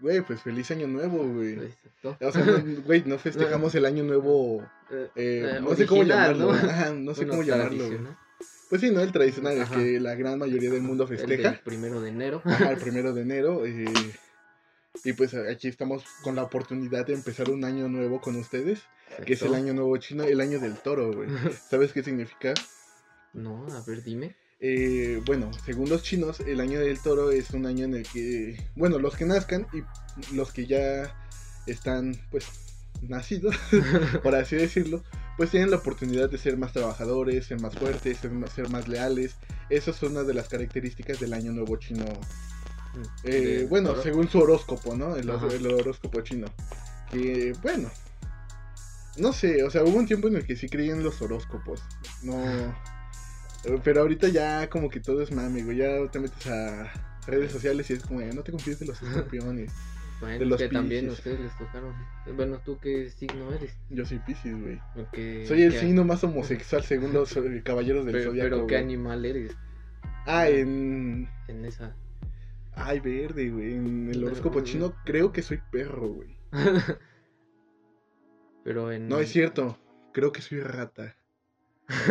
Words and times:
güey, 0.00 0.20
pues 0.22 0.40
feliz 0.42 0.70
año 0.70 0.86
nuevo, 0.86 1.18
güey. 1.26 1.52
Exacto. 1.54 2.16
O 2.20 2.32
sea, 2.32 2.44
no- 2.44 2.82
güey, 2.84 3.02
no 3.06 3.18
festejamos 3.18 3.74
el 3.74 3.84
año 3.86 4.02
nuevo, 4.04 4.62
Eh, 4.90 5.08
eh, 5.16 5.52
eh, 5.56 5.60
no 5.62 5.74
sé 5.74 5.86
cómo 5.86 6.02
llamarlo, 6.04 6.46
¿no? 6.46 6.52
ajá, 6.52 6.92
no 6.92 7.14
sé 7.14 7.20
Bueno, 7.24 7.30
cómo 7.32 7.42
llamarlo. 7.42 7.88
Pues 8.68 8.80
sí, 8.82 8.90
¿no? 8.90 9.00
El 9.00 9.10
tradicional, 9.12 9.54
el 9.54 9.62
Ajá. 9.62 9.76
que 9.76 9.98
la 10.00 10.14
gran 10.14 10.38
mayoría 10.38 10.70
del 10.70 10.82
mundo 10.82 11.04
El 11.04 11.08
festeja. 11.18 11.50
del 11.50 11.60
primero 11.60 12.00
de 12.00 12.08
enero. 12.10 12.40
Ajá, 12.44 12.70
el 12.70 12.78
primero 12.78 13.12
de 13.12 13.22
enero. 13.22 13.66
eh, 13.66 13.84
y 15.04 15.12
pues 15.12 15.34
aquí 15.34 15.68
estamos 15.68 16.04
con 16.22 16.36
la 16.36 16.42
oportunidad 16.42 17.06
de 17.06 17.14
empezar 17.14 17.48
un 17.50 17.64
año 17.64 17.88
nuevo 17.88 18.20
con 18.20 18.36
ustedes, 18.36 18.82
que 19.24 19.32
es 19.34 19.42
el 19.42 19.54
año 19.54 19.72
nuevo 19.72 19.96
chino, 19.96 20.24
el 20.24 20.40
año 20.40 20.58
del 20.60 20.76
toro, 20.76 21.12
güey. 21.12 21.28
¿Sabes 21.70 21.92
qué 21.92 22.02
significa? 22.02 22.54
No, 23.32 23.66
a 23.72 23.82
ver, 23.86 24.02
dime. 24.02 24.36
Eh, 24.62 25.22
bueno, 25.24 25.50
según 25.64 25.88
los 25.88 26.02
chinos, 26.02 26.40
el 26.40 26.60
año 26.60 26.80
del 26.80 27.00
toro 27.00 27.30
es 27.30 27.50
un 27.50 27.64
año 27.66 27.86
en 27.86 27.94
el 27.94 28.02
que, 28.02 28.62
bueno, 28.76 28.98
los 28.98 29.16
que 29.16 29.24
nazcan 29.24 29.66
y 29.72 30.34
los 30.34 30.52
que 30.52 30.66
ya 30.66 31.16
están, 31.66 32.14
pues, 32.30 32.46
nacidos, 33.00 33.56
por 34.22 34.34
así 34.34 34.56
decirlo, 34.56 35.02
pues 35.38 35.50
tienen 35.50 35.70
la 35.70 35.78
oportunidad 35.78 36.28
de 36.28 36.36
ser 36.36 36.58
más 36.58 36.74
trabajadores, 36.74 37.46
ser 37.46 37.58
más 37.60 37.74
fuertes, 37.74 38.18
ser 38.18 38.32
más, 38.32 38.52
ser 38.52 38.68
más 38.68 38.86
leales. 38.86 39.36
Esas 39.70 39.96
son 39.96 40.12
una 40.12 40.24
de 40.24 40.34
las 40.34 40.48
características 40.48 41.18
del 41.18 41.32
año 41.32 41.52
nuevo 41.52 41.76
chino. 41.78 42.04
Eh, 43.24 43.30
De 43.30 43.66
bueno, 43.66 43.96
según 44.02 44.28
su 44.28 44.40
horóscopo, 44.40 44.94
¿no? 44.94 45.16
El, 45.16 45.30
el 45.30 45.66
horóscopo 45.66 46.20
chino. 46.20 46.48
Que, 47.10 47.54
bueno, 47.62 47.90
no 49.16 49.32
sé, 49.32 49.62
o 49.62 49.70
sea, 49.70 49.84
hubo 49.84 49.96
un 49.98 50.06
tiempo 50.06 50.28
en 50.28 50.36
el 50.36 50.46
que 50.46 50.56
sí 50.56 50.68
creía 50.68 50.92
en 50.92 51.02
los 51.02 51.22
horóscopos. 51.22 51.82
No. 52.22 52.34
Pero 53.84 54.00
ahorita 54.00 54.28
ya 54.28 54.68
como 54.70 54.88
que 54.88 55.00
todo 55.00 55.22
es 55.22 55.32
mame, 55.32 55.62
güey. 55.62 55.76
Ya 55.78 56.06
te 56.10 56.18
metes 56.18 56.46
a 56.46 56.90
redes 57.26 57.52
sociales 57.52 57.90
y 57.90 57.92
es 57.94 58.02
como, 58.04 58.20
"Eh, 58.20 58.30
no 58.34 58.42
te 58.42 58.52
confíes 58.52 58.78
de 58.80 58.86
los 58.86 59.00
escorpiones. 59.02 59.72
Bueno, 60.20 60.38
de 60.38 60.44
los 60.46 60.58
que 60.60 60.68
también 60.68 61.08
ustedes 61.08 61.40
les 61.40 61.56
tocaron. 61.56 61.94
Bueno, 62.36 62.60
¿tú 62.64 62.78
qué 62.78 63.08
signo 63.10 63.52
eres? 63.54 63.74
Yo 63.88 64.04
soy 64.04 64.18
Pisces, 64.18 64.60
güey. 64.60 64.78
¿O 64.96 65.10
qué- 65.12 65.46
Soy 65.46 65.62
el 65.62 65.72
signo 65.72 66.04
más 66.04 66.22
homosexual 66.24 66.82
según 66.82 67.12
los 67.14 67.34
eh, 67.36 67.62
caballeros 67.64 68.04
del 68.04 68.12
Pero, 68.16 68.30
zodiaco. 68.30 68.50
pero 68.50 68.66
¿qué 68.66 68.76
animal 68.76 69.24
eres 69.24 69.56
Ah, 70.26 70.48
en. 70.50 71.26
en 71.48 71.64
esa? 71.64 71.96
Ay, 72.74 73.00
verde, 73.00 73.48
güey. 73.50 73.74
En 73.74 74.10
el 74.10 74.22
horóscopo 74.24 74.60
chino 74.60 74.94
creo 75.06 75.32
que 75.32 75.40
soy 75.42 75.60
perro, 75.72 76.08
güey. 76.08 76.36
pero 78.64 78.92
en... 78.92 79.08
No 79.08 79.18
es 79.20 79.30
cierto. 79.30 79.78
Creo 80.12 80.32
que 80.32 80.42
soy 80.42 80.60
rata. 80.60 81.16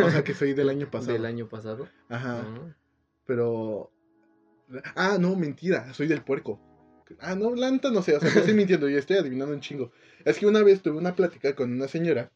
O 0.04 0.10
sea, 0.10 0.24
que 0.24 0.34
soy 0.34 0.52
del 0.52 0.68
año 0.68 0.90
pasado. 0.90 1.12
Del 1.12 1.26
año 1.26 1.48
pasado. 1.48 1.88
Ajá. 2.08 2.42
Ah, 2.44 2.74
Pero. 3.26 3.92
Ah, 4.94 5.16
no, 5.18 5.36
mentira. 5.36 5.92
Soy 5.94 6.06
del 6.06 6.22
puerco. 6.22 6.60
Ah, 7.18 7.34
no, 7.34 7.54
la 7.54 7.70
neta 7.70 7.90
no 7.90 8.02
sé. 8.02 8.16
O 8.16 8.20
sea, 8.20 8.28
estoy 8.28 8.54
mintiendo. 8.54 8.88
Yo 8.88 8.98
estoy 8.98 9.16
adivinando 9.16 9.54
un 9.54 9.60
chingo. 9.60 9.90
Es 10.24 10.38
que 10.38 10.46
una 10.46 10.62
vez 10.62 10.82
tuve 10.82 10.98
una 10.98 11.16
plática 11.16 11.54
con 11.54 11.72
una 11.72 11.88
señora 11.88 12.30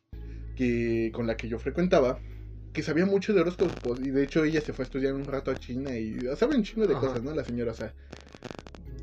que 0.57 1.11
con 1.15 1.27
la 1.27 1.37
que 1.37 1.49
yo 1.49 1.59
frecuentaba. 1.59 2.19
Que 2.73 2.83
sabía 2.83 3.07
mucho 3.07 3.33
de 3.33 3.41
horóscopos. 3.43 4.01
Y 4.01 4.11
de 4.11 4.25
hecho, 4.25 4.45
ella 4.45 4.61
se 4.61 4.73
fue 4.73 4.83
a 4.83 4.87
estudiar 4.87 5.15
un 5.15 5.25
rato 5.25 5.51
a 5.51 5.57
China. 5.57 5.97
Y 5.97 6.19
sabe 6.37 6.57
un 6.57 6.65
chingo 6.65 6.87
de 6.87 6.95
Ajá. 6.95 7.07
cosas, 7.07 7.23
¿no? 7.23 7.33
La 7.35 7.45
señora, 7.45 7.73
o 7.73 7.75
sea. 7.75 7.95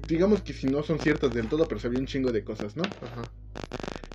Digamos 0.08 0.42
que 0.42 0.52
si 0.52 0.68
no 0.68 0.84
son 0.84 1.00
ciertas 1.00 1.34
del 1.34 1.48
todo, 1.48 1.66
pero 1.68 1.80
sabía 1.80 2.00
un 2.00 2.06
chingo 2.06 2.34
de 2.34 2.44
cosas, 2.44 2.76
¿no? 2.76 2.84
Ajá. 2.84 3.22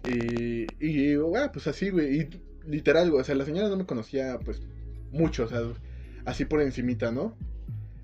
Y, 0.09 0.67
y 0.79 1.15
ah, 1.37 1.51
pues 1.51 1.67
así, 1.69 1.89
güey. 1.89 2.21
Y 2.21 2.29
literal, 2.67 3.13
o 3.13 3.23
sea, 3.25 3.35
la 3.35 3.45
señora 3.45 3.69
no 3.69 3.77
me 3.77 3.87
conocía, 3.87 4.39
pues, 4.45 4.63
mucho, 5.13 5.45
o 5.45 5.49
sea, 5.49 5.61
así 6.25 6.45
por 6.45 6.61
encimita, 6.61 7.13
¿no? 7.13 7.37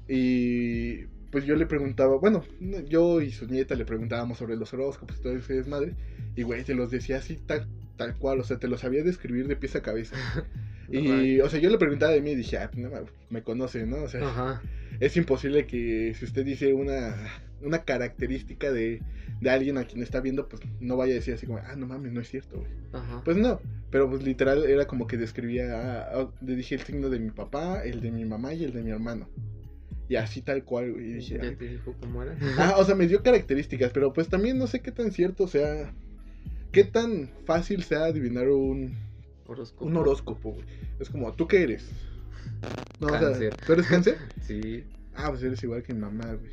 Y 0.09 1.07
pues 1.31 1.47
yo 1.47 1.57
le 1.57 1.65
preguntaba, 1.67 2.17
bueno, 2.17 2.45
yo 2.89 3.23
y 3.23 3.31
su 3.31 3.47
nieta 3.47 3.75
le 3.75 3.87
preguntábamos 3.87 4.37
sobre 4.37 4.57
los 4.57 4.73
horóscopos 4.75 5.17
y 5.19 5.23
todo 5.23 5.35
ese 5.35 5.55
desmadre. 5.55 5.95
Y, 6.37 6.43
güey, 6.43 6.63
te 6.63 6.75
los 6.75 6.91
decía 6.91 7.17
así 7.17 7.37
tal, 7.37 7.67
tal 7.97 8.15
cual, 8.17 8.41
o 8.41 8.45
sea, 8.45 8.59
te 8.59 8.69
los 8.69 8.81
sabía 8.81 9.03
describir 9.03 9.49
de 9.49 9.57
pies 9.57 9.75
a 9.77 9.83
cabeza. 9.83 10.17
Y, 10.91 11.41
o 11.41 11.49
sea, 11.49 11.59
yo 11.59 11.71
le 11.71 11.79
preguntaba 11.79 12.13
de 12.13 12.21
mí 12.21 12.33
y 12.33 12.35
dije, 12.35 12.59
ah, 12.59 12.71
no, 12.77 12.91
me 13.31 13.43
conoce, 13.43 13.87
¿no? 13.87 14.03
O 14.03 14.09
sea, 14.09 14.29
Ajá. 14.29 14.63
es 15.01 15.17
imposible 15.17 15.67
que 15.67 16.13
si 16.15 16.27
usted 16.27 16.45
dice 16.45 16.75
una, 16.75 17.17
una 17.63 17.85
característica 17.85 18.71
de, 18.73 19.01
de 19.41 19.51
alguien 19.51 19.79
a 19.79 19.85
quien 19.85 20.03
está 20.03 20.21
viendo, 20.21 20.49
pues 20.49 20.63
no 20.81 20.97
vaya 20.97 21.13
a 21.13 21.17
decir 21.17 21.35
así 21.35 21.47
como, 21.47 21.59
ah, 21.59 21.75
no 21.77 21.87
mames, 21.87 22.13
no 22.13 22.21
es 22.21 22.29
cierto, 22.29 22.59
güey. 22.59 22.71
Pues 23.25 23.37
no, 23.37 23.61
pero 23.91 24.09
pues 24.11 24.23
literal 24.23 24.65
era 24.65 24.87
como 24.87 25.07
que 25.07 25.17
describía, 25.17 25.65
ah, 25.75 26.09
ah, 26.15 26.31
le 26.41 26.57
dije 26.57 26.75
el 26.75 26.83
signo 26.83 27.09
de 27.11 27.19
mi 27.19 27.31
papá, 27.31 27.83
el 27.85 28.01
de 28.01 28.11
mi 28.11 28.25
mamá 28.25 28.55
y 28.55 28.65
el 28.65 28.73
de 28.73 28.83
mi 28.83 28.91
hermano. 28.91 29.29
Y 30.09 30.17
así 30.17 30.43
tal 30.43 30.63
cual, 30.65 30.93
güey. 30.93 31.07
Y 31.11 31.13
dije, 31.15 31.37
¿Ya 31.37 31.43
"Ay". 31.49 31.57
te 31.57 31.69
dijo 31.69 31.95
cómo 32.01 32.23
era? 32.23 32.37
ah, 32.59 32.75
o 32.79 32.85
sea, 32.85 32.95
me 32.95 33.07
dio 33.07 33.23
características, 33.23 33.93
pero 33.93 34.13
pues 34.13 34.29
también 34.29 34.59
no 34.59 34.67
sé 34.67 34.81
qué 34.81 34.91
tan 34.93 35.11
cierto 35.13 35.47
sea, 35.49 35.93
qué 36.71 36.85
tan 36.85 37.31
fácil 37.47 37.83
sea 37.83 38.05
adivinar 38.05 38.49
un, 38.49 38.95
Horóscopo. 39.47 39.85
un 39.87 39.97
horóscopo, 39.97 40.53
güey. 40.53 40.67
Es 41.01 41.09
como, 41.09 41.33
¿tú 41.33 41.47
qué 41.49 41.63
eres? 41.63 41.89
No, 43.01 43.07
o 43.07 43.11
sea, 43.11 43.21
Cáncer. 43.21 43.57
¿tú 43.67 43.73
eres 43.73 43.87
cáncer? 43.87 44.19
Sí. 44.43 44.85
Ah, 45.15 45.29
pues 45.31 45.43
eres 45.43 45.63
igual 45.63 45.83
que 45.83 45.93
mi 45.95 46.01
mamá, 46.01 46.27
güey. 46.35 46.53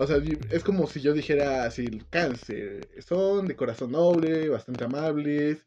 O 0.00 0.06
sea, 0.06 0.18
es 0.50 0.62
como 0.64 0.86
si 0.86 1.00
yo 1.00 1.12
dijera 1.12 1.64
así, 1.64 1.84
el 1.84 2.06
cáncer, 2.08 2.88
son 3.06 3.46
de 3.48 3.56
corazón 3.56 3.92
noble, 3.92 4.48
bastante 4.48 4.84
amables, 4.84 5.58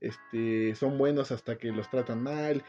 este, 0.00 0.74
son 0.74 0.98
buenos 0.98 1.30
hasta 1.32 1.56
que 1.58 1.70
los 1.70 1.88
tratan 1.90 2.22
mal. 2.22 2.62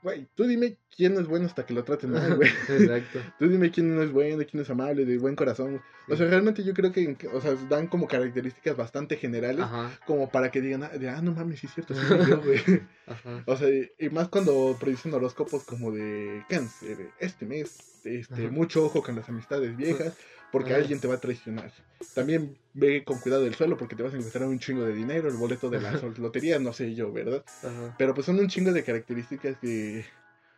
Güey, 0.00 0.28
tú 0.36 0.44
dime 0.44 0.76
quién 0.94 1.14
es 1.18 1.26
bueno 1.26 1.46
hasta 1.46 1.66
que 1.66 1.74
lo 1.74 1.82
traten 1.82 2.10
mal, 2.12 2.36
güey. 2.36 2.48
Exacto. 2.68 3.18
Tú 3.40 3.48
dime 3.48 3.72
quién 3.72 3.96
no 3.96 4.00
es 4.02 4.12
bueno, 4.12 4.44
quién 4.48 4.62
es 4.62 4.70
amable, 4.70 5.04
de 5.04 5.18
buen 5.18 5.34
corazón. 5.34 5.82
O 6.08 6.14
sea, 6.14 6.28
realmente 6.28 6.62
yo 6.62 6.72
creo 6.72 6.92
que, 6.92 7.16
o 7.32 7.40
sea, 7.40 7.54
dan 7.68 7.88
como 7.88 8.06
características 8.06 8.76
bastante 8.76 9.16
generales, 9.16 9.64
Ajá. 9.64 9.90
como 10.06 10.30
para 10.30 10.52
que 10.52 10.60
digan, 10.60 10.84
ah, 10.84 10.90
de, 10.90 11.08
ah, 11.08 11.20
no 11.20 11.32
mames, 11.32 11.58
sí 11.58 11.66
es 11.66 11.74
cierto, 11.74 11.94
sí 11.96 12.00
yo, 12.28 12.40
güey. 12.40 12.60
Ajá. 13.08 13.42
O 13.46 13.56
sea, 13.56 13.68
y- 13.70 14.08
más 14.10 14.28
cuando 14.28 14.76
predicen 14.78 15.12
horóscopos 15.14 15.64
como 15.64 15.90
de 15.90 16.44
cáncer, 16.48 17.10
este 17.18 17.44
mes, 17.44 17.76
este, 18.04 18.34
Ajá. 18.44 18.52
mucho 18.52 18.84
ojo 18.84 19.02
con 19.02 19.16
las 19.16 19.28
amistades 19.28 19.76
viejas, 19.76 20.16
porque 20.50 20.72
Ajá. 20.72 20.82
alguien 20.82 21.00
te 21.00 21.08
va 21.08 21.14
a 21.14 21.20
traicionar. 21.20 21.72
También 22.14 22.56
ve 22.74 23.04
con 23.04 23.18
cuidado 23.18 23.46
el 23.46 23.54
suelo 23.54 23.76
porque 23.76 23.94
te 23.94 24.02
vas 24.02 24.14
a 24.14 24.16
encontrar 24.16 24.48
un 24.48 24.58
chingo 24.58 24.84
de 24.84 24.94
dinero, 24.94 25.28
el 25.28 25.36
boleto 25.36 25.70
de 25.70 25.80
la 25.80 25.92
lotería, 26.16 26.58
no 26.58 26.72
sé 26.72 26.94
yo, 26.94 27.12
¿verdad? 27.12 27.44
Ajá. 27.62 27.94
Pero 27.96 28.14
pues 28.14 28.26
son 28.26 28.38
un 28.38 28.48
chingo 28.48 28.72
de 28.72 28.84
características 28.84 29.56
que, 29.58 30.04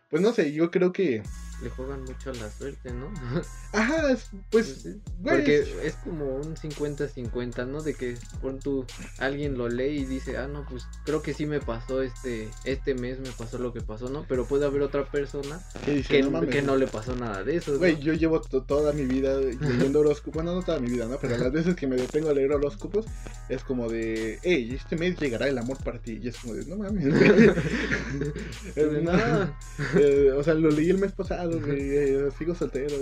pues 0.09 0.23
no 0.23 0.33
sé, 0.33 0.53
yo 0.53 0.71
creo 0.71 0.93
que, 0.93 1.23
Le 1.63 1.69
juegan 1.71 2.03
mucho 2.05 2.31
a 2.31 2.35
la 2.35 2.51
suerte, 2.51 2.91
¿no? 2.93 3.13
ajá, 3.73 4.11
es- 4.13 4.31
pues, 4.51 4.83
güey, 4.85 5.37
Porque 5.37 5.65
es- 5.85 5.95
como 6.05 6.37
un 6.37 6.57
50-50, 6.57 7.67
¿no? 7.67 7.83
De 7.83 7.95
que 7.95 8.17
por 8.41 8.59
tú, 8.59 8.87
alguien 9.19 9.59
lo 9.59 9.69
lee 9.69 9.99
y 10.01 10.05
dice, 10.07 10.37
ah, 10.39 10.49
no, 10.49 10.65
pues 10.69 10.85
creo 11.05 11.23
que 11.23 11.35
sí 11.35 11.45
me 11.47 11.61
pasó 11.61 12.03
este, 12.03 12.49
este 12.65 12.95
mes, 12.95 13.19
me 13.21 13.31
pasó 13.31 13.59
lo 13.59 13.73
que 13.73 13.81
pasó, 13.83 14.09
¿no? 14.09 14.25
Pero 14.29 14.47
puede 14.47 14.65
haber 14.67 14.83
otra 14.83 15.05
persona 15.05 15.61
que 15.85 15.93
dice, 15.97 16.09
que 16.09 16.23
"No 16.23 16.31
mames, 16.31 16.51
que 16.51 16.63
no 16.63 16.77
le 16.77 16.87
pasó 16.87 17.15
nada 17.15 17.45
de 17.45 17.57
eso. 17.57 17.73
¿no? 17.73 17.79
Güey, 17.79 18.01
yo 18.01 18.15
llevo 18.15 18.41
to- 18.41 18.63
toda 18.63 18.93
mi 18.93 19.05
vida 19.05 19.39
leyendo 19.39 20.01
horóscopos. 20.01 20.35
Bueno, 20.43 20.55
no 20.55 20.63
toda 20.63 20.79
mi 20.81 20.89
vida, 20.91 21.07
¿no? 21.07 21.19
Pero 21.21 21.37
las 21.37 21.53
veces 21.53 21.77
que 21.77 21.87
me 21.87 21.97
detengo 21.97 22.31
a 22.31 22.35
leer 22.35 22.53
horóscopos 22.53 23.05
es 23.49 23.63
como 23.65 23.89
de, 23.89 24.39
hey, 24.43 24.73
este 24.75 24.97
mes 24.97 25.19
llegará 25.21 25.47
el 25.49 25.59
amor 25.59 25.77
para 25.85 25.99
ti. 26.01 26.19
Y 26.23 26.29
es 26.29 26.37
como 26.39 26.55
de, 26.55 26.65
no 26.67 26.77
mames. 26.77 27.05
Eh, 28.77 29.01
no, 29.03 29.13
Nada. 29.13 29.59
eh, 29.97 30.31
o 30.37 30.43
sea, 30.43 30.55
lo 30.55 30.71
leí 30.71 30.91
el 30.91 30.99
mes 30.99 31.13
pasado, 31.13 31.50
güey. 31.59 31.97
eh, 31.97 32.31
sigo 32.39 32.55
soltero. 32.55 32.97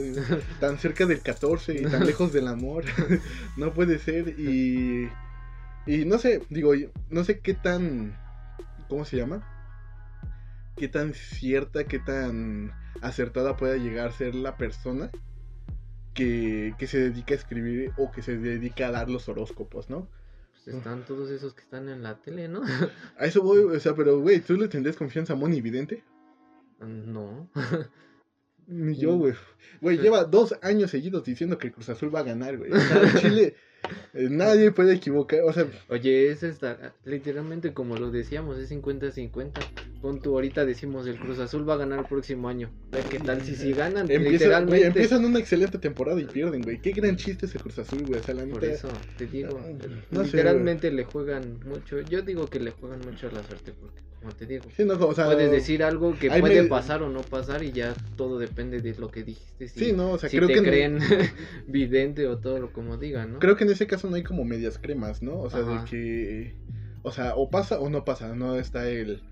tan 0.60 0.78
cerca 0.78 1.06
del 1.06 1.20
14 1.20 1.74
y 1.74 1.82
tan 1.82 2.06
lejos 2.06 2.32
del 2.32 2.48
amor. 2.48 2.84
no 3.56 3.72
puede 3.72 3.98
ser. 3.98 4.38
Y, 4.38 5.08
y 5.86 6.04
no 6.04 6.18
sé, 6.18 6.42
digo, 6.48 6.72
no 7.10 7.24
sé 7.24 7.40
qué 7.40 7.54
tan. 7.54 8.16
¿Cómo 8.88 9.04
se 9.04 9.16
llama? 9.16 9.46
Qué 10.76 10.88
tan 10.88 11.12
cierta, 11.12 11.84
qué 11.84 11.98
tan 11.98 12.72
acertada 13.02 13.56
pueda 13.56 13.76
llegar 13.76 14.08
a 14.08 14.12
ser 14.12 14.34
la 14.34 14.56
persona 14.56 15.10
que, 16.14 16.74
que 16.78 16.86
se 16.86 16.98
dedica 16.98 17.34
a 17.34 17.36
escribir 17.36 17.92
o 17.96 18.10
que 18.10 18.22
se 18.22 18.38
dedica 18.38 18.88
a 18.88 18.92
dar 18.92 19.10
los 19.10 19.28
horóscopos, 19.28 19.90
¿no? 19.90 20.08
Pues 20.52 20.76
están 20.76 21.04
todos 21.04 21.30
esos 21.30 21.54
que 21.54 21.62
están 21.62 21.88
en 21.88 22.02
la 22.02 22.20
tele, 22.20 22.48
¿no? 22.48 22.62
A 23.18 23.26
eso 23.26 23.42
voy, 23.42 23.60
o 23.60 23.80
sea, 23.80 23.94
pero 23.94 24.20
güey, 24.20 24.40
¿tú 24.40 24.54
le 24.56 24.68
tendrías 24.68 24.96
confianza 24.96 25.34
a 25.34 25.36
Moni 25.36 25.60
Vidente? 25.60 26.02
No. 26.80 27.48
Ni 28.68 28.96
yo, 28.96 29.16
güey. 29.16 29.34
Güey, 29.80 29.96
Sí. 29.96 30.02
lleva 30.02 30.24
dos 30.24 30.54
años 30.62 30.90
seguidos 30.90 31.24
diciendo 31.24 31.56
que 31.58 31.68
el 31.68 31.72
Cruz 31.72 31.88
Azul 31.88 32.14
va 32.14 32.20
a 32.20 32.24
ganar, 32.24 32.56
güey. 32.58 32.70
O 32.72 32.78
sea, 32.78 33.02
en 33.02 33.14
Chile 33.16 33.54
eh, 34.12 34.28
nadie 34.30 34.72
puede 34.72 34.94
equivocar, 34.94 35.40
o 35.44 35.52
sea, 35.52 35.66
Oye, 35.88 36.30
es 36.30 36.42
esta, 36.42 36.94
literalmente 37.04 37.72
como 37.72 37.96
lo 37.96 38.10
decíamos, 38.10 38.58
es 38.58 38.68
50-50. 38.70 39.52
pon 40.02 40.20
tú 40.20 40.34
ahorita 40.34 40.66
decimos 40.66 41.06
el 41.06 41.18
Cruz 41.18 41.38
Azul 41.38 41.66
va 41.68 41.74
a 41.74 41.76
ganar 41.78 42.00
el 42.00 42.04
próximo 42.06 42.48
año. 42.48 42.70
¿Qué 43.10 43.20
tal 43.20 43.40
si 43.42 43.54
si 43.54 43.72
ganan? 43.72 44.10
Empieza, 44.10 44.30
literalmente. 44.30 44.86
empiezan 44.88 45.24
una 45.24 45.38
excelente 45.38 45.78
temporada 45.78 46.20
y 46.20 46.24
pierden, 46.26 46.62
güey. 46.62 46.80
Qué 46.82 46.90
gran 46.90 47.16
chiste 47.16 47.46
ese 47.46 47.58
Cruz 47.58 47.78
Azul, 47.78 48.04
güey. 48.04 48.20
O 48.20 48.22
sea, 48.22 48.34
la 48.34 48.44
Por 48.46 48.64
eso 48.64 48.88
te 49.16 49.26
digo, 49.26 49.58
No 50.10 50.20
sé, 50.20 50.26
literalmente 50.26 50.90
le 50.90 51.04
juegan 51.04 51.60
mucho. 51.64 52.00
Yo 52.00 52.22
digo 52.22 52.46
que 52.48 52.60
le 52.60 52.72
juegan 52.72 53.00
mucho 53.00 53.28
a 53.28 53.32
la 53.32 53.42
suerte 53.44 53.72
porque, 53.80 54.00
como 54.20 54.32
te 54.32 54.46
digo, 54.46 54.64
Sí, 54.76 54.84
no, 54.84 54.94
o 54.94 55.14
sea, 55.14 55.26
puedes 55.26 55.50
decir 55.50 55.82
algo 55.82 56.18
que 56.18 56.28
puede 56.30 56.62
me- 56.62 56.68
pasar 56.68 57.02
o 57.02 57.08
no 57.08 57.20
pasar 57.22 57.62
y 57.62 57.72
ya 57.72 57.94
todo 58.16 58.38
depende 58.38 58.80
de 58.80 58.94
lo 58.98 59.10
que 59.10 59.22
dijiste. 59.24 59.68
Si, 59.68 59.78
Sí, 59.86 59.92
no, 59.92 60.12
o 60.12 60.18
sea, 60.18 60.28
si 60.28 60.36
creo 60.36 60.48
te 60.48 60.54
que. 60.54 60.62
creen 60.62 60.98
vidente 61.66 62.26
o 62.26 62.38
todo 62.38 62.58
lo 62.58 62.72
como 62.72 62.96
digan, 62.96 63.34
¿no? 63.34 63.38
Creo 63.38 63.56
que 63.56 63.64
en 63.64 63.70
ese 63.70 63.86
caso 63.86 64.08
no 64.10 64.16
hay 64.16 64.22
como 64.22 64.44
medias 64.44 64.78
cremas, 64.78 65.22
¿no? 65.22 65.38
O 65.40 65.50
sea, 65.50 65.60
Ajá. 65.60 65.84
de 65.84 65.90
que. 65.90 66.54
O 67.02 67.12
sea, 67.12 67.34
o 67.36 67.48
pasa 67.50 67.78
o 67.80 67.88
no 67.90 68.04
pasa, 68.04 68.34
no 68.34 68.56
está 68.56 68.88
el. 68.88 69.22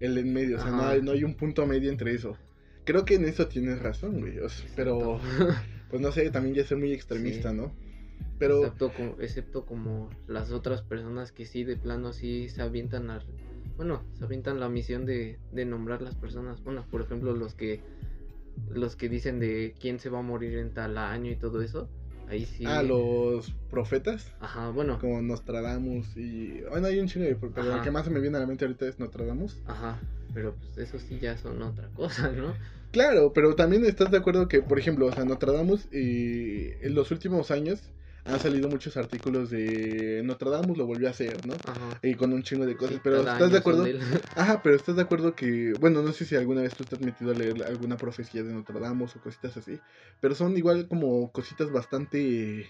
El 0.00 0.18
en 0.18 0.32
medio, 0.32 0.56
o 0.58 0.60
sea, 0.60 0.70
no 0.70 0.82
hay, 0.86 1.02
no 1.02 1.12
hay 1.12 1.22
un 1.24 1.34
punto 1.34 1.66
medio 1.66 1.90
entre 1.90 2.12
eso. 2.14 2.36
Creo 2.84 3.04
que 3.04 3.14
en 3.14 3.24
eso 3.24 3.46
tienes 3.46 3.80
razón, 3.80 4.20
güey. 4.20 4.38
o 4.40 4.48
sea, 4.48 4.68
pero, 4.76 5.20
pues 5.90 6.02
no 6.02 6.12
sé, 6.12 6.30
también 6.30 6.54
ya 6.54 6.64
ser 6.64 6.78
muy 6.78 6.92
extremista, 6.92 7.50
Sí. 7.50 7.56
¿no? 7.56 7.72
Pero. 8.38 8.58
Excepto, 8.64 8.92
como, 8.92 9.16
excepto 9.20 9.64
como 9.64 10.10
las 10.26 10.50
otras 10.50 10.82
personas 10.82 11.30
que 11.32 11.46
sí, 11.46 11.62
de 11.64 11.76
plano, 11.76 12.12
sí 12.12 12.48
se 12.48 12.60
avientan 12.62 13.10
a... 13.10 13.20
Bueno, 13.76 14.02
se 14.14 14.24
avientan 14.24 14.60
la 14.60 14.68
misión 14.68 15.04
de, 15.04 15.38
de 15.52 15.64
nombrar 15.64 16.02
las 16.02 16.14
personas. 16.14 16.62
Bueno, 16.62 16.84
por 16.90 17.02
ejemplo, 17.02 17.34
los 17.34 17.54
que 17.54 17.80
los 18.70 18.96
que 18.96 19.08
dicen 19.08 19.40
de 19.40 19.74
quién 19.80 19.98
se 19.98 20.10
va 20.10 20.20
a 20.20 20.22
morir 20.22 20.58
en 20.58 20.72
tal 20.72 20.96
año 20.98 21.30
y 21.30 21.36
todo 21.36 21.62
eso. 21.62 21.88
Ahí 22.28 22.46
sí. 22.46 22.64
Ah, 22.66 22.82
los 22.82 23.52
profetas. 23.70 24.32
Ajá, 24.40 24.70
bueno. 24.70 24.98
Como 24.98 25.20
Nostradamus 25.20 26.16
y. 26.16 26.62
Bueno, 26.70 26.86
hay 26.86 26.98
un 26.98 27.06
chingo 27.06 27.26
de. 27.26 27.34
Pero 27.34 27.76
el 27.76 27.82
que 27.82 27.90
más 27.90 28.04
se 28.04 28.10
me 28.10 28.20
viene 28.20 28.36
a 28.38 28.40
la 28.40 28.46
mente 28.46 28.64
ahorita 28.64 28.86
es 28.86 28.98
Nostradamus. 28.98 29.60
Ajá. 29.66 30.00
Pero 30.32 30.54
pues 30.54 30.78
eso 30.78 30.98
sí 30.98 31.18
ya 31.20 31.36
son 31.36 31.62
otra 31.62 31.88
cosa, 31.94 32.30
¿no? 32.32 32.54
Claro, 32.92 33.32
pero 33.32 33.54
también 33.54 33.84
estás 33.84 34.10
de 34.10 34.18
acuerdo 34.18 34.48
que, 34.48 34.62
por 34.62 34.78
ejemplo, 34.78 35.06
o 35.06 35.12
sea, 35.12 35.24
Nostradamus, 35.24 35.88
eh, 35.92 36.78
en 36.80 36.94
los 36.94 37.10
últimos 37.10 37.50
años 37.50 37.90
han 38.26 38.40
salido 38.40 38.68
muchos 38.68 38.96
artículos 38.96 39.50
de 39.50 40.22
Nostradamus 40.24 40.78
lo 40.78 40.86
volvió 40.86 41.08
a 41.08 41.10
hacer, 41.10 41.44
¿no? 41.46 41.54
Ajá. 41.54 41.98
Y 42.02 42.14
con 42.14 42.32
un 42.32 42.42
chingo 42.42 42.64
de 42.64 42.76
cosas, 42.76 42.94
Sí, 42.94 43.00
pero 43.04 43.18
¿estás 43.18 43.52
de 43.52 43.58
acuerdo? 43.58 43.84
Ajá, 44.36 44.62
pero 44.62 44.76
¿estás 44.76 44.96
de 44.96 45.02
acuerdo 45.02 45.34
que, 45.34 45.74
bueno, 45.78 46.02
no 46.02 46.12
sé 46.12 46.24
si 46.24 46.34
alguna 46.34 46.62
vez 46.62 46.74
tú 46.74 46.84
te 46.84 46.94
has 46.94 47.02
metido 47.02 47.32
a 47.32 47.34
leer 47.34 47.62
alguna 47.64 47.96
profecía 47.96 48.42
de 48.42 48.52
Nostradamus 48.54 49.16
o 49.16 49.20
cositas 49.20 49.56
así, 49.56 49.78
pero 50.20 50.34
son 50.34 50.56
igual 50.56 50.88
como 50.88 51.30
cositas 51.32 51.70
bastante, 51.70 52.66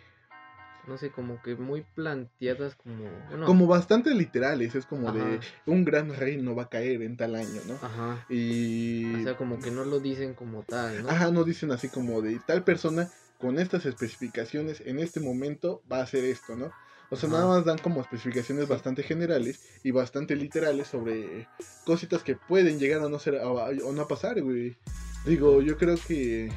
No 0.88 0.98
sé, 0.98 1.10
como 1.10 1.40
que 1.40 1.54
muy 1.54 1.82
planteadas 1.94 2.74
como... 2.74 3.04
Bueno, 3.30 3.46
como 3.46 3.68
bastante 3.68 4.12
literales, 4.12 4.74
es 4.74 4.86
como 4.86 5.12
de 5.12 5.38
un 5.66 5.84
gran 5.84 6.14
rey 6.16 6.36
no 6.36 6.56
va 6.56 6.64
a 6.64 6.68
caer 6.68 7.02
en 7.02 7.16
tal 7.16 7.36
año, 7.36 7.60
¿no? 7.68 7.74
Ajá. 7.74 8.26
Y... 8.28 9.14
O 9.14 9.22
sea, 9.22 9.36
como 9.36 9.60
que 9.60 9.70
no 9.70 9.84
lo 9.84 10.00
dicen 10.00 10.34
como 10.34 10.64
tal, 10.64 11.04
¿no? 11.04 11.10
Ajá, 11.10 11.30
no 11.30 11.44
dicen 11.44 11.70
así 11.70 11.88
como 11.88 12.20
de 12.22 12.40
tal 12.44 12.64
persona 12.64 13.08
con 13.44 13.58
estas 13.58 13.84
especificaciones 13.84 14.80
en 14.86 14.98
este 14.98 15.20
momento 15.20 15.82
va 15.92 15.98
a 15.98 16.04
hacer 16.04 16.24
esto, 16.24 16.56
¿no? 16.56 16.72
O 17.10 17.16
sea, 17.16 17.28
nada 17.28 17.46
más 17.46 17.66
dan 17.66 17.76
como 17.76 18.00
especificaciones 18.00 18.68
bastante 18.68 19.02
generales 19.02 19.60
y 19.82 19.90
bastante 19.90 20.34
literales 20.34 20.88
sobre 20.88 21.46
cositas 21.84 22.22
que 22.22 22.36
pueden 22.36 22.78
llegar 22.78 23.02
a 23.02 23.10
no 23.10 23.18
ser 23.18 23.36
a- 23.36 23.46
o 23.50 23.92
no 23.92 24.08
pasar, 24.08 24.40
güey. 24.40 24.78
Digo, 25.26 25.60
yo 25.60 25.76
creo 25.76 25.96
que 26.08 26.50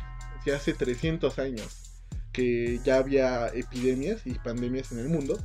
si 0.45 0.51
hace 0.51 0.71
300 0.73 1.39
años 1.39 1.67
que 2.31 2.79
ya 2.85 2.99
había 2.99 3.47
epidemias 3.49 4.21
y 4.25 4.35
pandemias 4.35 4.93
en 4.93 4.99
el 4.99 5.09
mundo, 5.09 5.37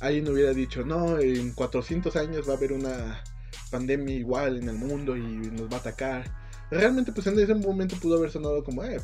alguien 0.00 0.28
hubiera 0.28 0.52
dicho, 0.52 0.84
no, 0.84 1.20
en 1.20 1.52
400 1.52 2.16
años 2.16 2.48
va 2.48 2.54
a 2.54 2.56
haber 2.56 2.72
una 2.72 3.22
pandemia 3.70 4.16
igual 4.16 4.56
en 4.58 4.68
el 4.70 4.76
mundo 4.76 5.16
y 5.16 5.22
nos 5.22 5.70
va 5.70 5.76
a 5.76 5.80
atacar. 5.80 6.24
Realmente, 6.68 7.12
pues 7.12 7.28
en 7.28 7.38
ese 7.38 7.54
momento 7.54 7.94
pudo 8.00 8.16
haber 8.18 8.32
sonado 8.32 8.64
como, 8.64 8.82
eh, 8.82 9.00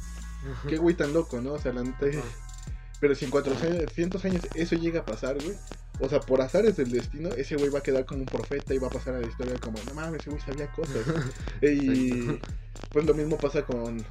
qué 0.69 0.77
güey 0.77 0.95
tan 0.95 1.13
loco, 1.13 1.41
¿no? 1.41 1.55
O 1.55 1.59
sea, 1.59 1.73
la 1.73 1.83
neta. 1.83 2.07
Ajá. 2.07 2.23
Pero 3.01 3.15
si 3.15 3.27
en 3.27 3.31
400 3.31 4.25
años 4.25 4.43
eso 4.55 4.77
llega 4.77 5.01
a 5.01 5.05
pasar, 5.05 5.37
güey. 5.37 5.57
O 6.01 6.09
sea, 6.09 6.21
por 6.21 6.41
azares 6.41 6.77
del 6.77 6.91
destino, 6.91 7.31
ese 7.31 7.57
güey 7.57 7.71
va 7.71 7.79
a 7.79 7.83
quedar 7.83 8.05
como 8.05 8.21
un 8.21 8.27
profeta 8.27 8.75
y 8.75 8.79
va 8.79 8.89
a 8.89 8.91
pasar 8.91 9.15
a 9.15 9.21
la 9.21 9.27
historia 9.27 9.55
como, 9.59 9.79
no 9.87 9.95
mames, 9.95 10.21
ese 10.21 10.31
güey 10.31 10.43
sabía 10.43 10.71
cosas. 10.73 11.05
y 11.63 12.39
pues 12.93 13.07
lo 13.07 13.15
mismo 13.15 13.37
pasa 13.39 13.63
con, 13.63 14.05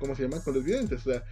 ¿cómo 0.00 0.14
se 0.14 0.22
llama? 0.22 0.42
Con 0.42 0.54
los 0.54 0.64
videntes. 0.64 1.06
O 1.06 1.10
sea, 1.10 1.24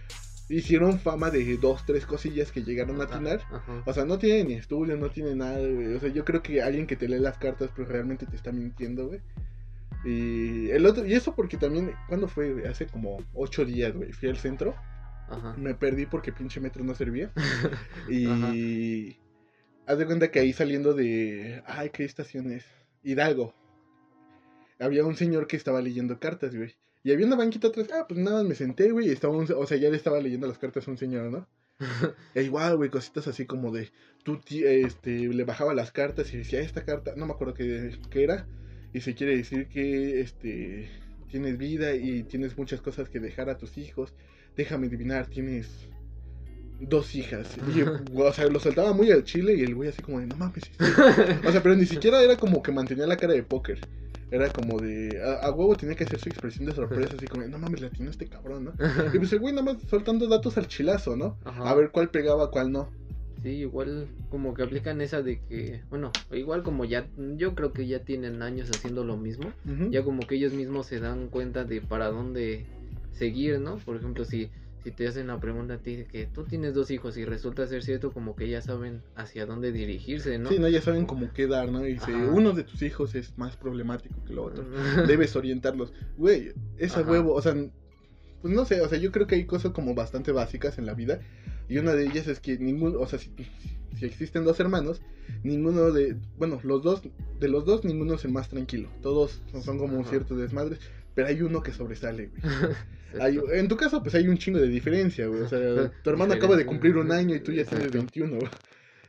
hicieron 0.49 0.99
fama 0.99 1.29
de 1.29 1.57
dos, 1.57 1.85
tres 1.85 2.05
cosillas 2.05 2.51
que 2.51 2.63
llegaron 2.63 3.01
a 3.01 3.05
atinar. 3.05 3.41
Ajá. 3.51 3.83
O 3.85 3.93
sea, 3.93 4.05
no 4.05 4.17
tiene 4.17 4.43
ni 4.43 4.53
estudio, 4.53 4.97
no 4.97 5.09
tiene 5.09 5.35
nada, 5.35 5.57
güey. 5.57 5.93
O 5.93 5.99
sea, 5.99 6.09
yo 6.09 6.23
creo 6.23 6.41
que 6.41 6.61
alguien 6.61 6.87
que 6.87 6.95
te 6.95 7.07
lee 7.07 7.19
las 7.19 7.37
cartas, 7.37 7.69
pues 7.75 7.87
realmente 7.87 8.25
te 8.25 8.35
está 8.35 8.51
mintiendo, 8.51 9.07
güey. 9.07 9.21
Y 10.05 10.69
el 10.69 10.85
otro, 10.85 11.05
y 11.05 11.13
eso 11.13 11.33
porque 11.35 11.57
también, 11.57 11.91
¿cuándo 12.07 12.27
fue? 12.27 12.67
Hace 12.67 12.85
como 12.87 13.17
ocho 13.33 13.65
días, 13.65 13.93
güey. 13.93 14.11
Fui 14.13 14.29
al 14.29 14.37
centro, 14.37 14.75
Ajá. 15.29 15.55
me 15.57 15.73
perdí 15.73 16.05
porque 16.05 16.31
pinche 16.31 16.59
metro 16.59 16.83
no 16.83 16.93
servía. 16.93 17.31
Y 18.09 19.17
haz 19.87 19.97
de 19.97 20.05
cuenta 20.05 20.29
que 20.29 20.39
ahí 20.39 20.53
saliendo 20.53 20.93
de, 20.93 21.63
ay, 21.65 21.89
¿qué 21.91 22.03
estación 22.05 22.51
es? 22.51 22.65
Hidalgo. 23.03 23.53
Había 24.79 25.05
un 25.05 25.15
señor 25.15 25.47
que 25.47 25.57
estaba 25.57 25.81
leyendo 25.81 26.19
cartas, 26.19 26.55
güey. 26.55 26.75
Y 27.03 27.11
había 27.11 27.25
una 27.27 27.35
banquita 27.35 27.67
atrás, 27.69 27.87
ah, 27.93 28.05
pues 28.07 28.19
nada, 28.19 28.43
me 28.43 28.55
senté, 28.55 28.91
güey, 28.91 29.07
y 29.07 29.11
estaba 29.11 29.35
un- 29.35 29.47
o 29.55 29.65
sea, 29.67 29.77
ya 29.77 29.89
le 29.89 29.95
estaba 29.97 30.19
leyendo 30.19 30.47
las 30.47 30.57
cartas 30.57 30.87
a 30.87 30.91
un 30.91 30.97
señor, 30.97 31.31
¿no? 31.31 31.47
E 32.35 32.43
igual, 32.43 32.77
güey, 32.77 32.89
cositas 32.89 33.27
así 33.27 33.45
como 33.45 33.71
de, 33.71 33.91
tú 34.23 34.39
este, 34.49 35.11
le 35.33 35.43
bajaba 35.43 35.73
las 35.73 35.91
cartas 35.91 36.33
y 36.33 36.37
decía, 36.37 36.61
esta 36.61 36.83
carta, 36.83 37.13
no 37.15 37.25
me 37.25 37.33
acuerdo 37.33 37.53
qué, 37.53 37.91
qué 38.09 38.23
era, 38.23 38.47
y 38.95 39.01
se 39.01 39.13
quiere 39.13 39.35
decir 39.35 39.67
que, 39.67 40.21
este, 40.21 40.87
tienes 41.29 41.57
vida 41.57 41.93
y 41.95 42.23
tienes 42.23 42.57
muchas 42.57 42.79
cosas 42.79 43.09
que 43.09 43.19
dejar 43.19 43.49
a 43.49 43.57
tus 43.57 43.77
hijos, 43.77 44.13
déjame 44.55 44.87
adivinar, 44.87 45.27
tienes 45.27 45.67
dos 46.79 47.13
hijas, 47.13 47.57
y, 47.75 47.81
o 48.17 48.31
sea, 48.31 48.47
lo 48.47 48.57
saltaba 48.57 48.93
muy 48.93 49.11
al 49.11 49.25
chile 49.25 49.53
y 49.53 49.63
el 49.63 49.75
güey 49.75 49.89
así 49.89 50.01
como 50.01 50.21
de, 50.21 50.27
no 50.27 50.37
mames, 50.37 50.63
sí". 50.63 50.71
o 51.45 51.51
sea, 51.51 51.61
pero 51.61 51.75
ni 51.75 51.85
siquiera 51.85 52.23
era 52.23 52.37
como 52.37 52.63
que 52.63 52.71
mantenía 52.71 53.05
la 53.05 53.17
cara 53.17 53.33
de 53.33 53.43
póker. 53.43 53.81
Era 54.31 54.49
como 54.49 54.79
de. 54.79 55.21
A, 55.21 55.45
a 55.45 55.51
huevo 55.51 55.75
tenía 55.75 55.95
que 55.95 56.03
hacer 56.03 56.19
su 56.19 56.29
expresión 56.29 56.65
de 56.65 56.73
sorpresa, 56.73 57.13
así 57.15 57.27
como, 57.27 57.43
de, 57.43 57.49
no 57.49 57.59
mames, 57.59 57.81
latino 57.81 58.09
este 58.09 58.27
cabrón, 58.27 58.63
¿no? 58.65 58.73
Y 59.13 59.19
pues 59.19 59.31
el 59.33 59.39
güey 59.39 59.53
nada 59.53 59.73
más 59.73 59.83
soltando 59.87 60.27
datos 60.27 60.57
al 60.57 60.67
chilazo, 60.67 61.15
¿no? 61.15 61.37
Ajá. 61.43 61.69
A 61.69 61.75
ver 61.75 61.91
cuál 61.91 62.09
pegaba, 62.09 62.49
cuál 62.49 62.71
no. 62.71 62.89
Sí, 63.45 63.51
igual 63.51 64.07
como 64.29 64.55
que 64.55 64.63
aplican 64.63 65.01
esa 65.01 65.21
de 65.21 65.39
que, 65.39 65.83
bueno, 65.91 66.11
igual 66.31 66.63
como 66.63 66.83
ya, 66.83 67.07
yo 67.35 67.53
creo 67.53 67.73
que 67.73 67.85
ya 67.85 67.99
tienen 67.99 68.41
años 68.41 68.71
haciendo 68.71 69.03
lo 69.03 69.17
mismo, 69.17 69.53
ya 69.91 70.03
como 70.03 70.25
que 70.25 70.33
ellos 70.33 70.51
mismos 70.53 70.87
se 70.87 70.99
dan 70.99 71.27
cuenta 71.27 71.63
de 71.63 71.79
para 71.79 72.07
dónde 72.07 72.65
seguir, 73.11 73.59
¿no? 73.59 73.77
Por 73.77 73.97
ejemplo, 73.97 74.25
si, 74.25 74.49
si 74.83 74.89
te 74.89 75.07
hacen 75.07 75.27
la 75.27 75.39
pregunta 75.39 75.75
a 75.75 75.77
ti 75.77 75.95
de 75.95 76.05
que 76.05 76.25
tú 76.25 76.45
tienes 76.45 76.73
dos 76.73 76.89
hijos 76.89 77.17
y 77.17 77.25
resulta 77.25 77.67
ser 77.67 77.83
cierto, 77.83 78.11
como 78.11 78.35
que 78.35 78.49
ya 78.49 78.63
saben 78.63 79.03
hacia 79.13 79.45
dónde 79.45 79.71
dirigirse, 79.71 80.39
¿no? 80.39 80.49
Sí, 80.49 80.57
no, 80.57 80.67
ya 80.67 80.81
saben 80.81 81.05
cómo 81.05 81.31
quedar, 81.31 81.71
¿no? 81.71 81.85
Y 81.85 81.99
si 81.99 82.13
Ajá. 82.13 82.31
uno 82.31 82.51
de 82.53 82.63
tus 82.63 82.81
hijos 82.81 83.13
es 83.13 83.37
más 83.37 83.57
problemático 83.57 84.23
que 84.25 84.33
el 84.33 84.39
otro, 84.39 84.65
debes 85.07 85.35
orientarlos. 85.35 85.93
Güey, 86.17 86.53
esa 86.79 87.01
Ajá. 87.01 87.11
huevo, 87.11 87.35
o 87.35 87.41
sea, 87.43 87.53
pues 88.41 88.53
no 88.55 88.65
sé, 88.65 88.81
o 88.81 88.89
sea, 88.89 88.97
yo 88.97 89.11
creo 89.11 89.27
que 89.27 89.35
hay 89.35 89.45
cosas 89.45 89.71
como 89.71 89.93
bastante 89.93 90.31
básicas 90.31 90.79
en 90.79 90.87
la 90.87 90.95
vida. 90.95 91.19
Y 91.67 91.77
una 91.77 91.93
de 91.93 92.05
ellas 92.05 92.27
es 92.27 92.39
que 92.39 92.57
ninguno, 92.57 92.99
o 92.99 93.07
sea, 93.07 93.19
si, 93.19 93.31
si 93.97 94.05
existen 94.05 94.43
dos 94.43 94.59
hermanos, 94.59 95.01
ninguno 95.43 95.91
de, 95.91 96.15
bueno, 96.37 96.59
los 96.63 96.83
dos, 96.83 97.01
de 97.39 97.47
los 97.47 97.65
dos, 97.65 97.85
ninguno 97.85 98.15
es 98.15 98.25
el 98.25 98.31
más 98.31 98.49
tranquilo. 98.49 98.89
Todos 99.01 99.41
son, 99.63 99.77
como 99.77 99.97
un 99.97 100.05
cierto 100.05 100.35
desmadre, 100.35 100.77
pero 101.13 101.27
hay 101.27 101.41
uno 101.41 101.63
que 101.63 101.71
sobresale, 101.71 102.27
güey. 102.27 102.41
Hay- 103.19 103.39
en 103.53 103.69
tu 103.69 103.77
caso, 103.77 104.03
pues 104.03 104.13
hay 104.15 104.27
un 104.27 104.37
chingo 104.37 104.59
de 104.59 104.67
diferencia, 104.67 105.27
güey. 105.27 105.41
O 105.41 105.47
sea, 105.47 105.59
tu 106.03 106.09
hermano 106.09 106.33
acaba 106.33 106.57
de 106.57 106.65
cumplir 106.65 106.97
un 106.97 107.13
año 107.13 107.33
y 107.33 107.39
tú 107.39 107.53
ya 107.53 107.63
tienes 107.63 107.87
Exacto. 107.87 107.97
21, 107.99 108.35
güey. 108.35 108.49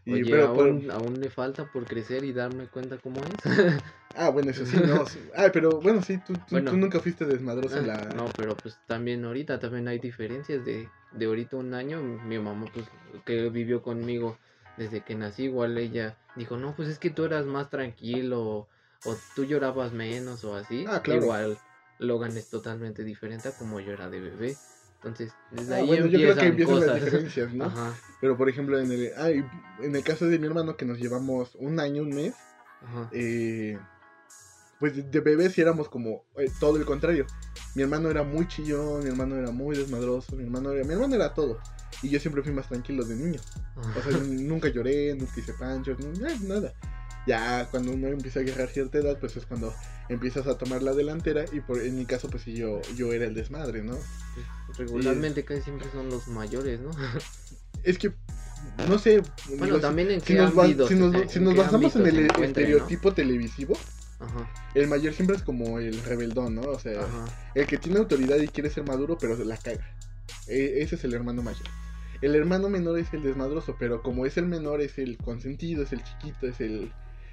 Y, 0.04 0.12
Oye, 0.12 0.30
pero, 0.30 0.46
aún, 0.46 0.88
aún 0.92 1.20
le 1.20 1.28
falta 1.28 1.68
por 1.72 1.84
crecer 1.84 2.22
y 2.22 2.32
darme 2.32 2.68
cuenta 2.68 2.98
cómo 2.98 3.16
es. 3.16 3.24
ah, 4.14 4.28
bueno, 4.30 4.52
eso 4.52 4.64
sí, 4.64 4.76
no. 4.86 5.04
sí. 5.06 5.18
Ah, 5.34 5.48
pero 5.52 5.80
bueno, 5.80 6.00
sí, 6.00 6.18
tú, 6.24 6.34
tú, 6.34 6.40
Bueno. 6.52 6.70
tú 6.70 6.76
nunca 6.76 7.00
fuiste 7.00 7.24
desmadroso 7.24 7.78
en 7.78 7.88
la. 7.88 7.96
No, 8.14 8.26
pero 8.36 8.56
pues 8.56 8.78
también 8.86 9.24
ahorita 9.24 9.58
también 9.58 9.88
hay 9.88 9.98
diferencias 9.98 10.64
de, 10.64 10.88
de 11.16 11.26
ahorita 11.26 11.56
un 11.56 11.74
año. 11.74 12.02
Mi 12.02 12.38
mamá 12.38 12.66
pues 12.72 12.86
que 13.24 13.48
vivió 13.50 13.82
conmigo 13.82 14.36
desde 14.76 15.00
que 15.02 15.14
nací, 15.14 15.44
igual 15.44 15.76
ella 15.78 16.16
dijo, 16.36 16.56
no, 16.56 16.74
pues 16.76 16.88
es 16.88 16.98
que 16.98 17.10
tú 17.10 17.24
eras 17.24 17.46
más 17.46 17.70
tranquilo 17.70 18.68
o 19.04 19.16
tú 19.34 19.44
llorabas 19.44 19.92
menos 19.92 20.44
o 20.44 20.54
así. 20.54 20.84
Ah, 20.88 21.00
claro. 21.02 21.22
Igual 21.22 21.58
Logan 21.98 22.36
es 22.36 22.46
totalmente 22.48 23.04
diferente 23.04 23.48
a 23.48 23.52
como 23.52 23.80
yo 23.80 23.92
era 23.92 24.10
de 24.10 24.20
bebé. 24.20 24.58
Entonces, 24.96 25.32
desde 25.50 25.74
Ah, 25.74 25.76
ahí 25.78 25.86
bueno, 25.86 26.06
yo 26.06 26.18
creo 26.18 26.34
que 26.34 26.46
empiezan 26.46 26.46
empiezan 26.48 26.74
las 26.74 26.84
cosas. 26.84 27.04
diferencias, 27.04 27.54
¿no? 27.54 27.64
Ajá, 27.66 27.94
Pero 28.20 28.36
por 28.36 28.48
ejemplo, 28.48 28.78
en 28.78 28.90
el, 28.92 29.12
ah, 29.16 29.30
en 29.30 29.94
el 29.96 30.02
caso 30.02 30.26
de 30.26 30.38
mi 30.38 30.46
hermano, 30.46 30.76
que 30.76 30.84
nos 30.84 30.98
llevamos 30.98 31.54
un 31.56 31.80
año, 31.80 32.02
un 32.02 32.14
mes, 32.14 32.34
ajá. 32.82 33.08
eh, 33.12 33.78
pues 34.80 34.96
de- 34.96 35.02
de 35.04 35.20
bebés 35.20 35.52
sí 35.52 35.60
éramos 35.62 35.88
como 35.88 36.24
eh, 36.36 36.50
todo 36.60 36.76
el 36.76 36.84
contrario. 36.84 37.26
Mi 37.76 37.82
hermano 37.82 38.10
era 38.10 38.22
muy 38.22 38.48
chillón, 38.48 39.02
mi 39.04 39.10
hermano 39.10 39.36
era 39.36 39.50
muy 39.50 39.76
desmadroso, 39.76 40.34
mi 40.34 40.44
hermano 40.44 40.72
era, 40.72 40.82
mi 40.82 40.94
hermano 40.94 41.14
era 41.14 41.34
todo. 41.34 41.60
Y 42.02 42.08
yo 42.08 42.18
siempre 42.18 42.42
fui 42.42 42.50
más 42.50 42.68
tranquilo 42.68 43.04
de 43.04 43.14
niño. 43.14 43.38
O 43.94 44.02
sea, 44.02 44.18
nunca 44.18 44.68
lloré, 44.68 45.14
nunca 45.14 45.38
hice 45.38 45.52
panchos, 45.52 45.98
ni 46.00 46.48
nada. 46.48 46.72
Ya 47.26 47.68
cuando 47.70 47.92
uno 47.92 48.08
empieza 48.08 48.40
a 48.40 48.42
agarrar 48.44 48.70
cierta 48.70 48.96
edad, 48.96 49.18
pues 49.20 49.36
es 49.36 49.44
cuando 49.44 49.74
empiezas 50.08 50.46
a 50.46 50.56
tomar 50.56 50.82
la 50.82 50.94
delantera 50.94 51.44
y 51.52 51.60
por, 51.60 51.82
en 51.82 51.96
mi 51.96 52.06
caso 52.06 52.30
pues 52.30 52.44
sí 52.44 52.54
yo, 52.54 52.80
yo 52.96 53.12
era 53.12 53.26
el 53.26 53.34
desmadre, 53.34 53.82
¿no? 53.82 53.98
Regularmente 54.78 55.44
casi 55.44 55.60
siempre 55.60 55.90
son 55.92 56.08
los 56.08 56.28
mayores, 56.28 56.80
¿no? 56.80 56.90
Es 57.82 57.98
que, 57.98 58.10
no 58.88 58.98
sé... 58.98 59.20
Bueno, 59.48 59.64
digo, 59.66 59.80
también 59.80 60.10
en 60.12 60.20
si, 60.22 60.28
qué 60.28 60.34
nos, 60.36 60.54
si 60.88 60.94
nos- 60.94 61.14
en 61.14 61.28
si 61.28 61.38
qué 61.38 61.40
nos 61.40 61.56
basamos 61.56 61.94
en 61.96 62.06
el 62.06 62.30
estereotipo 62.42 63.12
televisivo, 63.12 63.76
Ajá, 64.18 64.50
el 64.74 64.86
mayor 64.88 65.12
siempre 65.12 65.36
es 65.36 65.42
como 65.42 65.78
el 65.78 66.02
rebeldón, 66.04 66.54
¿no? 66.54 66.62
O 66.62 66.78
sea, 66.78 67.02
ajá. 67.02 67.26
el 67.54 67.66
que 67.66 67.76
tiene 67.78 67.98
autoridad 67.98 68.38
y 68.38 68.48
quiere 68.48 68.70
ser 68.70 68.84
maduro, 68.86 69.18
pero 69.20 69.36
la 69.44 69.56
caga. 69.56 69.86
E- 70.48 70.80
ese 70.82 70.94
es 70.94 71.04
el 71.04 71.14
hermano 71.14 71.42
mayor. 71.42 71.66
El 72.22 72.34
hermano 72.34 72.70
menor 72.70 72.98
es 72.98 73.12
el 73.12 73.22
desmadroso, 73.22 73.76
pero 73.78 74.02
como 74.02 74.24
es 74.24 74.38
el 74.38 74.46
menor, 74.46 74.80
es 74.80 74.98
el 74.98 75.18
consentido, 75.18 75.82
es 75.82 75.92
el 75.92 76.02
chiquito, 76.02 76.46
es 76.46 76.60
el, 76.60 76.90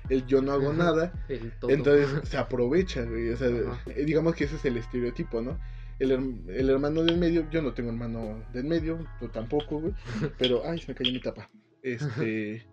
el 0.10 0.26
yo 0.28 0.42
no 0.42 0.52
hago 0.52 0.70
Ajá. 0.72 0.78
nada. 0.78 1.26
Entonces 1.30 2.10
se 2.30 2.38
aprovecha, 2.38 3.04
güey. 3.04 3.30
O 3.30 3.38
sea, 3.38 3.48
Ajá. 3.48 3.82
eh, 3.88 4.04
digamos 4.04 4.36
que 4.36 4.44
ese 4.44 4.58
es 4.58 4.66
el 4.66 4.76
estereotipo, 4.78 5.42
¿no? 5.42 5.58
El, 6.00 6.12
el 6.50 6.70
hermano 6.70 7.04
del 7.04 7.18
medio, 7.18 7.50
yo 7.50 7.62
no 7.62 7.74
tengo 7.74 7.92
hermano 7.92 8.44
del 8.52 8.66
medio, 8.66 9.08
tú 9.20 9.30
tampoco, 9.30 9.80
güey. 9.80 9.94
Pero, 10.38 10.64
ay, 10.66 10.80
se 10.82 10.92
me 10.92 10.96
cayó 10.96 11.12
mi 11.14 11.22
tapa. 11.22 11.50
Este. 11.82 12.66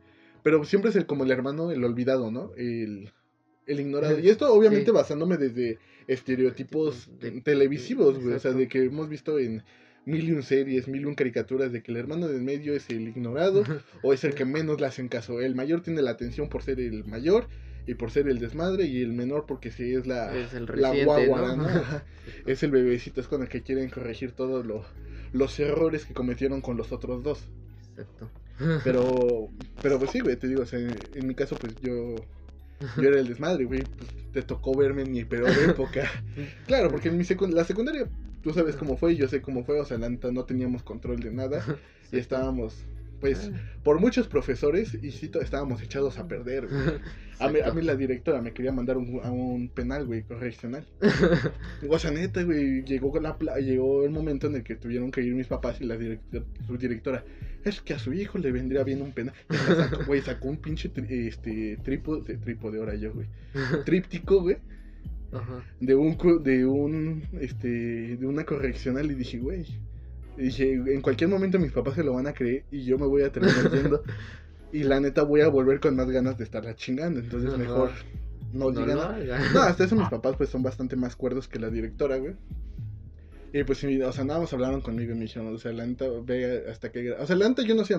Pero 0.42 0.64
siempre 0.64 0.90
es 0.90 0.96
el, 0.96 1.06
como 1.06 1.22
el 1.24 1.30
hermano, 1.30 1.70
el 1.70 1.84
olvidado, 1.84 2.30
¿no? 2.32 2.52
El, 2.56 3.12
el 3.66 3.80
ignorado. 3.80 4.18
Y 4.18 4.28
esto, 4.28 4.52
obviamente, 4.52 4.86
Sí. 4.86 4.90
basándome 4.92 5.36
desde 5.36 5.78
estereotipos 6.06 7.08
De- 7.20 7.40
televisivos, 7.40 8.18
güey. 8.22 8.34
O 8.34 8.38
sea, 8.40 8.52
de 8.52 8.68
que 8.68 8.84
hemos 8.84 9.08
visto 9.08 9.38
en 9.38 9.62
mil 10.06 10.28
y 10.28 10.32
un 10.32 10.42
series, 10.42 10.88
mil 10.88 11.02
y 11.02 11.04
un 11.04 11.14
caricaturas, 11.14 11.72
de 11.72 11.82
que 11.82 11.92
el 11.92 11.98
hermano 11.98 12.28
del 12.28 12.42
medio 12.42 12.74
es 12.74 12.88
el 12.90 13.08
ignorado 13.08 13.64
o 14.02 14.12
es 14.12 14.24
el 14.24 14.34
que 14.34 14.44
menos 14.44 14.80
le 14.80 14.86
hacen 14.86 15.08
caso. 15.08 15.40
El 15.40 15.54
mayor 15.54 15.82
tiene 15.82 16.02
la 16.02 16.10
atención 16.12 16.48
por 16.48 16.62
ser 16.62 16.80
el 16.80 17.04
mayor 17.04 17.46
y 17.86 17.94
por 17.94 18.10
ser 18.10 18.28
el 18.28 18.38
desmadre 18.38 18.84
y 18.86 19.02
el 19.02 19.12
menor 19.12 19.46
porque 19.46 19.70
si 19.70 19.94
es 19.94 20.06
la, 20.06 20.36
Es 20.36 20.52
el 20.54 20.66
la 20.66 20.72
reciente, 20.72 21.04
guagua, 21.04 21.56
¿no? 21.56 21.56
¿no? 21.56 21.64
Ajá. 21.68 22.04
es 22.46 22.62
el 22.62 22.70
bebecito, 22.70 23.20
es 23.20 23.28
con 23.28 23.42
el 23.42 23.48
que 23.48 23.62
quieren 23.62 23.88
corregir 23.90 24.32
todos 24.32 24.66
lo- 24.66 24.84
los 25.32 25.58
errores 25.60 26.04
que 26.06 26.14
cometieron 26.14 26.60
con 26.60 26.76
los 26.76 26.92
otros 26.92 27.22
dos. 27.22 27.48
Exacto. 27.90 28.30
Pero, 28.84 29.48
pero 29.82 29.98
pues 29.98 30.10
sí, 30.10 30.20
güey, 30.20 30.36
te 30.36 30.48
digo, 30.48 30.62
o 30.62 30.66
sea, 30.66 30.78
en, 30.78 30.94
en 31.14 31.26
mi 31.26 31.34
caso 31.34 31.56
pues 31.56 31.74
yo, 31.80 32.14
yo 32.96 33.08
era 33.08 33.20
el 33.20 33.28
desmadre, 33.28 33.64
güey, 33.64 33.82
pues, 33.82 34.10
te 34.32 34.42
tocó 34.42 34.76
verme 34.76 35.02
en 35.02 35.12
mi 35.12 35.24
peor 35.24 35.50
época. 35.68 36.04
Claro, 36.66 36.90
porque 36.90 37.08
en 37.08 37.18
mi 37.18 37.24
secund- 37.24 37.52
la 37.52 37.64
secundaria, 37.64 38.08
tú 38.42 38.52
sabes 38.52 38.76
cómo 38.76 38.96
fue, 38.96 39.16
yo 39.16 39.28
sé 39.28 39.42
cómo 39.42 39.64
fue, 39.64 39.80
o 39.80 39.84
sea, 39.84 39.98
la 39.98 40.08
neta 40.08 40.30
no 40.32 40.44
teníamos 40.44 40.82
control 40.82 41.20
de 41.20 41.30
nada 41.32 41.62
y 42.12 42.18
estábamos, 42.18 42.74
pues, 43.20 43.50
por 43.82 44.00
muchos 44.00 44.26
profesores 44.28 44.94
y 45.00 45.10
sí, 45.12 45.30
estábamos 45.40 45.82
echados 45.82 46.18
a 46.18 46.26
perder, 46.26 46.66
güey. 46.68 46.80
A 47.38 47.48
mí, 47.48 47.58
a 47.64 47.72
mí 47.72 47.82
la 47.82 47.96
directora 47.96 48.42
me 48.42 48.52
quería 48.52 48.72
mandar 48.72 48.96
un- 48.98 49.20
a 49.22 49.30
un 49.30 49.68
penal, 49.68 50.06
güey, 50.06 50.22
correccional. 50.22 50.86
O 51.88 51.98
sea, 51.98 52.10
neta, 52.10 52.42
güey, 52.42 52.82
llegó, 52.84 53.10
con 53.10 53.22
la 53.22 53.36
llegó 53.60 54.04
el 54.04 54.10
momento 54.10 54.46
en 54.46 54.56
el 54.56 54.62
que 54.62 54.76
tuvieron 54.76 55.10
que 55.10 55.22
ir 55.22 55.34
mis 55.34 55.46
papás 55.46 55.80
y 55.80 55.84
la 55.84 55.96
directora, 55.96 56.44
su 56.66 56.76
directora, 56.76 57.24
es 57.64 57.80
que 57.80 57.94
a 57.94 57.98
su 57.98 58.12
hijo 58.12 58.38
le 58.38 58.52
vendría 58.52 58.84
bien 58.84 59.00
un 59.02 59.12
penal. 59.12 59.34
Sacó, 59.48 60.04
güey, 60.06 60.20
sacó 60.22 60.48
un 60.48 60.56
pinche 60.58 60.92
tri- 60.92 61.28
este, 61.28 61.78
trípode, 61.82 62.36
trípode 62.38 62.78
ahora 62.78 62.94
yo, 62.94 63.12
güey. 63.12 63.26
Tríptico, 63.86 64.42
güey, 64.42 64.56
Ajá. 65.32 65.64
de 65.80 65.94
un, 65.94 66.16
de 66.42 66.66
un, 66.66 67.22
este, 67.40 68.16
de 68.16 68.26
una 68.26 68.44
correccional 68.44 69.10
y 69.10 69.14
dije, 69.14 69.38
güey. 69.38 69.64
Y 70.40 70.44
Dije, 70.44 70.72
en 70.72 71.02
cualquier 71.02 71.28
momento 71.28 71.58
mis 71.58 71.72
papás 71.72 71.94
se 71.94 72.02
lo 72.02 72.14
van 72.14 72.26
a 72.26 72.32
creer 72.32 72.64
y 72.70 72.84
yo 72.84 72.98
me 72.98 73.06
voy 73.06 73.22
a 73.22 73.30
terminar 73.30 73.70
yendo. 73.72 74.02
Y 74.72 74.84
la 74.84 75.00
neta 75.00 75.22
voy 75.22 75.42
a 75.42 75.48
volver 75.48 75.80
con 75.80 75.96
más 75.96 76.10
ganas 76.10 76.38
de 76.38 76.44
estarla 76.44 76.74
chingando. 76.74 77.20
Entonces 77.20 77.56
mejor 77.58 77.90
no 78.52 78.66
No 78.66 78.70
digan 78.70 78.96
lo 78.96 79.12
nada. 79.12 79.40
No, 79.52 79.60
hasta 79.60 79.84
eso 79.84 79.96
mis 79.96 80.08
papás 80.08 80.36
pues 80.36 80.48
son 80.48 80.62
bastante 80.62 80.96
más 80.96 81.14
cuerdos 81.14 81.46
que 81.46 81.58
la 81.58 81.68
directora, 81.68 82.16
güey. 82.16 82.36
Y 83.52 83.64
pues 83.64 83.84
o 83.84 84.12
sea, 84.12 84.24
nada 84.24 84.40
más 84.40 84.52
hablaron 84.52 84.80
conmigo 84.80 85.12
y 85.12 85.16
me 85.16 85.22
dijeron, 85.22 85.54
o 85.54 85.58
sea, 85.58 85.72
la 85.72 85.84
neta, 85.84 86.06
ve 86.24 86.64
hasta 86.70 86.90
que... 86.90 87.12
O 87.12 87.26
sea, 87.26 87.36
la 87.36 87.48
neta 87.48 87.62
yo 87.62 87.74
no 87.74 87.82
hacía... 87.82 87.98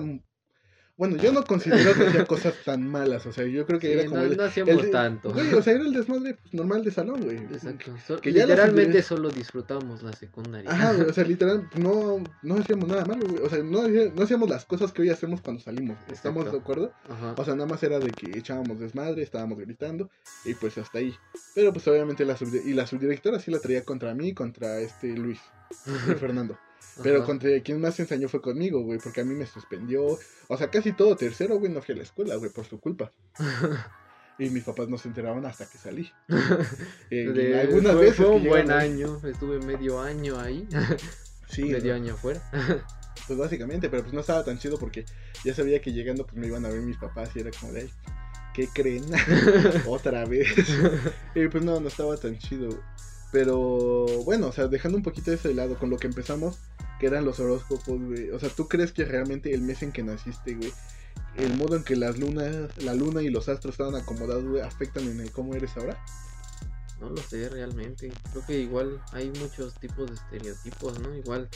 Bueno, 0.96 1.16
yo 1.16 1.32
no 1.32 1.42
considero 1.42 1.94
que 1.94 2.06
hacía 2.06 2.26
cosas 2.26 2.54
tan 2.64 2.86
malas, 2.86 3.24
o 3.26 3.32
sea, 3.32 3.44
yo 3.46 3.66
creo 3.66 3.80
que 3.80 3.88
Sí, 3.88 3.92
era 3.94 4.04
como... 4.04 4.16
no, 4.18 4.22
el, 4.26 4.36
no 4.36 4.42
hacíamos 4.44 4.84
el- 4.84 4.90
tanto. 4.90 5.32
Güey, 5.32 5.52
o 5.54 5.62
sea, 5.62 5.72
era 5.72 5.82
el 5.84 5.92
desmadre 5.92 6.34
pues, 6.34 6.52
normal 6.54 6.84
de 6.84 6.90
salón, 6.90 7.22
güey. 7.22 7.38
Exacto. 7.38 7.94
So- 8.06 8.20
que 8.20 8.30
literalmente 8.30 9.02
solo 9.02 9.30
disfrutábamos 9.30 10.02
la 10.02 10.12
secundaria. 10.12 10.70
Ajá, 10.70 10.92
güey, 10.92 11.08
o 11.08 11.12
sea, 11.12 11.24
literal, 11.34 11.68
no, 11.76 12.22
no 12.42 12.54
hacíamos 12.56 12.88
nada 12.88 13.04
malo, 13.06 13.26
güey. 13.26 13.42
O 13.42 13.48
sea, 13.48 13.62
no, 13.62 13.88
no 13.88 14.22
hacíamos 14.22 14.48
las 14.50 14.64
cosas 14.66 14.92
que 14.92 15.02
hoy 15.02 15.08
hacemos 15.08 15.40
cuando 15.40 15.62
salimos. 15.62 15.96
¿Estamos 16.12 16.44
Exacto. 16.44 16.50
de 16.58 16.62
acuerdo? 16.62 16.92
Ajá. 17.08 17.34
O 17.38 17.44
sea, 17.44 17.54
nada 17.54 17.66
más 17.68 17.82
era 17.82 17.98
de 17.98 18.10
que 18.10 18.38
echábamos 18.38 18.78
desmadre, 18.78 19.22
estábamos 19.22 19.58
gritando 19.58 20.10
y 20.44 20.54
pues 20.54 20.76
hasta 20.78 20.98
ahí. 20.98 21.14
Pero 21.54 21.72
pues 21.72 21.88
obviamente 21.88 22.24
la 22.26 22.36
y 22.64 22.74
la 22.74 22.86
subdirectora 22.86 23.40
sí 23.40 23.50
la 23.50 23.60
traía 23.60 23.84
contra 23.84 24.14
mí, 24.14 24.34
contra 24.34 24.78
este 24.78 25.16
Luis 25.16 25.40
Fernando. 26.20 26.56
Pero 27.02 27.18
Ajá. 27.18 27.26
contra 27.26 27.50
quien 27.62 27.80
más 27.80 27.94
se 27.94 28.02
ensañó 28.02 28.28
fue 28.28 28.42
conmigo, 28.42 28.82
güey, 28.82 28.98
porque 28.98 29.20
a 29.20 29.24
mí 29.24 29.34
me 29.34 29.46
suspendió. 29.46 30.18
O 30.48 30.56
sea, 30.58 30.70
casi 30.70 30.92
todo 30.92 31.16
tercero, 31.16 31.58
güey, 31.58 31.72
no 31.72 31.80
fui 31.82 31.94
a 31.94 31.98
la 31.98 32.02
escuela, 32.02 32.34
güey, 32.36 32.50
por 32.50 32.64
su 32.66 32.80
culpa. 32.80 33.12
Y 34.38 34.48
mis 34.48 34.64
papás 34.64 34.88
no 34.88 34.96
se 34.96 35.08
enteraron 35.08 35.44
hasta 35.44 35.66
que 35.68 35.76
salí. 35.78 36.10
Eh, 37.10 37.28
De- 37.28 37.60
algunas 37.60 37.92
fue, 37.92 38.00
veces 38.00 38.16
fue 38.16 38.28
un 38.30 38.44
buen 38.48 38.66
llegamos- 38.66 38.82
año. 38.82 39.20
Estuve 39.28 39.58
medio 39.60 40.00
año 40.00 40.40
ahí. 40.40 40.66
Sí, 41.48 41.64
medio 41.64 41.92
¿no? 41.92 42.02
año 42.02 42.14
afuera. 42.14 42.40
pues 43.26 43.38
básicamente, 43.38 43.90
pero 43.90 44.02
pues 44.02 44.14
no 44.14 44.20
estaba 44.20 44.42
tan 44.42 44.58
chido 44.58 44.78
porque 44.78 45.04
ya 45.44 45.54
sabía 45.54 45.82
que 45.82 45.92
llegando 45.92 46.24
pues 46.24 46.36
me 46.38 46.46
iban 46.46 46.64
a 46.64 46.70
ver 46.70 46.80
mis 46.80 46.96
papás 46.96 47.28
y 47.36 47.40
era 47.40 47.50
como 47.60 47.72
de, 47.74 47.82
"Ay, 47.82 47.90
¿qué 48.54 48.68
creen? 48.72 49.04
Otra 49.86 50.24
vez. 50.24 50.48
Y 51.34 51.46
pues 51.48 51.62
no, 51.62 51.78
no 51.78 51.88
estaba 51.88 52.16
tan 52.16 52.38
chido. 52.38 52.70
Pero 53.32 54.06
bueno, 54.24 54.46
o 54.48 54.52
sea, 54.52 54.66
dejando 54.66 54.96
un 54.96 55.02
poquito 55.04 55.30
eso 55.30 55.48
de 55.48 55.54
lado 55.54 55.78
con 55.78 55.90
lo 55.90 55.98
que 55.98 56.06
empezamos, 56.06 56.58
que 57.02 57.08
eran 57.08 57.24
los 57.24 57.40
horóscopos, 57.40 58.00
güey. 58.00 58.30
O 58.30 58.38
sea, 58.38 58.48
¿tú 58.48 58.68
crees 58.68 58.92
que 58.92 59.04
realmente 59.04 59.52
el 59.52 59.62
mes 59.62 59.82
en 59.82 59.90
que 59.90 60.04
naciste, 60.04 60.54
güey, 60.54 60.72
el 61.36 61.56
modo 61.56 61.74
en 61.74 61.82
que 61.82 61.96
las 61.96 62.16
lunas, 62.16 62.68
la 62.78 62.94
luna 62.94 63.22
y 63.22 63.28
los 63.28 63.48
astros 63.48 63.74
estaban 63.74 63.96
acomodados, 63.96 64.44
güey, 64.44 64.62
afectan 64.62 65.08
en 65.08 65.18
el 65.18 65.32
cómo 65.32 65.56
eres 65.56 65.76
ahora? 65.76 65.98
No 67.00 67.10
lo 67.10 67.16
sé 67.16 67.48
realmente. 67.48 68.12
Creo 68.30 68.46
que 68.46 68.60
igual 68.60 69.02
hay 69.10 69.32
muchos 69.40 69.74
tipos 69.80 70.10
de 70.10 70.14
estereotipos, 70.14 71.00
¿no? 71.00 71.12
Igual, 71.16 71.48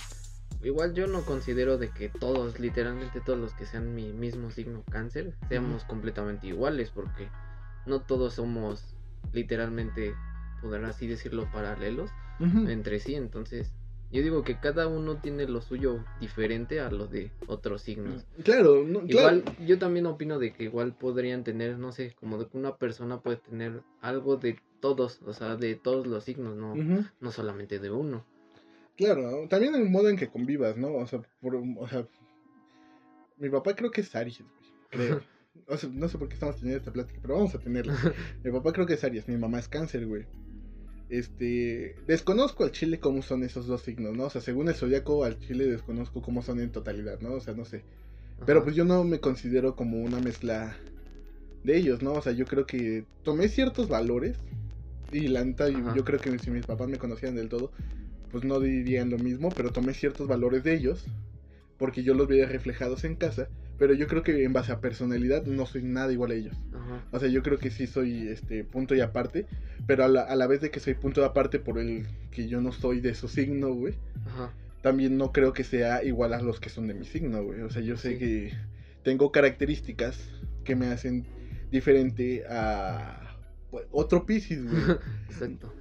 igual 0.64 0.94
yo 0.94 1.06
no 1.06 1.24
considero 1.24 1.78
de 1.78 1.90
que 1.90 2.08
todos, 2.08 2.58
literalmente 2.58 3.20
todos 3.20 3.38
los 3.38 3.54
que 3.54 3.66
sean 3.66 3.94
mi 3.94 4.12
mismo 4.12 4.50
signo 4.50 4.82
cáncer, 4.90 5.36
seamos 5.48 5.84
completamente 5.84 6.48
iguales, 6.48 6.90
porque 6.90 7.28
no 7.86 8.00
todos 8.00 8.34
somos 8.34 8.82
literalmente, 9.32 10.12
poder 10.60 10.84
así 10.86 11.06
decirlo, 11.06 11.48
paralelos 11.52 12.10
entre 12.40 12.98
sí. 12.98 13.14
Entonces, 13.14 13.70
yo 14.12 14.22
digo 14.22 14.42
que 14.44 14.58
cada 14.58 14.86
uno 14.86 15.16
tiene 15.16 15.46
lo 15.46 15.60
suyo 15.60 16.04
diferente 16.20 16.80
a 16.80 16.90
lo 16.90 17.06
de 17.06 17.30
otros 17.46 17.82
signos. 17.82 18.26
Claro, 18.44 18.84
no, 18.84 19.00
claro. 19.06 19.38
Igual, 19.38 19.66
yo 19.66 19.78
también 19.78 20.06
opino 20.06 20.38
de 20.38 20.52
que 20.52 20.64
igual 20.64 20.94
podrían 20.94 21.44
tener, 21.44 21.78
no 21.78 21.92
sé, 21.92 22.14
como 22.18 22.38
de 22.38 22.46
que 22.46 22.56
una 22.56 22.76
persona 22.76 23.20
puede 23.20 23.38
tener 23.38 23.82
algo 24.00 24.36
de 24.36 24.58
todos, 24.80 25.20
o 25.26 25.32
sea, 25.32 25.56
de 25.56 25.74
todos 25.74 26.06
los 26.06 26.24
signos, 26.24 26.56
no, 26.56 26.74
no 27.20 27.32
solamente 27.32 27.78
de 27.78 27.90
uno. 27.90 28.24
Claro, 28.96 29.46
también 29.48 29.74
el 29.74 29.90
modo 29.90 30.08
en 30.08 30.16
que 30.16 30.28
convivas, 30.28 30.76
¿no? 30.76 30.94
O 30.94 31.06
sea, 31.06 31.20
por, 31.40 31.56
o 31.56 31.88
sea 31.88 32.06
mi 33.38 33.50
papá 33.50 33.74
creo 33.74 33.90
que 33.90 34.00
es 34.00 34.14
Aries, 34.14 34.40
güey, 34.40 34.52
creo. 34.90 35.20
O 35.68 35.76
sea, 35.78 35.88
no 35.90 36.06
sé 36.06 36.18
por 36.18 36.28
qué 36.28 36.34
estamos 36.34 36.56
teniendo 36.56 36.76
esta 36.80 36.92
plática, 36.92 37.18
pero 37.22 37.36
vamos 37.36 37.54
a 37.54 37.58
tenerla. 37.58 37.96
Mi 38.44 38.52
papá 38.52 38.74
creo 38.74 38.84
que 38.84 38.92
es 38.92 39.02
Aries, 39.02 39.26
mi 39.26 39.38
mamá 39.38 39.58
es 39.58 39.68
Cáncer, 39.68 40.06
güey. 40.06 40.26
Este, 41.08 41.94
desconozco 42.06 42.64
al 42.64 42.72
Chile 42.72 42.98
cómo 42.98 43.22
son 43.22 43.44
esos 43.44 43.66
dos 43.66 43.82
signos, 43.82 44.16
¿no? 44.16 44.24
O 44.24 44.30
sea, 44.30 44.40
según 44.40 44.68
el 44.68 44.74
zodiaco 44.74 45.24
al 45.24 45.38
Chile 45.38 45.66
desconozco 45.66 46.20
cómo 46.20 46.42
son 46.42 46.60
en 46.60 46.70
totalidad, 46.70 47.20
¿no? 47.20 47.34
O 47.34 47.40
sea, 47.40 47.54
no 47.54 47.64
sé. 47.64 47.84
Pero 48.44 48.62
pues 48.64 48.74
yo 48.76 48.84
no 48.84 49.04
me 49.04 49.20
considero 49.20 49.76
como 49.76 50.02
una 50.02 50.20
mezcla 50.20 50.76
de 51.64 51.76
ellos, 51.76 52.02
¿no? 52.02 52.14
O 52.14 52.22
sea, 52.22 52.32
yo 52.32 52.44
creo 52.46 52.66
que 52.66 53.04
tomé 53.22 53.48
ciertos 53.48 53.88
valores 53.88 54.36
y 55.12 55.28
la 55.28 55.44
neta, 55.44 55.68
yo- 55.68 55.94
yo 55.94 56.04
creo 56.04 56.20
que 56.20 56.38
si 56.38 56.50
mis 56.50 56.64
papás 56.64 56.88
me 56.88 56.98
conocieran 56.98 57.36
del 57.36 57.48
todo, 57.48 57.70
pues 58.30 58.44
no 58.44 58.60
dirían 58.60 59.10
lo 59.10 59.18
mismo, 59.18 59.50
pero 59.56 59.70
tomé 59.70 59.94
ciertos 59.94 60.26
valores 60.28 60.64
de 60.64 60.74
ellos 60.74 61.04
porque 61.78 62.02
yo 62.02 62.14
los 62.14 62.28
veía 62.28 62.46
reflejados 62.46 63.04
en 63.04 63.16
casa, 63.16 63.48
pero 63.78 63.92
yo 63.94 64.06
creo 64.06 64.22
que 64.22 64.44
en 64.44 64.52
base 64.52 64.72
a 64.72 64.80
personalidad 64.80 65.44
no 65.44 65.66
soy 65.66 65.82
nada 65.82 66.12
igual 66.12 66.30
a 66.30 66.34
ellos. 66.34 66.56
Ajá. 66.74 67.04
O 67.10 67.18
sea, 67.20 67.28
yo 67.28 67.42
creo 67.42 67.58
que 67.58 67.70
sí 67.70 67.86
soy 67.86 68.28
este 68.28 68.64
punto 68.64 68.94
y 68.94 69.00
aparte, 69.00 69.46
pero 69.86 70.04
a 70.04 70.08
la, 70.08 70.22
a 70.22 70.36
la 70.36 70.46
vez 70.46 70.60
de 70.60 70.70
que 70.70 70.80
soy 70.80 70.94
punto 70.94 71.20
y 71.20 71.24
aparte 71.24 71.58
por 71.58 71.78
el 71.78 72.06
que 72.30 72.48
yo 72.48 72.60
no 72.60 72.72
soy 72.72 73.00
de 73.00 73.14
su 73.14 73.28
signo, 73.28 73.72
güey, 73.74 73.94
también 74.82 75.18
no 75.18 75.32
creo 75.32 75.52
que 75.52 75.64
sea 75.64 76.02
igual 76.04 76.32
a 76.32 76.40
los 76.40 76.60
que 76.60 76.70
son 76.70 76.86
de 76.86 76.94
mi 76.94 77.04
signo, 77.04 77.42
güey. 77.44 77.60
O 77.62 77.70
sea, 77.70 77.82
yo 77.82 77.96
sé 77.96 78.12
Sí. 78.12 78.18
que 78.18 78.52
tengo 79.02 79.30
características 79.32 80.18
que 80.64 80.74
me 80.76 80.86
hacen 80.86 81.26
diferente 81.70 82.44
a 82.48 83.36
pues, 83.70 83.84
otro 83.90 84.24
Pisces, 84.24 84.62
güey. 84.64 84.82
Exacto. 85.28 85.74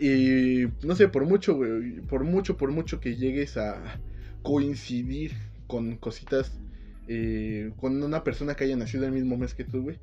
Y 0.00 0.66
no 0.84 0.96
sé, 0.96 1.08
por 1.08 1.24
mucho, 1.26 1.54
güey, 1.54 2.00
por 2.00 2.24
mucho, 2.24 2.56
por 2.56 2.70
mucho 2.72 2.98
que 2.98 3.14
llegues 3.16 3.56
a 3.56 4.00
coincidir 4.46 5.32
con 5.66 5.96
cositas, 5.96 6.52
eh, 7.08 7.72
con 7.80 8.00
una 8.00 8.22
persona 8.22 8.54
que 8.54 8.62
haya 8.62 8.76
nacido 8.76 9.04
el 9.04 9.10
mismo 9.10 9.36
mes 9.36 9.54
que 9.54 9.64
tú, 9.64 9.82
güey. 9.82 9.98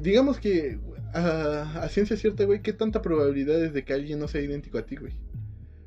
digamos 0.00 0.38
que 0.38 0.78
a, 1.12 1.80
a 1.82 1.88
ciencia 1.88 2.16
cierta, 2.16 2.44
güey, 2.44 2.62
¿qué 2.62 2.72
tanta 2.72 3.02
probabilidad 3.02 3.60
es 3.64 3.72
de 3.72 3.84
que 3.84 3.94
alguien 3.94 4.20
no 4.20 4.28
sea 4.28 4.42
idéntico 4.42 4.78
a 4.78 4.86
ti, 4.86 4.94
güey? 4.94 5.12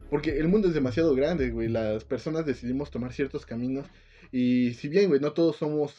Porque 0.09 0.37
el 0.37 0.49
mundo 0.49 0.67
es 0.67 0.73
demasiado 0.73 1.15
grande, 1.15 1.49
güey. 1.51 1.69
Las 1.69 2.03
personas 2.03 2.45
decidimos 2.45 2.91
tomar 2.91 3.13
ciertos 3.13 3.45
caminos. 3.45 3.87
Y 4.29 4.73
si 4.73 4.89
bien, 4.89 5.07
güey, 5.07 5.21
no 5.21 5.31
todos 5.31 5.55
somos 5.55 5.95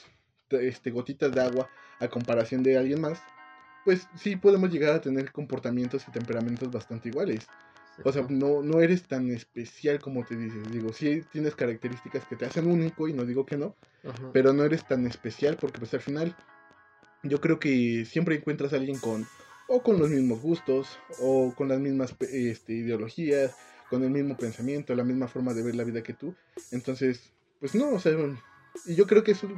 este, 0.51 0.91
gotitas 0.91 1.33
de 1.33 1.41
agua 1.41 1.71
a 2.01 2.09
comparación 2.09 2.63
de 2.63 2.77
alguien 2.77 3.01
más, 3.01 3.23
pues 3.87 4.07
sí 4.17 4.37
podemos 4.37 4.71
llegar 4.71 4.95
a 4.95 5.01
tener 5.01 5.33
comportamientos 5.33 6.05
y 6.07 6.13
temperamentos 6.13 6.71
bastante 6.71 7.09
iguales. 7.09 7.47
O 8.05 8.13
sea, 8.13 8.27
no, 8.29 8.63
no 8.63 8.81
eres 8.81 9.03
tan 9.03 9.31
especial 9.31 10.01
como 10.01 10.25
te 10.25 10.37
dices. 10.37 10.71
Digo, 10.73 10.93
sí 10.93 11.23
tienes 11.31 11.55
características 11.55 12.25
que 12.25 12.37
te 12.37 12.47
hacen 12.47 12.67
único 12.67 13.09
y 13.09 13.13
no 13.13 13.25
digo 13.25 13.45
que 13.45 13.57
no, 13.57 13.77
pero 14.33 14.53
no 14.53 14.65
eres 14.65 14.87
tan 14.87 15.07
especial 15.07 15.57
porque 15.61 15.79
pues 15.79 15.93
al 15.95 16.01
final 16.01 16.35
yo 17.23 17.41
creo 17.41 17.59
que 17.59 18.05
siempre 18.05 18.37
encuentras 18.37 18.73
a 18.73 18.77
alguien 18.77 18.99
con 18.99 19.27
o 19.69 19.83
con 19.83 19.99
los 19.99 20.11
mismos 20.11 20.41
gustos 20.41 20.99
o 21.21 21.55
con 21.55 21.69
las 21.69 21.81
mismas 21.81 22.15
este, 22.33 22.73
ideologías, 22.75 23.55
con 23.89 24.03
el 24.03 24.11
mismo 24.11 24.37
pensamiento, 24.37 24.95
la 24.95 25.05
misma 25.05 25.29
forma 25.29 25.55
de 25.55 25.63
ver 25.63 25.75
la 25.75 25.85
vida 25.85 26.03
que 26.03 26.15
tú. 26.15 26.35
Entonces, 26.71 27.31
pues 27.61 27.75
no, 27.75 27.91
o 27.91 28.01
sea, 28.01 28.13
y 28.87 28.95
yo 28.95 29.07
creo 29.07 29.23
que 29.23 29.33
eso 29.33 29.49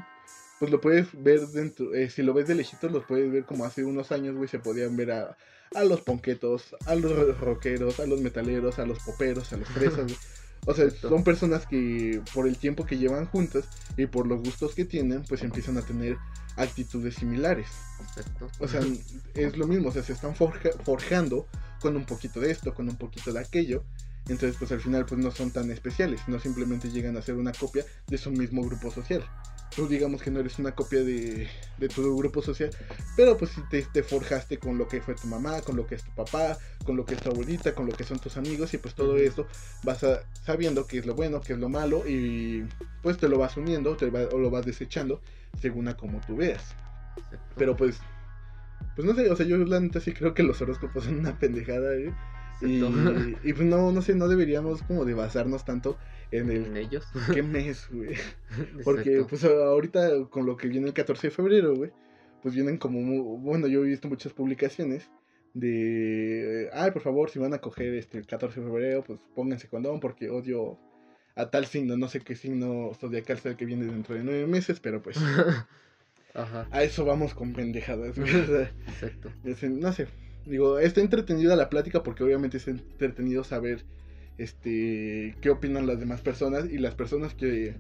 pues 0.65 0.73
lo 0.73 0.81
puedes 0.81 1.09
ver 1.23 1.47
dentro, 1.49 1.93
eh, 1.93 2.09
si 2.09 2.23
lo 2.23 2.33
ves 2.33 2.49
de 2.49 2.55
lejitos, 2.55 2.91
los 2.91 3.05
puedes 3.05 3.31
ver 3.31 3.45
como 3.45 3.67
hace 3.67 3.85
unos 3.85 4.13
años, 4.13 4.35
güey, 4.35 4.49
se 4.49 4.59
podían 4.59 4.97
ver 4.97 5.13
a, 5.13 5.37
a 5.75 5.85
los 5.85 6.01
ponquetos, 6.01 6.75
a 6.87 6.95
los 6.95 7.39
rockeros, 7.39 8.01
a 8.01 8.07
los 8.07 8.23
metaleros, 8.23 8.79
a 8.79 8.87
los 8.87 8.99
poperos, 9.01 9.53
a 9.53 9.59
los 9.59 9.69
fresas, 9.69 10.11
O 10.65 10.73
sea, 10.73 10.89
son 10.89 11.23
personas 11.23 11.67
que 11.67 12.23
por 12.33 12.49
el 12.49 12.57
tiempo 12.57 12.87
que 12.87 12.97
llevan 12.97 13.27
juntas 13.27 13.69
y 13.99 14.07
por 14.07 14.27
los 14.27 14.41
gustos 14.41 14.75
que 14.75 14.87
tienen, 14.87 15.23
pues 15.25 15.43
empiezan 15.43 15.77
a 15.77 15.83
tener 15.83 16.17
actitudes 16.57 17.17
similares. 17.17 17.69
O 18.59 18.67
sea, 18.67 18.81
es 19.35 19.59
lo 19.59 19.67
mismo, 19.67 19.91
o 19.91 19.93
sea, 19.93 20.03
se 20.03 20.15
están 20.15 20.35
forjando 20.35 21.47
con 21.83 21.95
un 21.95 22.07
poquito 22.07 22.41
de 22.41 22.53
esto, 22.53 22.73
con 22.73 22.89
un 22.89 22.97
poquito 22.97 23.35
de 23.35 23.41
aquello. 23.41 23.85
Entonces, 24.31 24.57
pues 24.59 24.73
al 24.73 24.81
final, 24.81 25.05
pues 25.05 25.21
no 25.21 25.31
son 25.31 25.51
tan 25.51 25.71
especiales, 25.71 26.23
no 26.27 26.41
simplemente 26.41 26.89
llegan 26.91 27.19
a 27.19 27.21
ser 27.21 27.35
una 27.35 27.53
copia 27.53 27.85
de 28.07 28.17
su 28.17 28.31
mismo 28.31 28.63
grupo 28.65 28.91
social 28.91 29.23
tú 29.75 29.89
digamos 29.89 30.23
que 30.23 30.31
no 30.31 30.41
eres 30.41 30.59
una 30.59 30.75
copia 30.75 31.03
de, 31.03 31.49
tu 31.95 32.17
grupo 32.17 32.43
social, 32.43 32.71
pero 33.17 33.37
pues 33.37 33.53
si 33.53 33.83
te, 33.93 34.03
forjaste 34.03 34.59
con 34.59 34.79
lo 34.79 34.89
que 34.89 35.01
fue 35.01 35.15
tu 35.15 35.27
mamá, 35.27 35.61
con 35.63 35.77
lo 35.77 35.87
que 35.87 35.97
es 35.97 36.05
tu 36.05 36.11
papá, 36.15 36.57
con 36.85 36.97
lo 36.97 37.05
que 37.05 37.15
es 37.15 37.21
tu 37.21 37.31
abuelita, 37.31 37.75
con 37.75 37.87
lo 37.87 37.93
que 37.93 38.05
son 38.05 38.19
tus 38.19 38.37
amigos 38.37 38.73
y 38.75 38.79
pues 38.79 38.95
todo 38.95 39.17
eso 39.17 39.47
vas 39.83 40.05
a, 40.05 40.23
sabiendo 40.45 40.87
qué 40.87 40.99
es 40.99 41.07
lo 41.07 41.15
bueno, 41.15 41.41
qué 41.41 41.55
es 41.55 41.59
lo 41.59 41.69
malo 41.69 42.07
y 42.07 42.65
pues 43.03 43.19
te 43.19 43.29
lo 43.29 43.39
vas 43.39 43.57
uniendo 43.57 43.97
te 43.97 44.07
o 44.07 44.39
lo 44.39 44.51
vas 44.51 44.65
desechando 44.65 45.21
según 45.61 45.89
a 45.89 45.97
como 45.97 46.21
tú 46.21 46.37
veas. 46.37 46.75
Pero 47.57 47.77
pues, 47.77 48.01
pues 48.97 49.07
no 49.07 49.15
sé, 49.15 49.31
o 49.31 49.37
sea, 49.37 49.47
yo 49.47 49.57
la 49.59 49.81
neta 49.81 50.01
sí 50.01 50.13
creo 50.13 50.35
que 50.35 50.43
los 50.43 50.61
horóscopos 50.61 51.05
son 51.05 51.19
una 51.19 51.39
pendejada, 51.39 51.95
¿eh? 51.95 52.13
Y, 52.65 53.49
y, 53.49 53.53
pues 53.53 53.67
no, 53.67 53.93
no 53.93 54.03
sé, 54.03 54.15
no 54.15 54.29
deberíamos 54.29 54.83
como 54.83 55.05
de 55.05 55.15
basarnos 55.15 55.65
tanto 55.65 55.99
en 56.31 56.51
el... 56.51 56.77
ellos? 56.77 57.07
¿Qué 57.33 57.43
mes, 57.43 57.89
güey? 57.91 58.15
Porque 58.85 59.25
pues 59.29 59.45
ahorita 59.45 60.27
con 60.31 60.47
lo 60.47 60.57
que 60.57 60.69
viene 60.69 60.87
el 60.87 60.95
14 60.95 61.29
de 61.29 61.31
febrero, 61.31 61.75
güey, 61.75 61.93
pues 62.43 62.55
vienen 62.55 62.79
como, 62.79 63.39
bueno, 63.39 63.67
yo 63.67 63.85
he 63.85 63.89
visto 63.89 64.09
muchas 64.09 64.33
publicaciones 64.33 65.11
de, 65.55 66.69
ay, 66.73 66.91
por 66.91 67.03
favor, 67.03 67.31
si 67.31 67.39
van 67.39 67.55
a 67.55 67.59
coger 67.59 67.95
este 67.95 68.19
el 68.19 68.27
14 68.27 68.61
de 68.61 68.67
febrero, 68.67 69.05
pues 69.05 69.21
pónganse 69.35 69.69
condón 69.69 70.01
porque 70.01 70.29
odio 70.29 70.79
a 71.37 71.51
tal 71.51 71.67
signo, 71.67 71.97
no 71.97 72.09
sé 72.09 72.21
qué 72.21 72.37
signo 72.37 72.93
zodiacal 72.95 73.39
sea 73.39 73.53
el 73.53 73.57
que 73.57 73.65
viene 73.65 73.87
dentro 73.87 74.15
de 74.15 74.25
nueve 74.25 74.47
meses, 74.47 74.81
pero 74.81 75.03
pues... 75.03 75.17
Ajá. 76.35 76.67
A 76.73 76.83
eso 76.83 77.05
vamos 77.05 77.33
con 77.33 77.53
pendejadas. 77.53 78.19
Exacto. 78.19 79.31
no 79.71 79.93
sé, 79.93 80.09
digo, 80.47 80.79
está 80.79 81.01
entretenida 81.01 81.57
la 81.57 81.71
plática 81.71 82.03
porque 82.03 82.25
obviamente 82.25 82.59
es 82.59 82.69
entretenido 82.69 83.45
saber 83.45 83.85
este, 84.39 85.35
qué 85.41 85.51
opinan 85.51 85.87
las 85.87 86.01
demás 86.01 86.21
personas 86.21 86.67
y 86.71 86.79
las 86.79 86.95
personas 86.95 87.35
que, 87.35 87.75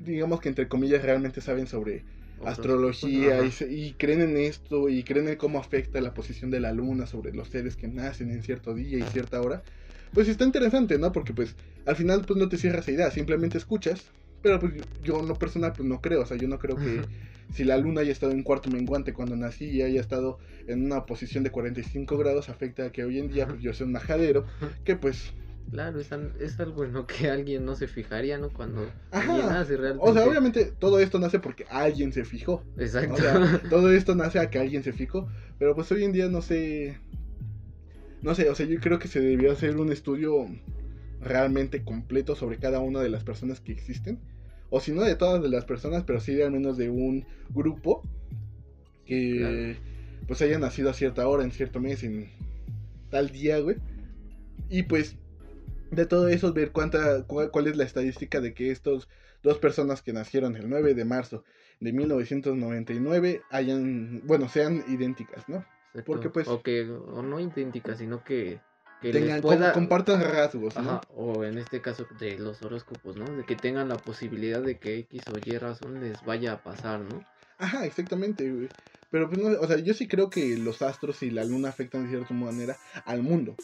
digamos 0.00 0.40
que 0.40 0.48
entre 0.48 0.68
comillas, 0.68 1.02
realmente 1.02 1.40
saben 1.40 1.66
sobre 1.66 2.04
astrología 2.44 3.40
y, 3.68 3.92
creen 3.92 4.20
en 4.20 4.36
esto 4.36 4.88
y 4.88 5.04
creen 5.04 5.28
en 5.28 5.36
cómo 5.36 5.60
afecta 5.60 6.00
la 6.00 6.12
posición 6.12 6.50
de 6.50 6.60
la 6.60 6.72
luna 6.72 7.06
sobre 7.06 7.32
los 7.32 7.48
seres 7.48 7.76
que 7.76 7.86
nacen 7.86 8.30
en 8.30 8.42
cierto 8.42 8.74
día 8.74 8.98
y 8.98 9.02
cierta 9.12 9.40
hora, 9.40 9.62
pues 10.12 10.28
está 10.28 10.44
interesante, 10.44 10.98
¿no? 10.98 11.12
Porque 11.12 11.32
pues 11.32 11.54
al 11.86 11.96
final 11.96 12.24
pues 12.26 12.38
no 12.38 12.48
te 12.48 12.56
cierras 12.56 12.82
esa 12.82 12.92
idea, 12.92 13.10
simplemente 13.10 13.58
escuchas, 13.58 14.06
pero 14.42 14.58
pues 14.58 14.72
yo 15.02 15.20
en 15.20 15.28
lo 15.28 15.34
personal 15.34 15.72
pues 15.76 15.88
no 15.88 16.00
creo, 16.00 16.22
o 16.22 16.26
sea, 16.26 16.36
yo 16.36 16.48
no 16.48 16.58
creo 16.58 16.76
que 16.76 17.02
si 17.52 17.64
la 17.64 17.76
luna 17.76 18.00
haya 18.00 18.12
estado 18.12 18.32
en 18.32 18.42
cuarto 18.42 18.70
menguante 18.70 19.12
cuando 19.12 19.36
nací 19.36 19.66
y 19.66 19.82
haya 19.82 20.00
estado 20.00 20.38
en 20.66 20.84
una 20.84 21.06
posición 21.06 21.44
de 21.44 21.50
45 21.50 22.16
grados 22.16 22.48
afecta 22.48 22.86
a 22.86 22.92
que 22.92 23.04
hoy 23.04 23.18
en 23.18 23.28
día 23.28 23.46
pues 23.46 23.60
yo 23.60 23.74
sea 23.74 23.86
un 23.86 23.92
majadero 23.92 24.46
que 24.84 24.96
pues 24.96 25.32
Claro, 25.70 26.00
es, 26.00 26.10
es, 26.40 26.60
algo 26.60 26.84
en 26.84 26.92
lo 26.92 27.06
que 27.06 27.30
alguien 27.30 27.64
no 27.64 27.76
se 27.76 27.86
fijaría, 27.86 28.36
¿no? 28.36 28.50
Cuando 28.50 28.90
alguien 29.10 29.46
nace 29.46 29.76
realmente. 29.76 30.10
O 30.10 30.12
sea, 30.12 30.26
obviamente 30.26 30.66
todo 30.66 30.98
esto 30.98 31.18
nace 31.18 31.38
porque 31.38 31.64
alguien 31.70 32.12
se 32.12 32.24
fijó. 32.24 32.62
Exacto. 32.76 33.14
O 33.14 33.16
sea, 33.16 33.62
todo 33.70 33.90
esto 33.90 34.14
nace 34.14 34.38
a 34.38 34.50
que 34.50 34.58
alguien 34.58 34.82
se 34.82 34.92
fijó. 34.92 35.28
Pero 35.58 35.74
pues 35.74 35.90
hoy 35.92 36.04
en 36.04 36.12
día 36.12 36.28
no 36.28 36.42
sé. 36.42 36.98
No 38.20 38.34
sé, 38.34 38.50
o 38.50 38.54
sea, 38.54 38.66
yo 38.66 38.78
creo 38.80 38.98
que 38.98 39.08
se 39.08 39.20
debió 39.20 39.50
hacer 39.50 39.76
un 39.76 39.90
estudio 39.90 40.46
realmente 41.22 41.82
completo 41.82 42.36
sobre 42.36 42.58
cada 42.58 42.80
una 42.80 43.00
de 43.00 43.08
las 43.08 43.24
personas 43.24 43.60
que 43.60 43.72
existen. 43.72 44.20
O 44.74 44.80
si 44.80 44.92
no 44.92 45.02
de 45.02 45.16
todas 45.16 45.42
las 45.50 45.66
personas, 45.66 46.02
pero 46.04 46.18
sí 46.18 46.34
de 46.34 46.44
al 46.44 46.50
menos 46.50 46.78
de 46.78 46.88
un 46.88 47.26
grupo 47.50 48.02
que 49.04 49.76
pues 50.26 50.40
haya 50.40 50.58
nacido 50.58 50.88
a 50.88 50.94
cierta 50.94 51.28
hora, 51.28 51.44
en 51.44 51.50
cierto 51.50 51.78
mes, 51.78 52.02
en 52.02 52.30
tal 53.10 53.28
día, 53.28 53.58
güey. 53.58 53.76
Y 54.70 54.84
pues 54.84 55.18
de 55.90 56.06
todo 56.06 56.28
eso, 56.28 56.54
ver 56.54 56.72
cuánta, 56.72 57.26
cuál, 57.26 57.66
es 57.66 57.76
la 57.76 57.84
estadística 57.84 58.40
de 58.40 58.54
que 58.54 58.70
estos 58.70 59.10
dos 59.42 59.58
personas 59.58 60.00
que 60.00 60.14
nacieron 60.14 60.56
el 60.56 60.70
9 60.70 60.94
de 60.94 61.04
marzo 61.04 61.44
de 61.78 61.92
1999 61.92 63.42
hayan, 63.50 64.22
bueno, 64.24 64.48
sean 64.48 64.84
idénticas, 64.88 65.50
¿no? 65.50 65.66
Porque 66.06 66.30
pues... 66.30 66.48
O 66.48 66.62
que, 66.62 66.88
o 66.88 67.22
no 67.22 67.40
idénticas, 67.40 67.98
sino 67.98 68.24
que... 68.24 68.58
que 69.02 69.12
tengan, 69.12 69.42
compartan 69.72 70.22
rasgos, 70.22 70.76
¿no? 70.76 71.00
o 71.14 71.44
en 71.44 71.58
este 71.58 71.82
caso 71.82 72.06
de 72.18 72.38
los 72.38 72.62
horóscopos, 72.62 73.16
¿no? 73.16 73.30
De 73.36 73.44
que 73.44 73.56
tengan 73.56 73.88
la 73.88 73.98
posibilidad 73.98 74.62
de 74.62 74.78
que 74.78 74.98
X 75.00 75.24
o 75.32 75.38
Y 75.44 75.58
razón 75.58 76.00
les 76.00 76.24
vaya 76.24 76.52
a 76.52 76.62
pasar, 76.62 77.00
¿no? 77.00 77.22
Ajá, 77.58 77.84
exactamente, 77.84 78.50
güey. 78.50 78.68
Pero 79.10 79.28
pues 79.28 79.38
no, 79.40 79.60
o 79.60 79.66
sea, 79.66 79.76
yo 79.76 79.92
sí 79.92 80.08
creo 80.08 80.30
que 80.30 80.56
los 80.56 80.80
astros 80.80 81.22
y 81.22 81.30
la 81.30 81.44
luna 81.44 81.68
afectan 81.68 82.04
de 82.04 82.10
cierta 82.10 82.32
manera 82.32 82.78
al 83.04 83.22
mundo. 83.22 83.56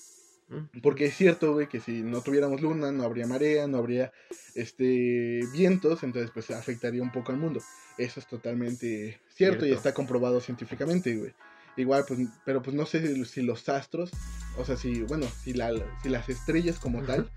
Porque 0.82 1.06
es 1.06 1.14
cierto, 1.14 1.52
güey, 1.52 1.68
que 1.68 1.80
si 1.80 2.02
no 2.02 2.22
tuviéramos 2.22 2.62
luna, 2.62 2.90
no 2.90 3.04
habría 3.04 3.26
marea, 3.26 3.66
no 3.66 3.78
habría 3.78 4.12
este 4.54 5.40
vientos, 5.52 6.02
entonces 6.02 6.30
pues 6.32 6.50
afectaría 6.50 7.02
un 7.02 7.12
poco 7.12 7.32
al 7.32 7.38
mundo. 7.38 7.60
Eso 7.98 8.20
es 8.20 8.26
totalmente 8.26 9.20
cierto, 9.28 9.66
y 9.66 9.72
está 9.72 9.92
comprobado 9.92 10.40
científicamente, 10.40 11.16
güey. 11.16 11.34
Igual, 11.78 12.04
pues, 12.06 12.18
pero 12.44 12.60
pues 12.60 12.74
no 12.74 12.86
sé 12.86 13.24
si, 13.24 13.40
los 13.42 13.68
astros, 13.68 14.10
o 14.58 14.64
sea, 14.64 14.76
si, 14.76 15.02
bueno, 15.02 15.26
si, 15.44 15.52
la, 15.54 15.72
si 16.02 16.08
las 16.08 16.28
estrellas 16.28 16.78
como 16.80 17.02
tal 17.04 17.30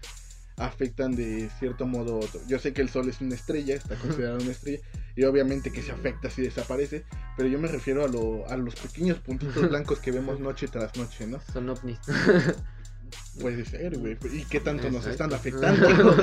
afectan 0.57 1.15
de 1.15 1.49
cierto 1.59 1.85
modo 1.85 2.17
otro. 2.17 2.41
Yo 2.47 2.57
sé 2.57 2.73
que 2.73 2.81
el 2.81 2.89
sol 2.89 3.07
es 3.07 3.21
una 3.21 3.35
estrella, 3.35 3.75
está 3.75 3.95
considerado 3.95 4.39
una 4.39 4.51
estrella, 4.51 4.79
y 5.15 5.23
obviamente 5.25 5.71
que 5.71 5.83
se 5.83 5.91
afecta 5.91 6.31
si 6.31 6.41
desaparece, 6.41 7.05
pero 7.37 7.49
yo 7.49 7.59
me 7.59 7.67
refiero 7.67 8.03
a, 8.03 8.07
lo, 8.07 8.47
a 8.49 8.57
los 8.57 8.75
pequeños 8.75 9.19
puntitos 9.19 9.61
blancos 9.69 9.99
que 9.99 10.11
vemos 10.11 10.39
noche 10.39 10.67
tras 10.67 10.95
noche, 10.97 11.27
¿no? 11.27 11.39
Son 11.53 11.69
ovnis. 11.69 11.99
Puede 13.39 13.63
ser, 13.63 13.97
güey. 13.99 14.17
¿Y 14.31 14.45
qué 14.45 14.59
tanto 14.59 14.89
nos 14.89 15.05
están 15.05 15.33
afectando? 15.33 15.87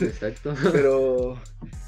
Exacto. 0.00 0.54
Pero, 0.72 1.40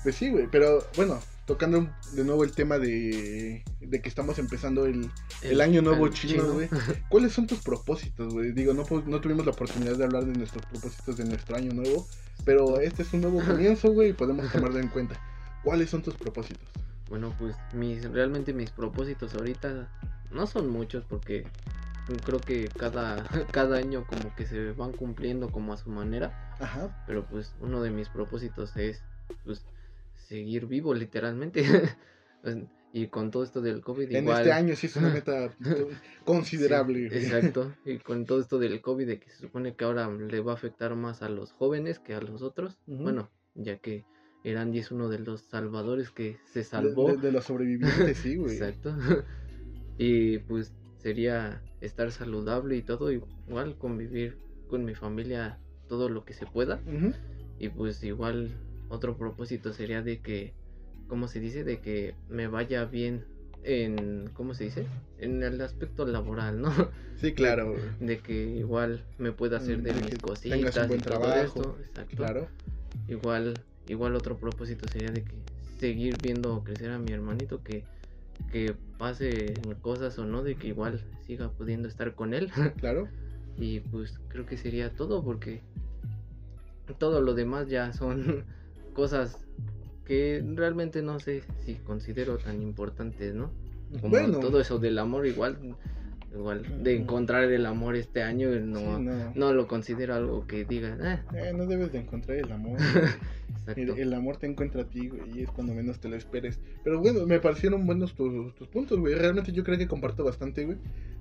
pues 0.03 0.15
sí, 0.15 0.31
güey. 0.31 0.49
Pero 0.51 0.87
bueno, 0.97 1.21
tocando 1.49 1.89
de 2.13 2.25
nuevo 2.25 2.45
el 2.45 2.53
tema 2.53 2.79
de, 2.79 3.65
de 3.81 4.03
que 4.03 4.09
estamos 4.11 4.39
empezando 4.39 4.85
el, 4.85 5.11
el, 5.41 5.63
año 5.63 5.81
nuevo 5.81 6.07
chino, 6.09 6.45
güey. 6.53 6.69
¿Cuáles 7.09 7.33
son 7.33 7.47
tus 7.47 7.61
propósitos, 7.61 8.35
güey? 8.35 8.53
Digo, 8.53 8.75
no, 8.75 8.85
no 9.07 9.21
tuvimos 9.23 9.47
la 9.47 9.53
oportunidad 9.53 9.97
de 9.97 10.05
hablar 10.05 10.27
de 10.27 10.35
nuestros 10.35 10.67
propósitos 10.67 11.17
de 11.17 11.25
nuestro 11.25 11.57
año 11.57 11.73
nuevo, 11.73 12.07
pero 12.45 12.79
este 12.81 13.01
es 13.01 13.15
un 13.15 13.23
nuevo 13.23 13.43
comienzo, 13.43 13.91
güey, 13.93 14.11
y 14.11 14.13
podemos 14.13 14.53
tomarlo 14.53 14.79
en 14.79 14.89
cuenta. 14.89 15.19
¿Cuáles 15.65 15.89
son 15.89 16.03
tus 16.03 16.15
propósitos? 16.15 16.69
Bueno, 17.09 17.35
pues 17.39 17.57
mis, 17.73 18.05
realmente 18.05 18.53
mis 18.53 18.71
propósitos 18.71 19.35
ahorita 19.35 19.89
no 20.31 20.47
son 20.47 20.69
muchos 20.69 21.07
porque 21.07 21.47
creo 22.27 22.41
que 22.41 22.69
cada, 22.69 23.25
cada 23.53 23.79
año 23.79 24.07
como 24.07 24.37
que 24.37 24.45
se 24.45 24.73
van 24.73 24.93
cumpliendo 24.93 25.51
como 25.51 25.73
a 25.73 25.79
su 25.79 25.89
manera. 25.89 26.55
Ajá. 26.61 27.05
Pero 27.07 27.25
pues 27.25 27.55
uno 27.61 27.81
de 27.81 27.91
mis 27.91 28.11
propósitos 28.11 28.77
es 28.77 29.01
pues 29.47 29.63
seguir 30.29 30.67
vivo 30.67 30.95
literalmente. 30.95 31.63
Pues, 32.41 32.57
y 32.93 33.09
con 33.09 33.33
todo 33.33 33.43
esto 33.43 33.61
del 33.61 33.81
COVID 33.81 34.13
en 34.15 34.29
este 34.29 34.53
año 34.53 34.77
sí 34.77 34.87
es 34.87 34.95
una 34.95 35.09
meta 35.13 35.53
considerable. 36.25 37.07
exacto. 37.07 37.75
Y 37.85 37.99
con 37.99 38.27
todo 38.27 38.41
esto 38.41 38.61
del 38.61 38.81
COVID 38.81 39.09
de 39.09 39.19
que 39.19 39.29
se 39.29 39.39
supone 39.39 39.75
que 39.75 39.85
ahora 39.85 40.09
le 40.09 40.41
va 40.41 40.53
a 40.53 40.55
afectar 40.55 40.95
más 40.95 41.23
a 41.23 41.29
los 41.29 41.51
jóvenes 41.51 41.99
que 41.99 42.15
a 42.15 42.21
los 42.21 42.43
otros. 42.43 42.79
Bueno, 42.87 43.29
ya 43.57 43.79
que 43.79 44.05
Erandi 44.45 44.79
es 44.79 44.93
uno 44.93 45.09
de 45.09 45.19
los 45.19 45.41
salvadores 45.43 46.11
que 46.11 46.39
se 46.45 46.63
salvó. 46.63 47.09
De, 47.09 47.17
de 47.17 47.33
los 47.33 47.45
sobrevivientes, 47.45 48.17
sí, 48.19 48.37
güey. 48.37 48.53
Exacto. 48.53 48.97
Y 49.99 50.39
pues 50.39 50.73
sería 50.99 51.61
estar 51.81 52.13
saludable 52.13 52.77
y 52.77 52.83
todo, 52.83 53.11
igual 53.11 53.77
convivir 53.79 54.39
con 54.69 54.85
mi 54.85 54.95
familia 54.95 55.59
todo 55.89 56.09
lo 56.09 56.25
que 56.25 56.35
se 56.35 56.47
pueda. 56.47 56.81
Y 57.59 57.69
pues 57.69 58.03
igual 58.05 58.57
otro 58.89 59.17
propósito 59.17 59.73
sería 59.73 60.03
de 60.03 60.21
que, 60.21 60.55
¿cómo 61.09 61.29
se 61.29 61.41
dice? 61.41 61.65
De 61.65 61.81
que 61.81 62.15
me 62.29 62.49
vaya 62.49 62.85
bien 62.85 63.25
en, 63.65 64.31
¿cómo 64.33 64.55
se 64.55 64.65
dice? 64.65 64.87
En 65.19 65.43
el 65.43 65.61
aspecto 65.61 66.07
laboral, 66.07 66.61
¿no? 66.61 66.73
Sí, 67.19 67.33
claro. 67.35 67.75
De 67.99 68.19
que 68.21 68.45
igual 68.45 69.03
me 69.19 69.33
pueda 69.33 69.57
hacer 69.57 69.83
de 69.83 69.93
de 69.93 70.03
mis 70.03 70.19
cositas 70.19 70.77
un 70.77 70.87
buen 70.89 71.01
y 71.01 71.03
todo 71.03 71.19
trabajo, 71.19 71.41
esto. 71.43 71.79
Exacto. 71.81 72.17
claro. 72.17 72.49
Igual, 73.09 73.55
igual 73.89 74.15
otro 74.15 74.37
propósito 74.39 74.87
sería 74.87 75.11
de 75.11 75.25
que 75.25 75.35
seguir 75.81 76.17
viendo 76.23 76.63
crecer 76.63 76.91
a 76.93 76.99
mi 77.01 77.11
hermanito 77.11 77.65
que 77.65 77.83
que 78.53 78.75
pase 78.99 79.55
cosas 79.83 80.19
o 80.19 80.25
no, 80.25 80.43
de 80.43 80.55
que 80.55 80.69
igual 80.69 81.01
siga 81.27 81.51
pudiendo 81.51 81.89
estar 81.89 82.15
con 82.15 82.35
él. 82.35 82.51
Claro. 82.79 83.09
y 83.57 83.81
pues 83.81 84.21
creo 84.29 84.47
que 84.47 84.57
sería 84.57 84.95
todo 84.95 85.25
porque 85.25 85.61
todo 86.99 87.21
lo 87.21 87.35
demás 87.35 87.69
ya 87.69 87.93
son 87.93 88.45
cosas 88.99 89.39
que 90.05 90.43
realmente 90.57 91.03
no 91.03 91.21
sé 91.21 91.45
si 91.65 91.77
considero 91.77 92.37
tan 92.39 92.61
importantes, 92.63 93.33
¿no? 93.33 93.53
Como 94.01 94.11
bueno, 94.11 94.41
todo 94.41 94.61
eso 94.61 94.81
del 94.81 94.99
amor 94.99 95.25
igual 95.27 95.57
igual 96.35 96.83
de 96.83 96.97
encontrar 96.97 97.45
el 97.45 97.65
amor 97.65 97.95
este 97.95 98.23
año 98.23 98.51
no 98.61 98.79
sí, 98.99 99.05
no. 99.05 99.33
no 99.37 99.53
lo 99.55 99.69
considero 99.69 100.15
algo 100.17 100.47
que 100.49 100.65
diga, 100.65 100.99
"Ah", 101.01 101.23
Eh, 101.33 101.53
no 101.57 101.67
debes 101.67 101.93
de 101.93 101.99
encontrar 102.01 102.39
el 102.39 102.51
amor. 102.51 102.77
El, 103.77 103.91
el 103.91 104.15
amor 104.15 104.39
te 104.39 104.47
encuentra 104.47 104.83
a 104.83 104.85
ti, 104.89 105.09
güey, 105.09 105.23
y 105.39 105.43
es 105.43 105.51
cuando 105.51 105.75
menos 105.75 106.01
te 106.01 106.09
lo 106.09 106.17
esperes. 106.17 106.59
Pero 106.83 107.01
bueno, 107.01 107.27
me 107.27 107.39
parecieron 107.39 107.87
buenos 107.87 108.15
tus, 108.15 108.55
tus 108.55 108.67
puntos, 108.67 108.99
güey. 108.99 109.15
Realmente 109.15 109.53
yo 109.53 109.63
creo 109.63 109.77
que 109.79 109.87
comparto 109.87 110.25
bastante, 110.25 110.65
güey. 110.65 110.79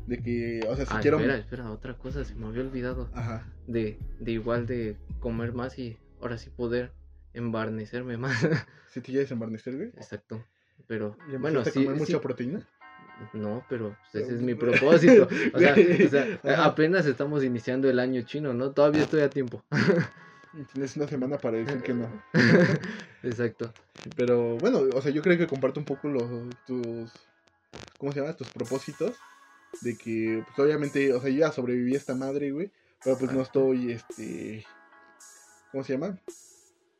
De 0.07 0.17
que, 0.23 0.61
o 0.69 0.75
sea, 0.77 0.85
si 0.85 0.93
Ah, 0.95 0.99
quiero... 1.01 1.17
espera, 1.19 1.37
espera, 1.37 1.71
otra 1.71 1.93
cosa 1.97 2.23
se 2.23 2.33
me 2.35 2.47
había 2.47 2.61
olvidado. 2.61 3.09
Ajá. 3.13 3.45
de, 3.67 3.97
de 4.21 4.31
igual 4.31 4.65
de 4.65 4.95
comer 5.19 5.51
más 5.53 5.77
y 5.77 5.97
ahora 6.21 6.37
sí 6.37 6.49
poder 6.49 6.91
embarnecerme 7.37 8.17
más. 8.17 8.47
Si 8.89 9.01
te 9.01 9.11
quieres 9.11 9.31
embarnecer, 9.31 9.75
güey. 9.75 9.89
Exacto. 9.89 10.43
Pero 10.87 11.17
¿Ya 11.31 11.37
bueno, 11.37 11.63
sí, 11.65 11.87
mucha 11.87 12.21
proteína? 12.21 12.67
No, 13.33 13.65
pero 13.67 13.95
pues, 14.11 14.23
ese 14.23 14.35
es 14.35 14.41
mi 14.41 14.55
propósito. 14.55 15.27
O 15.53 15.59
sea, 15.59 15.73
o 15.73 16.09
sea, 16.09 16.39
Ajá. 16.43 16.65
apenas 16.65 17.05
estamos 17.05 17.43
iniciando 17.43 17.89
el 17.89 17.99
año 17.99 18.21
chino, 18.21 18.53
¿no? 18.53 18.71
Todavía 18.71 19.03
estoy 19.03 19.21
a 19.21 19.29
tiempo. 19.29 19.63
Y 20.53 20.63
Tienes 20.65 20.95
una 20.97 21.07
semana 21.07 21.37
para 21.37 21.57
decir 21.57 21.81
que 21.81 21.93
no. 21.93 22.07
Exacto. 23.23 23.73
Pero 24.15 24.57
bueno, 24.57 24.81
o 24.93 25.01
sea, 25.01 25.11
yo 25.11 25.21
creo 25.21 25.37
que 25.37 25.47
comparto 25.47 25.79
un 25.79 25.85
poco 25.85 26.07
los, 26.07 26.23
tus... 26.65 27.11
¿Cómo 27.97 28.11
se 28.11 28.21
llama? 28.21 28.33
Tus 28.33 28.49
propósitos. 28.49 29.15
De 29.81 29.97
que, 29.97 30.43
pues 30.45 30.59
obviamente, 30.59 31.13
o 31.13 31.19
sea, 31.19 31.29
yo 31.29 31.39
ya 31.39 31.51
sobreviví 31.51 31.95
a 31.95 31.97
esta 31.97 32.15
madre, 32.15 32.51
güey. 32.51 32.71
Pero 33.03 33.17
pues 33.17 33.31
no 33.31 33.41
estoy, 33.41 33.91
este... 33.91 34.65
¿Cómo 35.71 35.83
se 35.83 35.93
llama? 35.93 36.17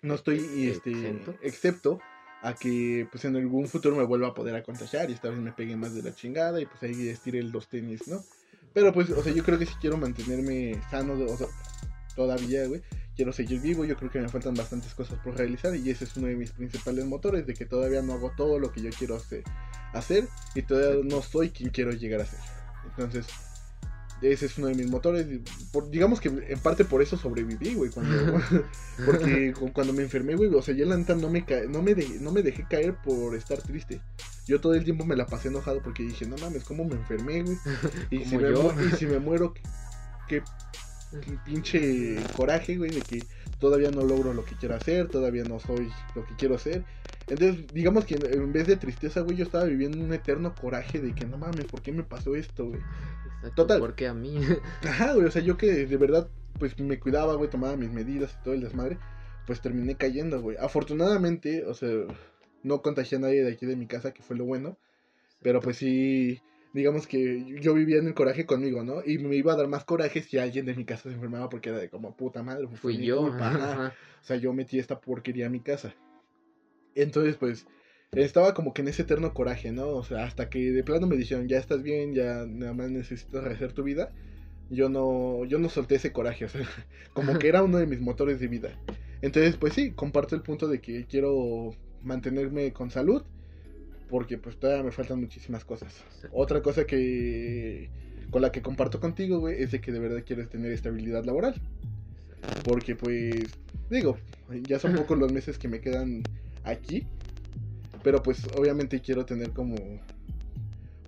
No 0.01 0.15
estoy, 0.15 0.69
este... 0.69 0.91
¿Exento? 0.91 1.35
Excepto 1.41 1.99
a 2.41 2.53
que, 2.53 3.07
pues 3.11 3.25
en 3.25 3.35
algún 3.35 3.67
futuro 3.67 3.95
me 3.95 4.03
vuelva 4.03 4.27
a 4.27 4.33
poder 4.33 4.55
a 4.55 4.63
contagiar 4.63 5.09
y 5.09 5.13
esta 5.13 5.29
vez 5.29 5.39
me 5.39 5.51
pegue 5.51 5.75
más 5.75 5.95
de 5.95 6.03
la 6.03 6.13
chingada 6.13 6.61
y 6.61 6.65
pues 6.65 6.83
ahí 6.83 7.09
estire 7.09 7.41
los 7.43 7.67
tenis, 7.67 8.07
¿no? 8.07 8.23
Pero 8.73 8.93
pues, 8.93 9.09
o 9.09 9.23
sea, 9.23 9.33
yo 9.33 9.43
creo 9.43 9.57
que 9.57 9.65
si 9.65 9.73
quiero 9.75 9.97
mantenerme 9.97 10.79
sano, 10.91 11.13
o 11.13 11.37
sea, 11.37 11.47
todavía, 12.15 12.67
güey, 12.67 12.83
quiero 13.15 13.33
seguir 13.33 13.59
vivo, 13.59 13.85
yo 13.85 13.95
creo 13.97 14.11
que 14.11 14.19
me 14.19 14.29
faltan 14.29 14.53
bastantes 14.53 14.93
cosas 14.93 15.19
por 15.19 15.35
realizar 15.35 15.75
y 15.75 15.89
ese 15.89 16.03
es 16.03 16.15
uno 16.15 16.27
de 16.27 16.35
mis 16.35 16.51
principales 16.51 17.05
motores, 17.05 17.47
de 17.47 17.55
que 17.55 17.65
todavía 17.65 18.03
no 18.03 18.13
hago 18.13 18.31
todo 18.37 18.59
lo 18.59 18.71
que 18.71 18.81
yo 18.81 18.91
quiero 18.91 19.15
hacer, 19.15 19.43
hacer 19.93 20.27
y 20.53 20.61
todavía 20.61 21.03
no 21.03 21.23
soy 21.23 21.49
quien 21.49 21.71
quiero 21.71 21.91
llegar 21.91 22.21
a 22.21 22.25
ser. 22.25 22.39
Entonces, 22.85 23.25
ese 24.21 24.47
es 24.47 24.57
uno 24.57 24.67
de 24.67 24.75
mis 24.75 24.89
motores, 24.89 25.25
por- 25.71 25.89
digamos 25.89 26.19
que 26.19 26.29
en 26.29 26.59
parte 26.59 26.85
por 26.85 27.01
eso 27.01 27.17
sobreviví, 27.17 27.73
güey, 27.75 27.91
cuando, 27.91 28.15
porque 29.05 29.53
cu- 29.53 29.71
cuando 29.73 29.93
me 29.93 30.03
enfermé, 30.03 30.35
güey, 30.35 30.53
o 30.53 30.61
sea, 30.61 30.73
yo 30.75 30.85
la 30.85 30.97
neta 30.97 31.15
no 31.15 31.29
me, 31.29 31.45
ca- 31.45 31.63
no, 31.69 31.81
me 31.81 31.93
de- 31.95 32.19
no 32.19 32.31
me 32.31 32.41
dejé 32.41 32.65
caer 32.69 32.95
por 32.95 33.35
estar 33.35 33.61
triste. 33.61 34.01
Yo 34.47 34.61
todo 34.61 34.73
el 34.75 34.83
tiempo 34.83 35.05
me 35.05 35.15
la 35.15 35.27
pasé 35.27 35.49
enojado 35.49 35.81
porque 35.81 36.03
dije, 36.03 36.25
no 36.25 36.37
mames, 36.37 36.63
¿cómo 36.63 36.85
me 36.85 36.95
enfermé, 36.95 37.43
güey? 37.43 37.57
Y, 38.11 38.19
si 38.25 38.35
me, 38.37 38.85
y 38.87 38.91
si 38.91 39.05
me 39.05 39.19
muero, 39.19 39.53
qué, 40.27 40.41
qué- 41.21 41.37
pinche 41.45 42.23
coraje, 42.35 42.77
güey, 42.77 42.91
de 42.91 43.01
que 43.01 43.23
todavía 43.59 43.91
no 43.91 44.03
logro 44.03 44.33
lo 44.33 44.45
que 44.45 44.55
quiero 44.55 44.75
hacer, 44.75 45.07
todavía 45.09 45.43
no 45.43 45.59
soy 45.59 45.89
lo 46.15 46.25
que 46.25 46.35
quiero 46.35 46.57
ser. 46.57 46.83
Entonces, 47.29 47.65
digamos 47.73 48.05
que 48.05 48.15
en- 48.15 48.25
en 48.25 48.53
vez 48.53 48.67
de 48.67 48.77
tristeza, 48.77 49.19
güey, 49.21 49.35
yo 49.37 49.43
estaba 49.43 49.65
viviendo 49.65 50.01
un 50.03 50.13
eterno 50.13 50.55
coraje 50.55 50.99
de 51.01 51.13
que 51.13 51.25
no 51.25 51.37
mames, 51.37 51.65
¿por 51.67 51.81
qué 51.81 51.91
me 51.91 52.03
pasó 52.03 52.35
esto, 52.35 52.67
güey? 52.69 52.79
Exacto. 53.37 53.63
Total. 53.63 53.79
Porque 53.79 54.07
a 54.07 54.13
mí. 54.13 54.37
Ajá, 54.83 55.13
güey, 55.13 55.25
o 55.27 55.31
sea, 55.31 55.41
yo 55.41 55.57
que 55.57 55.85
de 55.85 55.97
verdad, 55.97 56.29
pues 56.59 56.77
me 56.79 56.99
cuidaba, 56.99 57.35
güey, 57.35 57.49
tomaba 57.49 57.75
mis 57.77 57.91
medidas 57.91 58.37
y 58.39 58.43
todo 58.43 58.53
el 58.53 58.61
desmadre, 58.61 58.97
pues 59.45 59.61
terminé 59.61 59.95
cayendo, 59.95 60.41
güey. 60.41 60.57
Afortunadamente, 60.57 61.65
o 61.65 61.73
sea, 61.73 61.89
no 62.63 62.81
contagié 62.81 63.17
a 63.17 63.21
nadie 63.21 63.43
de 63.43 63.51
aquí 63.53 63.65
de 63.65 63.75
mi 63.75 63.87
casa, 63.87 64.13
que 64.13 64.23
fue 64.23 64.35
lo 64.35 64.45
bueno, 64.45 64.77
pero 65.41 65.61
pues 65.61 65.77
sí, 65.77 66.41
digamos 66.73 67.07
que 67.07 67.45
yo 67.61 67.73
vivía 67.73 67.97
en 67.97 68.07
el 68.07 68.13
coraje 68.13 68.45
conmigo, 68.45 68.83
¿no? 68.83 69.01
Y 69.05 69.19
me 69.19 69.35
iba 69.35 69.53
a 69.53 69.55
dar 69.55 69.67
más 69.67 69.85
coraje 69.85 70.21
si 70.21 70.37
alguien 70.37 70.65
de 70.65 70.75
mi 70.75 70.85
casa 70.85 71.03
se 71.03 71.15
enfermaba 71.15 71.49
porque 71.49 71.69
era 71.69 71.77
de 71.77 71.89
como 71.89 72.15
puta 72.15 72.43
madre, 72.43 72.67
Fui 72.81 72.97
mi 72.97 73.05
yo. 73.05 73.21
culpa, 73.21 73.47
ajá. 73.49 73.71
ajá. 73.73 73.93
O 74.21 74.23
sea, 74.25 74.37
yo 74.37 74.51
metí 74.53 74.79
esta 74.79 74.99
porquería 74.99 75.47
a 75.47 75.49
mi 75.49 75.59
casa. 75.61 75.93
Entonces, 76.95 77.35
pues, 77.37 77.67
estaba 78.11 78.53
como 78.53 78.73
que 78.73 78.81
en 78.81 78.87
ese 78.87 79.01
eterno 79.03 79.33
coraje, 79.33 79.71
¿no? 79.71 79.89
O 79.89 80.03
sea, 80.03 80.23
hasta 80.23 80.49
que 80.49 80.71
de 80.71 80.83
plano 80.83 81.07
me 81.07 81.17
dijeron, 81.17 81.47
ya 81.47 81.57
estás 81.57 81.83
bien, 81.83 82.13
ya 82.13 82.45
nada 82.47 82.73
más 82.73 82.89
necesitas 82.89 83.43
rehacer 83.43 83.73
tu 83.73 83.83
vida. 83.83 84.11
Yo 84.69 84.89
no, 84.89 85.45
yo 85.45 85.59
no 85.59 85.69
solté 85.69 85.95
ese 85.95 86.11
coraje, 86.11 86.45
o 86.45 86.49
sea, 86.49 86.61
como 87.13 87.37
que 87.39 87.47
era 87.47 87.63
uno 87.63 87.77
de 87.77 87.85
mis 87.85 87.99
motores 87.99 88.39
de 88.39 88.47
vida. 88.47 88.69
Entonces, 89.21 89.57
pues 89.57 89.73
sí, 89.73 89.91
comparto 89.91 90.35
el 90.35 90.41
punto 90.41 90.67
de 90.67 90.79
que 90.79 91.05
quiero 91.05 91.73
mantenerme 92.03 92.71
con 92.73 92.91
salud, 92.91 93.23
porque 94.09 94.37
pues 94.37 94.57
todavía 94.57 94.83
me 94.83 94.91
faltan 94.91 95.19
muchísimas 95.19 95.65
cosas. 95.65 96.03
Otra 96.31 96.61
cosa 96.61 96.85
que 96.85 97.89
con 98.29 98.41
la 98.41 98.51
que 98.51 98.61
comparto 98.61 98.99
contigo, 98.99 99.39
güey, 99.39 99.61
es 99.61 99.71
de 99.71 99.81
que 99.81 99.91
de 99.91 99.99
verdad 99.99 100.23
quieres 100.25 100.49
tener 100.49 100.71
estabilidad 100.71 101.25
laboral. 101.25 101.55
Porque 102.63 102.95
pues, 102.95 103.45
digo, 103.89 104.17
ya 104.63 104.79
son 104.79 104.93
pocos 104.95 105.17
los 105.17 105.31
meses 105.31 105.57
que 105.57 105.67
me 105.67 105.79
quedan 105.79 106.23
aquí. 106.63 107.07
Pero 108.07 108.23
pues 108.23 108.41
obviamente 108.55 109.01
quiero 109.01 109.25
tener 109.25 109.49
como, 109.49 109.75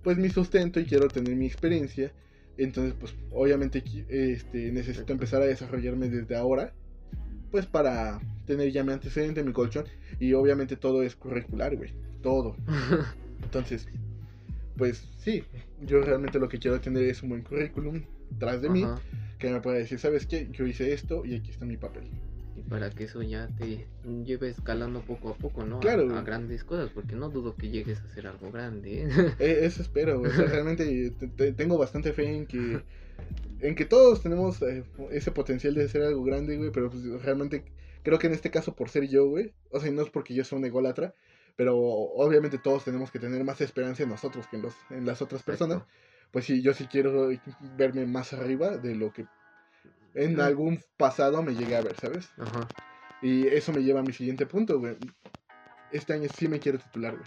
pues 0.02 0.18
mi 0.18 0.28
sustento 0.28 0.80
y 0.80 0.84
quiero 0.84 1.08
tener 1.08 1.34
mi 1.34 1.46
experiencia. 1.46 2.12
Entonces 2.58 2.92
pues 2.92 3.14
obviamente 3.30 3.82
este, 4.10 4.70
necesito 4.70 5.10
empezar 5.10 5.40
a 5.40 5.46
desarrollarme 5.46 6.10
desde 6.10 6.36
ahora. 6.36 6.74
Pues 7.50 7.64
para 7.64 8.20
tener 8.44 8.70
ya 8.70 8.84
mi 8.84 8.92
antecedente, 8.92 9.42
mi 9.42 9.54
colchón. 9.54 9.86
Y 10.18 10.34
obviamente 10.34 10.76
todo 10.76 11.02
es 11.02 11.16
curricular, 11.16 11.74
güey. 11.74 11.94
Todo. 12.22 12.54
Entonces, 13.44 13.88
pues 14.76 15.08
sí, 15.20 15.42
yo 15.80 16.02
realmente 16.02 16.38
lo 16.38 16.50
que 16.50 16.58
quiero 16.58 16.82
tener 16.82 17.04
es 17.04 17.22
un 17.22 17.30
buen 17.30 17.42
currículum 17.44 18.02
tras 18.38 18.60
de 18.60 18.68
mí 18.68 18.82
Ajá. 18.82 19.00
que 19.38 19.50
me 19.50 19.62
pueda 19.62 19.78
decir, 19.78 19.98
¿sabes 19.98 20.26
qué? 20.26 20.50
Yo 20.52 20.66
hice 20.66 20.92
esto 20.92 21.24
y 21.24 21.34
aquí 21.34 21.50
está 21.50 21.64
mi 21.64 21.78
papel. 21.78 22.10
Para 22.70 22.88
que 22.88 23.04
eso 23.04 23.20
ya 23.20 23.48
te 23.48 23.86
lleve 24.24 24.48
escalando 24.48 25.02
poco 25.02 25.28
a 25.30 25.34
poco, 25.34 25.64
¿no? 25.66 25.80
Claro. 25.80 26.16
A, 26.16 26.22
grandes 26.22 26.64
cosas, 26.64 26.88
porque 26.94 27.16
no 27.16 27.28
dudo 27.28 27.56
que 27.56 27.68
llegues 27.68 28.00
a 28.00 28.04
hacer 28.04 28.26
algo 28.28 28.50
grande. 28.50 29.02
¿eh? 29.02 29.08
Eh, 29.40 29.58
Eso 29.62 29.82
espero, 29.82 30.22
o 30.22 30.30
sea, 30.30 30.46
realmente 30.46 31.10
te- 31.10 31.26
te- 31.26 31.52
tengo 31.52 31.76
bastante 31.76 32.12
fe 32.12 32.32
en 32.34 32.46
que 32.46 32.82
en 33.60 33.74
que 33.74 33.84
todos 33.84 34.22
tenemos 34.22 34.62
eh, 34.62 34.84
ese 35.10 35.32
potencial 35.32 35.74
de 35.74 35.86
ser 35.88 36.02
algo 36.02 36.22
grande, 36.22 36.56
güey, 36.56 36.70
pero 36.70 36.88
pues, 36.90 37.02
realmente 37.22 37.64
creo 38.02 38.18
que 38.18 38.28
en 38.28 38.32
este 38.32 38.50
caso 38.50 38.74
por 38.74 38.88
ser 38.88 39.06
yo, 39.08 39.26
güey, 39.28 39.52
o 39.70 39.80
sea, 39.80 39.90
no 39.90 40.00
es 40.02 40.08
porque 40.10 40.32
yo 40.32 40.44
sea 40.44 40.56
un 40.56 40.64
ególatra, 40.64 41.14
pero 41.56 41.76
obviamente 41.76 42.56
todos 42.58 42.84
tenemos 42.84 43.10
que 43.10 43.18
tener 43.18 43.44
más 43.44 43.60
esperanza 43.60 44.04
en 44.04 44.08
nosotros 44.08 44.46
que 44.46 44.56
en, 44.56 44.62
los, 44.62 44.74
en 44.90 45.04
las 45.04 45.20
otras 45.20 45.42
personas. 45.42 45.82
Pues 46.30 46.44
sí, 46.46 46.62
yo 46.62 46.72
sí 46.72 46.86
quiero 46.86 47.28
verme 47.76 48.06
más 48.06 48.32
arriba 48.32 48.78
de 48.78 48.94
lo 48.94 49.12
que 49.12 49.26
en 50.14 50.40
algún 50.40 50.80
pasado 50.96 51.42
me 51.42 51.54
llegué 51.54 51.76
a 51.76 51.82
ver, 51.82 51.96
¿sabes? 51.98 52.28
Ajá. 52.38 52.68
Y 53.22 53.46
eso 53.46 53.72
me 53.72 53.82
lleva 53.82 54.00
a 54.00 54.02
mi 54.02 54.12
siguiente 54.12 54.46
punto, 54.46 54.78
güey. 54.78 54.96
Este 55.92 56.12
año 56.12 56.28
sí 56.36 56.48
me 56.48 56.58
quiero 56.58 56.78
titular, 56.78 57.14
güey. 57.14 57.26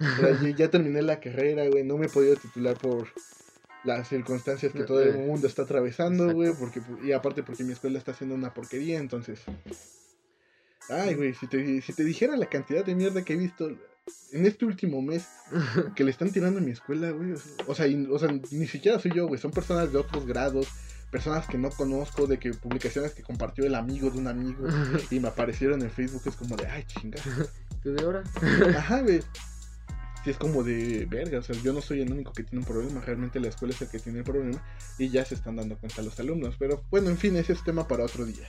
O 0.00 0.16
sea, 0.16 0.40
ya, 0.42 0.56
ya 0.56 0.70
terminé 0.70 1.02
la 1.02 1.20
carrera, 1.20 1.66
güey. 1.68 1.84
No 1.84 1.96
me 1.98 2.06
he 2.06 2.08
podido 2.08 2.36
titular 2.36 2.76
por 2.76 3.08
las 3.84 4.08
circunstancias 4.08 4.72
que 4.72 4.84
todo 4.84 5.02
el 5.02 5.16
eh, 5.16 5.26
mundo 5.26 5.46
está 5.46 5.62
atravesando, 5.62 6.24
exacto. 6.24 6.36
güey. 6.36 6.52
Porque, 6.54 6.80
y 7.04 7.12
aparte 7.12 7.42
porque 7.42 7.64
mi 7.64 7.72
escuela 7.72 7.98
está 7.98 8.12
haciendo 8.12 8.34
una 8.34 8.54
porquería, 8.54 8.98
entonces... 8.98 9.40
Ay, 10.88 11.14
güey, 11.14 11.34
si 11.34 11.46
te, 11.46 11.80
si 11.80 11.92
te 11.92 12.04
dijera 12.04 12.36
la 12.36 12.46
cantidad 12.46 12.84
de 12.84 12.94
mierda 12.94 13.24
que 13.24 13.34
he 13.34 13.36
visto 13.36 13.68
en 14.32 14.46
este 14.46 14.64
último 14.64 15.00
mes 15.00 15.26
que 15.96 16.04
le 16.04 16.10
están 16.10 16.32
tirando 16.32 16.58
a 16.58 16.62
mi 16.62 16.72
escuela, 16.72 17.10
güey. 17.10 17.34
O 17.66 17.74
sea, 17.74 17.86
y- 17.86 18.06
o 18.10 18.18
sea, 18.18 18.28
ni 18.50 18.66
siquiera 18.66 18.98
soy 18.98 19.12
yo, 19.14 19.26
güey. 19.26 19.40
Son 19.40 19.50
personas 19.50 19.92
de 19.92 19.98
otros 19.98 20.26
grados, 20.26 20.68
personas 21.12 21.46
que 21.46 21.58
no 21.58 21.70
conozco, 21.70 22.26
de 22.26 22.38
que 22.38 22.54
publicaciones 22.54 23.12
que 23.12 23.22
compartió 23.22 23.66
el 23.66 23.74
amigo 23.74 24.10
de 24.10 24.18
un 24.18 24.26
amigo 24.26 24.66
y 25.10 25.20
me 25.20 25.28
aparecieron 25.28 25.82
en 25.82 25.90
Facebook. 25.90 26.22
Es 26.24 26.34
como 26.34 26.56
de, 26.56 26.66
ay, 26.66 26.84
chinga. 26.84 27.18
¿Tú 27.82 27.92
de 27.92 28.02
ahora? 28.02 28.24
Ajá, 28.76 29.02
güey. 29.02 29.20
sí 30.24 30.30
es 30.30 30.38
como 30.38 30.62
de 30.62 31.04
verga, 31.04 31.40
o 31.40 31.42
sea, 31.42 31.54
yo 31.62 31.74
no 31.74 31.82
soy 31.82 32.00
el 32.00 32.10
único 32.10 32.32
que 32.32 32.44
tiene 32.44 32.60
un 32.60 32.64
problema, 32.64 33.00
realmente 33.00 33.40
la 33.40 33.48
escuela 33.48 33.74
es 33.74 33.82
el 33.82 33.88
que 33.88 33.98
tiene 33.98 34.20
el 34.20 34.24
problema 34.24 34.62
y 34.96 35.10
ya 35.10 35.24
se 35.24 35.34
están 35.34 35.56
dando 35.56 35.76
cuenta 35.76 36.00
los 36.00 36.18
alumnos, 36.18 36.54
pero 36.58 36.84
bueno, 36.90 37.10
en 37.10 37.18
fin, 37.18 37.36
ese 37.36 37.52
es 37.52 37.62
tema 37.62 37.86
para 37.86 38.04
otro 38.04 38.24
día. 38.24 38.48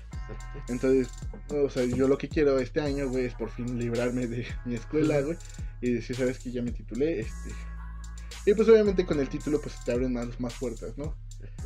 Entonces, 0.70 1.10
o 1.50 1.70
sea, 1.70 1.84
yo 1.84 2.08
lo 2.08 2.18
que 2.18 2.30
quiero 2.30 2.60
este 2.60 2.80
año, 2.80 3.10
güey, 3.10 3.26
es 3.26 3.34
por 3.34 3.50
fin 3.50 3.78
librarme 3.78 4.28
de 4.28 4.46
mi 4.66 4.76
escuela, 4.76 5.20
güey, 5.22 5.38
y 5.82 5.94
decir, 5.94 6.16
sabes 6.16 6.40
que 6.40 6.52
ya 6.52 6.62
me 6.62 6.72
titulé, 6.72 7.22
este... 7.22 7.50
Y 8.46 8.54
pues 8.54 8.68
obviamente 8.70 9.06
con 9.06 9.20
el 9.20 9.30
título 9.30 9.60
pues 9.62 9.76
te 9.84 9.92
abren 9.92 10.14
más, 10.14 10.40
más 10.40 10.54
puertas, 10.56 10.98
¿no? 10.98 11.16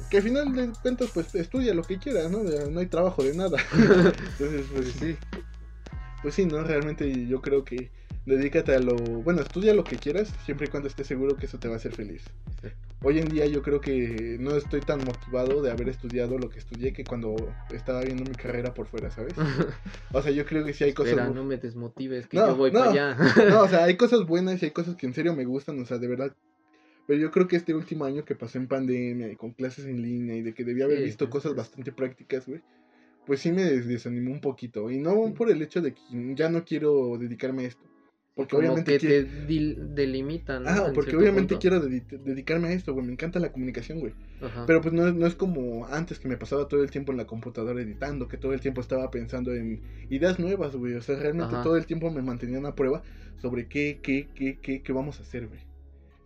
Que 0.10 0.18
al 0.18 0.24
final 0.24 0.56
de 0.56 0.72
cuentas 0.82 1.10
pues 1.14 1.36
estudia 1.36 1.74
lo 1.74 1.84
que 1.84 1.98
quieras, 1.98 2.32
¿no? 2.32 2.44
No 2.44 2.80
hay 2.80 2.86
trabajo 2.88 3.24
de 3.24 3.36
nada. 3.36 3.58
Entonces, 3.74 4.66
pues 4.74 4.92
sí. 5.00 5.18
Pues 6.22 6.36
sí, 6.36 6.46
¿no? 6.46 6.64
Realmente 6.64 7.28
yo 7.28 7.42
creo 7.42 7.64
que 7.64 7.92
dedícate 8.28 8.76
a 8.76 8.80
lo... 8.80 8.96
Bueno, 8.96 9.42
estudia 9.42 9.74
lo 9.74 9.84
que 9.84 9.98
quieras, 9.98 10.34
siempre 10.46 10.68
y 10.68 10.70
cuando 10.70 10.90
estés 10.90 11.08
seguro 11.08 11.38
que 11.38 11.46
eso 11.46 11.58
te 11.60 11.68
va 11.70 11.76
a 11.76 11.78
hacer 11.78 11.94
feliz. 11.94 12.24
Hoy 13.02 13.20
en 13.20 13.30
día 13.30 13.46
yo 13.46 13.62
creo 13.62 13.80
que 13.80 14.38
no 14.40 14.56
estoy 14.56 14.82
tan 14.82 15.00
motivado 15.06 15.62
de 15.62 15.72
haber 15.72 15.88
estudiado 15.88 16.38
lo 16.38 16.50
que 16.50 16.60
estudié 16.60 16.92
que 16.92 17.06
cuando 17.06 17.36
estaba 17.72 18.02
viendo 18.02 18.24
mi 18.24 18.36
carrera 18.36 18.74
por 18.74 18.88
fuera, 18.88 19.10
¿sabes? 19.12 19.34
O 20.12 20.22
sea, 20.22 20.32
yo 20.32 20.46
creo 20.46 20.66
que 20.66 20.74
sí 20.74 20.84
hay 20.84 20.94
cosas... 20.94 21.14
Espera, 21.14 21.30
no 21.30 21.44
me 21.44 21.58
desmotives, 21.58 22.28
que 22.28 22.38
yo 22.38 22.56
voy 22.56 22.72
para 22.72 22.92
allá. 22.92 23.18
no, 23.50 23.62
o 23.62 23.68
sea, 23.70 23.84
hay 23.86 23.96
cosas 23.96 24.26
buenas 24.26 24.62
y 24.62 24.66
hay 24.66 24.72
cosas 24.72 24.96
que 24.96 25.06
en 25.06 25.14
serio 25.14 25.34
me 25.34 25.46
gustan, 25.46 25.80
o 25.80 25.86
sea, 25.86 25.98
de 25.98 26.08
verdad. 26.08 26.36
Pero 27.08 27.20
yo 27.20 27.32
creo 27.32 27.48
que 27.48 27.56
este 27.56 27.74
último 27.74 28.04
año 28.04 28.26
que 28.26 28.36
pasé 28.36 28.58
en 28.58 28.68
pandemia 28.68 29.32
y 29.32 29.36
con 29.38 29.52
clases 29.52 29.86
en 29.86 30.02
línea 30.02 30.36
y 30.36 30.42
de 30.42 30.54
que 30.54 30.66
debía 30.66 30.86
haber 30.86 31.04
visto 31.04 31.30
cosas 31.30 31.56
bastante 31.56 31.94
prácticas, 31.94 32.46
güey, 32.46 32.62
pues 33.26 33.40
sí 33.40 33.52
me 33.52 33.64
desanimó 33.64 34.32
un 34.32 34.42
poquito. 34.42 34.92
Y 34.92 35.00
no 35.00 35.34
por 35.34 35.50
el 35.50 35.62
hecho 35.62 35.82
de 35.82 35.94
que 35.94 36.02
ya 36.36 36.50
no 36.50 36.66
quiero 36.66 37.18
dedicarme 37.18 37.64
a 37.64 37.68
esto. 37.68 37.84
Porque 38.36 38.56
obviamente 38.56 39.00
que 39.00 39.08
te 39.08 39.24
delimitan. 39.24 40.68
Ah, 40.68 40.92
porque 40.94 41.16
obviamente 41.16 41.58
quiero 41.58 41.80
dedicarme 41.80 42.68
a 42.68 42.72
esto, 42.74 42.94
güey. 42.94 43.06
Me 43.06 43.14
encanta 43.14 43.40
la 43.40 43.52
comunicación, 43.52 44.00
güey. 44.00 44.14
Pero 44.68 44.82
pues 44.82 44.94
no, 44.94 45.12
no, 45.12 45.26
es 45.26 45.34
como 45.34 45.88
antes 45.88 46.20
que 46.20 46.28
me 46.28 46.38
pasaba 46.38 46.68
todo 46.68 46.84
el 46.84 46.92
tiempo 46.92 47.12
en 47.12 47.18
la 47.18 47.26
computadora 47.26 47.82
editando, 47.82 48.28
que 48.28 48.38
todo 48.38 48.54
el 48.54 48.62
tiempo 48.62 48.82
estaba 48.82 49.10
pensando 49.10 49.56
en 49.56 49.82
ideas 50.10 50.40
nuevas, 50.40 50.76
güey. 50.76 50.94
O 50.94 51.02
sea, 51.02 51.16
realmente 51.16 51.56
todo 51.64 51.78
el 51.78 51.86
tiempo 51.88 52.12
me 52.12 52.22
mantenía 52.22 52.60
una 52.60 52.76
prueba 52.76 53.02
sobre 53.42 53.68
qué, 53.68 54.00
qué, 54.04 54.28
qué, 54.36 54.60
qué, 54.62 54.84
qué 54.84 54.94
vamos 54.94 55.20
a 55.20 55.24
hacer, 55.24 55.48
güey. 55.48 55.67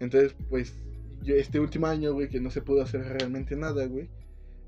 Entonces, 0.01 0.35
pues, 0.49 0.75
yo 1.23 1.35
este 1.35 1.61
último 1.61 1.87
año, 1.87 2.13
güey, 2.13 2.27
que 2.27 2.41
no 2.41 2.51
se 2.51 2.61
pudo 2.61 2.81
hacer 2.81 3.01
realmente 3.03 3.55
nada, 3.55 3.85
güey 3.85 4.09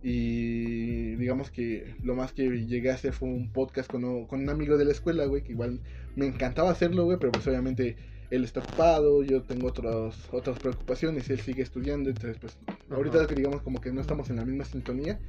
y 0.03 1.15
digamos 1.15 1.49
que 1.49 1.95
lo 2.03 2.13
más 2.13 2.33
que 2.33 2.43
llegué 2.49 2.91
a 2.91 2.95
hacer 2.95 3.13
fue 3.13 3.29
un 3.29 3.49
podcast 3.51 3.89
con, 3.89 4.03
un 4.03 4.49
amigo 4.49 4.77
de 4.77 4.83
la 4.83 4.91
escuela, 4.91 5.25
güey, 5.25 5.43
que 5.43 5.53
igual 5.53 5.79
me 6.17 6.27
encantaba 6.27 6.71
hacerlo, 6.71 7.05
güey, 7.05 7.17
pero 7.17 7.31
pues 7.31 7.47
obviamente 7.47 7.95
él 8.29 8.43
está 8.43 8.59
ocupado, 8.59 9.23
yo 9.23 9.43
tengo 9.43 9.67
otras 9.67 10.15
otras 10.31 10.59
preocupaciones, 10.59 11.29
él 11.29 11.39
sigue 11.39 11.63
estudiando, 11.63 12.09
entonces 12.09 12.37
pues 12.37 12.57
ahorita 12.89 13.25
digamos 13.27 13.61
como 13.61 13.79
que 13.79 13.93
no 13.93 14.01
estamos 14.01 14.29
en 14.29 14.35
la 14.35 14.45
misma 14.45 14.65
sintonía, 14.65 15.19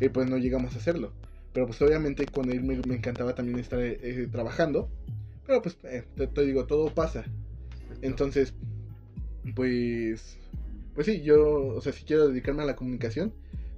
y 0.00 0.08
pues 0.10 0.30
no 0.30 0.38
llegamos 0.38 0.76
a 0.76 0.78
hacerlo. 0.78 1.12
Pero 1.52 1.66
pues 1.66 1.82
obviamente 1.82 2.26
con 2.26 2.52
él 2.52 2.62
me, 2.62 2.74
encantaba 2.94 3.34
también 3.34 3.58
estar 3.58 3.80
eh, 3.80 4.28
trabajando, 4.30 4.88
pero 5.44 5.60
pues 5.60 5.76
eh, 5.82 6.04
te, 6.14 6.44
digo, 6.44 6.66
todo 6.66 6.94
pasa. 6.94 7.24
Entonces, 8.00 8.54
pues, 9.54 10.38
pues 10.94 11.06
sí, 11.06 11.22
yo, 11.22 11.68
o 11.68 11.80
sea, 11.80 11.92
si 11.92 12.04
quiero 12.04 12.28
dedicarme 12.28 12.62
a 12.62 12.66
la 12.66 12.76
comunicación, 12.76 13.32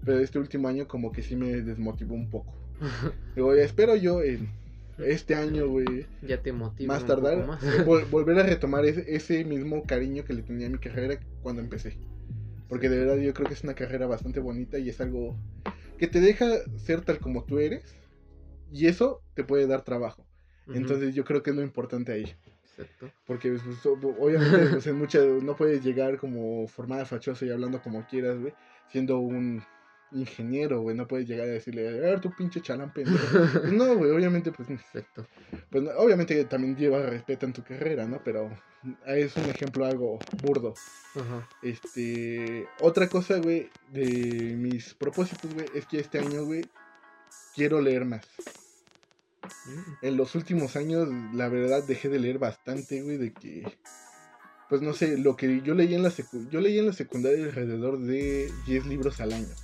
pero 0.05 0.19
este 0.19 0.39
último 0.39 0.69
año 0.69 0.89
como 0.89 1.13
que 1.13 1.23
sí 1.23 1.37
me 1.37 1.63
desmotivó 1.63 2.15
un 2.15 2.31
poco. 2.31 2.55
Digo, 3.37 3.55
espero 3.55 3.97
yo 3.97 4.23
en 4.23 4.49
este 4.99 5.35
año, 5.35 5.69
güey. 5.69 6.07
Ya 6.23 6.43
te 6.43 6.53
motiva. 6.53 6.95
Más 6.95 7.07
tardar, 7.07 7.47
volver 8.11 8.39
a 8.39 8.43
retomar 8.43 8.85
ese, 8.85 9.45
mismo 9.45 9.85
cariño 9.85 10.25
que 10.25 10.35
le 10.35 10.43
tenía 10.43 10.67
a 10.67 10.71
mi 10.71 10.79
carrera 10.79 11.19
cuando 11.43 11.63
empecé. 11.63 11.97
Porque 12.69 12.89
de 12.89 12.99
verdad 12.99 13.17
yo 13.17 13.35
creo 13.35 13.47
que 13.47 13.55
es 13.55 13.65
una 13.65 13.75
carrera 13.75 14.07
bastante 14.07 14.41
bonita 14.41 14.79
y 14.79 14.89
es 14.89 15.01
algo 15.01 15.37
que 15.99 16.09
te 16.09 16.21
deja 16.21 16.47
ser 16.79 17.03
tal 17.03 17.19
como 17.19 17.45
tú 17.45 17.59
eres. 17.59 17.97
Y 18.73 18.87
eso 18.87 19.23
te 19.35 19.45
puede 19.45 19.67
dar 19.67 19.83
trabajo. 19.83 20.27
Entonces 20.73 21.15
yo 21.15 21.25
creo 21.25 21.43
que 21.43 21.51
es 21.51 21.57
lo 21.57 21.63
importante 21.63 22.13
ahí. 22.13 22.35
Exacto. 22.83 23.11
Porque 23.27 23.51
pues, 23.51 23.87
obviamente 23.87 24.67
pues, 24.71 24.87
en 24.87 24.97
muchas 24.97 25.25
no 25.43 25.57
puedes 25.57 25.85
llegar 25.85 26.19
como 26.19 26.67
formada 26.69 27.05
fachosa 27.05 27.45
y 27.47 27.51
hablando 27.51 27.81
como 27.83 28.07
quieras, 28.07 28.39
güey. 28.39 28.55
Siendo 28.91 29.19
un 29.19 29.63
ingeniero, 30.15 30.81
güey, 30.83 30.97
no 30.97 31.09
puedes 31.09 31.27
llegar 31.27 31.47
a 31.47 31.53
decirle, 31.53 31.89
a 31.89 31.93
ver, 31.93 32.21
tu 32.21 32.31
pinche 32.31 32.61
chalampe. 32.61 33.05
Pues 33.05 33.73
no, 33.73 33.97
güey, 33.97 34.11
obviamente, 34.11 34.53
pues, 34.53 34.69
Perfecto. 34.69 35.27
pues 35.71 35.85
obviamente 35.97 36.45
también 36.45 36.77
lleva 36.77 37.07
respeto 37.07 37.47
en 37.47 37.53
tu 37.53 37.63
carrera, 37.63 38.07
¿no? 38.07 38.21
Pero 38.25 38.51
es 39.07 39.37
un 39.37 39.45
ejemplo 39.45 39.87
algo 39.87 40.19
burdo. 40.43 40.75
Ajá. 41.15 41.49
Este, 41.63 42.67
otra 42.81 43.09
cosa, 43.09 43.39
güey, 43.39 43.71
de 43.91 44.55
mis 44.57 44.95
propósitos, 44.95 45.53
güey, 45.55 45.67
es 45.75 45.87
que 45.87 46.01
este 46.01 46.19
año, 46.19 46.45
güey, 46.45 46.65
quiero 47.55 47.81
leer 47.81 48.05
más. 48.05 48.27
Mm. 49.67 50.07
En 50.07 50.17
los 50.17 50.35
últimos 50.35 50.77
años, 50.77 51.09
la 51.35 51.49
verdad, 51.49 51.83
dejé 51.85 52.09
de 52.09 52.19
leer 52.19 52.39
bastante, 52.39 53.03
güey, 53.03 53.17
de 53.17 53.33
que 53.33 53.65
pues 54.73 54.81
no 54.81 54.95
sé, 54.95 55.19
lo 55.19 55.37
que 55.37 55.61
yo 55.61 55.75
leí 55.75 55.95
en 55.95 56.03
la 56.03 56.11
yo 56.51 56.63
leí 56.63 56.79
en 56.79 56.87
la 56.87 56.95
secundaria 56.95 57.45
alrededor 57.45 57.99
de 57.99 58.51
10 58.67 58.87
libros 58.87 59.21
al 59.21 59.35
año. 59.35 59.55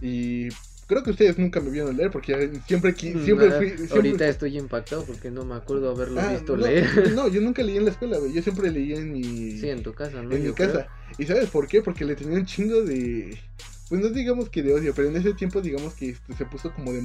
Y 0.00 0.48
creo 0.86 1.02
que 1.02 1.10
ustedes 1.10 1.36
nunca 1.38 1.60
me 1.60 1.70
vieron 1.70 1.96
leer 1.96 2.12
porque 2.12 2.60
siempre, 2.68 2.92
mm, 2.92 3.24
siempre 3.24 3.50
fui... 3.50 3.88
Ahorita 3.90 4.28
estoy 4.28 4.58
impactado 4.58 5.04
porque 5.04 5.28
no 5.28 5.44
me 5.44 5.56
acuerdo 5.56 5.90
haberlo 5.90 6.20
ah, 6.20 6.28
visto 6.28 6.56
leer. 6.56 7.12
No, 7.16 7.26
yo 7.26 7.40
nunca 7.40 7.64
leí 7.64 7.76
en 7.76 7.86
la 7.86 7.90
escuela, 7.90 8.18
güey. 8.18 8.32
Yo 8.32 8.42
siempre 8.42 8.70
leía 8.70 8.96
en 8.96 9.12
mi... 9.12 9.58
Sí, 9.58 9.68
en 9.68 9.82
tu 9.82 9.92
casa, 9.92 10.22
¿no? 10.22 10.32
En 10.32 10.44
mi 10.44 10.52
casa. 10.52 10.86
¿Y 11.18 11.26
sabes 11.26 11.50
por 11.50 11.66
qué? 11.66 11.82
Porque 11.82 12.04
le 12.04 12.14
tenía 12.14 12.38
un 12.38 12.46
chingo 12.46 12.80
de... 12.82 13.36
Pues 13.88 14.00
no 14.00 14.08
digamos 14.08 14.50
que 14.50 14.62
de 14.62 14.72
odio, 14.72 14.94
pero 14.94 15.08
en 15.08 15.16
ese 15.16 15.34
tiempo 15.34 15.60
digamos 15.60 15.94
que 15.94 16.10
este, 16.10 16.32
se 16.34 16.44
puso 16.44 16.72
como 16.72 16.92
de, 16.92 17.02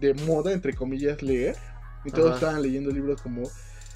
de 0.00 0.14
moda, 0.14 0.52
entre 0.52 0.74
comillas, 0.74 1.22
leer. 1.22 1.56
Y 2.04 2.10
todos 2.10 2.34
estaban 2.34 2.62
leyendo 2.62 2.90
libros 2.90 3.20
como 3.20 3.50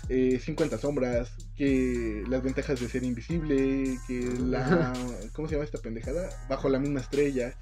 eh, 0.09 0.41
50 0.41 0.79
sombras, 0.79 1.31
que 1.57 2.25
las 2.29 2.43
ventajas 2.43 2.81
de 2.81 2.89
ser 2.89 3.05
invisible, 3.05 3.97
que 4.09 4.29
la... 4.41 4.93
¿Cómo 5.33 5.47
se 5.47 5.55
llama 5.55 5.65
esta 5.65 5.79
pendejada? 5.79 6.29
Bajo 6.49 6.69
la 6.69 6.81
misma 6.81 6.99
estrella. 7.01 7.55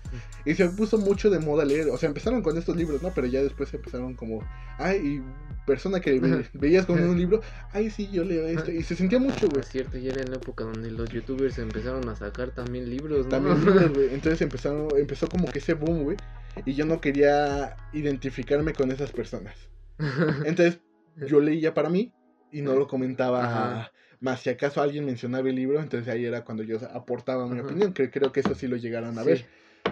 Y 0.46 0.54
se 0.54 0.66
puso 0.70 0.96
mucho 0.96 1.28
de 1.28 1.40
moda 1.40 1.66
leer, 1.66 1.90
o 1.90 1.98
sea, 1.98 2.08
empezaron 2.08 2.42
con 2.42 2.56
estos 2.56 2.74
libros, 2.74 3.02
¿no? 3.02 3.12
Pero 3.14 3.26
ya 3.26 3.42
después 3.42 3.72
empezaron 3.74 4.14
como, 4.14 4.42
ay, 4.78 5.22
persona 5.66 6.00
que 6.00 6.18
veías 6.54 6.86
con 6.86 6.98
un 7.02 7.18
libro, 7.18 7.42
ay, 7.72 7.90
sí, 7.90 8.08
yo 8.10 8.24
leo 8.24 8.46
esto. 8.46 8.70
Y 8.70 8.82
se 8.82 8.96
sentía 8.96 9.18
mucho, 9.18 9.46
güey. 9.48 9.60
Es 9.60 9.68
cierto, 9.68 9.98
ya 9.98 10.12
era 10.12 10.22
en 10.22 10.30
la 10.30 10.36
época 10.36 10.64
donde 10.64 10.90
los 10.90 11.10
youtubers 11.10 11.58
empezaron 11.58 12.08
a 12.08 12.16
sacar 12.16 12.52
también 12.52 12.88
libros, 12.88 13.26
¿no? 13.26 13.28
También 13.28 13.62
libros, 13.62 13.92
güey. 13.94 14.14
Entonces 14.14 14.40
empezaron, 14.40 14.88
empezó 14.96 15.28
como 15.28 15.46
que 15.48 15.58
ese 15.58 15.74
boom, 15.74 16.04
güey. 16.04 16.16
Y 16.64 16.74
yo 16.74 16.84
no 16.84 17.00
quería 17.00 17.76
identificarme 17.92 18.72
con 18.72 18.90
esas 18.90 19.12
personas. 19.12 19.56
Entonces 20.44 20.80
yo 21.16 21.40
leía 21.40 21.74
para 21.74 21.88
mí 21.88 22.12
y 22.52 22.62
no 22.62 22.74
lo 22.74 22.86
comentaba 22.86 23.90
más. 24.20 24.40
Si 24.40 24.50
acaso 24.50 24.80
alguien 24.80 25.04
mencionaba 25.04 25.48
el 25.48 25.56
libro, 25.56 25.80
entonces 25.80 26.12
ahí 26.12 26.24
era 26.24 26.44
cuando 26.44 26.62
yo 26.62 26.78
aportaba 26.92 27.46
mi 27.46 27.60
opinión, 27.60 27.92
que 27.92 28.10
creo 28.10 28.32
que 28.32 28.40
eso 28.40 28.54
sí 28.54 28.66
lo 28.66 28.76
llegaron 28.76 29.18
a 29.18 29.24
ver. 29.24 29.46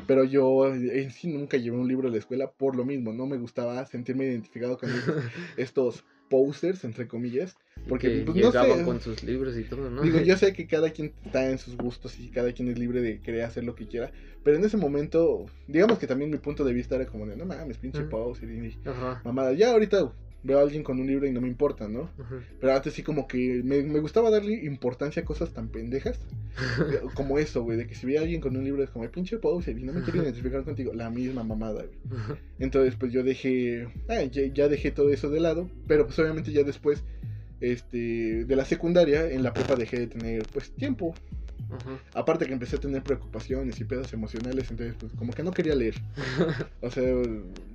Pero 0.07 0.25
yo 0.25 0.73
en 0.73 1.11
sí 1.11 1.29
nunca 1.29 1.57
llevé 1.57 1.77
un 1.77 1.89
libro 1.89 2.09
a 2.09 2.11
la 2.11 2.19
escuela 2.19 2.51
por 2.51 2.77
lo 2.77 2.85
mismo, 2.85 3.13
no 3.13 3.27
me 3.27 3.39
gustaba 3.39 3.85
sentirme 3.87 4.25
identificado 4.25 4.79
con 4.79 4.91
estos 5.57 6.05
posters, 6.29 6.85
entre 6.85 7.07
comillas, 7.07 7.57
porque 7.89 8.23
pues, 8.25 8.37
no 8.37 8.53
sé, 8.53 8.85
con 8.85 9.01
sus 9.01 9.23
libros 9.23 9.57
y 9.57 9.65
todo, 9.65 9.91
¿no? 9.91 10.03
Digo, 10.03 10.21
yo 10.25 10.37
sé 10.37 10.53
que 10.53 10.67
cada 10.67 10.91
quien 10.91 11.13
está 11.25 11.49
en 11.49 11.59
sus 11.59 11.77
gustos 11.77 12.19
y 12.19 12.29
cada 12.31 12.53
quien 12.53 12.69
es 12.69 12.79
libre 12.79 13.01
de 13.01 13.21
querer 13.21 13.45
hacer 13.45 13.65
lo 13.65 13.75
que 13.75 13.87
quiera, 13.87 14.11
pero 14.45 14.57
en 14.57 14.65
ese 14.65 14.77
momento, 14.77 15.47
digamos 15.69 15.99
que 15.99 16.07
también 16.07 16.31
mi 16.31 16.39
punto 16.39 16.65
de 16.65 16.73
vista 16.73 16.97
era 16.97 17.07
como 17.07 17.27
de, 17.27 17.37
no 17.37 17.45
mames, 17.45 17.79
pinche 17.79 18.03
poster 18.03 18.51
y 18.51 18.79
mamada. 19.25 19.53
Ya 19.53 19.73
ahorita 19.73 20.13
veo 20.43 20.59
a 20.59 20.63
alguien 20.63 20.83
con 20.83 21.01
un 21.01 21.07
libro 21.07 21.27
y 21.27 21.33
no 21.33 21.41
me 21.41 21.49
importa, 21.49 21.89
¿no? 21.89 22.09
Pero 22.61 22.75
antes 22.75 22.95
sí 22.95 23.03
como 23.03 23.27
que 23.27 23.63
me, 23.65 23.83
gustaba 24.01 24.31
darle 24.31 24.65
importancia 24.65 25.23
a 25.23 25.25
cosas 25.25 25.51
tan 25.51 25.69
pendejas 25.69 26.19
como 27.15 27.39
eso, 27.39 27.63
güey, 27.63 27.77
de 27.77 27.87
que 27.87 27.95
si 27.95 28.07
veía 28.07 28.21
a 28.21 28.23
alguien 28.23 28.41
con 28.41 28.57
un 28.57 28.65
libro 28.65 28.83
es 28.83 28.91
como, 28.91 29.05
el 29.05 29.11
pinche 29.11 29.39
pause 29.39 29.69
y 29.69 29.75
no 29.75 29.93
me 29.93 30.03
quiero 30.03 30.23
identificar 30.23 30.63
contigo, 30.65 30.93
la 30.95 31.11
misma 31.11 31.43
mamada, 31.43 31.85
güey. 31.85 32.39
Entonces 32.59 32.95
pues 32.97 33.13
yo 33.13 33.23
dejé, 33.23 33.89
ah, 34.09 34.23
ya, 34.23 34.69
dejé 34.69 34.91
todo 34.91 35.11
eso 35.11 35.31
de 35.31 35.41
lado, 35.41 35.69
pero 35.87 36.07
pues 36.07 36.19
obviamente 36.19 36.53
ya 36.53 36.63
después, 36.63 37.03
este, 37.61 38.45
de 38.45 38.57
la 38.57 38.65
secundaria, 38.65 39.29
en 39.29 39.43
la 39.43 39.53
prepa 39.53 39.75
dejé 39.75 40.01
de 40.01 40.07
tener 40.07 40.47
pues 40.53 40.71
tiempo. 40.71 41.15
Aparte 42.15 42.47
que 42.47 42.53
empecé 42.53 42.77
a 42.77 42.81
tener 42.81 43.03
preocupaciones 43.03 43.81
y 43.81 43.85
pedos 43.85 44.13
emocionales, 44.13 44.71
entonces 44.71 44.95
pues 44.99 45.13
como 45.15 45.33
que 45.33 45.43
no 45.43 45.51
quería 45.51 45.75
leer. 45.75 45.97
o 46.81 46.91
sea, 46.91 47.03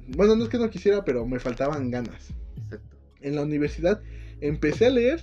bueno, 0.07 0.35
no 0.35 0.43
es 0.43 0.49
que 0.49 0.57
no 0.57 0.69
quisiera, 0.69 1.03
pero 1.03 1.25
me 1.25 1.39
faltaban 1.39 1.91
ganas. 1.91 2.33
En 3.21 3.35
la 3.35 3.43
universidad 3.43 4.01
empecé 4.41 4.87
a 4.87 4.89
leer 4.89 5.21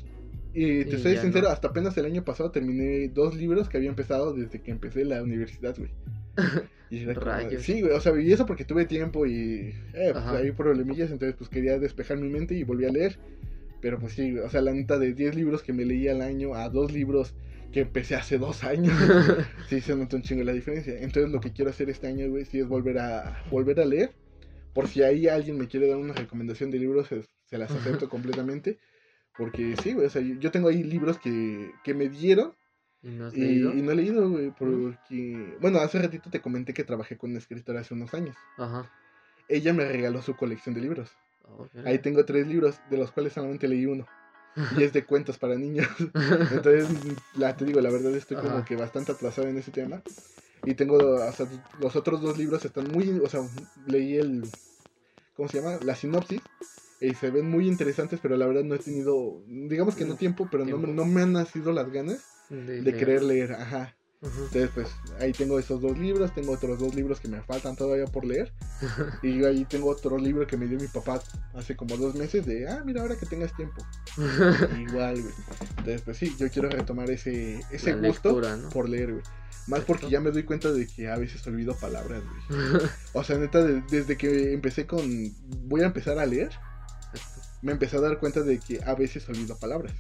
y 0.55 0.85
te 0.85 0.99
soy 0.99 1.17
sincero, 1.19 1.49
hasta 1.51 1.69
apenas 1.69 1.97
el 1.99 2.07
año 2.07 2.25
pasado 2.25 2.51
terminé 2.51 3.09
dos 3.09 3.37
libros 3.37 3.69
que 3.69 3.77
había 3.77 3.91
empezado 3.91 4.33
desde 4.33 4.61
que 4.61 4.71
empecé 4.71 5.05
la 5.05 5.23
universidad, 5.23 5.77
güey. 5.77 5.91
Y 6.91 7.01
sí, 7.59 7.83
güey, 7.83 7.93
o 7.93 8.01
sea, 8.01 8.19
y 8.19 8.33
eso 8.33 8.47
porque 8.47 8.65
tuve 8.65 8.87
tiempo 8.87 9.27
y 9.27 9.75
eh, 9.93 10.11
pues, 10.13 10.25
hay 10.25 10.53
problemillas, 10.53 11.11
entonces 11.11 11.37
pues 11.37 11.51
quería 11.51 11.79
despejar 11.79 12.17
mi 12.17 12.31
mente 12.31 12.55
y 12.55 12.65
volví 12.65 12.87
a 12.87 12.91
leer. 12.91 13.19
Pero 13.83 13.99
pues 13.99 14.15
sí, 14.15 14.39
o 14.39 14.49
sea, 14.49 14.63
la 14.63 14.73
neta 14.73 14.99
de 14.99 15.13
10 15.13 15.35
libros 15.35 15.63
que 15.63 15.75
me 15.75 15.85
leí 15.85 16.09
al 16.09 16.23
año 16.23 16.55
a 16.55 16.69
dos 16.71 16.91
libros 16.91 17.35
que 17.73 17.81
empecé 17.81 18.15
hace 18.17 18.39
dos 18.39 18.65
años, 18.65 18.95
sí 19.69 19.81
se 19.81 19.95
nota 19.95 20.17
un 20.17 20.23
chingo 20.23 20.43
la 20.43 20.53
diferencia. 20.53 20.99
Entonces 20.99 21.31
lo 21.31 21.41
que 21.41 21.53
quiero 21.53 21.71
hacer 21.71 21.91
este 21.91 22.07
año, 22.07 22.29
güey, 22.31 22.45
sí 22.45 22.59
es 22.59 22.67
volver 22.67 22.99
a, 22.99 23.45
volver 23.51 23.81
a 23.81 23.85
leer. 23.85 24.13
Por 24.73 24.89
si 24.89 25.03
ahí 25.03 25.29
alguien 25.29 25.59
me 25.59 25.69
quiere 25.69 25.89
dar 25.89 25.99
una 25.99 26.15
recomendación 26.15 26.71
de 26.71 26.79
libros, 26.79 27.09
se, 27.09 27.23
se 27.49 27.59
las 27.59 27.71
acepto 27.71 28.09
completamente. 28.09 28.79
Porque 29.37 29.77
sí, 29.83 29.93
güey, 29.93 30.07
o 30.07 30.11
sea, 30.11 30.21
yo, 30.21 30.51
tengo 30.51 30.69
ahí 30.69 30.83
libros 30.83 31.19
que, 31.19 31.73
que 31.85 31.95
me 31.95 32.09
dieron 32.09 32.55
¿Y 33.03 33.11
no 33.11 33.27
has 33.27 33.35
y, 33.35 33.41
leído? 33.41 33.75
y 33.75 33.83
no 33.83 33.93
he 33.93 33.95
leído, 33.95 34.29
güey, 34.29 34.51
porque... 34.51 35.57
Bueno, 35.61 35.79
hace 35.79 36.01
ratito 36.01 36.31
te 36.31 36.41
comenté 36.41 36.75
que 36.75 36.85
trabajé 36.85 37.17
con 37.17 37.31
una 37.31 37.39
escritora 37.39 37.81
hace 37.81 37.95
unos 37.95 38.13
años. 38.15 38.37
Ajá. 38.57 38.91
Ella 39.49 39.73
me 39.73 39.85
regaló 39.85 40.21
su 40.23 40.37
colección 40.37 40.75
de 40.75 40.81
libros. 40.81 41.11
Oh, 41.45 41.67
Ahí 41.85 41.99
tengo 42.01 42.25
tres 42.25 42.47
libros, 42.47 42.81
de 42.91 42.99
los 42.99 43.13
cuales 43.13 43.33
solamente 43.33 43.69
leí 43.69 43.87
uno. 43.87 44.07
Y 44.77 44.83
es 44.83 44.93
de 44.93 45.05
cuentos 45.07 45.39
para 45.39 45.55
niños. 45.55 45.89
Entonces, 46.53 46.89
la, 47.35 47.57
te 47.57 47.65
digo, 47.65 47.81
la 47.81 47.91
verdad 47.91 48.15
estoy 48.15 48.37
como 48.37 48.65
que 48.65 48.77
bastante 48.77 49.13
atrasado 49.13 49.49
en 49.49 49.59
ese 49.59 49.71
tema. 49.71 50.03
Y 50.65 50.75
tengo, 50.75 50.97
o 50.97 51.33
sea, 51.33 51.47
los 51.81 51.95
otros 51.97 52.21
dos 52.21 52.37
libros 52.37 52.65
están 52.65 52.91
muy, 52.91 53.21
o 53.21 53.29
sea, 53.29 53.41
leí 53.87 54.17
el, 54.17 54.51
¿cómo 55.37 55.49
se 55.49 55.61
llama? 55.61 55.79
La 55.83 55.95
sinopsis. 55.95 56.43
Y 57.01 57.15
se 57.15 57.31
ven 57.31 57.49
muy 57.49 57.69
interesantes, 57.69 58.19
pero 58.21 58.37
la 58.37 58.47
verdad 58.47 58.65
no 58.65 58.75
he 58.75 58.79
tenido, 58.79 59.43
digamos 59.47 59.95
que 59.95 60.05
no 60.05 60.17
tiempo, 60.17 60.49
pero 60.51 60.65
no, 60.65 60.79
no 60.79 61.05
me 61.05 61.23
han 61.23 61.33
nacido 61.33 61.73
las 61.73 61.91
ganas 61.93 62.19
de, 62.51 62.83
querer 62.97 63.23
leer, 63.23 63.53
ajá. 63.53 63.95
Entonces, 64.21 64.71
pues 64.75 64.89
ahí 65.21 65.31
tengo 65.33 65.61
esos 65.61 65.81
dos 65.81 65.97
libros, 65.97 66.35
tengo 66.35 66.53
otros 66.53 66.81
dos 66.81 66.93
libros 66.95 67.21
que 67.21 67.29
me 67.29 67.41
faltan 67.43 67.77
todavía 67.77 68.07
por 68.07 68.25
leer. 68.25 68.53
Y 69.23 69.45
ahí 69.45 69.65
tengo 69.65 69.91
otro 69.91 70.19
libro 70.19 70.47
que 70.47 70.57
me 70.57 70.67
dio 70.67 70.79
mi 70.79 70.89
papá 70.89 71.23
hace 71.55 71.77
como 71.77 71.97
dos 71.97 72.15
meses 72.15 72.45
de, 72.47 72.69
ah, 72.69 72.83
mira, 72.85 73.03
ahora 73.03 73.17
que 73.17 73.27
tengas 73.27 73.55
tiempo. 73.55 73.85
Igual, 74.89 75.23
güey. 75.23 75.35
Entonces, 75.79 76.03
pues 76.03 76.17
sí, 76.17 76.35
yo 76.39 76.51
quiero 76.51 76.69
retomar 76.69 77.11
ese, 77.11 77.61
ese 77.71 77.93
La 77.95 78.09
gusto 78.09 78.31
lectura, 78.31 78.57
¿no? 78.57 78.69
por 78.71 78.89
leer, 78.89 79.13
güey. 79.13 79.25
Más 79.69 79.83
porque 79.83 80.09
ya 80.09 80.21
me 80.21 80.31
doy 80.31 80.45
cuenta 80.45 80.73
de 80.73 80.87
que 80.87 81.09
a 81.09 81.17
veces 81.17 81.47
olvido 81.47 81.77
palabras, 81.77 82.23
güey. 82.49 82.81
O 83.13 83.23
sea, 83.23 83.39
neta, 83.39 83.63
de- 83.63 83.83
desde 83.91 84.17
que 84.17 84.53
empecé 84.53 84.87
con, 84.87 85.07
voy 85.69 85.83
a 85.83 85.87
empezar 85.87 86.19
a 86.19 86.27
leer. 86.27 86.51
Me 87.63 87.73
empecé 87.73 87.97
a 87.97 88.01
dar 88.01 88.19
cuenta 88.19 88.43
de 88.43 88.59
que 88.59 88.81
a 88.85 88.95
veces 88.95 89.29
olvido 89.29 89.57
palabras. 89.59 89.95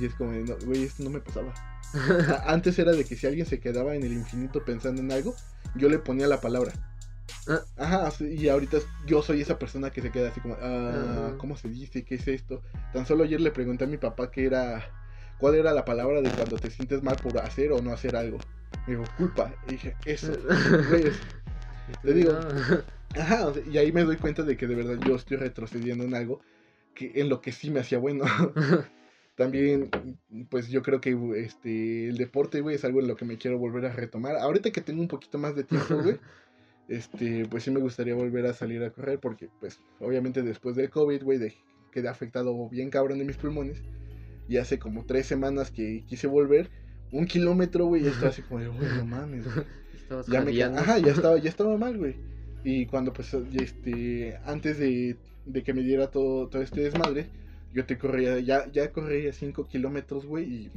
Y 0.00 0.06
es 0.06 0.14
como, 0.14 0.32
no, 0.32 0.56
güey, 0.64 0.84
esto 0.84 1.02
no 1.04 1.10
me 1.10 1.20
pasaba. 1.20 1.54
Antes 2.46 2.78
era 2.78 2.92
de 2.92 3.04
que 3.04 3.16
si 3.16 3.26
alguien 3.26 3.46
se 3.46 3.60
quedaba 3.60 3.94
en 3.94 4.02
el 4.02 4.12
infinito 4.12 4.64
pensando 4.64 5.00
en 5.00 5.12
algo, 5.12 5.34
yo 5.76 5.88
le 5.88 5.98
ponía 5.98 6.26
la 6.26 6.40
palabra. 6.40 6.72
Ah. 7.46 7.60
Ajá, 7.76 8.24
y 8.24 8.48
ahorita 8.48 8.78
yo 9.06 9.22
soy 9.22 9.40
esa 9.40 9.58
persona 9.58 9.90
que 9.90 10.02
se 10.02 10.10
queda 10.10 10.30
así 10.30 10.40
como, 10.40 10.56
ah. 10.60 11.34
¿cómo 11.38 11.56
se 11.56 11.68
dice? 11.68 12.04
¿Qué 12.04 12.16
es 12.16 12.26
esto? 12.26 12.62
Tan 12.92 13.06
solo 13.06 13.24
ayer 13.24 13.40
le 13.40 13.50
pregunté 13.50 13.84
a 13.84 13.88
mi 13.88 13.96
papá 13.96 14.30
qué 14.30 14.46
era, 14.46 14.90
cuál 15.38 15.54
era 15.54 15.72
la 15.72 15.84
palabra 15.84 16.20
de 16.20 16.30
cuando 16.30 16.56
te 16.56 16.70
sientes 16.70 17.02
mal 17.02 17.16
por 17.16 17.38
hacer 17.38 17.72
o 17.72 17.80
no 17.80 17.92
hacer 17.92 18.16
algo. 18.16 18.38
Me 18.86 18.96
dijo, 18.96 19.04
culpa. 19.16 19.54
Y 19.68 19.72
dije, 19.72 19.96
eso. 20.04 20.32
güey, 20.88 21.04
Te 22.02 22.12
digo. 22.12 22.32
Ajá, 23.16 23.52
y 23.70 23.78
ahí 23.78 23.92
me 23.92 24.04
doy 24.04 24.16
cuenta 24.16 24.42
de 24.42 24.56
que 24.56 24.66
de 24.66 24.76
verdad 24.76 24.98
yo 25.04 25.16
estoy 25.16 25.36
retrocediendo 25.36 26.04
en 26.04 26.14
algo 26.14 26.40
que 26.94 27.12
en 27.16 27.28
lo 27.28 27.40
que 27.40 27.52
sí 27.52 27.70
me 27.70 27.80
hacía 27.80 27.98
bueno. 27.98 28.24
También, 29.36 29.90
pues 30.50 30.68
yo 30.68 30.82
creo 30.82 31.00
que 31.00 31.16
este 31.36 32.08
el 32.08 32.18
deporte, 32.18 32.60
güey, 32.60 32.76
es 32.76 32.84
algo 32.84 33.00
en 33.00 33.08
lo 33.08 33.16
que 33.16 33.24
me 33.24 33.38
quiero 33.38 33.58
volver 33.58 33.86
a 33.86 33.92
retomar. 33.92 34.36
Ahorita 34.36 34.70
que 34.70 34.82
tengo 34.82 35.00
un 35.00 35.08
poquito 35.08 35.38
más 35.38 35.56
de 35.56 35.64
tiempo, 35.64 35.96
güey, 36.02 36.18
este, 36.88 37.46
pues 37.46 37.62
sí 37.62 37.70
me 37.70 37.80
gustaría 37.80 38.14
volver 38.14 38.46
a 38.46 38.52
salir 38.52 38.82
a 38.82 38.90
correr 38.90 39.18
porque, 39.18 39.48
pues, 39.60 39.80
obviamente 39.98 40.42
después 40.42 40.76
del 40.76 40.90
COVID, 40.90 41.22
güey, 41.22 41.38
de- 41.38 41.56
quedé 41.90 42.08
afectado 42.08 42.68
bien 42.68 42.90
cabrón 42.90 43.18
de 43.18 43.24
mis 43.24 43.36
pulmones. 43.36 43.82
Y 44.48 44.58
hace 44.58 44.78
como 44.78 45.06
tres 45.06 45.26
semanas 45.26 45.70
que 45.70 46.04
quise 46.06 46.26
volver, 46.26 46.70
un 47.12 47.24
kilómetro, 47.26 47.86
güey, 47.86 48.04
y 48.04 48.08
estaba 48.08 48.28
así 48.28 48.42
como 48.42 48.60
de, 48.60 48.68
güey, 48.68 48.88
no 48.96 49.06
mames, 49.06 49.44
güey 49.44 49.64
ya 50.26 50.40
me 50.40 50.52
ajá, 50.78 50.98
ya 50.98 51.12
estaba, 51.12 51.38
ya 51.38 51.48
estaba 51.48 51.76
mal, 51.76 51.96
güey. 51.96 52.16
Y 52.64 52.86
cuando 52.86 53.12
pues 53.12 53.32
este 53.34 54.38
antes 54.44 54.78
de, 54.78 55.16
de 55.46 55.62
que 55.62 55.72
me 55.72 55.82
diera 55.82 56.10
todo, 56.10 56.48
todo 56.48 56.62
este 56.62 56.82
desmadre, 56.82 57.26
yo 57.72 57.84
te 57.86 57.98
corría, 57.98 58.38
ya, 58.40 58.70
ya 58.70 58.90
corría 58.90 59.32
5 59.32 59.66
kilómetros, 59.66 60.26
güey, 60.26 60.44
y 60.44 60.70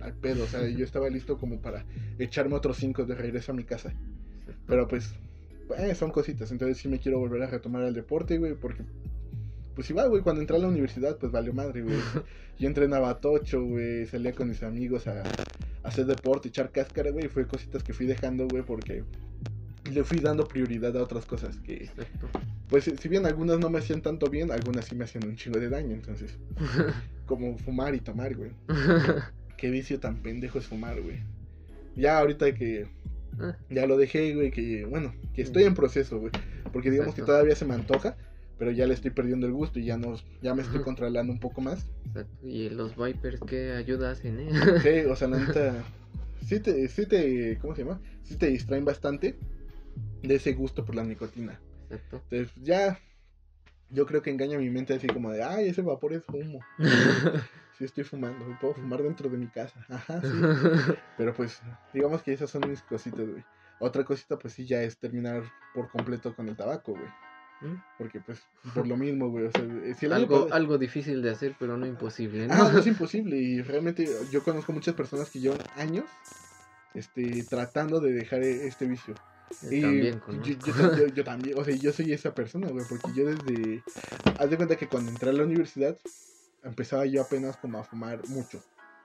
al 0.00 0.14
pedo, 0.14 0.44
o 0.44 0.46
sea, 0.46 0.66
yo 0.68 0.84
estaba 0.84 1.08
listo 1.08 1.38
como 1.38 1.60
para 1.60 1.84
echarme 2.18 2.54
otros 2.54 2.76
5 2.78 3.04
de 3.04 3.14
regreso 3.14 3.52
a 3.52 3.54
mi 3.54 3.64
casa. 3.64 3.92
Pero 4.66 4.86
pues, 4.88 5.14
eh, 5.78 5.94
son 5.94 6.10
cositas, 6.10 6.50
entonces 6.50 6.78
sí 6.78 6.88
me 6.88 6.98
quiero 6.98 7.18
volver 7.18 7.42
a 7.42 7.46
retomar 7.48 7.82
el 7.82 7.94
deporte, 7.94 8.38
güey, 8.38 8.54
porque 8.54 8.82
pues 9.74 9.90
igual, 9.90 10.08
güey, 10.08 10.22
cuando 10.22 10.40
entré 10.40 10.56
a 10.56 10.60
la 10.60 10.68
universidad, 10.68 11.18
pues 11.18 11.30
valió 11.30 11.52
madre, 11.52 11.82
güey. 11.82 11.96
Yo 12.58 12.66
entrenaba 12.66 13.20
tocho, 13.20 13.62
güey, 13.62 14.06
salía 14.06 14.32
con 14.32 14.48
mis 14.48 14.62
amigos 14.62 15.06
a, 15.06 15.20
a 15.20 15.24
hacer 15.82 16.06
deporte, 16.06 16.48
echar 16.48 16.70
cáscara, 16.70 17.10
güey, 17.10 17.26
y 17.26 17.28
fue 17.28 17.46
cositas 17.46 17.82
que 17.82 17.92
fui 17.92 18.06
dejando, 18.06 18.48
güey, 18.48 18.62
porque 18.62 19.04
le 19.92 20.04
fui 20.04 20.18
dando 20.18 20.46
prioridad 20.46 20.96
a 20.96 21.02
otras 21.02 21.24
cosas 21.26 21.56
que, 21.58 21.74
Exacto. 21.84 22.28
pues 22.68 22.84
si 22.84 23.08
bien 23.08 23.26
algunas 23.26 23.58
no 23.58 23.70
me 23.70 23.78
hacían 23.78 24.02
tanto 24.02 24.28
bien, 24.28 24.50
algunas 24.50 24.84
sí 24.86 24.94
me 24.94 25.04
hacían 25.04 25.26
un 25.26 25.36
chingo 25.36 25.58
de 25.58 25.68
daño, 25.68 25.94
entonces, 25.94 26.36
como 27.26 27.56
fumar 27.58 27.94
y 27.94 28.00
tomar, 28.00 28.34
güey. 28.34 28.52
Qué 29.56 29.70
vicio 29.70 29.98
tan 30.00 30.16
pendejo 30.22 30.58
es 30.58 30.66
fumar, 30.66 31.00
güey. 31.00 31.20
Ya 31.96 32.18
ahorita 32.18 32.54
que 32.54 32.86
Ah, 33.38 33.56
ya 33.68 33.86
lo 33.86 33.96
dejé, 33.96 34.34
güey, 34.34 34.50
que 34.50 34.84
bueno, 34.86 35.14
que 35.34 35.42
estoy 35.42 35.64
en 35.64 35.74
proceso, 35.74 36.18
güey. 36.18 36.32
Porque 36.72 36.90
digamos 36.90 37.14
que 37.14 37.22
todavía 37.22 37.54
se 37.54 37.64
me 37.66 37.74
antoja, 37.74 38.16
pero 38.58 38.70
ya 38.70 38.86
le 38.86 38.94
estoy 38.94 39.10
perdiendo 39.10 39.46
el 39.46 39.52
gusto 39.52 39.78
y 39.78 39.84
ya 39.84 39.98
no, 39.98 40.16
ya 40.42 40.54
me 40.54 40.62
estoy 40.62 40.80
controlando 40.80 41.32
un 41.32 41.40
poco 41.40 41.60
más. 41.60 41.86
exacto. 42.06 42.46
Y 42.46 42.70
los 42.70 42.96
Vipers, 42.96 43.40
¿qué 43.46 43.72
ayuda 43.72 44.12
hacen, 44.12 44.40
eh? 44.40 44.48
Sí, 44.82 45.06
o 45.10 45.14
sea, 45.16 45.28
la 45.28 45.38
neta, 45.46 45.84
sí 46.46 46.60
te, 46.60 46.88
sí 46.88 47.06
te, 47.06 47.58
¿cómo 47.60 47.74
se 47.74 47.82
llama? 47.82 48.00
Sí 48.22 48.36
te 48.36 48.46
distraen 48.46 48.84
bastante 48.84 49.36
de 50.28 50.36
ese 50.36 50.52
gusto 50.52 50.84
por 50.84 50.94
la 50.94 51.04
nicotina. 51.04 51.60
Exacto. 51.90 52.22
Entonces, 52.30 52.52
ya, 52.62 52.98
yo 53.90 54.06
creo 54.06 54.22
que 54.22 54.30
engaña 54.30 54.58
mi 54.58 54.70
mente 54.70 54.94
así 54.94 55.06
como 55.06 55.30
de, 55.30 55.42
ay, 55.42 55.68
ese 55.68 55.82
vapor 55.82 56.12
es 56.12 56.22
humo. 56.28 56.60
Sí 57.78 57.84
estoy 57.84 58.04
fumando, 58.04 58.46
puedo 58.58 58.72
fumar 58.72 59.02
dentro 59.02 59.28
de 59.28 59.36
mi 59.36 59.48
casa. 59.48 59.84
Ajá, 59.90 60.22
sí. 60.22 60.28
Pero 61.18 61.34
pues, 61.34 61.60
digamos 61.92 62.22
que 62.22 62.32
esas 62.32 62.48
son 62.48 62.66
mis 62.70 62.80
cositas, 62.80 63.28
güey. 63.28 63.44
Otra 63.80 64.02
cosita, 64.02 64.38
pues 64.38 64.54
sí, 64.54 64.64
ya 64.64 64.80
es 64.82 64.96
terminar 64.96 65.42
por 65.74 65.90
completo 65.90 66.34
con 66.34 66.48
el 66.48 66.56
tabaco, 66.56 66.92
güey. 66.92 67.04
¿Mm? 67.60 67.76
Porque, 67.98 68.20
pues, 68.20 68.42
por 68.72 68.86
lo 68.86 68.96
mismo, 68.96 69.28
güey. 69.28 69.44
O 69.44 69.50
sea, 69.50 69.62
eh, 69.62 69.92
si 69.94 70.06
algo, 70.06 70.44
pasado- 70.44 70.54
algo 70.54 70.78
difícil 70.78 71.20
de 71.20 71.28
hacer, 71.32 71.54
pero 71.58 71.76
no 71.76 71.84
imposible, 71.84 72.46
¿no? 72.46 72.54
Ah, 72.54 72.70
no 72.72 72.78
es 72.78 72.86
imposible. 72.86 73.36
Y 73.36 73.60
realmente 73.60 74.08
yo 74.32 74.42
conozco 74.42 74.72
muchas 74.72 74.94
personas 74.94 75.28
que 75.28 75.40
llevan 75.40 75.58
años 75.76 76.06
este, 76.94 77.42
tratando 77.44 78.00
de 78.00 78.12
dejar 78.12 78.42
e- 78.42 78.66
este 78.66 78.86
vicio. 78.86 79.14
También 79.60 80.20
yo, 80.28 80.52
yo- 80.52 80.96
yo- 80.96 81.06
yo 81.14 81.24
también, 81.24 81.58
o 81.58 81.64
sea, 81.64 81.74
yo 81.74 81.92
soy 81.92 82.12
esa 82.12 82.34
persona, 82.34 82.68
güey, 82.68 82.84
porque 82.88 83.12
yo 83.14 83.26
desde... 83.26 83.82
Haz 84.38 84.50
de 84.50 84.56
cuenta 84.56 84.76
que 84.76 84.88
cuando 84.88 85.10
entré 85.10 85.30
a 85.30 85.32
la 85.32 85.44
universidad, 85.44 85.96
empezaba 86.62 87.06
yo 87.06 87.22
apenas 87.22 87.56
como 87.56 87.78
a 87.78 87.84
fumar 87.84 88.26
mucho. 88.28 88.60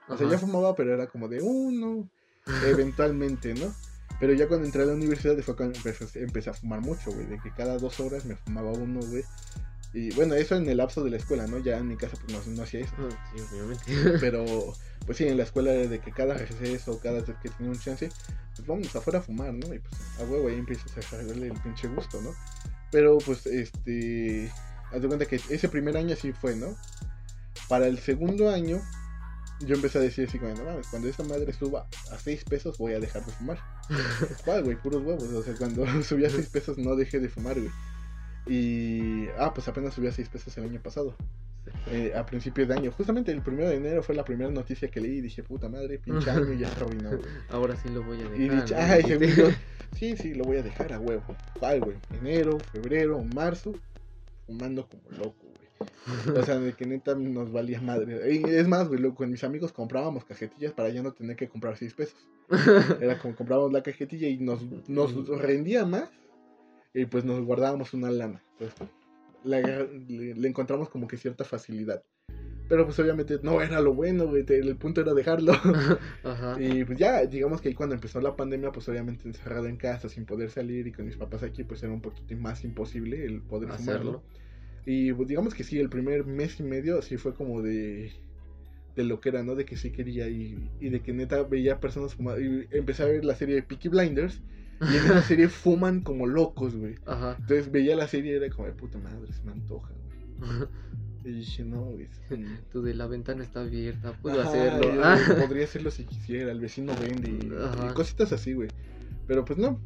O 0.08 0.16
sea, 0.16 0.26
Ajá. 0.26 0.36
ya 0.36 0.38
fumaba, 0.38 0.74
pero 0.74 0.92
era 0.94 1.06
como 1.06 1.28
de 1.28 1.40
uno, 1.40 2.08
eventualmente, 2.66 3.54
¿no? 3.54 3.74
Pero 4.20 4.34
ya 4.34 4.46
cuando 4.46 4.66
entré 4.66 4.82
a 4.82 4.86
la 4.86 4.94
universidad 4.94 5.36
fue 5.38 5.56
cuando 5.56 5.76
empecé, 5.76 6.06
empecé 6.20 6.50
a 6.50 6.54
fumar 6.54 6.80
mucho, 6.80 7.10
güey, 7.12 7.26
de 7.26 7.40
que 7.40 7.50
cada 7.52 7.78
dos 7.78 7.98
horas 7.98 8.24
me 8.24 8.36
fumaba 8.36 8.70
uno, 8.72 9.00
güey. 9.00 9.24
Y 9.94 10.14
bueno, 10.14 10.34
eso 10.34 10.56
en 10.56 10.68
el 10.68 10.76
lapso 10.78 11.02
de 11.04 11.10
la 11.10 11.16
escuela, 11.16 11.46
¿no? 11.46 11.58
Ya 11.58 11.78
en 11.78 11.88
mi 11.88 11.96
casa 11.96 12.16
pues 12.16 12.32
no, 12.46 12.54
no 12.54 12.62
hacía 12.62 12.80
eso. 12.80 12.94
Sí, 13.34 13.40
obviamente. 13.52 14.18
Pero, 14.20 14.44
pues 15.04 15.18
sí, 15.18 15.26
en 15.26 15.36
la 15.36 15.42
escuela 15.42 15.72
era 15.72 15.88
de 15.88 16.00
que 16.00 16.12
cada 16.12 16.34
receso, 16.34 16.98
cada 17.00 17.20
vez 17.20 17.36
que 17.42 17.48
tenía 17.50 17.72
un 17.72 17.78
chance, 17.78 18.10
pues 18.54 18.66
vamos 18.66 18.94
afuera 18.94 19.18
a 19.18 19.22
fumar, 19.22 19.52
¿no? 19.52 19.74
Y 19.74 19.78
pues 19.78 19.94
a 20.20 20.24
huevo 20.24 20.48
ahí 20.48 20.56
empiezas 20.56 20.96
a 20.96 21.16
agarrarle 21.16 21.48
el 21.48 21.60
pinche 21.60 21.88
gusto, 21.88 22.20
¿no? 22.20 22.34
Pero 22.90 23.18
pues, 23.18 23.46
este, 23.46 24.50
haz 24.92 25.00
de 25.00 25.08
cuenta 25.08 25.26
que 25.26 25.36
ese 25.36 25.68
primer 25.68 25.96
año 25.96 26.14
así 26.14 26.32
fue, 26.32 26.54
¿no? 26.54 26.76
Para 27.68 27.86
el 27.86 27.98
segundo 27.98 28.50
año, 28.50 28.80
yo 29.60 29.74
empecé 29.74 29.98
a 29.98 30.02
decir 30.02 30.28
así 30.28 30.38
como, 30.38 30.54
no 30.54 30.64
mames, 30.64 30.88
cuando 30.88 31.08
esta 31.08 31.22
madre 31.24 31.52
suba 31.52 31.86
a 32.10 32.18
6 32.18 32.44
pesos 32.44 32.78
voy 32.78 32.92
a 32.92 33.00
dejar 33.00 33.24
de 33.24 33.32
fumar. 33.32 33.58
¿Cuál, 34.44 34.64
güey? 34.64 34.76
Puros 34.76 35.02
huevos. 35.02 35.24
O 35.24 35.42
sea, 35.42 35.54
cuando 35.54 35.86
subí 36.02 36.24
a 36.24 36.30
6 36.30 36.48
pesos 36.48 36.78
no 36.78 36.96
dejé 36.96 37.20
de 37.20 37.28
fumar, 37.28 37.58
güey. 37.58 37.72
Y, 38.46 39.28
ah, 39.38 39.54
pues 39.54 39.68
apenas 39.68 39.94
subí 39.94 40.08
a 40.08 40.12
6 40.12 40.28
pesos 40.28 40.56
el 40.58 40.64
año 40.64 40.82
pasado 40.82 41.16
eh, 41.90 42.12
a 42.14 42.24
principios 42.24 42.68
de 42.68 42.74
año. 42.74 42.92
Justamente 42.92 43.32
el 43.32 43.42
primero 43.42 43.68
de 43.68 43.76
enero 43.76 44.02
fue 44.02 44.14
la 44.14 44.24
primera 44.24 44.50
noticia 44.50 44.88
que 44.88 45.00
leí 45.00 45.18
y 45.18 45.20
dije, 45.20 45.42
puta 45.42 45.68
madre, 45.68 45.98
pinche 45.98 46.30
año 46.30 46.52
ya 46.52 46.70
güey. 46.80 47.20
Ahora 47.50 47.76
sí 47.76 47.88
lo 47.88 48.02
voy 48.02 48.20
a 48.20 48.28
dejar. 48.28 48.40
Y 48.40 48.48
dije, 48.48 48.74
¿no? 48.74 48.98
y 48.98 49.02
según 49.02 49.28
yo, 49.28 49.56
sí, 49.92 50.16
sí, 50.16 50.34
lo 50.34 50.44
voy 50.44 50.58
a 50.58 50.62
dejar 50.62 50.92
a 50.92 50.98
huevo. 50.98 51.36
¿Cuál, 51.58 51.80
güey? 51.80 51.96
Enero, 52.20 52.58
febrero, 52.72 53.22
marzo, 53.34 53.74
fumando 54.46 54.88
como 54.88 55.10
loco, 55.10 55.46
güey. 55.46 56.36
O 56.36 56.42
sea, 56.44 56.58
de 56.58 56.72
que 56.74 56.86
neta 56.86 57.14
nos 57.14 57.50
valía 57.50 57.80
madre. 57.80 58.34
Y 58.34 58.44
es 58.44 58.68
más, 58.68 58.88
güey, 58.88 59.00
luego 59.00 59.16
con 59.16 59.30
mis 59.30 59.44
amigos 59.44 59.72
comprábamos 59.72 60.24
cajetillas 60.24 60.72
para 60.72 60.88
ya 60.88 61.02
no 61.02 61.12
tener 61.12 61.36
que 61.36 61.48
comprar 61.48 61.76
6 61.76 61.94
pesos. 61.94 62.28
Era 63.00 63.18
como 63.18 63.34
comprábamos 63.34 63.72
la 63.72 63.82
cajetilla 63.82 64.28
y 64.28 64.38
nos, 64.38 64.62
nos 64.88 65.26
rendía 65.40 65.84
más 65.84 66.10
y 66.94 67.06
pues 67.06 67.24
nos 67.24 67.44
guardábamos 67.44 67.94
una 67.94 68.10
lana. 68.10 68.42
Entonces, 68.52 68.88
la- 69.44 69.60
le, 70.08 70.34
le 70.34 70.48
encontramos 70.48 70.88
como 70.88 71.06
que 71.08 71.16
cierta 71.16 71.44
facilidad. 71.44 72.02
Pero 72.68 72.86
pues 72.86 72.98
obviamente 73.00 73.38
no 73.42 73.60
era 73.60 73.80
lo 73.80 73.92
bueno, 73.92 74.26
güey. 74.28 74.44
El 74.48 74.76
punto 74.76 75.00
era 75.02 75.12
dejarlo. 75.12 75.52
Ajá. 76.24 76.56
Y 76.60 76.84
pues 76.84 76.98
ya, 76.98 77.24
digamos 77.26 77.60
que 77.60 77.68
ahí 77.68 77.74
cuando 77.74 77.94
empezó 77.94 78.20
la 78.20 78.34
pandemia, 78.36 78.72
pues 78.72 78.88
obviamente 78.88 79.28
encerrado 79.28 79.66
en 79.66 79.76
casa, 79.76 80.08
sin 80.08 80.24
poder 80.24 80.50
salir 80.50 80.86
y 80.86 80.92
con 80.92 81.04
mis 81.04 81.16
papás 81.16 81.42
aquí, 81.42 81.64
pues 81.64 81.82
era 81.82 81.92
un 81.92 82.00
poquito 82.00 82.34
más 82.36 82.64
imposible 82.64 83.24
el 83.26 83.42
poder 83.42 83.70
Hacerlo. 83.70 83.98
fumarlo. 84.00 84.22
Y 84.86 85.12
pues 85.12 85.28
digamos 85.28 85.54
que 85.54 85.64
sí, 85.64 85.78
el 85.78 85.90
primer 85.90 86.24
mes 86.24 86.58
y 86.60 86.62
medio 86.62 87.02
sí 87.02 87.16
fue 87.16 87.34
como 87.34 87.60
de, 87.62 88.12
de 88.96 89.04
lo 89.04 89.20
que 89.20 89.28
era, 89.28 89.42
¿no? 89.42 89.54
De 89.54 89.64
que 89.64 89.76
sí 89.76 89.90
quería 89.92 90.28
y, 90.28 90.56
y 90.80 90.88
de 90.88 91.00
que 91.00 91.12
neta 91.12 91.42
veía 91.42 91.78
personas 91.78 92.14
fumar. 92.14 92.40
Y 92.40 92.66
empecé 92.70 93.02
a 93.02 93.06
ver 93.06 93.24
la 93.24 93.34
serie 93.34 93.56
de 93.56 93.62
Peaky 93.62 93.88
Blinders 93.90 94.40
y 94.82 94.96
en 94.96 95.04
esa 95.04 95.22
serie 95.22 95.48
fuman 95.48 96.00
como 96.00 96.26
locos, 96.26 96.74
güey. 96.76 96.96
Ajá. 97.06 97.36
Entonces 97.38 97.70
veía 97.70 97.94
la 97.96 98.08
serie 98.08 98.32
y 98.32 98.36
era 98.36 98.50
como 98.50 98.66
de 98.66 98.74
puta 98.74 98.98
madre, 98.98 99.32
se 99.32 99.42
me 99.44 99.52
antoja, 99.52 99.90
güey. 100.38 100.50
Y 101.24 101.30
dije, 101.30 101.62
no, 101.64 101.82
güey. 101.84 102.06
es 102.06 102.20
un- 102.32 102.58
Tú 102.72 102.82
de 102.82 102.94
la 102.94 103.06
ventana 103.06 103.44
está 103.44 103.60
abierta, 103.60 104.12
puedo 104.20 104.40
Ajá, 104.40 104.48
hacerlo. 104.50 104.92
yo 104.92 105.00
Ah. 105.04 105.16
Podría 105.46 105.64
hacerlo 105.64 105.92
si 105.92 106.02
quisiera, 106.04 106.50
el 106.50 106.58
vecino 106.58 106.92
vende 107.00 107.30
y, 107.30 107.94
cositas 107.94 108.32
así, 108.32 108.54
güey. 108.54 108.68
Pero 109.28 109.44
pues 109.44 109.56
no, 109.56 109.78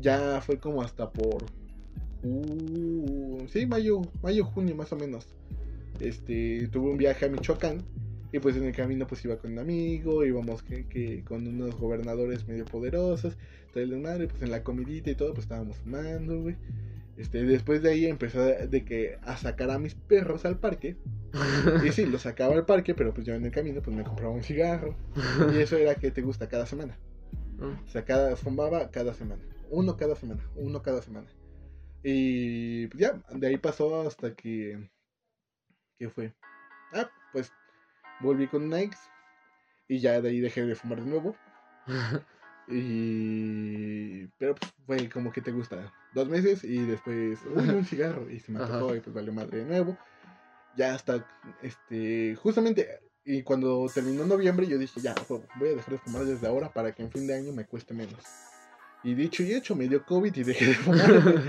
ya 0.00 0.40
fue 0.40 0.56
como 0.58 0.80
hasta 0.80 1.10
por... 1.10 1.44
uh, 2.22 3.46
sí, 3.52 3.66
mayo, 3.66 4.00
mayo, 4.22 4.44
junio 4.44 4.74
más 4.74 4.90
o 4.92 4.96
menos. 4.96 5.26
Este, 6.00 6.66
tuve 6.72 6.90
un 6.90 6.96
viaje 6.96 7.26
a 7.26 7.28
Michoacán 7.28 7.82
y 8.32 8.38
pues 8.38 8.56
en 8.56 8.64
el 8.64 8.74
camino 8.74 9.06
pues 9.06 9.24
iba 9.24 9.36
con 9.38 9.52
un 9.52 9.58
amigo, 9.58 10.24
íbamos 10.24 10.62
que, 10.62 10.86
que 10.86 11.24
con 11.24 11.46
unos 11.46 11.74
gobernadores 11.76 12.46
medio 12.46 12.64
poderosos, 12.64 13.36
todo 13.72 13.82
el 13.82 13.90
desmadre, 13.90 14.28
pues 14.28 14.42
en 14.42 14.50
la 14.50 14.62
comidita 14.62 15.10
y 15.10 15.14
todo, 15.14 15.32
pues 15.34 15.44
estábamos 15.44 15.76
fumando, 15.78 16.40
güey. 16.42 16.56
Este, 17.16 17.42
después 17.44 17.82
de 17.82 17.90
ahí 17.90 18.06
empezó 18.06 18.40
a- 18.40 18.66
de 18.66 18.84
que 18.84 19.18
a 19.22 19.36
sacar 19.36 19.70
a 19.70 19.78
mis 19.78 19.94
perros 19.94 20.44
al 20.44 20.58
parque. 20.58 20.96
Y 21.84 21.92
sí, 21.92 22.06
los 22.06 22.22
sacaba 22.22 22.54
al 22.54 22.64
parque, 22.64 22.94
pero 22.94 23.12
pues 23.12 23.26
yo 23.26 23.34
en 23.34 23.44
el 23.44 23.50
camino 23.50 23.82
pues 23.82 23.94
me 23.96 24.04
compraba 24.04 24.32
un 24.32 24.42
cigarro. 24.42 24.94
Y 25.54 25.58
eso 25.58 25.76
era 25.76 25.94
que 25.96 26.10
te 26.10 26.22
gusta 26.22 26.48
cada 26.48 26.66
semana. 26.66 26.96
Ah, 27.60 27.78
O 27.86 27.88
sea, 27.90 28.04
cada, 28.04 28.36
fumaba 28.36 28.90
cada 28.90 29.12
semana. 29.12 29.42
Uno 29.70 29.96
cada 29.96 30.16
semana. 30.16 30.42
Uno 30.56 30.82
cada 30.82 31.02
semana. 31.02 31.28
Y 32.02 32.86
pues 32.86 33.00
ya, 33.00 33.22
de 33.36 33.46
ahí 33.46 33.56
pasó 33.58 34.00
hasta 34.06 34.34
que... 34.34 34.88
¿Qué 35.98 36.08
fue? 36.08 36.32
Ah, 36.94 37.10
pues 37.32 37.52
volví 38.20 38.46
con 38.46 38.62
una 38.64 38.80
ex. 38.80 38.98
Y 39.88 40.00
ya 40.00 40.20
de 40.20 40.28
ahí 40.28 40.40
dejé 40.40 40.64
de 40.64 40.74
fumar 40.74 41.00
de 41.00 41.10
nuevo. 41.10 41.36
Y... 42.72 44.26
Pero 44.38 44.54
pues 44.54 44.72
fue 44.86 45.08
como 45.08 45.32
que 45.32 45.40
te 45.40 45.50
gusta. 45.50 45.92
Dos 46.14 46.28
meses 46.28 46.62
y 46.62 46.78
después 46.78 47.40
uy, 47.52 47.68
un 47.68 47.84
cigarro. 47.84 48.30
Y 48.30 48.38
se 48.38 48.52
me 48.52 48.62
Ajá. 48.62 48.78
tocó 48.78 48.94
y 48.94 49.00
pues 49.00 49.12
valió 49.12 49.32
madre 49.32 49.58
de 49.58 49.64
nuevo. 49.64 49.98
Ya 50.76 50.94
hasta, 50.94 51.26
este, 51.62 52.36
justamente, 52.36 53.00
y 53.24 53.42
cuando 53.42 53.86
terminó 53.92 54.24
noviembre 54.24 54.68
yo 54.68 54.78
dije, 54.78 55.00
ya, 55.00 55.14
voy 55.28 55.68
a 55.68 55.74
dejar 55.74 55.94
de 55.94 55.98
fumar 55.98 56.24
desde 56.24 56.46
ahora 56.46 56.72
para 56.72 56.92
que 56.92 57.02
en 57.02 57.10
fin 57.10 57.26
de 57.26 57.34
año 57.34 57.52
me 57.52 57.64
cueste 57.66 57.92
menos. 57.92 58.20
Y 59.02 59.14
dicho 59.14 59.42
y 59.42 59.52
hecho, 59.54 59.74
me 59.74 59.88
dio 59.88 60.04
COVID 60.04 60.34
y 60.36 60.42
dejé 60.44 60.66
de 60.66 60.74
fumar. 60.76 61.42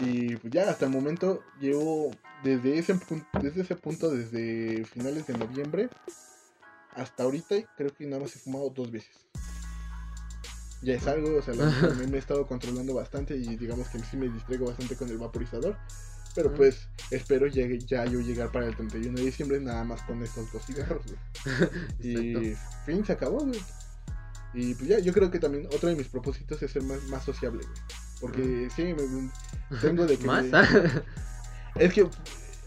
y 0.00 0.36
pues 0.36 0.52
ya, 0.52 0.70
hasta 0.70 0.86
el 0.86 0.92
momento 0.92 1.42
llevo, 1.60 2.10
desde 2.44 2.78
ese, 2.78 2.98
desde 3.42 3.62
ese 3.62 3.76
punto, 3.76 4.10
desde 4.10 4.84
finales 4.84 5.26
de 5.26 5.36
noviembre, 5.36 5.88
hasta 6.94 7.24
ahorita 7.24 7.56
creo 7.76 7.92
que 7.94 8.06
nada 8.06 8.22
más 8.22 8.36
he 8.36 8.38
fumado 8.38 8.70
dos 8.70 8.90
veces. 8.90 9.16
Ya 10.82 10.94
es 10.94 11.06
algo, 11.06 11.36
o 11.38 11.42
sea, 11.42 11.54
neta, 11.54 11.94
me, 12.08 12.16
he 12.16 12.18
estado 12.18 12.46
controlando 12.46 12.94
bastante 12.94 13.36
y 13.36 13.56
digamos 13.56 13.88
que 13.88 14.00
sí 14.00 14.16
me 14.16 14.28
distraigo 14.28 14.66
bastante 14.66 14.96
con 14.96 15.08
el 15.08 15.18
vaporizador. 15.18 15.76
Pero 16.34 16.48
Ujú. 16.48 16.56
pues 16.58 16.88
espero 17.10 17.46
llegue- 17.46 17.78
ya 17.86 18.04
yo 18.06 18.20
llegar 18.20 18.50
para 18.50 18.66
el 18.66 18.74
31 18.74 19.18
de 19.18 19.24
diciembre 19.26 19.60
nada 19.60 19.84
más 19.84 20.02
con 20.02 20.22
estos 20.22 20.50
dos 20.52 20.64
cigarros, 20.64 21.04
güey. 21.04 21.18
Y 22.00 22.56
fin, 22.86 23.04
se 23.04 23.12
acabó, 23.12 23.38
güey. 23.40 23.60
Y 24.54 24.74
pues 24.74 24.88
ya, 24.88 24.98
yo 24.98 25.12
creo 25.12 25.30
que 25.30 25.38
también 25.38 25.66
otro 25.66 25.88
de 25.88 25.96
mis 25.96 26.08
propósitos 26.08 26.62
es 26.62 26.70
ser 26.70 26.82
más, 26.82 27.02
más 27.04 27.24
sociable, 27.24 27.62
güey. 27.64 27.78
Porque 28.20 28.68
sí, 28.76 28.82
me- 28.94 29.78
tengo 29.80 30.06
de 30.06 30.16
que... 30.18 30.26
¿Más? 30.26 30.44
me- 30.44 30.62
es 31.84 31.92
que 31.92 32.06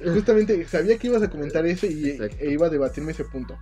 justamente 0.03 0.67
sabía 0.67 0.97
que 0.97 1.07
ibas 1.07 1.21
a 1.23 1.29
comentar 1.29 1.65
ese 1.65 1.87
y 1.87 2.09
Exacto. 2.09 2.35
e 2.39 2.51
iba 2.51 2.67
a 2.67 2.69
debatirme 2.69 3.11
ese 3.11 3.23
punto. 3.25 3.57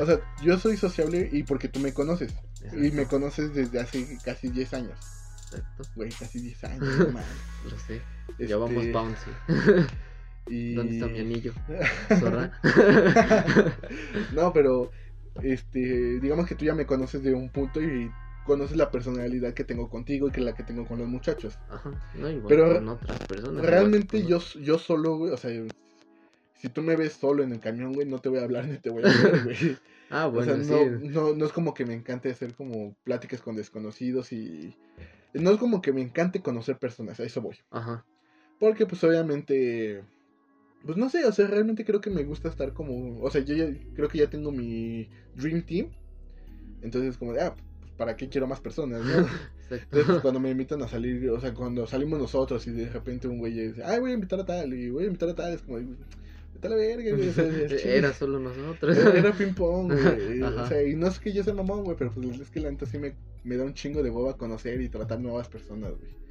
O 0.00 0.06
sea, 0.06 0.20
yo 0.42 0.58
soy 0.58 0.76
sociable 0.76 1.28
y 1.32 1.42
porque 1.44 1.68
tú 1.68 1.80
me 1.80 1.92
conoces. 1.94 2.32
Y 2.72 2.90
me 2.90 3.06
conoces 3.06 3.54
desde 3.54 3.80
hace 3.80 4.18
casi 4.24 4.48
10 4.48 4.74
años. 4.74 4.98
exacto, 5.46 5.84
Güey, 5.94 6.10
casi 6.10 6.40
10 6.40 6.64
años, 6.64 6.98
mames. 7.12 7.24
lo 7.70 7.78
sé. 7.78 8.02
Este, 8.30 8.46
Ya 8.48 8.56
vamos 8.56 8.84
bouncy. 8.92 9.30
y... 10.48 10.74
¿Dónde 10.74 10.94
está 10.94 11.06
mi 11.06 11.20
anillo? 11.20 11.52
Zorra. 12.20 12.52
no, 14.32 14.52
pero 14.52 14.90
este, 15.42 16.20
digamos 16.20 16.46
que 16.46 16.54
tú 16.54 16.64
ya 16.64 16.74
me 16.74 16.86
conoces 16.86 17.22
de 17.22 17.34
un 17.34 17.50
punto 17.50 17.80
y 17.80 18.10
conoces 18.44 18.76
la 18.76 18.90
personalidad 18.90 19.54
que 19.54 19.64
tengo 19.64 19.90
contigo 19.90 20.28
y 20.28 20.30
que 20.30 20.40
la 20.40 20.54
que 20.54 20.62
tengo 20.62 20.86
con 20.86 20.98
los 20.98 21.08
muchachos. 21.08 21.58
Ajá. 21.68 21.90
No, 22.14 22.30
igual 22.30 22.46
Pero 22.48 22.74
con 22.74 22.88
otras 22.88 23.18
personas. 23.26 23.64
Realmente 23.64 24.24
yo, 24.24 24.38
yo 24.60 24.78
solo, 24.78 25.18
güey, 25.18 25.32
o 25.32 25.36
sea, 25.36 25.50
si 26.54 26.68
tú 26.68 26.82
me 26.82 26.96
ves 26.96 27.14
solo 27.14 27.42
en 27.42 27.52
el 27.52 27.60
camión, 27.60 27.92
güey, 27.92 28.06
no 28.06 28.18
te 28.20 28.28
voy 28.28 28.38
a 28.38 28.44
hablar 28.44 28.66
ni 28.66 28.78
te 28.78 28.90
voy 28.90 29.02
a 29.04 29.06
ver, 29.22 29.44
güey. 29.44 29.76
Ah, 30.08 30.28
o 30.28 30.30
bueno, 30.30 30.62
sea, 30.62 30.78
sí. 30.78 30.90
no, 31.02 31.30
no, 31.30 31.34
no 31.34 31.46
es 31.46 31.52
como 31.52 31.74
que 31.74 31.84
me 31.84 31.94
encante 31.94 32.30
hacer 32.30 32.54
como 32.54 32.94
pláticas 33.04 33.42
con 33.42 33.56
desconocidos 33.56 34.32
y... 34.32 34.76
No 35.34 35.50
es 35.50 35.58
como 35.58 35.82
que 35.82 35.92
me 35.92 36.00
encante 36.00 36.40
conocer 36.40 36.78
personas, 36.78 37.20
a 37.20 37.24
eso 37.24 37.42
voy. 37.42 37.56
Ajá. 37.70 38.04
Porque 38.58 38.86
pues 38.86 39.02
obviamente, 39.04 40.02
pues 40.84 40.96
no 40.96 41.08
sé, 41.10 41.24
o 41.24 41.32
sea, 41.32 41.46
realmente 41.46 41.84
creo 41.84 42.00
que 42.00 42.10
me 42.10 42.24
gusta 42.24 42.48
estar 42.48 42.72
como, 42.72 43.20
o 43.20 43.30
sea, 43.30 43.40
yo 43.42 43.54
ya, 43.54 43.66
creo 43.94 44.08
que 44.08 44.18
ya 44.18 44.28
tengo 44.28 44.52
mi 44.52 45.08
Dream 45.34 45.62
Team. 45.62 45.88
Entonces 46.82 47.16
como 47.16 47.32
de, 47.32 47.40
ah, 47.40 47.54
pues 47.56 47.92
para 47.96 48.16
qué 48.16 48.28
quiero 48.28 48.46
más 48.46 48.60
personas, 48.60 49.04
¿no? 49.04 49.26
Entonces 49.70 50.06
pues, 50.06 50.20
cuando 50.20 50.38
me 50.38 50.50
invitan 50.50 50.80
a 50.82 50.88
salir, 50.88 51.28
o 51.30 51.40
sea, 51.40 51.52
cuando 51.54 51.86
salimos 51.86 52.20
nosotros 52.20 52.66
y 52.66 52.70
de 52.70 52.88
repente 52.88 53.26
un 53.26 53.38
güey 53.38 53.52
dice, 53.52 53.82
ay, 53.84 53.98
voy 53.98 54.12
a 54.12 54.14
invitar 54.14 54.38
a 54.38 54.46
tal 54.46 54.72
y 54.72 54.90
voy 54.90 55.04
a 55.04 55.06
invitar 55.06 55.28
a 55.28 55.34
tal, 55.34 55.54
es 55.54 55.62
como, 55.62 55.78
vete 55.78 56.66
a 56.66 56.70
la 56.70 56.76
verga, 56.76 57.16
güey. 57.16 57.28
o 57.28 57.32
sea. 57.32 57.44
Era 57.84 58.12
solo 58.12 58.38
nosotros. 58.38 58.96
Era, 58.96 59.18
era 59.18 59.32
ping 59.32 59.54
pong, 59.54 59.92
güey. 59.92 60.42
O 60.42 60.66
sea, 60.66 60.82
y 60.82 60.94
no 60.94 61.08
es 61.08 61.18
que 61.18 61.32
yo 61.32 61.42
sea 61.42 61.54
mamón, 61.54 61.82
güey, 61.82 61.96
pero 61.96 62.12
pues 62.12 62.38
es 62.38 62.50
que 62.50 62.60
la 62.60 62.70
neta 62.70 62.86
sí 62.86 62.98
me, 62.98 63.14
me 63.42 63.56
da 63.56 63.64
un 63.64 63.74
chingo 63.74 64.02
de 64.02 64.10
boba 64.10 64.36
conocer 64.36 64.80
y 64.80 64.88
tratar 64.88 65.20
nuevas 65.20 65.48
personas, 65.48 65.90
güey. 65.90 66.25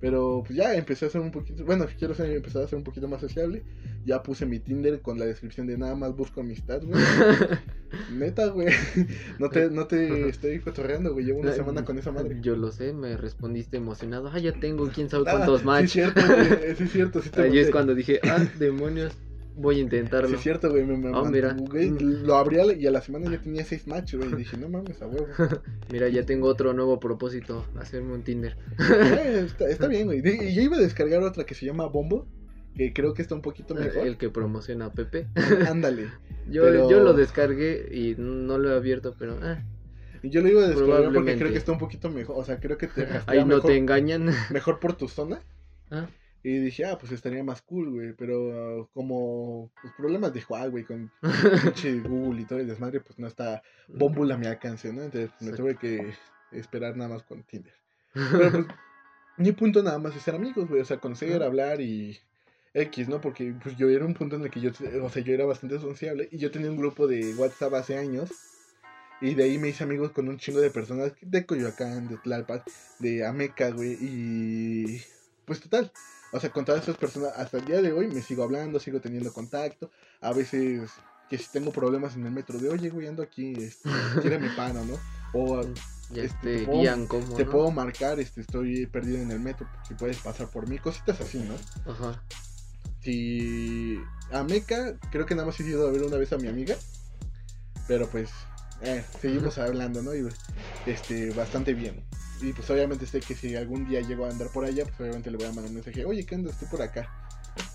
Pero 0.00 0.42
pues 0.46 0.56
ya 0.56 0.74
empecé 0.74 1.06
a 1.06 1.10
ser 1.10 1.20
un 1.20 1.30
poquito, 1.30 1.64
bueno, 1.64 1.86
quiero 1.98 2.14
ser, 2.14 2.30
empezar 2.30 2.62
a 2.62 2.68
ser 2.68 2.76
un 2.78 2.84
poquito 2.84 3.08
más 3.08 3.20
sociable. 3.20 3.62
Ya 4.04 4.22
puse 4.22 4.46
mi 4.46 4.58
Tinder 4.60 5.00
con 5.00 5.18
la 5.18 5.26
descripción 5.26 5.66
de 5.66 5.76
nada 5.78 5.94
más 5.94 6.14
busco 6.14 6.40
amistad, 6.40 6.82
güey. 6.82 7.02
Neta, 8.12 8.48
güey. 8.48 8.68
No 9.38 9.50
te, 9.50 9.70
no 9.70 9.86
te 9.86 10.28
estoy 10.28 10.60
cotorreando, 10.60 11.12
güey. 11.12 11.26
Llevo 11.26 11.40
una 11.40 11.52
semana 11.52 11.84
con 11.84 11.98
esa 11.98 12.12
madre. 12.12 12.38
Yo 12.40 12.56
lo 12.56 12.70
sé, 12.72 12.92
me 12.92 13.16
respondiste 13.16 13.76
emocionado. 13.76 14.30
Ah, 14.32 14.38
ya 14.38 14.52
tengo 14.52 14.88
quién 14.88 15.08
sabe 15.10 15.24
Ah, 15.28 15.32
cuántos 15.32 15.60
Sí, 15.60 15.66
match. 15.66 15.84
es 15.84 15.92
cierto, 15.92 16.20
güey. 16.26 16.46
Sí, 16.76 16.82
es 16.84 16.92
cierto. 16.92 17.22
Sí, 17.22 17.30
te 17.30 17.42
Ahí 17.42 17.58
es 17.58 17.70
cuando 17.70 17.94
dije, 17.94 18.20
ah, 18.24 18.44
demonios, 18.58 19.12
voy 19.56 19.74
a 19.74 19.78
Sí, 19.78 19.82
intentarlo. 19.82 20.36
es 20.36 20.42
cierto, 20.42 20.70
güey. 20.70 20.84
Me, 20.84 20.96
me 20.96 21.10
Ah, 21.16 21.22
mira. 21.24 21.56
güey, 21.58 21.90
Lo 21.98 22.36
abrí 22.36 22.58
a 22.60 22.64
la- 22.64 22.74
y 22.74 22.86
a 22.86 22.90
la 22.90 23.00
semana 23.00 23.30
ya 23.30 23.40
tenía 23.40 23.64
seis 23.64 23.86
matches, 23.86 24.20
güey. 24.20 24.32
Y 24.32 24.36
dije, 24.36 24.56
no 24.56 24.68
mames, 24.68 25.00
a 25.02 25.06
huevo. 25.06 25.26
Mira, 25.92 26.08
ya 26.08 26.24
tengo 26.24 26.46
otro 26.48 26.72
nuevo 26.72 27.00
propósito, 27.00 27.64
hacerme 27.78 28.12
un 28.14 28.22
Tinder. 28.22 28.56
Eh, 28.78 29.42
está, 29.46 29.68
está 29.68 29.88
bien, 29.88 30.06
güey. 30.06 30.20
Y 30.24 30.54
yo 30.54 30.62
iba 30.62 30.76
a 30.76 30.80
descargar 30.80 31.22
otra 31.22 31.44
que 31.44 31.54
se 31.54 31.66
llama 31.66 31.86
Bombo. 31.86 32.26
Que 32.76 32.92
creo 32.92 33.14
que 33.14 33.22
está 33.22 33.34
un 33.34 33.40
poquito 33.40 33.74
mejor. 33.74 34.06
El 34.06 34.18
que 34.18 34.28
promociona 34.28 34.84
a 34.86 34.92
Pepe. 34.92 35.28
Ándale. 35.68 36.08
Yo, 36.48 36.62
Pero- 36.62 36.90
yo 36.90 37.00
lo 37.00 37.14
descargué 37.14 37.88
y 37.90 38.14
no 38.18 38.58
lo 38.58 38.70
he 38.70 38.76
abierto, 38.76 39.14
pero 39.18 39.38
ah, 39.42 39.62
yo 40.22 40.42
lo 40.42 40.48
iba 40.48 40.62
a 40.64 40.68
descargar 40.68 41.10
porque 41.12 41.36
creo 41.38 41.50
que 41.52 41.56
está 41.58 41.72
un 41.72 41.78
poquito 41.78 42.10
mejor. 42.10 42.36
O 42.38 42.44
sea, 42.44 42.60
creo 42.60 42.76
que 42.76 42.86
te 42.88 43.06
ahí 43.26 43.38
no 43.40 43.46
mejor, 43.46 43.70
te 43.70 43.76
engañan. 43.78 44.30
mejor 44.50 44.78
por 44.78 44.92
tu 44.94 45.08
zona. 45.08 45.40
Ah, 45.90 46.06
Y 46.46 46.60
dije, 46.60 46.84
ah, 46.84 46.96
pues 46.96 47.10
estaría 47.10 47.42
más 47.42 47.60
cool, 47.60 47.90
güey. 47.90 48.12
Pero 48.12 48.82
uh, 48.82 48.88
como 48.94 49.72
pues, 49.82 49.92
problemas 49.94 50.32
de 50.32 50.44
Huawei, 50.48 50.70
güey, 50.70 50.84
con 50.84 51.10
Google 52.08 52.42
y 52.42 52.44
todo 52.44 52.60
el 52.60 52.68
desmadre, 52.68 53.00
pues 53.00 53.18
no 53.18 53.26
está 53.26 53.64
Bumble 53.88 54.32
a 54.32 54.36
mi 54.36 54.46
alcance, 54.46 54.92
¿no? 54.92 55.02
Entonces 55.02 55.32
me 55.40 55.48
Exacto. 55.48 55.56
tuve 55.56 55.76
que 55.76 56.14
esperar 56.52 56.96
nada 56.96 57.10
más 57.10 57.24
con 57.24 57.42
Tinder. 57.42 57.74
Pero 58.12 58.50
pues, 58.52 58.66
mi 59.38 59.50
punto 59.50 59.82
nada 59.82 59.98
más 59.98 60.14
es 60.14 60.22
ser 60.22 60.36
amigos, 60.36 60.68
güey. 60.68 60.82
O 60.82 60.84
sea, 60.84 60.98
conocer, 60.98 61.42
hablar 61.42 61.80
y 61.80 62.16
X, 62.74 63.08
¿no? 63.08 63.20
Porque 63.20 63.52
pues 63.60 63.76
yo 63.76 63.88
era 63.88 64.04
un 64.06 64.14
punto 64.14 64.36
en 64.36 64.42
el 64.42 64.50
que 64.52 64.60
yo, 64.60 64.70
o 65.02 65.10
sea, 65.10 65.24
yo 65.24 65.34
era 65.34 65.46
bastante 65.46 65.80
sociable 65.80 66.28
y 66.30 66.38
yo 66.38 66.52
tenía 66.52 66.70
un 66.70 66.76
grupo 66.76 67.08
de 67.08 67.34
WhatsApp 67.34 67.74
hace 67.74 67.98
años. 67.98 68.30
Y 69.20 69.34
de 69.34 69.42
ahí 69.42 69.58
me 69.58 69.70
hice 69.70 69.82
amigos 69.82 70.12
con 70.12 70.28
un 70.28 70.38
chingo 70.38 70.60
de 70.60 70.70
personas 70.70 71.12
de 71.20 71.44
Coyoacán, 71.44 72.06
de 72.06 72.18
Tlalpan, 72.18 72.62
de 73.00 73.26
Ameca, 73.26 73.70
güey. 73.70 73.98
Y 74.00 75.00
pues 75.44 75.60
total. 75.60 75.90
O 76.32 76.40
sea, 76.40 76.50
con 76.50 76.64
todas 76.64 76.82
esas 76.82 76.96
personas, 76.96 77.32
hasta 77.36 77.58
el 77.58 77.64
día 77.64 77.80
de 77.80 77.92
hoy 77.92 78.08
me 78.08 78.20
sigo 78.22 78.42
hablando, 78.42 78.78
sigo 78.80 79.00
teniendo 79.00 79.32
contacto. 79.32 79.90
A 80.20 80.32
veces 80.32 80.90
que 81.28 81.38
si 81.38 81.48
tengo 81.50 81.72
problemas 81.72 82.14
en 82.16 82.26
el 82.26 82.32
metro, 82.32 82.58
de 82.58 82.68
oye, 82.68 82.90
güey, 82.90 83.06
ando 83.06 83.22
aquí, 83.22 83.54
este, 83.54 84.38
mi 84.38 84.48
pano, 84.50 84.84
¿no? 84.84 84.98
O 85.32 85.62
ya 86.10 86.22
Este, 86.22 86.58
te 86.58 86.64
puedo- 86.66 86.80
guían 86.80 87.06
como. 87.06 87.36
te 87.36 87.44
¿no? 87.44 87.50
puedo 87.50 87.70
marcar, 87.70 88.20
este, 88.20 88.40
estoy 88.42 88.86
perdido 88.86 89.18
en 89.18 89.30
el 89.30 89.40
metro, 89.40 89.66
si 89.86 89.94
puedes 89.94 90.18
pasar 90.18 90.48
por 90.50 90.68
mí, 90.68 90.78
cositas 90.78 91.20
así, 91.20 91.38
¿no? 91.38 91.54
Ajá. 91.90 92.22
Si, 93.02 94.00
a 94.32 94.42
Meca 94.42 94.98
creo 95.12 95.26
que 95.26 95.34
nada 95.34 95.46
más 95.46 95.58
he 95.60 95.64
ido 95.64 95.86
a 95.86 95.90
ver 95.92 96.02
una 96.02 96.16
vez 96.16 96.32
a 96.32 96.38
mi 96.38 96.48
amiga. 96.48 96.76
Pero 97.86 98.08
pues, 98.08 98.30
eh, 98.82 99.04
seguimos 99.20 99.58
hablando, 99.58 100.02
¿no? 100.02 100.12
Y 100.14 100.26
este, 100.86 101.30
bastante 101.30 101.72
bien. 101.72 102.04
Y 102.40 102.52
pues 102.52 102.68
obviamente 102.70 103.06
sé 103.06 103.20
que 103.20 103.34
si 103.34 103.56
algún 103.56 103.88
día 103.88 104.00
llego 104.00 104.26
a 104.26 104.30
andar 104.30 104.48
por 104.48 104.64
allá, 104.64 104.84
pues 104.84 105.00
obviamente 105.00 105.30
le 105.30 105.36
voy 105.36 105.46
a 105.46 105.50
mandar 105.50 105.66
un 105.66 105.74
mensaje, 105.74 106.04
oye, 106.04 106.24
¿qué 106.26 106.34
onda? 106.34 106.50
Estoy 106.50 106.68
por 106.68 106.82
acá. 106.82 107.08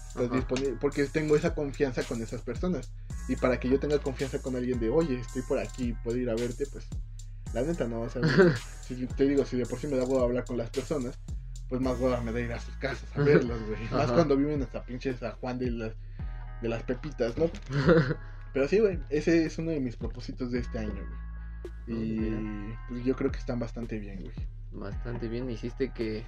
Estás 0.08 0.32
disponible. 0.32 0.78
Porque 0.80 1.06
tengo 1.06 1.36
esa 1.36 1.56
confianza 1.56 2.04
con 2.04 2.22
esas 2.22 2.42
personas. 2.42 2.92
Y 3.28 3.36
para 3.36 3.60
que 3.60 3.70
yo 3.70 3.80
tenga 3.80 3.98
confianza 4.00 4.42
con 4.42 4.56
alguien 4.56 4.80
de, 4.80 4.90
oye, 4.90 5.20
estoy 5.20 5.42
por 5.44 5.58
aquí, 5.58 5.96
puedo 6.04 6.18
ir 6.18 6.30
a 6.30 6.36
verte, 6.36 6.66
pues 6.72 6.86
la 7.54 7.62
neta 7.64 7.88
no. 7.88 8.02
O 8.02 8.10
sea, 8.10 8.22
si 8.88 9.08
te 9.08 9.26
digo, 9.26 9.46
si 9.46 9.58
de 9.58 9.66
por 9.66 9.80
sí 9.80 9.88
me 9.88 9.98
da 9.98 10.04
huevo 10.04 10.24
hablar 10.24 10.46
con 10.46 10.58
las 10.58 10.70
personas, 10.70 11.18
pues 11.72 11.82
más 11.82 11.98
hueva 12.00 12.20
me 12.22 12.34
da 12.34 12.42
ir 12.42 12.52
a 12.52 12.60
sus 12.60 12.76
casas 12.76 13.08
a 13.16 13.22
verlas, 13.22 13.58
güey. 13.66 13.80
Más 13.92 14.12
cuando 14.12 14.36
viven 14.36 14.62
hasta 14.62 14.84
pinches 14.84 15.20
San 15.20 15.32
Juan 15.38 15.58
de 15.58 15.72
las, 15.72 15.94
de 16.62 16.68
las 16.68 16.84
pepitas, 16.84 17.38
¿no? 17.38 17.50
Pero 18.54 18.68
sí, 18.68 18.80
güey, 18.80 19.00
ese 19.10 19.46
es 19.46 19.58
uno 19.58 19.72
de 19.72 19.80
mis 19.80 19.96
propósitos 19.96 20.52
de 20.52 20.60
este 20.60 20.80
año, 20.80 20.94
güey. 20.94 21.31
Y 21.92 22.76
pues 22.88 23.04
yo 23.04 23.16
creo 23.16 23.32
que 23.32 23.40
están 23.40 23.60
bastante 23.60 24.00
bien, 24.00 24.22
güey. 24.22 24.36
Bastante 24.72 25.28
bien, 25.28 25.50
hiciste 25.50 25.92
que, 25.92 26.24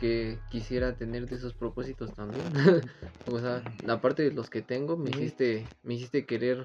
que 0.00 0.38
quisiera 0.50 0.94
tener 0.94 1.28
de 1.28 1.36
esos 1.36 1.54
propósitos 1.54 2.14
también. 2.14 2.44
o 3.26 3.38
sea, 3.38 3.62
aparte 3.88 4.22
de 4.22 4.32
los 4.32 4.48
que 4.48 4.62
tengo, 4.62 4.96
me 4.96 5.10
hiciste, 5.10 5.66
me 5.82 5.94
hiciste 5.94 6.24
querer 6.24 6.64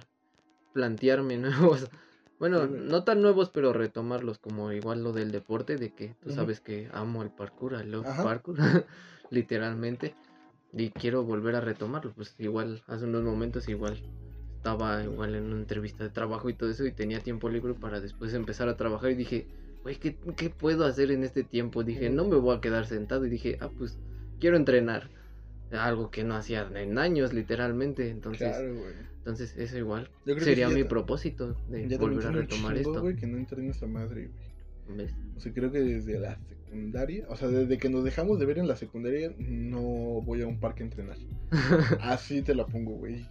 plantearme 0.73 1.37
nuevos. 1.37 1.89
Bueno, 2.39 2.67
no 2.67 3.03
tan 3.03 3.21
nuevos, 3.21 3.49
pero 3.49 3.73
retomarlos, 3.73 4.39
como 4.39 4.71
igual 4.71 5.03
lo 5.03 5.11
del 5.11 5.31
deporte, 5.31 5.75
de 5.75 5.89
que 5.93 6.15
tú 6.21 6.31
sabes 6.31 6.61
que 6.61 6.89
amo 6.93 7.21
el 7.21 7.31
parkour, 7.31 7.73
el 7.73 7.91
love 7.91 8.07
parkour, 8.23 8.57
literalmente, 9.29 10.15
y 10.71 10.91
quiero 10.91 11.23
volver 11.23 11.57
a 11.57 11.61
retomarlo. 11.61 12.13
Pues 12.13 12.33
igual, 12.39 12.81
hace 12.87 13.03
unos 13.03 13.23
momentos, 13.23 13.67
igual 13.67 14.01
estaba 14.59 15.01
igual 15.01 15.35
en 15.35 15.45
una 15.45 15.55
entrevista 15.55 16.03
de 16.03 16.09
trabajo 16.09 16.49
y 16.49 16.53
todo 16.53 16.69
eso 16.69 16.85
y 16.85 16.91
tenía 16.91 17.21
tiempo 17.21 17.47
libre 17.47 17.73
para 17.73 18.01
después 18.01 18.33
empezar 18.33 18.67
a 18.67 18.75
trabajar 18.75 19.11
y 19.11 19.15
dije, 19.15 19.47
güey, 19.83 19.95
¿qué, 19.95 20.17
¿qué, 20.35 20.49
puedo 20.49 20.85
hacer 20.85 21.11
en 21.11 21.23
este 21.23 21.43
tiempo? 21.43 21.85
Dije, 21.85 22.09
no 22.09 22.27
me 22.27 22.35
voy 22.35 22.57
a 22.57 22.59
quedar 22.59 22.85
sentado 22.85 23.25
y 23.25 23.29
dije, 23.29 23.57
ah, 23.61 23.69
pues 23.77 23.97
quiero 24.39 24.57
entrenar. 24.57 25.09
Algo 25.71 26.09
que 26.09 26.23
no 26.23 26.35
hacía 26.35 26.67
en 26.75 26.97
años, 26.97 27.31
literalmente. 27.31 28.09
Entonces, 28.09 28.53
entonces 29.19 29.55
eso 29.55 29.77
igual 29.77 30.09
sería 30.39 30.67
mi 30.67 30.83
propósito 30.83 31.55
de 31.69 31.97
volver 31.97 32.25
a 32.25 32.31
retomar 32.31 32.75
esto. 32.75 33.03
que 33.17 33.27
no 33.27 33.37
entrenes 33.37 33.81
a 33.81 33.87
madre, 33.87 34.29
güey. 34.87 34.97
¿Ves? 34.97 35.13
O 35.37 35.39
sea, 35.39 35.53
creo 35.53 35.71
que 35.71 35.79
desde 35.79 36.19
la 36.19 36.37
secundaria, 36.49 37.25
o 37.29 37.35
sea, 37.35 37.47
desde 37.47 37.77
que 37.77 37.89
nos 37.89 38.03
dejamos 38.03 38.39
de 38.39 38.47
ver 38.47 38.57
en 38.57 38.67
la 38.67 38.75
secundaria, 38.75 39.31
no 39.37 39.79
voy 40.21 40.41
a 40.41 40.47
un 40.47 40.59
parque 40.59 40.81
a 40.81 40.87
entrenar. 40.87 41.17
Así 42.01 42.41
te 42.41 42.55
la 42.55 42.65
pongo, 42.65 42.93
güey 42.93 43.27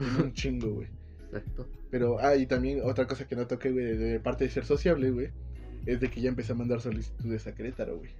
un 0.00 0.32
chingo, 0.32 0.74
güey. 0.74 0.88
Exacto. 1.26 1.68
Pero, 1.90 2.18
ah, 2.20 2.36
y 2.36 2.46
también 2.46 2.80
otra 2.84 3.06
cosa 3.06 3.26
que 3.26 3.36
no 3.36 3.46
toqué, 3.46 3.70
güey, 3.70 3.96
de 3.96 4.20
parte 4.20 4.44
de 4.44 4.50
ser 4.50 4.64
sociable, 4.64 5.10
güey, 5.10 5.30
es 5.86 6.00
de 6.00 6.10
que 6.10 6.20
ya 6.20 6.28
empecé 6.28 6.52
a 6.52 6.56
mandar 6.56 6.80
solicitudes 6.80 7.46
a 7.46 7.54
Querétaro, 7.54 7.98
güey. 7.98 8.10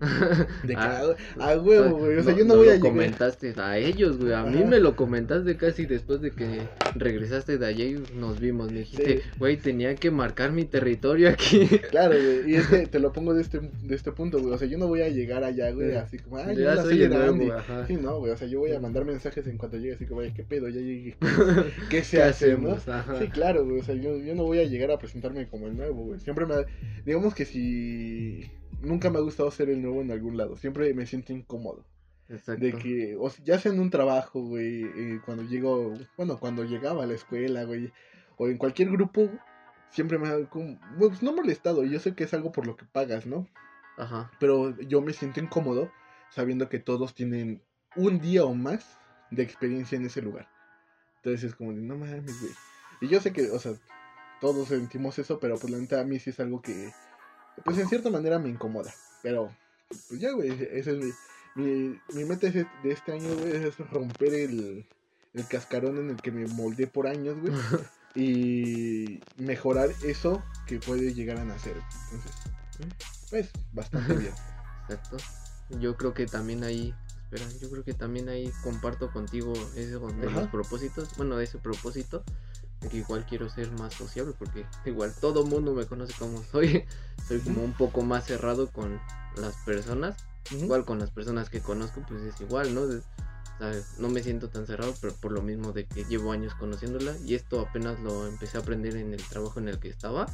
De 0.64 0.74
ah, 0.76 1.14
a, 1.38 1.56
huevo, 1.56 1.98
güey. 1.98 2.18
O 2.18 2.22
sea, 2.22 2.34
yo 2.34 2.44
no, 2.44 2.56
voy 2.56 2.68
a 2.68 2.74
llegar. 2.74 2.90
comentaste 2.90 3.54
a 3.56 3.78
ellos, 3.78 4.18
güey. 4.18 4.32
A 4.32 4.42
mí 4.42 4.64
me 4.64 4.80
lo 4.80 4.96
comentaste 4.96 5.56
casi 5.56 5.86
después 5.86 6.20
de 6.20 6.30
que 6.30 6.62
regresaste 6.94 7.58
de 7.58 7.66
allá 7.66 7.84
y 7.84 8.02
nos 8.14 8.40
vimos. 8.40 8.72
Me 8.72 8.80
dijiste, 8.80 9.22
güey, 9.38 9.56
tenía 9.56 9.94
que 9.94 10.10
marcar 10.10 10.52
mi 10.52 10.64
territorio 10.64 11.28
aquí. 11.28 11.68
Claro, 11.90 12.14
güey. 12.14 12.50
Y 12.50 12.56
es 12.56 12.66
que 12.66 12.86
te 12.88 12.98
lo 12.98 13.12
pongo 13.12 13.34
de 13.34 13.42
este, 13.42 13.60
de 13.60 13.94
este 13.94 14.10
punto, 14.10 14.40
güey. 14.40 14.52
O 14.52 14.58
sea, 14.58 14.66
yo 14.66 14.78
no 14.78 14.88
voy 14.88 15.02
a 15.02 15.08
llegar 15.08 15.44
allá, 15.44 15.70
güey, 15.70 15.94
así 15.94 16.18
como, 16.18 16.38
ay, 16.38 16.56
yo 16.56 16.62
ya 16.62 16.82
soy 16.82 16.98
grande. 16.98 17.52
Sí, 17.86 17.96
no, 17.96 18.18
güey. 18.18 18.32
O 18.32 18.36
sea, 18.36 18.48
yo 18.48 18.58
voy 18.58 18.72
a 18.72 18.80
mandar 18.80 19.04
mensajes 19.04 19.46
en 19.46 19.58
cuanto 19.58 19.76
llegue, 19.76 19.94
así 19.94 20.06
que, 20.06 20.14
güey, 20.14 20.32
¿qué 20.34 20.42
pedo? 20.42 20.68
Ya 20.68 20.80
llegué. 20.80 21.16
¿Qué 21.88 22.02
se 22.02 22.22
hace, 22.22 22.56
Sí, 23.18 23.28
claro, 23.28 23.64
güey. 23.64 23.80
O 23.80 23.84
sea, 23.84 23.94
yo, 23.94 24.16
yo 24.18 24.34
no 24.34 24.44
voy 24.44 24.58
a 24.58 24.64
llegar 24.64 24.90
a 24.90 24.98
presentarme 24.98 25.46
como 25.46 25.66
el 25.66 25.76
nuevo, 25.76 26.04
güey. 26.04 26.20
Siempre 26.20 26.46
me. 26.46 26.54
Digamos 27.04 27.34
que 27.34 27.44
si 27.44 28.50
nunca 28.80 29.10
me 29.10 29.18
ha 29.18 29.22
gustado 29.22 29.50
ser 29.50 29.70
el 29.70 29.82
nuevo 29.82 30.00
en 30.00 30.10
algún 30.10 30.36
lado. 30.36 30.56
Siempre 30.56 30.92
me 30.94 31.06
siento 31.06 31.32
incómodo. 31.32 31.84
Exacto. 32.28 32.64
De 32.64 32.72
que, 32.72 33.16
o 33.18 33.30
ya 33.44 33.58
sea 33.58 33.72
en 33.72 33.80
un 33.80 33.90
trabajo, 33.90 34.40
güey, 34.40 34.84
eh, 34.84 35.20
cuando 35.24 35.44
llego, 35.44 35.94
bueno, 36.16 36.38
cuando 36.38 36.64
llegaba 36.64 37.04
a 37.04 37.06
la 37.06 37.14
escuela, 37.14 37.64
güey, 37.64 37.92
o 38.36 38.48
en 38.48 38.58
cualquier 38.58 38.90
grupo, 38.90 39.30
siempre 39.90 40.18
me 40.18 40.28
ha, 40.28 40.48
como, 40.48 40.78
pues 40.98 41.22
no 41.22 41.34
molestado. 41.34 41.84
Yo 41.84 42.00
sé 42.00 42.14
que 42.14 42.24
es 42.24 42.34
algo 42.34 42.52
por 42.52 42.66
lo 42.66 42.76
que 42.76 42.84
pagas, 42.84 43.26
¿no? 43.26 43.46
Ajá. 43.96 44.30
Pero 44.40 44.78
yo 44.80 45.00
me 45.02 45.12
siento 45.12 45.40
incómodo 45.40 45.90
sabiendo 46.30 46.68
que 46.68 46.78
todos 46.78 47.14
tienen 47.14 47.62
un 47.96 48.18
día 48.18 48.44
o 48.44 48.54
más 48.54 48.98
de 49.30 49.42
experiencia 49.42 49.96
en 49.96 50.06
ese 50.06 50.22
lugar. 50.22 50.48
Entonces 51.16 51.44
es 51.44 51.54
como 51.54 51.72
de, 51.72 51.80
no 51.80 51.96
mames, 51.96 52.40
güey. 52.40 52.52
Y 53.00 53.08
yo 53.08 53.20
sé 53.20 53.32
que, 53.32 53.50
o 53.50 53.58
sea, 53.58 53.72
todos 54.40 54.68
sentimos 54.68 55.18
eso, 55.18 55.38
pero 55.38 55.56
pues 55.58 55.72
la 55.72 55.78
neta 55.78 56.00
a 56.00 56.04
mí 56.04 56.18
sí 56.18 56.30
es 56.30 56.40
algo 56.40 56.60
que 56.60 56.92
pues 57.64 57.78
en 57.78 57.88
cierta 57.88 58.10
manera 58.10 58.38
me 58.38 58.48
incomoda. 58.48 58.92
Pero, 59.22 59.54
pues 60.08 60.20
ya, 60.20 60.32
güey, 60.32 60.50
ese 60.50 60.92
es 60.92 60.98
mi, 60.98 61.12
mi, 61.54 62.00
mi 62.14 62.24
meta 62.24 62.50
de 62.50 62.66
este 62.84 63.12
año, 63.12 63.34
güey, 63.36 63.54
es 63.54 63.78
romper 63.90 64.34
el, 64.34 64.86
el 65.34 65.46
cascarón 65.46 65.98
en 65.98 66.10
el 66.10 66.16
que 66.16 66.32
me 66.32 66.46
moldeé 66.46 66.86
por 66.86 67.06
años, 67.06 67.38
güey. 67.40 67.52
y 68.14 69.20
mejorar 69.36 69.90
eso 70.04 70.42
que 70.66 70.78
puede 70.78 71.14
llegar 71.14 71.38
a 71.38 71.44
nacer. 71.44 71.76
Entonces, 72.12 72.32
pues, 73.30 73.50
bastante 73.72 74.14
bien. 74.14 74.34
Exacto. 74.88 75.16
Yo 75.80 75.96
creo 75.96 76.14
que 76.14 76.26
también 76.26 76.62
ahí, 76.62 76.94
espera, 77.24 77.44
yo 77.60 77.70
creo 77.70 77.84
que 77.84 77.94
también 77.94 78.28
ahí 78.28 78.52
comparto 78.62 79.10
contigo 79.10 79.52
eso 79.76 80.06
de 80.06 80.30
los 80.30 80.48
propósitos, 80.48 81.16
bueno, 81.16 81.40
ese 81.40 81.58
propósito 81.58 82.22
que 82.88 82.98
igual 82.98 83.24
quiero 83.28 83.48
ser 83.48 83.70
más 83.72 83.94
sociable 83.94 84.34
porque 84.38 84.66
igual 84.84 85.12
todo 85.20 85.44
mundo 85.44 85.74
me 85.74 85.86
conoce 85.86 86.14
como 86.18 86.42
soy. 86.44 86.84
Soy 87.28 87.40
como 87.40 87.62
un 87.62 87.72
poco 87.72 88.02
más 88.02 88.26
cerrado 88.26 88.70
con 88.70 89.00
las 89.36 89.56
personas. 89.64 90.16
Igual 90.50 90.84
con 90.84 90.98
las 90.98 91.10
personas 91.10 91.48
que 91.48 91.60
conozco 91.60 92.04
pues 92.06 92.22
es 92.22 92.38
igual, 92.40 92.74
¿no? 92.74 92.82
no 93.98 94.08
me 94.08 94.22
siento 94.22 94.48
tan 94.48 94.66
cerrado, 94.66 94.92
pero 95.00 95.14
por 95.14 95.32
lo 95.32 95.40
mismo 95.40 95.72
de 95.72 95.86
que 95.86 96.04
llevo 96.04 96.32
años 96.32 96.54
conociéndola 96.54 97.16
y 97.24 97.34
esto 97.34 97.60
apenas 97.60 97.98
lo 98.00 98.26
empecé 98.26 98.58
a 98.58 98.60
aprender 98.60 98.96
en 98.96 99.14
el 99.14 99.22
trabajo 99.22 99.58
en 99.60 99.68
el 99.68 99.78
que 99.78 99.88
estaba. 99.88 100.26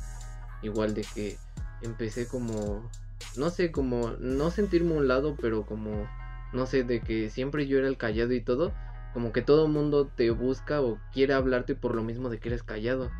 Igual 0.62 0.94
de 0.94 1.02
que 1.14 1.38
empecé 1.82 2.26
como, 2.26 2.90
no 3.36 3.50
sé, 3.50 3.70
como 3.70 4.10
no 4.18 4.50
sentirme 4.50 4.94
un 4.94 5.06
lado, 5.06 5.36
pero 5.40 5.64
como, 5.64 6.08
no 6.52 6.66
sé, 6.66 6.82
de 6.82 7.00
que 7.00 7.30
siempre 7.30 7.66
yo 7.66 7.78
era 7.78 7.86
el 7.86 7.96
callado 7.96 8.32
y 8.32 8.40
todo 8.40 8.72
como 9.12 9.32
que 9.32 9.42
todo 9.42 9.68
mundo 9.68 10.06
te 10.06 10.30
busca 10.30 10.80
o 10.80 10.98
quiere 11.12 11.34
hablarte 11.34 11.74
por 11.74 11.94
lo 11.94 12.02
mismo 12.02 12.28
de 12.28 12.38
que 12.38 12.48
eres 12.48 12.62
callado. 12.62 13.10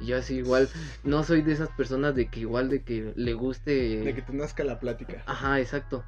Y 0.00 0.06
yo 0.06 0.16
así 0.16 0.36
igual 0.36 0.68
no 1.04 1.24
soy 1.24 1.42
de 1.42 1.52
esas 1.52 1.70
personas 1.70 2.14
de 2.14 2.28
que 2.28 2.40
igual 2.40 2.68
de 2.68 2.82
que 2.82 3.12
le 3.16 3.34
guste... 3.34 4.00
De 4.00 4.14
que 4.14 4.22
te 4.22 4.32
nazca 4.32 4.64
la 4.64 4.78
plática. 4.78 5.22
Ajá, 5.26 5.60
exacto. 5.60 6.04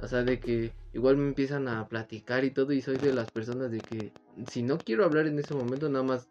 O 0.00 0.06
sea, 0.06 0.22
de 0.22 0.38
que 0.38 0.72
igual 0.92 1.16
me 1.16 1.28
empiezan 1.28 1.68
a 1.68 1.88
platicar 1.88 2.44
y 2.44 2.50
todo 2.50 2.72
y 2.72 2.80
soy 2.80 2.98
de 2.98 3.12
las 3.12 3.30
personas 3.30 3.70
de 3.70 3.82
que 3.82 4.12
si 4.46 4.62
no 4.62 4.82
quiero 4.84 5.04
hablar 5.04 5.26
en 5.26 5.38
ese 5.38 5.54
momento 5.54 5.88
nada 5.88 6.04
más 6.04 6.28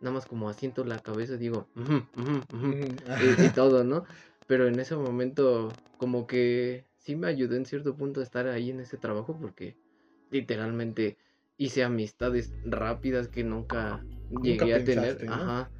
nada 0.00 0.14
más 0.14 0.26
como 0.26 0.48
asiento 0.48 0.84
la 0.84 1.02
cabeza 1.02 1.36
digo 1.36 1.68
y, 1.76 3.50
todo, 3.54 3.84
¿no? 3.84 4.04
Pero 4.46 4.66
en 4.66 4.80
ese 4.80 4.96
momento 4.96 5.74
como 5.98 6.26
que 6.26 6.86
sí 6.98 7.16
me 7.16 7.26
ayudó 7.26 7.56
en 7.56 7.66
cierto 7.66 7.94
punto 7.94 8.20
a 8.20 8.22
estar 8.22 8.46
ahí 8.48 8.70
en 8.70 8.80
ese 8.80 8.96
trabajo 8.96 9.38
porque 9.38 9.76
literalmente 10.30 11.18
hice 11.60 11.84
amistades 11.84 12.54
rápidas 12.64 13.28
que 13.28 13.44
nunca, 13.44 14.02
llegué 14.42 14.74
a 14.74 14.82
tener. 14.82 15.26
Ajá. 15.28 15.70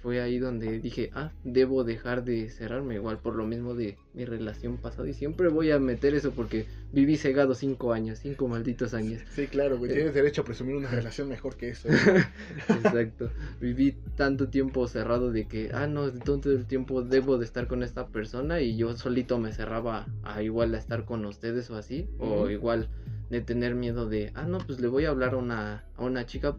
Fue 0.00 0.20
ahí 0.20 0.38
donde 0.38 0.78
dije, 0.78 1.10
ah, 1.12 1.32
debo 1.42 1.82
dejar 1.82 2.22
de 2.22 2.48
cerrarme, 2.50 2.94
igual 2.94 3.18
por 3.18 3.34
lo 3.34 3.44
mismo 3.44 3.74
de 3.74 3.98
mi 4.14 4.24
relación 4.24 4.76
pasada. 4.76 5.08
Y 5.08 5.14
siempre 5.14 5.48
voy 5.48 5.72
a 5.72 5.80
meter 5.80 6.14
eso 6.14 6.30
porque 6.30 6.66
viví 6.92 7.16
cegado 7.16 7.56
cinco 7.56 7.92
años, 7.92 8.20
cinco 8.20 8.46
malditos 8.46 8.94
años. 8.94 9.20
Sí, 9.34 9.48
claro, 9.48 9.76
güey, 9.76 9.92
tienes 9.92 10.12
eh. 10.12 10.14
derecho 10.14 10.42
a 10.42 10.44
presumir 10.44 10.76
una 10.76 10.88
relación 10.88 11.28
mejor 11.28 11.56
que 11.56 11.70
eso. 11.70 11.88
Exacto. 12.68 13.32
Viví 13.60 13.96
tanto 14.16 14.48
tiempo 14.48 14.86
cerrado 14.86 15.32
de 15.32 15.48
que, 15.48 15.70
ah, 15.74 15.88
no, 15.88 16.12
todo 16.12 16.52
el 16.52 16.66
tiempo 16.66 17.02
debo 17.02 17.38
de 17.38 17.44
estar 17.44 17.66
con 17.66 17.82
esta 17.82 18.06
persona 18.06 18.60
y 18.60 18.76
yo 18.76 18.96
solito 18.96 19.40
me 19.40 19.52
cerraba 19.52 20.06
a 20.22 20.44
igual 20.44 20.76
a 20.76 20.78
estar 20.78 21.04
con 21.04 21.24
ustedes 21.24 21.70
o 21.70 21.76
así. 21.76 22.06
O 22.20 22.48
igual 22.48 22.88
de 23.30 23.40
tener 23.40 23.74
miedo 23.74 24.08
de, 24.08 24.32
ah, 24.34 24.44
no, 24.44 24.58
pues 24.58 24.80
le 24.80 24.88
voy 24.88 25.04
a 25.04 25.10
hablar 25.10 25.34
a 25.34 25.36
una, 25.36 25.84
a 25.96 26.04
una 26.04 26.26
chica, 26.26 26.56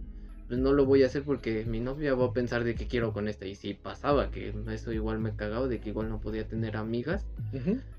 pues 0.48 0.60
no 0.60 0.74
lo 0.74 0.86
voy 0.86 1.04
a 1.04 1.08
hacer 1.08 1.24
porque 1.24 1.66
mi 1.66 1.80
novia 1.80 2.16
va 2.16 2.26
a 2.26 2.34
pensar 2.34 2.64
de 2.64 2.76
que 2.76 2.88
quiero 2.88 3.14
con 3.14 3.28
esta. 3.28 3.46
Y 3.46 3.56
si 3.56 3.74
pasaba, 3.74 4.32
que 4.32 4.54
eso 4.72 4.92
igual 4.92 5.20
me 5.20 5.36
cagaba, 5.36 5.68
de 5.68 5.80
que 5.80 5.90
igual 5.90 6.10
no 6.10 6.20
podía 6.20 6.48
tener 6.48 6.78
amigas. 6.78 7.26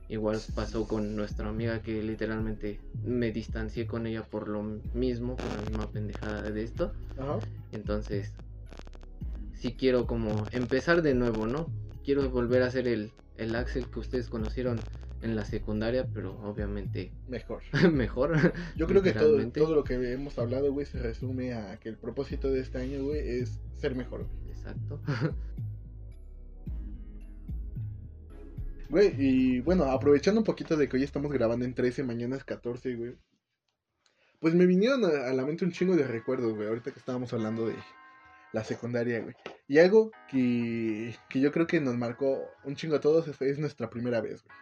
Igual 0.08 0.40
pasó 0.56 0.88
con 0.88 1.14
nuestra 1.14 1.48
amiga 1.48 1.82
que 1.82 2.02
literalmente 2.02 2.80
me 3.04 3.30
distancié 3.30 3.86
con 3.86 4.08
ella 4.08 4.24
por 4.24 4.48
lo 4.48 4.62
mismo, 4.92 5.36
por 5.36 5.46
la 5.56 5.62
misma 5.62 5.90
pendejada 5.92 6.42
de 6.42 6.64
esto. 6.64 6.92
Entonces, 7.70 8.32
si 9.54 9.72
quiero 9.74 10.06
como 10.06 10.46
empezar 10.50 11.02
de 11.02 11.14
nuevo, 11.14 11.46
¿no? 11.46 11.68
Quiero 12.04 12.28
volver 12.30 12.62
a 12.62 12.70
ser 12.70 12.88
el, 12.88 13.12
el 13.36 13.54
Axel 13.54 13.86
que 13.88 14.00
ustedes 14.00 14.28
conocieron 14.28 14.80
en 15.22 15.36
la 15.36 15.44
secundaria, 15.44 16.08
pero 16.12 16.38
obviamente 16.42 17.12
Mejor. 17.28 17.62
mejor. 17.92 18.52
Yo 18.76 18.86
creo 18.86 19.02
que 19.02 19.12
todo, 19.12 19.46
todo 19.50 19.74
lo 19.74 19.84
que 19.84 20.12
hemos 20.12 20.38
hablado, 20.38 20.72
güey, 20.72 20.86
se 20.86 20.98
resume 20.98 21.54
a 21.54 21.78
que 21.78 21.88
el 21.88 21.96
propósito 21.96 22.50
de 22.50 22.60
este 22.60 22.78
año, 22.78 23.04
güey, 23.04 23.20
es 23.40 23.60
ser 23.76 23.94
mejor, 23.94 24.26
güey. 24.26 24.50
Exacto. 24.50 25.00
Güey, 28.88 29.14
y 29.18 29.60
bueno, 29.60 29.84
aprovechando 29.84 30.40
un 30.40 30.44
poquito 30.44 30.76
de 30.76 30.88
que 30.88 30.96
hoy 30.96 31.04
estamos 31.04 31.30
grabando 31.30 31.64
en 31.64 31.74
13, 31.74 32.02
mañana 32.02 32.36
es 32.36 32.42
14, 32.42 32.96
güey. 32.96 33.16
Pues 34.40 34.54
me 34.54 34.66
vinieron 34.66 35.04
a, 35.04 35.28
a 35.28 35.32
la 35.32 35.46
mente 35.46 35.64
un 35.64 35.70
chingo 35.70 35.94
de 35.94 36.06
recuerdos, 36.06 36.54
güey, 36.54 36.66
ahorita 36.66 36.90
que 36.90 36.98
estábamos 36.98 37.32
hablando 37.32 37.68
de 37.68 37.76
la 38.52 38.64
secundaria, 38.64 39.20
güey. 39.20 39.34
Y 39.68 39.78
algo 39.78 40.10
que, 40.28 41.14
que 41.28 41.40
yo 41.40 41.52
creo 41.52 41.68
que 41.68 41.80
nos 41.80 41.96
marcó 41.96 42.40
un 42.64 42.74
chingo 42.74 42.96
a 42.96 43.00
todos 43.00 43.28
es, 43.28 43.40
es 43.40 43.58
nuestra 43.60 43.88
primera 43.90 44.20
vez, 44.20 44.42
güey. 44.42 44.56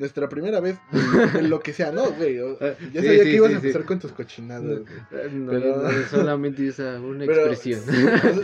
Nuestra 0.00 0.30
primera 0.30 0.60
vez, 0.60 0.78
de 1.34 1.42
lo 1.42 1.60
que 1.60 1.74
sea, 1.74 1.92
¿no, 1.92 2.10
güey? 2.12 2.36
Ya 2.36 3.02
sí, 3.02 3.06
sabía 3.06 3.22
sí, 3.22 3.30
que 3.30 3.36
ibas 3.36 3.48
sí, 3.50 3.54
a 3.54 3.56
empezar 3.58 3.84
con 3.84 3.98
tus 4.00 4.12
cochinadas. 4.12 4.62
No, 4.64 5.50
Pero- 5.50 5.82
no, 5.82 5.90
solamente 6.10 6.66
esa 6.66 6.98
una 6.98 7.26
Pero- 7.26 7.52
expresión. 7.52 7.82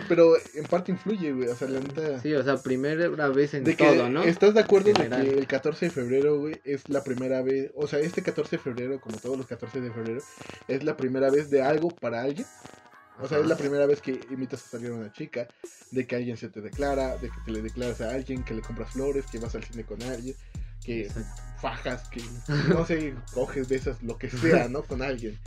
Pero 0.07 0.34
en 0.54 0.64
parte 0.64 0.92
influye, 0.92 1.32
güey, 1.32 1.48
o 1.48 1.57
sea, 1.57 1.66
la 1.68 1.80
neta... 1.80 2.20
Sí, 2.20 2.34
o 2.34 2.42
sea, 2.44 2.59
primera 2.59 3.28
vez 3.28 3.54
en 3.54 3.64
De 3.64 3.74
que 3.74 3.86
todo, 3.86 4.11
¿no? 4.11 4.22
estás 4.22 4.52
de 4.52 4.61
acuerdo 4.61 4.92
de 4.92 5.09
que 5.09 5.38
el 5.38 5.46
14 5.46 5.86
de 5.86 5.90
febrero, 5.90 6.38
güey, 6.38 6.61
es 6.64 6.86
la 6.90 7.02
primera 7.02 7.40
vez, 7.40 7.72
o 7.74 7.86
sea, 7.86 8.00
este 8.00 8.22
14 8.22 8.57
de 8.57 8.62
febrero, 8.62 9.00
como 9.00 9.16
todos 9.16 9.38
los 9.38 9.46
14 9.46 9.80
de 9.80 9.90
febrero, 9.90 10.20
es 10.68 10.84
la 10.84 10.94
primera 10.98 11.30
vez 11.30 11.48
de 11.48 11.62
algo 11.62 11.88
para 11.88 12.20
alguien. 12.20 12.46
O 13.18 13.26
sea, 13.28 13.38
es 13.38 13.46
la 13.46 13.57
primera 13.57 13.86
vez 13.86 14.02
que 14.02 14.20
invitas 14.30 14.62
a 14.66 14.68
salir 14.72 14.90
a 14.90 14.94
una 14.94 15.11
chica, 15.11 15.48
de 15.90 16.07
que 16.07 16.16
alguien 16.16 16.36
se 16.36 16.50
te 16.50 16.61
declara, 16.61 17.16
de 17.16 17.30
que 17.30 17.36
te 17.46 17.50
le 17.50 17.62
declaras 17.62 18.02
a 18.02 18.11
alguien, 18.11 18.44
que 18.44 18.52
le 18.52 18.61
compras 18.61 18.90
flores, 18.90 19.24
que 19.32 19.38
vas 19.38 19.54
al 19.54 19.64
cine 19.64 19.84
con 19.84 20.02
alguien, 20.02 20.34
que 20.87 21.03
Exacto. 21.03 21.43
fajas, 21.61 22.09
que 22.09 22.22
no 22.68 22.87
sé, 22.87 23.14
coges, 23.34 23.68
besas, 23.68 24.03
lo 24.03 24.16
que 24.16 24.30
sea, 24.30 24.68
¿no? 24.68 24.82
Con 24.84 25.03
alguien. 25.03 25.39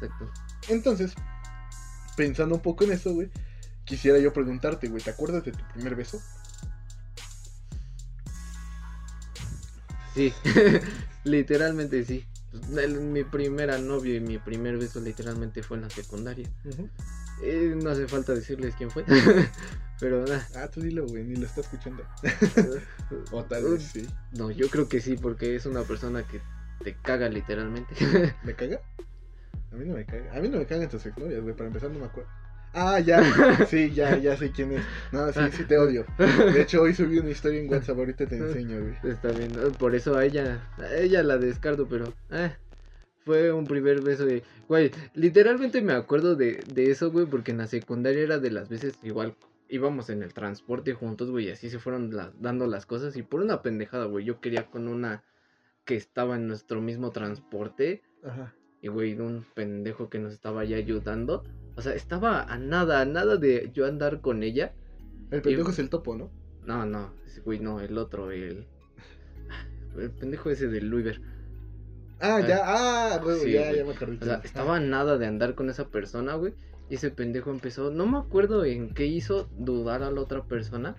Exacto. 0.00 0.30
Entonces, 0.68 1.12
pensando 2.16 2.54
un 2.54 2.62
poco 2.62 2.84
en 2.84 2.92
eso, 2.92 3.12
güey, 3.12 3.30
quisiera 3.84 4.18
yo 4.18 4.32
preguntarte, 4.32 4.88
güey, 4.88 5.02
¿te 5.02 5.10
acuerdas 5.10 5.44
de 5.44 5.52
tu 5.52 5.64
primer 5.74 5.96
beso? 5.96 6.22
Sí, 10.14 10.32
literalmente 11.24 12.04
sí. 12.04 12.24
Mi 12.70 13.24
primera 13.24 13.78
novia 13.78 14.14
y 14.14 14.20
mi 14.20 14.38
primer 14.38 14.78
beso 14.78 15.00
literalmente 15.00 15.64
fue 15.64 15.76
en 15.76 15.82
la 15.82 15.90
secundaria. 15.90 16.48
Eh, 17.42 17.74
no 17.82 17.90
hace 17.90 18.06
falta 18.06 18.32
decirles 18.32 18.76
quién 18.78 18.92
fue. 18.92 19.04
Pero 20.00 20.24
nah, 20.26 20.40
Ah, 20.56 20.68
tú 20.68 20.80
dilo, 20.80 21.06
güey, 21.06 21.24
ni 21.24 21.36
lo 21.36 21.46
está 21.46 21.60
escuchando. 21.60 22.02
O 23.30 23.44
tal 23.44 23.64
vez 23.64 23.82
sí. 23.82 24.06
no, 24.32 24.50
yo 24.50 24.68
creo 24.68 24.88
que 24.88 25.00
sí, 25.00 25.16
porque 25.16 25.54
es 25.54 25.66
una 25.66 25.82
persona 25.82 26.22
que 26.26 26.40
te 26.82 26.94
caga 26.94 27.28
literalmente. 27.28 27.94
¿Me 28.42 28.54
caga? 28.56 28.80
A 29.72 29.76
mí 29.76 29.84
no 29.86 29.94
me 29.94 30.04
caga. 30.04 30.34
A 30.36 30.40
mí 30.40 30.48
no 30.48 30.58
me 30.58 30.66
cagan 30.66 30.88
tus 30.88 31.04
exnovias, 31.06 31.42
güey. 31.42 31.54
Para 31.54 31.68
empezar, 31.68 31.90
no 31.90 31.98
me 31.98 32.06
acuerdo. 32.06 32.30
Ah, 32.72 32.98
ya. 32.98 33.22
Sí, 33.68 33.92
ya, 33.92 34.16
ya 34.18 34.36
sé 34.36 34.50
quién 34.50 34.72
es. 34.72 34.82
No, 35.12 35.32
sí, 35.32 35.40
sí 35.52 35.64
te 35.64 35.78
odio. 35.78 36.04
De 36.18 36.62
hecho, 36.62 36.82
hoy 36.82 36.92
subí 36.94 37.18
una 37.18 37.30
historia 37.30 37.60
en 37.60 37.70
WhatsApp. 37.70 37.98
Ahorita 37.98 38.26
te 38.26 38.36
enseño, 38.36 38.80
güey. 38.80 39.12
Está 39.12 39.28
bien, 39.30 39.52
¿no? 39.52 39.70
por 39.72 39.94
eso 39.94 40.16
a 40.16 40.24
ella, 40.24 40.68
a 40.78 40.94
ella 40.96 41.22
la 41.22 41.38
descarto, 41.38 41.86
pero 41.88 42.12
eh, 42.30 42.52
fue 43.24 43.52
un 43.52 43.66
primer 43.66 44.00
beso 44.00 44.24
de, 44.26 44.42
güey, 44.68 44.90
literalmente 45.14 45.82
me 45.82 45.92
acuerdo 45.92 46.34
de, 46.34 46.62
de 46.72 46.90
eso, 46.90 47.10
güey, 47.12 47.26
porque 47.26 47.52
en 47.52 47.58
la 47.58 47.66
secundaria 47.68 48.22
era 48.22 48.38
de 48.38 48.50
las 48.50 48.68
veces 48.68 48.94
igual 49.02 49.34
íbamos 49.68 50.10
en 50.10 50.22
el 50.22 50.34
transporte 50.34 50.92
juntos, 50.94 51.30
güey, 51.30 51.46
y 51.46 51.50
así 51.50 51.70
se 51.70 51.78
fueron 51.78 52.14
la- 52.14 52.32
dando 52.38 52.66
las 52.66 52.86
cosas 52.86 53.16
y 53.16 53.22
por 53.22 53.40
una 53.40 53.62
pendejada, 53.62 54.04
güey, 54.06 54.24
yo 54.24 54.40
quería 54.40 54.66
con 54.70 54.88
una 54.88 55.22
que 55.84 55.96
estaba 55.96 56.36
en 56.36 56.46
nuestro 56.48 56.80
mismo 56.80 57.10
transporte 57.10 58.02
Ajá. 58.24 58.54
y, 58.82 58.88
güey, 58.88 59.18
un 59.18 59.44
pendejo 59.54 60.08
que 60.08 60.18
nos 60.18 60.32
estaba 60.32 60.64
ya 60.64 60.76
ayudando, 60.76 61.44
o 61.76 61.82
sea, 61.82 61.94
estaba 61.94 62.42
a 62.42 62.58
nada, 62.58 63.00
a 63.00 63.04
nada 63.04 63.36
de 63.36 63.70
yo 63.74 63.86
andar 63.86 64.20
con 64.20 64.42
ella. 64.42 64.72
El 65.30 65.42
pendejo 65.42 65.70
es 65.70 65.78
el 65.78 65.88
topo, 65.90 66.16
¿no? 66.16 66.30
No, 66.64 66.86
no, 66.86 67.12
ese 67.26 67.40
güey 67.40 67.58
no, 67.58 67.80
el 67.80 67.98
otro, 67.98 68.30
el... 68.30 68.66
El 69.98 70.10
pendejo 70.10 70.50
ese 70.50 70.66
del 70.68 70.88
Luiver. 70.88 71.20
Ah, 72.20 72.40
ya. 72.40 72.60
Ah, 72.64 73.20
güey, 73.22 73.40
Sí, 73.40 73.52
ya, 73.52 73.66
güey. 73.66 73.76
ya 73.78 73.84
me 73.84 73.92
acordé. 73.92 74.18
O 74.20 74.24
sea, 74.24 74.40
estaba 74.42 74.80
nada 74.80 75.18
de 75.18 75.26
andar 75.26 75.54
con 75.54 75.68
esa 75.70 75.88
persona, 75.88 76.34
güey. 76.34 76.54
Y 76.90 76.96
ese 76.96 77.10
pendejo 77.10 77.50
empezó, 77.50 77.90
no 77.90 78.06
me 78.06 78.18
acuerdo 78.18 78.64
en 78.64 78.92
qué 78.92 79.06
hizo 79.06 79.48
dudar 79.58 80.02
a 80.02 80.10
la 80.10 80.20
otra 80.20 80.44
persona 80.44 80.96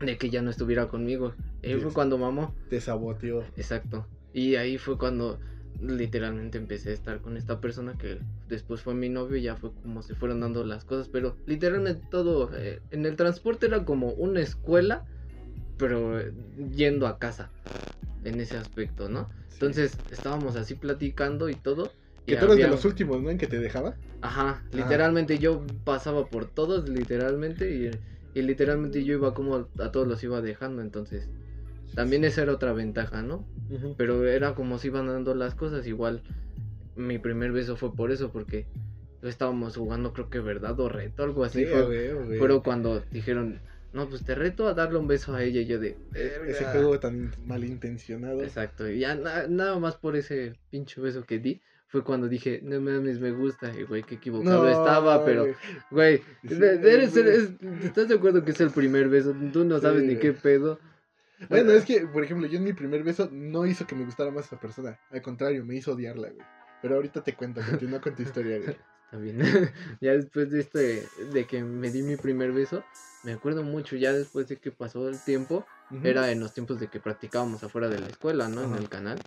de 0.00 0.18
que 0.18 0.30
ya 0.30 0.42
no 0.42 0.50
estuviera 0.50 0.88
conmigo. 0.88 1.34
Ahí 1.62 1.78
fue 1.80 1.92
cuando 1.92 2.18
mamó. 2.18 2.54
Te 2.70 2.80
saboteó. 2.80 3.42
Exacto. 3.56 4.06
Y 4.32 4.56
ahí 4.56 4.78
fue 4.78 4.98
cuando 4.98 5.38
literalmente 5.80 6.56
empecé 6.58 6.90
a 6.90 6.94
estar 6.94 7.20
con 7.20 7.36
esta 7.36 7.60
persona 7.60 7.96
que 7.98 8.18
después 8.48 8.80
fue 8.80 8.94
mi 8.94 9.08
novio 9.08 9.36
y 9.36 9.42
ya 9.42 9.56
fue 9.56 9.72
como 9.82 10.02
se 10.02 10.14
fueron 10.14 10.40
dando 10.40 10.64
las 10.64 10.84
cosas. 10.84 11.08
Pero 11.08 11.36
literalmente 11.46 12.02
todo, 12.10 12.50
eh, 12.54 12.80
en 12.90 13.04
el 13.04 13.16
transporte 13.16 13.66
era 13.66 13.84
como 13.84 14.10
una 14.12 14.40
escuela, 14.40 15.04
pero 15.76 16.18
eh, 16.18 16.32
yendo 16.74 17.06
a 17.06 17.18
casa. 17.18 17.50
En 18.24 18.40
ese 18.40 18.56
aspecto, 18.56 19.08
¿no? 19.08 19.28
Entonces 19.52 20.00
estábamos 20.10 20.56
así 20.56 20.74
platicando 20.74 21.48
y 21.48 21.54
todo. 21.54 21.92
Que 22.26 22.36
tú 22.36 22.44
eras 22.46 22.56
de 22.60 22.68
los 22.68 22.84
últimos, 22.84 23.22
¿no? 23.22 23.30
En 23.30 23.38
que 23.38 23.46
te 23.46 23.58
dejaba. 23.58 23.96
Ajá, 24.20 24.64
literalmente 24.72 25.38
yo 25.38 25.64
pasaba 25.84 26.28
por 26.28 26.50
todos, 26.50 26.88
literalmente, 26.88 27.70
y, 27.70 27.90
y 28.34 28.42
literalmente 28.42 29.04
yo 29.04 29.14
iba 29.14 29.34
como 29.34 29.68
a 29.78 29.92
todos 29.92 30.06
los 30.08 30.22
iba 30.24 30.40
dejando, 30.40 30.82
entonces 30.82 31.28
también 31.94 32.24
esa 32.24 32.42
era 32.42 32.52
otra 32.54 32.72
ventaja, 32.72 33.22
¿no? 33.22 33.46
Pero 33.96 34.26
era 34.26 34.54
como 34.54 34.78
se 34.78 34.88
iban 34.88 35.06
dando 35.06 35.34
las 35.34 35.54
cosas, 35.54 35.86
igual 35.86 36.22
mi 36.96 37.18
primer 37.18 37.52
beso 37.52 37.76
fue 37.76 37.94
por 37.94 38.10
eso, 38.10 38.32
porque 38.32 38.66
estábamos 39.22 39.76
jugando 39.76 40.12
creo 40.12 40.28
que 40.28 40.40
verdad 40.40 40.78
o 40.80 40.88
reto, 40.88 41.22
algo 41.22 41.44
así, 41.44 41.60
Sí, 41.60 41.66
fue, 41.66 41.84
fueron 42.38 42.60
cuando 42.60 43.02
dijeron, 43.10 43.60
no, 43.92 44.08
pues 44.08 44.24
te 44.24 44.34
reto 44.34 44.68
a 44.68 44.74
darle 44.74 44.98
un 44.98 45.06
beso 45.08 45.34
a 45.34 45.42
ella, 45.42 45.60
y 45.60 45.66
yo 45.66 45.78
de... 45.78 45.96
Ese 46.48 46.64
juego 46.64 46.98
tan 47.00 47.30
malintencionado. 47.46 48.42
Exacto, 48.42 48.88
y 48.88 49.00
ya 49.00 49.14
na- 49.14 49.46
nada 49.46 49.78
más 49.78 49.96
por 49.96 50.16
ese 50.16 50.54
pinche 50.70 51.00
beso 51.00 51.24
que 51.24 51.38
di, 51.38 51.62
fue 51.88 52.02
cuando 52.02 52.28
dije, 52.28 52.60
no 52.62 52.80
mames, 52.80 53.20
me 53.20 53.30
gusta, 53.30 53.72
y 53.72 53.84
güey, 53.84 54.02
qué 54.02 54.16
equivocado 54.16 54.68
estaba, 54.68 55.24
pero... 55.24 55.46
güey. 55.90 56.20
Eres- 56.42 57.16
eres- 57.16 57.50
¿estás 57.84 58.08
de 58.08 58.16
acuerdo 58.16 58.44
que 58.44 58.50
es 58.50 58.60
el 58.60 58.70
primer 58.70 59.08
beso? 59.08 59.34
Tú 59.52 59.64
no 59.64 59.78
sabes 59.78 60.02
Sí, 60.02 60.08
ni 60.08 60.16
qué 60.16 60.32
pedo. 60.32 60.78
Bueno, 61.48 61.70
es 61.72 61.84
que, 61.84 62.06
por 62.06 62.24
ejemplo, 62.24 62.46
yo 62.48 62.58
en 62.58 62.64
mi 62.64 62.72
primer 62.72 63.02
beso 63.04 63.28
no 63.30 63.66
hizo 63.66 63.86
que 63.86 63.94
me 63.94 64.04
gustara 64.04 64.30
más 64.30 64.46
esa 64.46 64.58
persona. 64.58 64.98
Al 65.10 65.22
contrario, 65.22 65.64
me 65.64 65.76
hizo 65.76 65.92
odiarla, 65.92 66.30
güey. 66.30 66.46
Pero 66.82 66.96
ahorita 66.96 67.22
te 67.22 67.34
cuento, 67.34 67.60
continúa 67.68 68.00
con 68.00 68.14
tu 68.14 68.22
historia, 68.22 68.58
güey. 68.58 68.76
Está 69.06 69.18
bien. 69.18 69.38
ya 70.00 70.12
después 70.12 70.50
de 70.50 70.60
este, 70.60 71.06
de 71.32 71.46
que 71.46 71.62
me 71.62 71.90
di 71.90 72.02
mi 72.02 72.16
primer 72.16 72.52
beso, 72.52 72.82
me 73.22 73.32
acuerdo 73.32 73.62
mucho, 73.62 73.96
ya 73.96 74.12
después 74.12 74.48
de 74.48 74.56
que 74.56 74.72
pasó 74.72 75.08
el 75.08 75.22
tiempo, 75.22 75.64
era 76.02 76.32
en 76.32 76.40
los 76.40 76.52
tiempos 76.52 76.80
de 76.80 76.88
que 76.88 76.98
practicábamos 76.98 77.62
afuera 77.62 77.88
de 77.88 78.00
la 78.00 78.06
escuela, 78.08 78.48
¿no? 78.48 78.62
En 78.64 78.74
el 78.74 78.88
canal. 78.88 79.20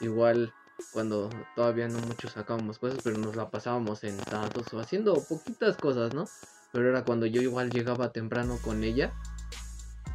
Igual 0.00 0.54
cuando 0.92 1.30
todavía 1.54 1.88
no 1.88 1.98
muchos 2.00 2.32
sacábamos 2.32 2.78
cosas, 2.78 3.00
pero 3.04 3.18
nos 3.18 3.36
la 3.36 3.50
pasábamos 3.50 4.00
sentados 4.00 4.72
o 4.72 4.80
haciendo 4.80 5.14
poquitas 5.28 5.76
cosas, 5.76 6.12
¿no? 6.14 6.24
Pero 6.72 6.88
era 6.88 7.04
cuando 7.04 7.26
yo 7.26 7.40
igual 7.40 7.70
llegaba 7.70 8.12
temprano 8.12 8.58
con 8.62 8.84
ella. 8.84 9.12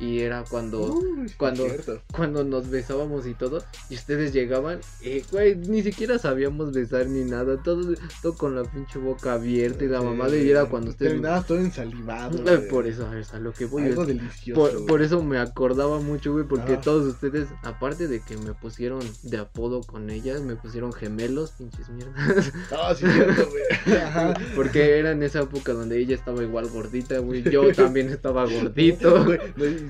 Y 0.04 0.20
era 0.20 0.44
cuando... 0.50 0.82
Uy, 0.94 1.32
cuando- 1.38 1.66
cierto. 1.66 2.02
cuando 2.14 2.44
nos 2.44 2.70
besábamos 2.70 3.26
y 3.28 3.34
todo, 3.34 3.64
y 3.90 3.96
ustedes 3.96 4.34
llegaban, 4.34 4.80
eh, 5.02 5.24
güey, 5.32 5.56
ni 5.56 5.82
siquiera 5.82 6.20
sabíamos 6.20 6.74
besar 6.74 7.08
ni 7.08 7.24
nada, 7.30 7.62
todo, 7.64 7.94
todo 8.22 8.36
con 8.36 8.56
la 8.56 8.64
pinche 8.64 9.00
boca 9.00 9.34
abierta 9.34 9.86
y 9.86 9.88
la 9.88 10.00
Sí, 10.00 10.06
mamada, 10.06 10.36
y 10.36 10.50
era 10.50 10.66
cuando 10.66 10.90
ustedes... 10.92 11.12
Terminabas 11.14 11.48
todo 11.48 11.60
ensalivado. 11.60 12.38
Eh. 12.54 12.68
Por 12.70 12.88
eso, 12.88 13.08
a 13.32 13.40
lo 13.40 13.54
que 13.54 13.66
voy. 13.66 13.84
Algo 13.84 14.02
es- 14.02 14.08
delicioso. 14.10 14.86
por, 14.86 15.02
eso 15.02 15.24
me 15.24 15.38
acordaba 15.40 16.00
mucho, 16.00 16.34
güey, 16.34 16.46
porque 16.46 16.78
todos 16.78 17.06
ustedes, 17.08 17.48
aparte 17.64 18.08
de 18.08 18.20
que 18.22 18.36
me 18.38 18.54
pusieron 18.54 19.02
de 19.24 19.38
apodo 19.38 19.82
con 19.82 20.10
ellas, 20.10 20.42
me 20.42 20.56
pusieron 20.56 20.92
gemelos, 20.94 21.52
pinches 21.52 21.88
mierdas. 21.90 22.52
Ah, 22.72 22.94
sí, 22.98 23.06
cierto, 23.08 23.50
güey. 23.50 23.98
Ajá. 24.02 24.34
Porque 24.56 24.98
era 25.00 25.12
en 25.12 25.24
esa 25.24 25.42
época 25.42 25.74
donde 25.74 26.00
ella 26.00 26.16
estaba 26.16 26.44
igual 26.44 26.68
gordita, 26.70 27.20
güey, 27.20 27.44
yo 27.44 27.72
también 27.76 28.10
estaba 28.10 28.46
gordito. 28.46 29.26
Güey, 29.26 29.40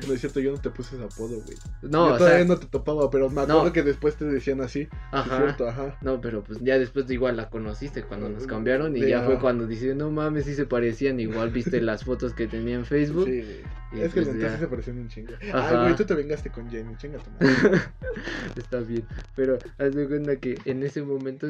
no, 0.03 0.07
no 0.09 0.13
es 0.13 0.21
cierto, 0.21 0.39
yo 0.39 0.51
no 0.51 0.57
te 0.59 0.69
puse 0.69 0.95
ese 0.95 1.05
apodo, 1.05 1.41
güey. 1.41 1.57
No, 1.81 2.09
yo 2.09 2.13
o 2.13 2.17
todavía 2.17 2.45
sea, 2.45 2.47
no 2.47 2.59
te 2.59 2.67
topaba, 2.67 3.09
pero 3.09 3.29
me 3.29 3.41
acuerdo 3.41 3.65
no. 3.65 3.73
que 3.73 3.83
después 3.83 4.15
te 4.15 4.25
decían 4.25 4.61
así. 4.61 4.83
Sí, 4.85 4.89
ajá. 5.11 5.37
cierto, 5.37 5.67
ajá. 5.67 5.97
No, 6.01 6.21
pero 6.21 6.43
pues 6.43 6.59
ya 6.61 6.77
después 6.77 7.09
igual 7.09 7.37
la 7.37 7.49
conociste 7.49 8.03
cuando 8.03 8.29
nos 8.29 8.43
Mm, 8.43 8.47
cambiaron 8.47 8.97
y 8.97 9.07
ya 9.07 9.23
fue 9.23 9.39
cuando 9.39 9.67
dice, 9.67 9.95
no 9.95 10.11
mames, 10.11 10.45
sí 10.45 10.53
se 10.55 10.65
parecían, 10.65 11.19
igual 11.19 11.49
viste 11.51 11.81
las 11.81 12.03
fotos 12.03 12.33
que 12.33 12.47
tenía 12.47 12.75
en 12.75 12.85
Facebook. 12.85 13.25
Sí, 13.25 13.43
y 13.93 14.01
Es 14.01 14.13
que 14.13 14.19
entonces 14.19 14.41
ya, 14.41 14.57
se 14.57 14.67
parecen 14.67 14.97
un 14.97 15.07
chingo. 15.07 15.33
Ajá. 15.53 15.69
Ay, 15.69 15.77
güey, 15.83 15.95
tú 15.95 16.05
te 16.05 16.15
vengaste 16.15 16.49
con 16.51 16.69
Jenny, 16.69 16.95
chinga 16.97 17.19
tu 17.19 17.31
madre. 17.31 17.81
está 18.55 18.79
bien, 18.79 19.05
pero 19.35 19.59
haz 19.77 19.93
de 19.93 20.07
cuenta 20.07 20.35
que 20.37 20.57
en 20.65 20.83
ese 20.83 21.01
momento 21.01 21.47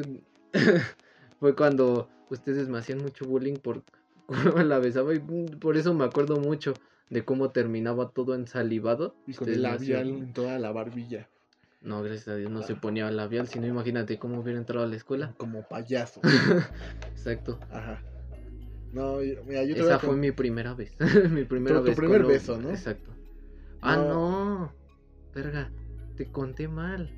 fue 1.40 1.54
cuando 1.54 2.08
ustedes 2.30 2.68
me 2.68 2.78
hacían 2.78 2.98
mucho 2.98 3.24
bullying 3.26 3.56
por 3.56 3.82
cómo 4.26 4.62
la 4.62 4.78
besaba 4.78 5.14
y 5.14 5.20
mm, 5.20 5.58
por 5.58 5.76
eso 5.76 5.94
me 5.94 6.04
acuerdo 6.04 6.38
mucho 6.38 6.74
de 7.14 7.24
cómo 7.24 7.50
terminaba 7.50 8.10
todo 8.10 8.34
ensalivado. 8.34 9.14
Y 9.26 9.34
con 9.34 9.48
el 9.48 9.62
labial 9.62 10.08
en 10.08 10.32
toda 10.32 10.58
la 10.58 10.72
barbilla. 10.72 11.28
No, 11.80 12.02
gracias 12.02 12.26
a 12.28 12.34
Dios 12.36 12.50
no 12.50 12.62
se 12.62 12.74
ponía 12.74 13.08
labial, 13.10 13.46
sino 13.46 13.66
imagínate 13.68 14.18
cómo 14.18 14.40
hubiera 14.40 14.58
entrado 14.58 14.84
a 14.84 14.88
la 14.88 14.96
escuela. 14.96 15.32
Como 15.36 15.62
payaso. 15.68 16.20
Exacto. 17.14 17.60
Ajá. 17.70 18.02
No, 18.92 19.18
mira, 19.46 19.62
yo 19.64 19.74
te 19.74 19.80
Esa 19.80 19.98
fue 20.00 20.10
con- 20.10 20.20
mi 20.20 20.32
primera 20.32 20.74
vez. 20.74 20.96
mi 21.30 21.44
primera 21.44 21.76
Tu- 21.76 21.82
tu 21.82 21.86
vez. 21.88 21.96
primer 21.96 22.18
con 22.22 22.26
un- 22.26 22.32
beso, 22.32 22.58
¿no? 22.60 22.70
Exacto. 22.70 23.12
Ah, 23.80 23.96
No. 23.96 24.72
Verga, 25.34 25.70
te 26.16 26.26
conté 26.26 26.66
mal. 26.66 27.10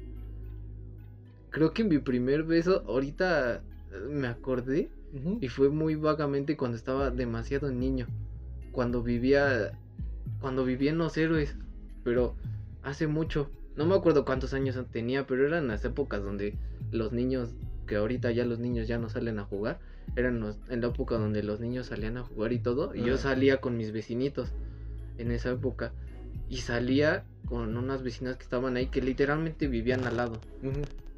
Creo 1.50 1.72
que 1.72 1.84
mi 1.84 1.98
primer 1.98 2.42
beso, 2.42 2.82
ahorita 2.86 3.56
eh, 3.56 3.62
me 4.10 4.28
acordé, 4.28 4.90
y 5.40 5.48
fue 5.48 5.70
muy 5.70 5.94
vagamente 5.94 6.56
cuando 6.58 6.76
estaba 6.76 7.10
demasiado 7.10 7.70
niño. 7.70 8.06
Cuando 8.72 9.02
vivía. 9.02 9.72
Cuando 10.40 10.64
vivía 10.64 10.90
en 10.90 10.98
los 10.98 11.16
héroes. 11.16 11.56
Pero 12.04 12.36
hace 12.82 13.06
mucho. 13.06 13.50
No 13.76 13.84
me 13.86 13.94
acuerdo 13.94 14.24
cuántos 14.24 14.54
años 14.54 14.78
tenía, 14.90 15.26
pero 15.26 15.46
eran 15.46 15.68
las 15.68 15.84
épocas 15.84 16.22
donde 16.22 16.56
los 16.90 17.12
niños. 17.12 17.50
Que 17.86 17.96
ahorita 17.96 18.30
ya 18.32 18.44
los 18.44 18.58
niños 18.58 18.88
ya 18.88 18.98
no 18.98 19.08
salen 19.08 19.38
a 19.38 19.44
jugar. 19.44 19.78
Eran 20.16 20.40
los- 20.40 20.58
en 20.68 20.80
la 20.80 20.88
época 20.88 21.16
donde 21.16 21.42
los 21.42 21.60
niños 21.60 21.86
salían 21.86 22.16
a 22.16 22.22
jugar 22.22 22.52
y 22.52 22.58
todo. 22.58 22.94
Y 22.94 23.02
yo 23.04 23.16
salía 23.18 23.58
con 23.60 23.76
mis 23.76 23.92
vecinitos. 23.92 24.52
En 25.18 25.30
esa 25.30 25.50
época. 25.50 25.92
Y 26.48 26.58
salía 26.58 27.24
con 27.46 27.76
unas 27.76 28.02
vecinas 28.02 28.36
que 28.36 28.42
estaban 28.42 28.76
ahí 28.76 28.86
que 28.88 29.00
literalmente 29.02 29.68
vivían 29.68 30.04
al 30.04 30.16
lado. 30.16 30.40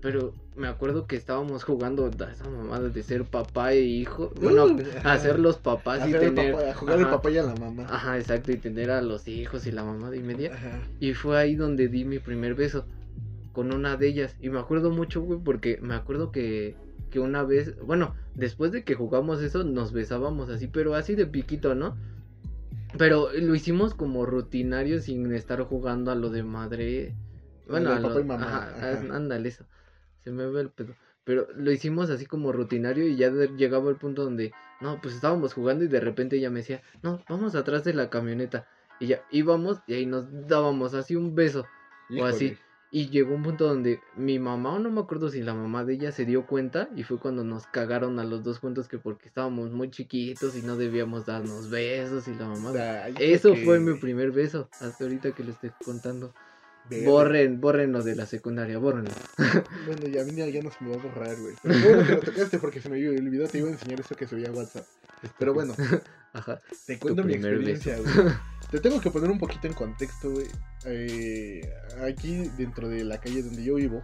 Pero 0.00 0.32
me 0.54 0.68
acuerdo 0.68 1.06
que 1.08 1.16
estábamos 1.16 1.64
jugando 1.64 2.06
a 2.06 2.30
esa 2.30 2.48
mamada 2.48 2.88
de 2.88 3.02
ser 3.02 3.24
papá 3.24 3.72
e 3.72 3.80
hijo. 3.80 4.32
Bueno, 4.40 4.66
Uh, 4.66 4.78
a 5.04 5.18
ser 5.18 5.38
los 5.40 5.56
papás 5.58 6.08
y 6.08 6.12
tener. 6.12 6.52
papá- 6.52 6.70
a 6.70 6.74
jugar 6.74 6.98
el 6.98 7.04
ajá, 7.04 7.10
papá 7.16 7.30
y 7.30 7.38
a 7.38 7.42
la 7.42 7.54
mamá. 7.56 7.86
Ajá, 7.90 8.16
exacto, 8.18 8.52
y 8.52 8.58
tener 8.58 8.90
a 8.92 9.02
los 9.02 9.26
hijos 9.26 9.66
y 9.66 9.72
la 9.72 9.82
mamá 9.84 10.10
de 10.10 10.20
media. 10.20 10.54
Ajá. 10.54 10.78
Y 11.00 11.14
fue 11.14 11.36
ahí 11.38 11.56
donde 11.56 11.88
di 11.88 12.04
mi 12.04 12.18
primer 12.20 12.54
beso. 12.54 12.84
Con 13.52 13.72
una 13.74 13.96
de 13.96 14.06
ellas. 14.06 14.36
Y 14.40 14.50
me 14.50 14.60
acuerdo 14.60 14.90
mucho, 14.92 15.20
güey, 15.22 15.40
porque 15.42 15.78
me 15.82 15.94
acuerdo 15.94 16.30
que, 16.30 16.76
que 17.10 17.18
una 17.18 17.42
vez. 17.42 17.74
Bueno, 17.84 18.14
después 18.36 18.70
de 18.70 18.84
que 18.84 18.94
jugamos 18.94 19.42
eso, 19.42 19.64
nos 19.64 19.92
besábamos 19.92 20.48
así, 20.48 20.68
pero 20.68 20.94
así 20.94 21.16
de 21.16 21.26
piquito, 21.26 21.74
¿no? 21.74 21.96
Pero 22.96 23.30
lo 23.32 23.54
hicimos 23.54 23.94
como 23.94 24.24
rutinario 24.26 25.00
sin 25.00 25.32
estar 25.34 25.60
jugando 25.62 26.10
a 26.10 26.14
lo 26.14 26.30
de 26.30 26.42
madre. 26.44 27.14
Bueno, 27.68 27.90
a 27.92 27.98
lo- 28.00 28.08
papá 28.08 28.20
y 28.20 28.24
mamá, 28.24 28.46
Ajá, 28.46 28.92
ajá. 28.92 29.16
ándale 29.16 29.48
eso. 29.48 29.64
Se 30.28 30.32
me 30.34 30.46
ve 30.46 30.60
el 30.60 30.68
pedo. 30.68 30.94
Pero 31.24 31.46
lo 31.56 31.72
hicimos 31.72 32.10
así 32.10 32.26
como 32.26 32.52
rutinario 32.52 33.06
y 33.08 33.16
ya 33.16 33.30
de- 33.30 33.48
llegaba 33.56 33.88
el 33.88 33.96
punto 33.96 34.24
donde, 34.24 34.52
no, 34.82 35.00
pues 35.00 35.14
estábamos 35.14 35.54
jugando 35.54 35.82
y 35.84 35.88
de 35.88 36.00
repente 36.00 36.36
ella 36.36 36.50
me 36.50 36.58
decía, 36.58 36.82
no, 37.02 37.22
vamos 37.30 37.54
atrás 37.54 37.82
de 37.84 37.94
la 37.94 38.10
camioneta. 38.10 38.66
Y 39.00 39.06
ya 39.06 39.24
íbamos 39.30 39.80
y 39.86 39.94
ahí 39.94 40.04
nos 40.04 40.26
dábamos 40.46 40.92
así 40.92 41.16
un 41.16 41.34
beso. 41.34 41.64
O 42.20 42.26
así. 42.26 42.58
Y 42.90 43.08
llegó 43.08 43.34
un 43.34 43.42
punto 43.42 43.66
donde 43.66 44.00
mi 44.16 44.38
mamá, 44.38 44.74
o 44.74 44.78
no 44.78 44.90
me 44.90 45.00
acuerdo 45.00 45.30
si 45.30 45.40
la 45.42 45.54
mamá 45.54 45.82
de 45.84 45.94
ella 45.94 46.12
se 46.12 46.26
dio 46.26 46.46
cuenta 46.46 46.90
y 46.94 47.04
fue 47.04 47.18
cuando 47.18 47.42
nos 47.42 47.66
cagaron 47.66 48.18
a 48.18 48.24
los 48.24 48.42
dos 48.42 48.58
juntos 48.58 48.86
que 48.86 48.98
porque 48.98 49.28
estábamos 49.28 49.70
muy 49.70 49.90
chiquitos 49.90 50.56
y 50.56 50.62
no 50.62 50.76
debíamos 50.76 51.24
darnos 51.24 51.70
besos 51.70 52.28
y 52.28 52.34
la 52.34 52.48
mamá. 52.48 52.72
Ay, 53.04 53.14
Eso 53.18 53.54
que- 53.54 53.64
fue 53.64 53.80
mi 53.80 53.94
primer 53.98 54.30
beso, 54.30 54.68
hasta 54.80 55.04
ahorita 55.04 55.32
que 55.32 55.42
lo 55.44 55.52
estoy 55.52 55.70
contando. 55.84 56.34
Borren, 57.04 57.60
borren 57.60 57.92
lo 57.92 58.02
de 58.02 58.14
la 58.14 58.26
secundaria, 58.26 58.78
bórrenlo. 58.78 59.10
Bueno, 59.86 60.06
ya 60.06 60.22
a 60.22 60.24
mí 60.24 60.32
ya, 60.32 60.46
ya 60.46 60.62
no 60.62 60.70
se 60.70 60.84
me 60.84 60.90
va 60.90 60.96
a 60.96 61.02
borrar, 61.02 61.36
güey. 61.36 61.54
Pero 61.62 61.80
bueno 61.80 62.06
que 62.06 62.12
lo 62.14 62.20
tocaste 62.20 62.58
porque 62.58 62.80
se 62.80 62.88
me 62.88 62.96
olvidó, 63.08 63.46
te 63.48 63.58
iba 63.58 63.68
a 63.68 63.72
enseñar 63.72 64.00
esto 64.00 64.14
que 64.14 64.26
subía 64.26 64.48
a 64.48 64.52
WhatsApp. 64.52 64.86
Pero 65.38 65.54
bueno, 65.54 65.74
Ajá. 66.32 66.60
te 66.86 66.98
cuento 66.98 67.24
mi 67.24 67.34
experiencia, 67.34 67.98
güey. 67.98 68.12
Te 68.70 68.80
tengo 68.80 69.00
que 69.00 69.10
poner 69.10 69.30
un 69.30 69.38
poquito 69.38 69.66
en 69.66 69.72
contexto, 69.72 70.30
güey. 70.30 70.46
Eh, 70.84 71.72
aquí, 72.06 72.50
dentro 72.58 72.86
de 72.90 73.02
la 73.02 73.18
calle 73.18 73.42
donde 73.42 73.64
yo 73.64 73.76
vivo, 73.76 74.02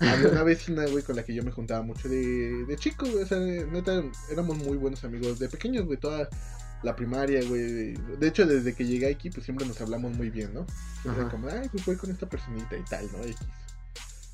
había 0.00 0.30
una 0.30 0.42
vecina, 0.42 0.84
güey, 0.86 1.04
con 1.04 1.14
la 1.14 1.22
que 1.22 1.32
yo 1.32 1.44
me 1.44 1.52
juntaba 1.52 1.82
mucho 1.82 2.08
de, 2.08 2.64
de 2.66 2.76
chico, 2.76 3.06
güey. 3.06 3.22
O 3.22 3.26
sea, 3.26 3.38
neta, 3.38 4.02
éramos 4.28 4.58
muy 4.58 4.78
buenos 4.78 5.04
amigos 5.04 5.38
de 5.38 5.48
pequeños, 5.48 5.86
güey. 5.86 5.96
Toda 5.96 6.28
la 6.82 6.96
primaria, 6.96 7.40
güey. 7.46 7.94
De 7.94 8.28
hecho, 8.28 8.46
desde 8.46 8.74
que 8.74 8.86
llegué 8.86 9.10
aquí, 9.10 9.30
pues 9.30 9.44
siempre 9.44 9.66
nos 9.66 9.80
hablamos 9.80 10.12
muy 10.16 10.30
bien, 10.30 10.54
¿no? 10.54 10.66
Siempre 11.02 11.22
Ajá. 11.22 11.30
como, 11.30 11.48
ay, 11.48 11.68
pues 11.70 11.84
voy 11.84 11.96
con 11.96 12.10
esta 12.10 12.28
personita 12.28 12.76
y 12.76 12.82
tal, 12.84 13.10
¿no? 13.12 13.22
X. 13.24 13.36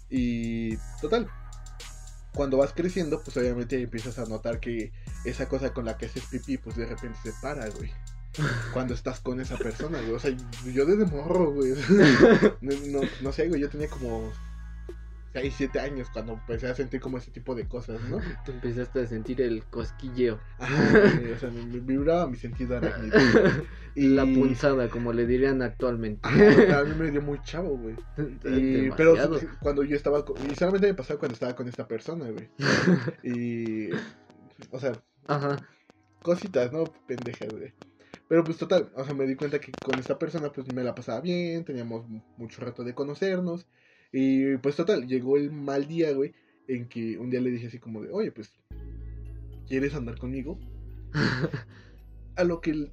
Y 0.09 0.77
total, 1.01 1.29
cuando 2.37 2.59
vas 2.59 2.73
creciendo, 2.73 3.21
pues 3.23 3.37
obviamente 3.37 3.81
empiezas 3.81 4.19
a 4.19 4.27
notar 4.27 4.61
que 4.61 4.93
esa 5.25 5.49
cosa 5.49 5.73
con 5.73 5.85
la 5.85 5.97
que 5.97 6.07
haces 6.07 6.25
pipí, 6.27 6.59
pues 6.59 6.77
de 6.77 6.87
repente 6.87 7.19
se 7.23 7.33
para, 7.43 7.69
güey. 7.71 7.91
Cuando 8.75 8.93
estás 8.93 9.21
con 9.21 9.41
esa 9.41 9.57
persona, 9.57 9.99
güey. 9.99 10.13
O 10.13 10.19
sea, 10.19 10.31
yo 10.67 10.85
desde 10.85 11.07
morro, 11.07 11.53
güey. 11.53 11.73
No, 12.61 12.73
no, 12.89 13.09
no 13.23 13.33
sé, 13.33 13.49
güey, 13.49 13.63
yo 13.63 13.71
tenía 13.71 13.89
como 13.89 14.31
6, 15.41 15.55
7 15.57 15.81
años 15.81 16.09
cuando 16.13 16.33
empecé 16.33 16.67
a 16.67 16.75
sentir 16.75 17.01
como 17.01 17.19
ese 17.19 17.31
tipo 17.31 17.55
de 17.55 17.69
cosas, 17.69 18.01
¿no? 18.03 18.19
Tú 18.45 18.53
empezaste 18.53 19.01
a 19.01 19.07
sentir 19.07 19.43
el 19.43 19.65
cosquilleo. 19.67 20.39
Ajá, 20.59 21.11
o 21.35 21.39
sea, 21.39 21.51
me, 21.51 21.63
me 21.63 21.81
vibraba 21.81 22.27
mi 22.27 22.37
sentido 22.37 22.77
arácnido. 22.77 23.19
Y 23.95 24.09
La 24.09 24.27
punzada, 24.27 24.89
como 24.89 25.13
le 25.13 25.27
dirían 25.27 25.63
actualmente. 25.63 26.21
Ajá, 26.23 26.81
a 26.81 26.85
mí 26.85 26.95
me 26.99 27.11
dio 27.11 27.23
muy 27.23 27.41
chavo, 27.43 27.77
güey. 27.79 27.97
Y, 28.45 28.91
pero 28.91 29.17
cuando 29.61 29.83
yo 29.85 29.97
estaba 29.97 30.25
con, 30.25 30.37
y 30.51 30.55
solamente 30.55 30.87
me 30.87 30.95
pasaba 30.95 31.19
cuando 31.19 31.35
estaba 31.35 31.57
con 31.57 31.69
esta 31.69 31.89
persona, 31.89 32.31
güey. 32.31 32.49
Y 33.23 33.91
o 34.71 34.79
sea, 34.79 35.03
Ajá. 35.27 35.67
cositas, 36.23 36.73
¿no? 36.73 36.93
Pendejas, 37.07 37.51
güey. 37.51 37.73
Pero 38.29 38.45
pues 38.45 38.57
total, 38.59 38.91
o 38.95 39.05
sea, 39.05 39.15
me 39.15 39.27
di 39.27 39.37
cuenta 39.37 39.61
que 39.61 39.73
con 39.83 39.99
esta 39.99 40.19
persona 40.19 40.51
pues 40.53 40.67
me 40.73 40.83
la 40.83 40.95
pasaba 40.95 41.21
bien, 41.21 41.65
teníamos 41.65 42.09
mu- 42.09 42.23
mucho 42.37 42.61
rato 42.61 42.83
de 42.85 42.95
conocernos. 42.95 43.67
Y 44.13 44.57
pues 44.59 44.77
total, 44.77 45.07
llegó 45.07 45.37
el 45.37 45.51
mal 45.53 45.87
día, 45.87 46.13
güey, 46.13 46.33
en 46.69 46.89
que 46.89 47.19
un 47.19 47.31
día 47.31 47.41
le 47.41 47.51
dije 47.51 47.67
así 47.67 47.79
como 47.79 48.03
de, 48.03 48.11
oye, 48.11 48.33
pues, 48.33 48.51
¿quieres 49.69 49.95
andar 49.95 50.19
conmigo? 50.19 50.59
A 52.37 52.45
lo 52.45 52.61
que 52.61 52.71
el- 52.71 52.93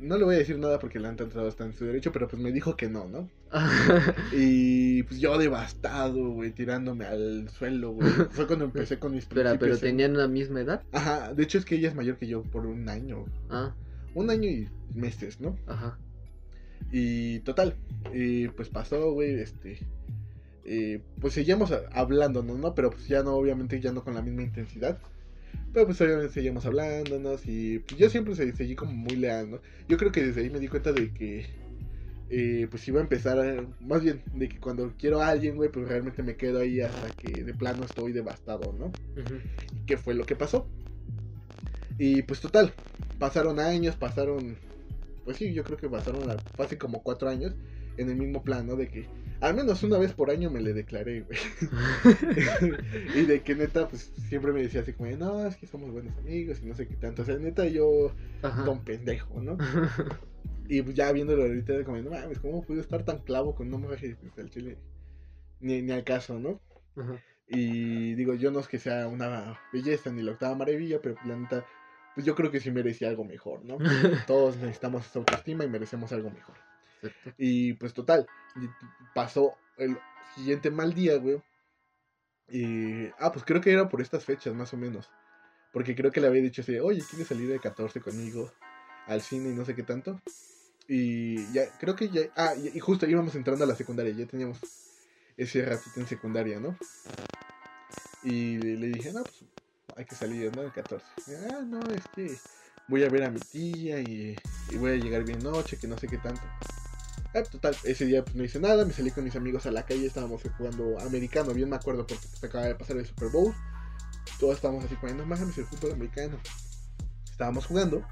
no 0.00 0.18
le 0.18 0.24
voy 0.24 0.34
a 0.34 0.38
decir 0.38 0.58
nada 0.58 0.78
porque 0.78 0.98
la 0.98 1.08
han 1.08 1.16
tratado 1.16 1.46
hasta 1.46 1.64
en 1.64 1.72
su 1.72 1.84
derecho, 1.84 2.12
pero 2.12 2.28
pues 2.28 2.40
me 2.42 2.52
dijo 2.52 2.76
que 2.76 2.88
no, 2.88 3.08
¿no? 3.08 3.28
Y 4.32 5.02
pues 5.04 5.20
yo 5.20 5.38
devastado, 5.38 6.30
güey, 6.30 6.50
tirándome 6.52 7.04
al 7.06 7.48
suelo, 7.50 7.92
güey. 7.92 8.08
Fue 8.30 8.46
cuando 8.46 8.64
empecé 8.66 8.98
con 8.98 9.12
mis 9.12 9.22
Espera, 9.24 9.56
pero 9.58 9.78
tenían 9.78 10.16
la 10.16 10.26
misma 10.28 10.60
edad. 10.60 10.82
Ajá, 10.92 11.32
de 11.32 11.42
hecho 11.42 11.58
es 11.58 11.64
que 11.64 11.76
ella 11.76 11.88
es 11.88 11.94
mayor 11.94 12.16
que 12.18 12.26
yo 12.26 12.42
por 12.42 12.66
un 12.66 12.88
año. 12.88 13.24
Ah, 13.50 13.74
Un 14.14 14.30
año 14.30 14.48
y 14.50 14.68
meses, 14.94 15.40
¿no? 15.40 15.56
ajá. 15.66 15.98
Y 16.92 17.40
total, 17.40 17.74
y 18.12 18.48
pues 18.48 18.68
pasó, 18.68 19.12
güey, 19.12 19.34
este... 19.40 19.78
eh, 20.64 21.02
pues 21.20 21.34
seguíamos 21.34 21.72
hablándonos, 21.92 22.58
¿no? 22.58 22.74
Pero 22.74 22.90
pues 22.90 23.06
ya 23.06 23.22
no, 23.22 23.34
obviamente 23.34 23.80
ya 23.80 23.92
no 23.92 24.04
con 24.04 24.14
la 24.14 24.22
misma 24.22 24.42
intensidad. 24.42 24.98
Pero 25.72 25.86
pues 25.86 26.00
obviamente 26.00 26.32
seguíamos 26.32 26.66
hablándonos 26.66 27.42
y 27.46 27.80
pues 27.80 27.98
yo 28.00 28.08
siempre 28.10 28.34
se- 28.36 28.54
seguí 28.56 28.76
como 28.76 28.92
muy 28.92 29.16
leal, 29.16 29.50
¿no? 29.50 29.60
Yo 29.88 29.96
creo 29.98 30.12
que 30.12 30.22
desde 30.24 30.42
ahí 30.42 30.50
me 30.50 30.60
di 30.60 30.68
cuenta 30.68 30.92
de 30.92 31.12
que... 31.12 31.46
eh, 32.30 32.66
pues 32.70 32.86
iba 32.88 33.00
a 33.00 33.02
empezar, 33.02 33.38
a- 33.38 33.66
más 33.80 34.02
bien, 34.02 34.22
de 34.34 34.48
que 34.48 34.58
cuando 34.58 34.92
quiero 34.98 35.20
a 35.20 35.28
alguien, 35.28 35.56
güey, 35.56 35.70
pues 35.70 35.88
realmente 35.88 36.22
me 36.22 36.36
quedo 36.36 36.60
ahí 36.60 36.80
hasta 36.80 37.10
que 37.12 37.44
de 37.44 37.54
plano 37.54 37.84
estoy 37.84 38.12
devastado, 38.12 38.72
¿no? 38.72 38.86
Ujú. 38.86 39.40
qué 39.86 39.96
fue 39.96 40.14
lo 40.14 40.26
que 40.26 40.36
pasó. 40.36 40.68
Y 41.98 42.22
pues 42.22 42.40
total, 42.40 42.74
pasaron 43.18 43.60
años, 43.60 43.96
pasaron, 43.96 44.56
pues 45.24 45.36
sí, 45.36 45.52
yo 45.52 45.64
creo 45.64 45.78
que 45.78 45.88
pasaron 45.88 46.30
a- 46.30 46.40
fácil 46.56 46.78
como 46.78 47.02
cuatro 47.02 47.28
años 47.28 47.54
en 47.96 48.08
el 48.10 48.16
mismo 48.16 48.42
plan, 48.42 48.66
¿no? 48.66 48.76
De 48.76 48.88
que 48.88 49.06
al 49.40 49.54
menos 49.54 49.82
una 49.82 49.98
vez 49.98 50.12
por 50.14 50.30
año 50.30 50.50
me 50.50 50.60
le 50.60 50.72
declaré, 50.72 51.22
güey. 51.22 51.38
y 53.14 53.22
de 53.22 53.42
que 53.42 53.54
neta, 53.54 53.88
pues 53.88 54.12
siempre 54.28 54.52
me 54.52 54.62
decía 54.62 54.80
así 54.80 54.92
como, 54.92 55.10
no, 55.10 55.46
es 55.46 55.56
que 55.56 55.66
somos 55.66 55.90
buenos 55.90 56.16
amigos 56.18 56.60
y 56.62 56.66
no 56.66 56.74
sé 56.74 56.86
qué 56.86 56.96
tanto. 56.96 57.22
O 57.22 57.24
sea, 57.24 57.36
neta, 57.36 57.66
yo, 57.66 58.12
Ajá. 58.42 58.62
don 58.62 58.84
pendejo, 58.84 59.40
¿no? 59.40 59.56
Y 60.66 60.80
pues 60.80 60.96
ya 60.96 61.12
viéndolo 61.12 61.42
ahorita, 61.42 61.84
como, 61.84 61.98
no 61.98 62.08
mames, 62.08 62.38
¿cómo 62.38 62.62
pude 62.62 62.80
estar 62.80 63.04
tan 63.04 63.18
clavo 63.18 63.54
con 63.54 63.68
una 63.68 63.76
mujer? 63.76 64.16
Al 64.38 64.48
chile, 64.48 64.78
ni, 65.60 65.82
ni 65.82 65.92
al 65.92 66.04
caso, 66.04 66.38
¿no? 66.38 66.58
Ajá. 66.96 67.20
Y 67.48 68.14
digo, 68.14 68.34
yo 68.34 68.50
no 68.50 68.60
es 68.60 68.68
que 68.68 68.78
sea 68.78 69.06
una 69.08 69.60
belleza 69.72 70.10
ni 70.10 70.22
la 70.22 70.32
octava 70.32 70.54
maravilla, 70.54 71.00
pero 71.02 71.16
pues, 71.16 71.26
la 71.26 71.36
neta, 71.36 71.66
pues 72.14 72.24
yo 72.24 72.34
creo 72.34 72.50
que 72.50 72.60
sí 72.60 72.70
merecía 72.70 73.08
algo 73.08 73.24
mejor, 73.24 73.64
¿no? 73.64 73.76
Todos 74.26 74.56
necesitamos 74.56 75.06
esa 75.06 75.18
autoestima 75.18 75.64
y 75.64 75.68
merecemos 75.68 76.12
algo 76.12 76.30
mejor. 76.30 76.56
Y 77.38 77.74
pues 77.74 77.94
total, 77.94 78.26
pasó 79.14 79.54
el 79.76 79.98
siguiente 80.34 80.70
mal 80.70 80.94
día, 80.94 81.16
güey. 81.16 81.42
Y, 82.48 83.06
ah, 83.18 83.32
pues 83.32 83.44
creo 83.44 83.60
que 83.60 83.72
era 83.72 83.88
por 83.88 84.00
estas 84.00 84.24
fechas, 84.24 84.54
más 84.54 84.72
o 84.74 84.76
menos. 84.76 85.10
Porque 85.72 85.94
creo 85.94 86.12
que 86.12 86.20
le 86.20 86.28
había 86.28 86.42
dicho 86.42 86.62
así, 86.62 86.78
oye, 86.78 87.02
¿quieres 87.08 87.28
salir 87.28 87.48
de 87.48 87.58
14 87.58 88.00
conmigo 88.00 88.52
al 89.06 89.20
cine 89.22 89.50
y 89.50 89.54
no 89.54 89.64
sé 89.64 89.74
qué 89.74 89.82
tanto? 89.82 90.20
Y 90.86 91.50
ya, 91.52 91.62
creo 91.78 91.96
que 91.96 92.10
ya, 92.10 92.22
ah, 92.36 92.54
y 92.56 92.78
justo 92.78 93.06
íbamos 93.06 93.34
entrando 93.34 93.64
a 93.64 93.66
la 93.66 93.74
secundaria, 93.74 94.12
ya 94.12 94.26
teníamos 94.26 94.58
ese 95.36 95.64
ratito 95.64 95.98
en 95.98 96.06
secundaria, 96.06 96.60
¿no? 96.60 96.76
Y 98.22 98.58
le, 98.58 98.86
dije, 98.88 99.12
no, 99.12 99.22
pues 99.22 99.44
hay 99.96 100.04
que 100.04 100.14
salir, 100.14 100.54
¿no? 100.54 100.62
El 100.62 100.72
14. 100.72 101.04
Ah, 101.50 101.60
no, 101.66 101.80
es 101.90 102.04
que 102.14 102.36
voy 102.88 103.02
a 103.02 103.08
ver 103.08 103.24
a 103.24 103.30
mi 103.30 103.40
tía 103.40 104.00
y 104.00 104.36
voy 104.78 104.92
a 104.92 104.96
llegar 104.96 105.24
bien 105.24 105.40
noche, 105.40 105.78
que 105.78 105.88
no 105.88 105.98
sé 105.98 106.06
qué 106.06 106.18
tanto. 106.18 106.42
Ah, 107.34 107.42
total, 107.42 107.76
ese 107.84 108.06
día 108.06 108.24
pues 108.24 108.36
no 108.36 108.44
hice 108.44 108.60
nada, 108.60 108.84
me 108.84 108.92
salí 108.92 109.10
con 109.10 109.24
mis 109.24 109.34
amigos 109.34 109.66
a 109.66 109.72
la 109.72 109.84
calle, 109.84 110.06
estábamos 110.06 110.42
jugando 110.56 110.98
americano, 111.00 111.52
bien 111.52 111.68
me 111.68 111.76
acuerdo 111.76 112.06
porque 112.06 112.26
pues, 112.28 112.44
acaba 112.44 112.66
de 112.66 112.76
pasar 112.76 112.96
el 112.96 113.06
Super 113.06 113.28
Bowl. 113.28 113.52
Todos 114.38 114.56
estábamos 114.56 114.84
así 114.84 114.94
jugando, 114.94 115.26
más 115.26 115.40
el 115.40 115.66
fútbol 115.66 115.92
americano. 115.92 116.38
Estábamos 117.30 117.66
jugando 117.66 118.04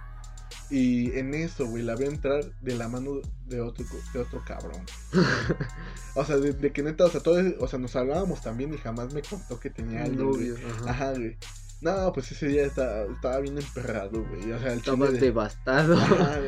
y 0.73 1.16
en 1.18 1.35
eso, 1.35 1.66
güey, 1.66 1.83
la 1.83 1.95
vi 1.97 2.07
entrar 2.07 2.43
de 2.62 2.75
la 2.75 2.89
mano 2.89 3.20
de 3.47 3.61
otro, 3.61 3.85
de 4.14 4.18
otro 4.18 4.43
cabrón. 4.45 4.83
o 6.14 6.25
sea, 6.25 6.39
de, 6.39 6.73
que 6.73 6.83
neta, 6.83 7.05
o 7.05 7.11
sea, 7.11 7.20
todos, 7.20 7.45
o 7.61 7.68
sea, 7.68 7.79
nos 7.79 7.95
hablábamos 7.95 8.41
también 8.41 8.73
y 8.73 8.79
jamás 8.79 9.12
me 9.12 9.20
contó 9.20 9.61
que 9.61 9.68
tenía 9.68 10.05
alguien. 10.05 10.25
Novio, 10.25 10.57
ajá, 10.87 11.12
güey. 11.12 11.37
No, 11.83 12.12
pues 12.12 12.30
ese 12.30 12.47
día 12.47 12.64
estaba, 12.66 13.03
estaba 13.12 13.41
bien 13.41 13.59
emperrado, 13.59 14.24
güey. 14.24 14.53
O 14.53 14.59
sea, 14.61 14.72
el 14.72 14.78
Estaba 14.78 15.11
devastado. 15.11 15.97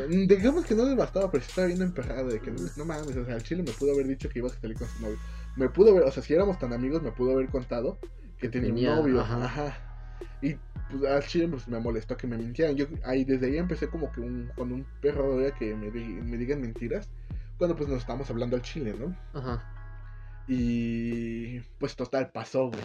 digamos 0.09 0.65
que 0.65 0.77
no 0.77 0.85
devastado, 0.87 1.29
pero 1.31 1.43
sí 1.43 1.51
estaba 1.51 1.67
bien 1.67 1.83
emperrado. 1.83 2.29
De 2.29 2.41
que 2.41 2.53
no, 2.53 2.85
mames, 2.85 3.17
o 3.17 3.25
sea, 3.25 3.35
el 3.35 3.43
chile 3.43 3.65
me 3.65 3.73
pudo 3.73 3.93
haber 3.95 4.07
dicho 4.07 4.29
que 4.29 4.39
iba 4.39 4.49
a 4.49 4.53
salir 4.53 4.79
con 4.79 4.87
su 4.89 5.03
novio. 5.03 5.19
Me 5.57 5.69
pudo 5.69 5.91
haber, 5.91 6.05
o 6.05 6.13
sea, 6.13 6.23
si 6.23 6.35
éramos 6.35 6.59
tan 6.61 6.73
amigos, 6.73 7.03
me 7.03 7.11
pudo 7.11 7.33
haber 7.33 7.49
contado 7.49 7.99
que 8.39 8.49
tenía, 8.49 8.93
un 8.93 8.99
novio. 8.99 9.21
Ajá. 9.21 9.77
Y 10.41 10.55
pues 10.91 11.11
al 11.11 11.25
chile 11.25 11.49
pues, 11.49 11.67
me 11.67 11.81
molestó 11.81 12.17
que 12.17 12.29
me 12.29 12.37
mintieran. 12.37 12.77
Yo 12.77 12.87
ahí 13.05 13.25
desde 13.25 13.47
ahí 13.47 13.59
empecé 13.59 13.89
como 13.89 14.13
que 14.13 14.21
un, 14.21 14.53
con 14.55 14.71
un 14.71 14.87
perro 15.01 15.37
de 15.37 15.53
que 15.53 15.75
me, 15.75 15.91
me 15.91 16.37
digan 16.37 16.61
mentiras. 16.61 17.09
Cuando 17.59 17.75
pues 17.77 17.89
nos 17.89 17.99
estamos 17.99 18.31
hablando 18.31 18.55
al 18.55 18.63
chile, 18.63 18.95
¿no? 18.99 19.17
Ajá. 19.33 19.65
Y 20.47 21.59
pues 21.79 21.97
total, 21.97 22.31
pasó, 22.31 22.69
güey. 22.69 22.83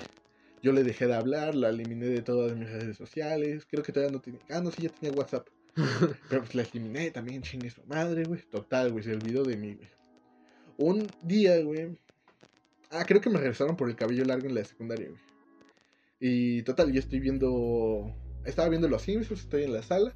Yo 0.61 0.73
le 0.73 0.83
dejé 0.83 1.07
de 1.07 1.15
hablar, 1.15 1.55
la 1.55 1.69
eliminé 1.69 2.07
de 2.07 2.21
todas 2.21 2.55
mis 2.55 2.69
redes 2.69 2.97
sociales. 2.97 3.65
Creo 3.69 3.83
que 3.83 3.91
todavía 3.91 4.13
no 4.13 4.21
tenía. 4.21 4.41
Ah, 4.49 4.59
no, 4.61 4.71
sí, 4.71 4.83
ya 4.83 4.89
tenía 4.89 5.17
WhatsApp. 5.17 5.47
Pero 6.29 6.41
pues 6.41 6.55
la 6.55 6.63
eliminé 6.63 7.11
también, 7.11 7.41
chingue 7.41 7.69
su 7.69 7.83
madre, 7.85 8.23
güey. 8.23 8.41
Total, 8.49 8.91
güey, 8.91 9.03
se 9.03 9.13
olvidó 9.13 9.43
de 9.43 9.55
mí, 9.55 9.75
güey. 9.75 9.89
Un 10.77 11.07
día, 11.23 11.61
güey. 11.61 11.97
Ah, 12.91 13.05
creo 13.05 13.21
que 13.21 13.29
me 13.29 13.37
regresaron 13.37 13.77
por 13.77 13.89
el 13.89 13.95
cabello 13.95 14.25
largo 14.25 14.47
en 14.47 14.55
la 14.55 14.63
secundaria, 14.63 15.07
güey. 15.09 15.21
Y 16.19 16.63
total, 16.63 16.91
yo 16.91 16.99
estoy 16.99 17.19
viendo. 17.19 18.13
Estaba 18.43 18.69
viendo 18.69 18.89
los 18.89 19.03
Simpsons, 19.03 19.41
estoy 19.41 19.63
en 19.63 19.73
la 19.73 19.83
sala. 19.83 20.15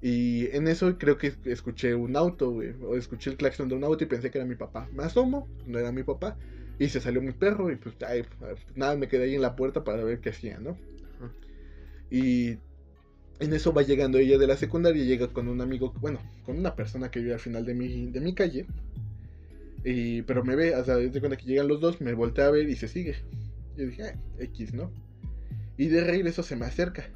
Y 0.00 0.54
en 0.56 0.66
eso 0.66 0.98
creo 0.98 1.16
que 1.16 1.32
escuché 1.44 1.94
un 1.94 2.16
auto, 2.16 2.50
güey. 2.50 2.74
O 2.82 2.96
escuché 2.96 3.30
el 3.30 3.36
claxon 3.36 3.68
de 3.68 3.76
un 3.76 3.84
auto 3.84 4.02
y 4.04 4.08
pensé 4.08 4.30
que 4.30 4.38
era 4.38 4.46
mi 4.46 4.56
papá. 4.56 4.88
Me 4.92 5.04
asomo, 5.04 5.48
no 5.66 5.78
era 5.78 5.92
mi 5.92 6.02
papá. 6.02 6.36
Y 6.82 6.88
se 6.88 7.00
salió 7.00 7.22
mi 7.22 7.30
perro 7.30 7.70
y 7.70 7.76
pues, 7.76 7.94
pues, 7.94 8.58
nada, 8.74 8.96
me 8.96 9.06
quedé 9.06 9.22
ahí 9.22 9.36
en 9.36 9.42
la 9.42 9.54
puerta 9.54 9.84
para 9.84 10.02
ver 10.02 10.18
qué 10.18 10.30
hacía, 10.30 10.58
¿no? 10.58 10.76
Y 12.10 12.58
en 13.38 13.52
eso 13.52 13.72
va 13.72 13.82
llegando 13.82 14.18
ella 14.18 14.36
de 14.36 14.48
la 14.48 14.56
secundaria 14.56 15.00
y 15.00 15.06
llega 15.06 15.28
con 15.28 15.46
un 15.46 15.60
amigo, 15.60 15.94
bueno, 16.00 16.18
con 16.44 16.58
una 16.58 16.74
persona 16.74 17.08
que 17.08 17.20
vive 17.20 17.34
al 17.34 17.38
final 17.38 17.64
de 17.64 17.74
mi, 17.74 18.10
de 18.10 18.20
mi 18.20 18.34
calle. 18.34 18.66
Y, 19.84 20.22
pero 20.22 20.42
me 20.42 20.56
ve, 20.56 20.74
o 20.74 20.84
sea, 20.84 20.96
desde 20.96 21.20
cuando 21.20 21.36
que 21.36 21.44
llegan 21.44 21.68
los 21.68 21.80
dos, 21.80 22.00
me 22.00 22.14
voltea 22.14 22.48
a 22.48 22.50
ver 22.50 22.68
y 22.68 22.74
se 22.74 22.88
sigue. 22.88 23.14
Yo 23.76 23.86
dije, 23.86 24.02
ah, 24.02 24.18
X, 24.40 24.74
¿no? 24.74 24.90
Y 25.76 25.86
de 25.86 26.02
regreso 26.02 26.42
se 26.42 26.56
me 26.56 26.66
acerca. 26.66 27.08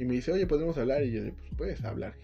Y 0.00 0.04
me 0.04 0.14
dice, 0.14 0.32
oye, 0.32 0.48
podemos 0.48 0.76
hablar. 0.78 1.04
Y 1.04 1.12
yo, 1.12 1.22
pues 1.22 1.50
puedes 1.56 1.84
hablar. 1.84 2.14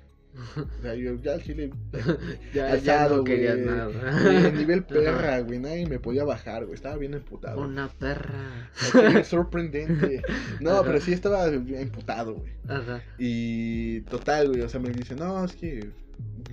O 0.56 0.82
sea, 0.82 0.94
yo 0.94 1.14
ya 1.16 1.34
al 1.34 1.42
chile. 1.42 1.70
ya, 2.54 2.76
ya 2.76 3.08
no 3.08 3.24
querías 3.24 3.58
nada. 3.58 4.50
nivel 4.50 4.84
perra, 4.86 5.40
güey. 5.40 5.58
Nadie 5.58 5.86
me 5.86 5.98
podía 5.98 6.24
bajar, 6.24 6.64
güey. 6.64 6.74
Estaba 6.74 6.96
bien 6.96 7.14
emputado. 7.14 7.60
Una 7.60 7.88
perra. 7.88 8.70
sorprendente. 9.24 10.22
No, 10.60 10.82
pero 10.82 11.00
sí 11.00 11.12
estaba 11.12 11.46
emputado, 11.48 12.34
güey. 12.34 12.52
Ajá. 12.68 13.02
Y 13.18 14.00
total, 14.02 14.48
güey. 14.48 14.60
O 14.62 14.68
sea, 14.68 14.80
me 14.80 14.90
dice, 14.90 15.14
no, 15.14 15.44
es 15.44 15.54
que 15.54 15.90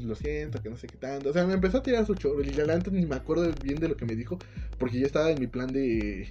lo 0.01 0.15
siento, 0.15 0.61
que 0.61 0.69
no 0.69 0.78
sé 0.78 0.88
qué 0.88 0.97
tanto. 0.97 1.30
O 1.30 1.34
sea, 1.34 1.45
me 1.45 1.53
empezó 1.53 1.78
a 1.78 1.84
tirar 1.84 2.05
su 2.05 2.15
chorro. 2.15 2.41
Y 2.41 2.51
la 2.51 2.78
ni 2.78 3.05
me 3.05 3.15
acuerdo 3.15 3.51
bien 3.63 3.80
de 3.80 3.89
lo 3.89 3.95
que 3.95 4.05
me 4.05 4.15
dijo. 4.15 4.38
Porque 4.78 4.99
yo 4.99 5.05
estaba 5.05 5.32
en 5.32 5.39
mi 5.39 5.47
plan 5.47 5.71
de 5.71 6.30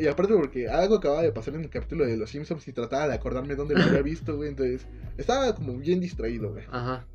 y 0.00 0.06
aparte 0.06 0.34
porque 0.34 0.68
algo 0.68 0.96
acababa 0.96 1.22
de 1.22 1.32
pasar 1.32 1.54
en 1.54 1.62
el 1.62 1.70
capítulo 1.70 2.04
de 2.04 2.16
Los 2.16 2.30
Simpsons 2.30 2.66
y 2.66 2.72
trataba 2.72 3.08
de 3.08 3.14
acordarme 3.14 3.54
dónde 3.54 3.74
lo 3.74 3.82
había 3.82 4.02
visto, 4.02 4.36
güey. 4.36 4.50
Entonces, 4.50 4.86
estaba 5.16 5.54
como 5.54 5.76
bien 5.76 6.00
distraído, 6.00 6.52
güey. 6.52 6.64
Ajá. 6.70 7.06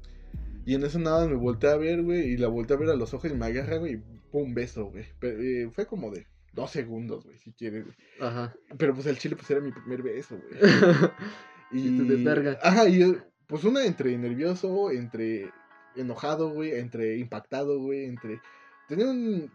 Y 0.65 0.73
en 0.73 0.83
eso 0.83 0.97
nada 0.99 1.27
me 1.27 1.35
volteé 1.35 1.69
a 1.69 1.77
ver, 1.77 2.01
güey, 2.01 2.31
y 2.31 2.37
la 2.37 2.47
volteé 2.47 2.75
a 2.75 2.79
ver 2.79 2.89
a 2.89 2.95
los 2.95 3.13
ojos 3.13 3.29
y 3.31 3.35
me 3.35 3.45
agarra, 3.45 3.77
güey, 3.77 3.93
y 3.93 4.03
pum, 4.31 4.53
beso, 4.53 4.85
güey. 4.85 5.05
Eh, 5.21 5.69
fue 5.73 5.85
como 5.85 6.11
de 6.11 6.25
dos 6.53 6.71
segundos, 6.71 7.25
güey, 7.25 7.37
si 7.39 7.51
quieres, 7.51 7.85
Ajá. 8.19 8.55
Pero 8.77 8.93
pues 8.93 9.05
el 9.05 9.17
chile 9.17 9.35
pues 9.35 9.49
era 9.51 9.59
mi 9.59 9.71
primer 9.71 10.01
beso, 10.01 10.37
güey. 10.37 10.61
y, 11.71 11.97
de 11.97 12.23
verga. 12.23 12.57
Ajá, 12.63 12.87
y 12.87 13.15
pues 13.47 13.63
una 13.63 13.85
entre 13.85 14.17
nervioso, 14.17 14.91
entre 14.91 15.51
enojado, 15.95 16.49
güey, 16.49 16.71
entre 16.71 17.17
impactado, 17.17 17.79
güey, 17.79 18.05
entre... 18.05 18.41
Tenía 18.87 19.07
un 19.07 19.51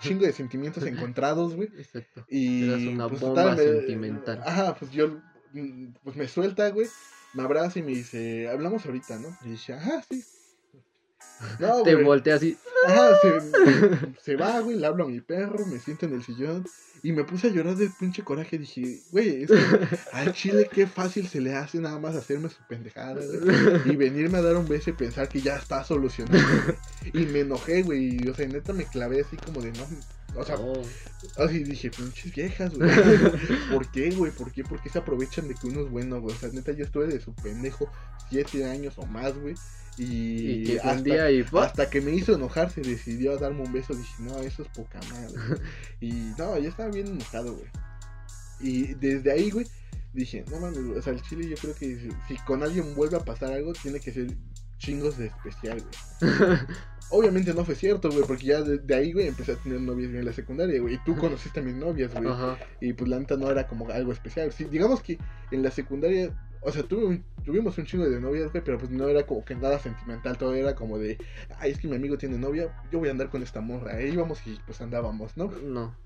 chingo 0.00 0.24
de 0.24 0.32
sentimientos 0.32 0.84
encontrados, 0.84 1.54
güey. 1.54 1.68
Exacto. 1.76 2.24
Y 2.28 2.68
Eras 2.68 2.82
una 2.82 3.08
pues, 3.08 3.20
bomba 3.20 3.56
sentimental. 3.56 4.42
Ajá, 4.44 4.74
pues 4.74 4.90
yo, 4.90 5.20
mm, 5.52 5.92
pues 6.02 6.16
me 6.16 6.26
suelta, 6.26 6.68
güey, 6.70 6.88
me 7.34 7.42
abraza 7.42 7.78
y 7.78 7.82
me 7.82 7.92
dice, 7.92 8.48
hablamos 8.48 8.84
ahorita, 8.86 9.18
¿no? 9.18 9.36
Y 9.44 9.50
dice, 9.50 9.74
ajá, 9.74 10.02
sí. 10.10 10.24
No, 11.58 11.82
Te 11.84 11.94
volteé 11.94 12.32
así. 12.32 12.56
Ajá, 12.86 13.10
se, 13.20 14.22
se 14.22 14.36
va, 14.36 14.60
güey, 14.60 14.78
le 14.78 14.86
hablo 14.86 15.04
a 15.04 15.08
mi 15.08 15.20
perro, 15.20 15.66
me 15.66 15.78
siento 15.78 16.06
en 16.06 16.14
el 16.14 16.24
sillón 16.24 16.64
y 17.02 17.12
me 17.12 17.24
puse 17.24 17.48
a 17.48 17.50
llorar 17.50 17.76
de 17.76 17.90
pinche 17.98 18.22
coraje. 18.22 18.58
Dije, 18.58 19.00
güey, 19.10 19.44
es 19.44 19.50
que 19.50 19.98
al 20.12 20.32
chile 20.32 20.68
qué 20.70 20.86
fácil 20.86 21.26
se 21.28 21.40
le 21.40 21.54
hace 21.54 21.78
nada 21.78 21.98
más 21.98 22.14
hacerme 22.14 22.48
su 22.48 22.62
pendejada, 22.68 23.14
güey. 23.14 23.92
Y 23.92 23.96
venirme 23.96 24.38
a 24.38 24.42
dar 24.42 24.56
un 24.56 24.68
beso 24.68 24.90
y 24.90 24.94
pensar 24.94 25.28
que 25.28 25.40
ya 25.40 25.56
está 25.56 25.82
solucionado. 25.84 26.42
Y 27.12 27.26
me 27.26 27.40
enojé, 27.40 27.82
güey. 27.82 28.28
O 28.28 28.34
sea, 28.34 28.46
neta 28.46 28.72
me 28.72 28.84
clavé 28.84 29.22
así 29.22 29.36
como 29.36 29.62
de 29.62 29.72
no. 29.72 29.86
O 30.36 30.44
sea, 30.44 30.56
así 31.38 31.64
dije, 31.64 31.90
pinches 31.90 32.34
viejas, 32.34 32.74
güey. 32.74 32.90
¿Por 33.72 33.90
qué, 33.90 34.10
güey? 34.10 34.30
¿Por 34.30 34.52
qué? 34.52 34.62
¿Por 34.62 34.80
qué 34.82 34.90
se 34.90 34.98
aprovechan 34.98 35.48
de 35.48 35.54
que 35.54 35.66
uno 35.66 35.80
es 35.80 35.90
bueno, 35.90 36.20
güey? 36.20 36.36
O 36.36 36.38
sea, 36.38 36.50
neta, 36.50 36.72
yo 36.72 36.84
estuve 36.84 37.06
de 37.06 37.20
su 37.20 37.34
pendejo 37.34 37.90
siete 38.28 38.64
años 38.64 38.94
o 38.96 39.06
más, 39.06 39.36
güey. 39.36 39.54
Y, 40.00 40.78
hasta, 40.78 41.90
que 41.90 42.00
me 42.00 42.12
hizo 42.12 42.34
enojar 42.34 42.70
se 42.70 42.80
decidió 42.80 43.32
a 43.32 43.36
darme 43.36 43.60
un 43.60 43.72
beso. 43.72 43.94
Dije, 43.94 44.14
no, 44.20 44.38
eso 44.38 44.62
es 44.62 44.68
poca 44.68 44.98
madre. 45.10 45.60
y 46.00 46.12
no, 46.38 46.58
yo 46.58 46.70
estaba 46.70 46.90
bien 46.90 47.06
enojado, 47.08 47.54
güey. 47.54 47.68
Y 48.60 48.94
desde 48.94 49.30
ahí, 49.30 49.50
güey, 49.50 49.66
dije, 50.14 50.42
no 50.50 50.58
mames, 50.58 50.78
o 50.78 51.02
sea, 51.02 51.12
el 51.12 51.20
chile 51.20 51.48
yo 51.48 51.56
creo 51.56 51.74
que 51.74 52.08
si, 52.28 52.36
con 52.46 52.62
alguien 52.62 52.94
vuelve 52.94 53.18
a 53.18 53.24
pasar 53.24 53.52
algo, 53.52 53.74
tiene 53.74 54.00
que 54.00 54.10
ser 54.10 54.28
chingos 54.78 55.18
de 55.18 55.26
especial, 55.26 55.82
güey. 55.82 56.30
Obviamente 57.10 57.52
no 57.52 57.64
fue 57.66 57.74
cierto, 57.74 58.08
güey, 58.10 58.24
porque 58.26 58.46
ya 58.46 58.62
de, 58.62 58.94
ahí, 58.94 59.12
güey, 59.12 59.26
empecé 59.26 59.52
a 59.52 59.56
tener 59.56 59.80
novias 59.82 60.14
en 60.14 60.24
la 60.24 60.32
secundaria, 60.32 60.80
güey. 60.80 60.94
Y 60.94 61.04
tú 61.04 61.14
conociste 61.16 61.60
a 61.60 61.62
mis 61.62 61.74
novias, 61.74 62.14
güey. 62.14 62.32
Y 62.80 62.94
pues 62.94 63.10
la 63.10 63.18
neta 63.18 63.36
no 63.36 63.50
era 63.50 63.66
como 63.66 63.90
algo 63.90 64.12
especial. 64.12 64.50
Sí, 64.52 64.64
digamos 64.64 65.02
que 65.02 65.18
en 65.50 65.62
la 65.62 65.70
secundaria 65.70 66.32
o 66.62 66.70
sea, 66.70 66.82
tuvimos 66.82 67.78
un 67.78 67.86
chingo 67.86 68.08
de 68.08 68.20
novias, 68.20 68.52
güey, 68.52 68.62
pero 68.62 68.78
pues 68.78 68.90
no 68.90 69.08
era 69.08 69.24
como 69.24 69.44
que 69.44 69.54
nada 69.54 69.78
sentimental, 69.78 70.36
todo 70.36 70.54
era 70.54 70.74
como 70.74 70.98
de, 70.98 71.16
ay, 71.58 71.72
es 71.72 71.78
que 71.78 71.88
mi 71.88 71.96
amigo 71.96 72.18
tiene 72.18 72.38
novia, 72.38 72.74
yo 72.90 72.98
voy 72.98 73.08
a 73.08 73.12
andar 73.12 73.30
con 73.30 73.42
esta 73.42 73.60
morra, 73.60 73.94
ahí 73.94 74.10
íbamos 74.10 74.46
y 74.46 74.58
pues 74.66 74.80
andábamos, 74.80 75.36
¿no? 75.36 75.50
No. 75.62 75.96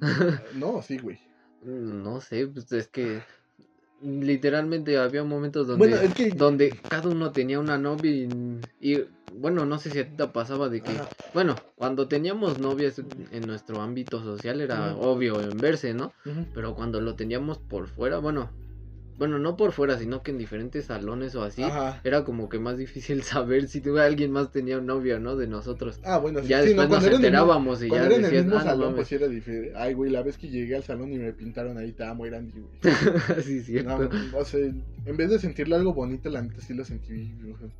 no, 0.54 0.82
sí, 0.82 0.98
güey. 0.98 1.18
No 1.64 2.20
sé, 2.20 2.46
pues 2.48 2.70
es 2.72 2.88
que 2.88 3.22
literalmente 4.02 4.98
había 4.98 5.22
momentos 5.22 5.68
donde, 5.68 6.32
donde 6.34 6.80
cada 6.88 7.08
uno 7.08 7.32
tenía 7.32 7.60
una 7.60 7.78
novia 7.78 8.10
y, 8.80 9.04
bueno, 9.28 9.64
no 9.64 9.78
sé 9.78 9.90
si 9.90 10.00
a 10.00 10.08
ti 10.08 10.16
te 10.16 10.26
pasaba 10.26 10.68
de 10.68 10.82
que, 10.82 11.00
bueno, 11.32 11.62
cuando 11.76 12.08
teníamos 12.08 12.58
novias 12.58 12.98
en 12.98 13.46
nuestro 13.46 13.80
ámbito 13.80 14.22
social 14.22 14.60
era 14.60 14.94
obvio 14.96 15.40
en 15.40 15.60
verse, 15.60 15.94
¿no? 15.94 16.12
Pero 16.52 16.74
cuando 16.74 17.00
lo 17.00 17.14
teníamos 17.14 17.58
por 17.58 17.86
fuera, 17.86 18.18
bueno, 18.18 18.50
bueno, 19.22 19.38
no 19.38 19.56
por 19.56 19.70
fuera, 19.70 19.96
sino 20.00 20.24
que 20.24 20.32
en 20.32 20.38
diferentes 20.38 20.86
salones 20.86 21.36
o 21.36 21.44
así, 21.44 21.62
era 22.02 22.24
como 22.24 22.48
que 22.48 22.58
más 22.58 22.76
difícil 22.76 23.22
saber 23.22 23.68
si 23.68 23.80
tuve 23.80 24.02
alguien 24.02 24.32
más 24.32 24.50
tenía 24.50 24.78
un 24.78 24.86
novio, 24.86 25.20
¿no? 25.20 25.36
De 25.36 25.46
nosotros. 25.46 26.00
Ah, 26.02 26.18
bueno, 26.18 26.40
sí, 26.40 26.48
ya 26.48 26.60
después 26.60 26.88
nos 26.88 27.06
enterábamos 27.06 27.84
y 27.84 27.88
ya 27.88 28.06
era 28.06 28.16
en 28.16 28.24
el 28.24 28.32
mismo 28.32 28.56
ah, 28.56 28.64
salón, 28.64 28.96
pues 28.96 29.12
era 29.12 29.28
diferente. 29.28 29.74
Ay, 29.76 29.94
güey, 29.94 30.10
la 30.10 30.24
vez 30.24 30.36
que 30.36 30.48
llegué 30.48 30.74
al 30.74 30.82
salón 30.82 31.12
y 31.12 31.18
me 31.18 31.32
pintaron 31.32 31.78
ahí, 31.78 31.90
estaba 31.90 32.14
muy 32.14 32.30
grande, 32.30 32.52
güey. 32.58 32.94
sí, 33.44 33.60
cierto. 33.60 34.10
No, 34.10 34.38
o 34.38 34.44
sea, 34.44 34.58
en 34.58 35.16
vez 35.16 35.30
de 35.30 35.38
sentirle 35.38 35.76
algo 35.76 35.94
bonito, 35.94 36.28
la 36.28 36.42
neta 36.42 36.60
sí 36.60 36.74
lo 36.74 36.84
sentí 36.84 37.32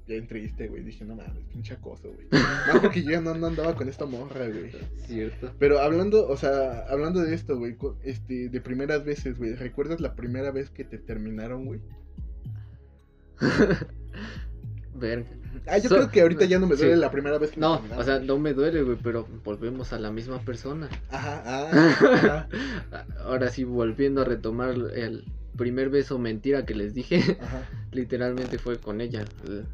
bien 0.06 0.28
triste, 0.28 0.68
güey. 0.68 0.84
Dije, 0.84 1.04
no 1.04 1.16
mames, 1.16 1.42
pinche 1.52 1.74
cosa, 1.78 2.06
güey. 2.06 2.28
Más 2.30 2.78
porque 2.80 3.02
yo 3.02 3.10
ya 3.10 3.20
no, 3.20 3.34
no, 3.34 3.48
andaba 3.48 3.74
con 3.74 3.88
esta 3.88 4.06
morra, 4.06 4.46
güey. 4.46 4.70
Cierto. 5.08 5.50
Pero 5.58 5.80
hablando, 5.80 6.28
o 6.28 6.36
sea, 6.36 6.84
hablando 6.88 7.20
de 7.20 7.34
esto, 7.34 7.58
güey, 7.58 7.76
este, 8.04 8.48
de 8.48 8.60
primeras 8.60 9.04
veces, 9.04 9.36
güey, 9.36 9.56
¿recuerdas 9.56 10.00
la 10.00 10.14
primera 10.14 10.52
vez 10.52 10.70
que 10.70 10.84
te 10.84 10.98
terminó 10.98 11.31
terminaron, 11.32 11.64
güey. 11.66 11.80
Verga. 14.94 15.26
Ah, 15.66 15.78
yo 15.78 15.88
creo 15.88 16.10
que 16.10 16.20
ahorita 16.22 16.44
ya 16.44 16.58
no 16.58 16.66
me 16.66 16.76
duele 16.76 16.96
la 16.96 17.10
primera 17.10 17.38
vez 17.38 17.50
que 17.52 17.60
No, 17.60 17.82
o 17.96 18.02
sea, 18.02 18.18
no 18.18 18.38
me 18.38 18.52
duele, 18.52 18.82
güey, 18.82 18.96
pero 19.02 19.26
volvemos 19.44 19.92
a 19.92 19.98
la 19.98 20.10
misma 20.10 20.40
persona. 20.40 20.88
Ajá, 21.10 21.42
ah, 21.46 22.46
Ahora 23.24 23.48
sí, 23.50 23.64
volviendo 23.64 24.22
a 24.22 24.24
retomar 24.24 24.70
el 24.70 25.24
primer 25.56 25.90
beso 25.90 26.18
mentira 26.18 26.64
que 26.64 26.74
les 26.74 26.94
dije, 26.94 27.38
literalmente 27.92 28.58
fue 28.58 28.78
con 28.78 29.00
ella. 29.00 29.24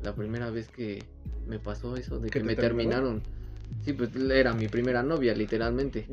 La 0.03 0.15
primera 0.15 0.51
vez 0.51 0.69
que 0.69 1.05
me 1.47 1.59
pasó 1.59 1.97
eso, 1.97 2.19
de 2.19 2.29
¿Que 2.31 2.41
te 2.41 2.45
me 2.47 2.55
terminaron? 2.57 3.21
terminaron. 3.21 3.39
Sí, 3.85 3.93
pues 3.93 4.11
era 4.31 4.55
mi 4.55 4.69
primera 4.69 5.03
novia, 5.03 5.35
literalmente. 5.35 6.07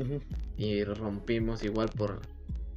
Y 0.57 0.83
rompimos 0.83 1.63
igual 1.63 1.89
por, 1.89 2.19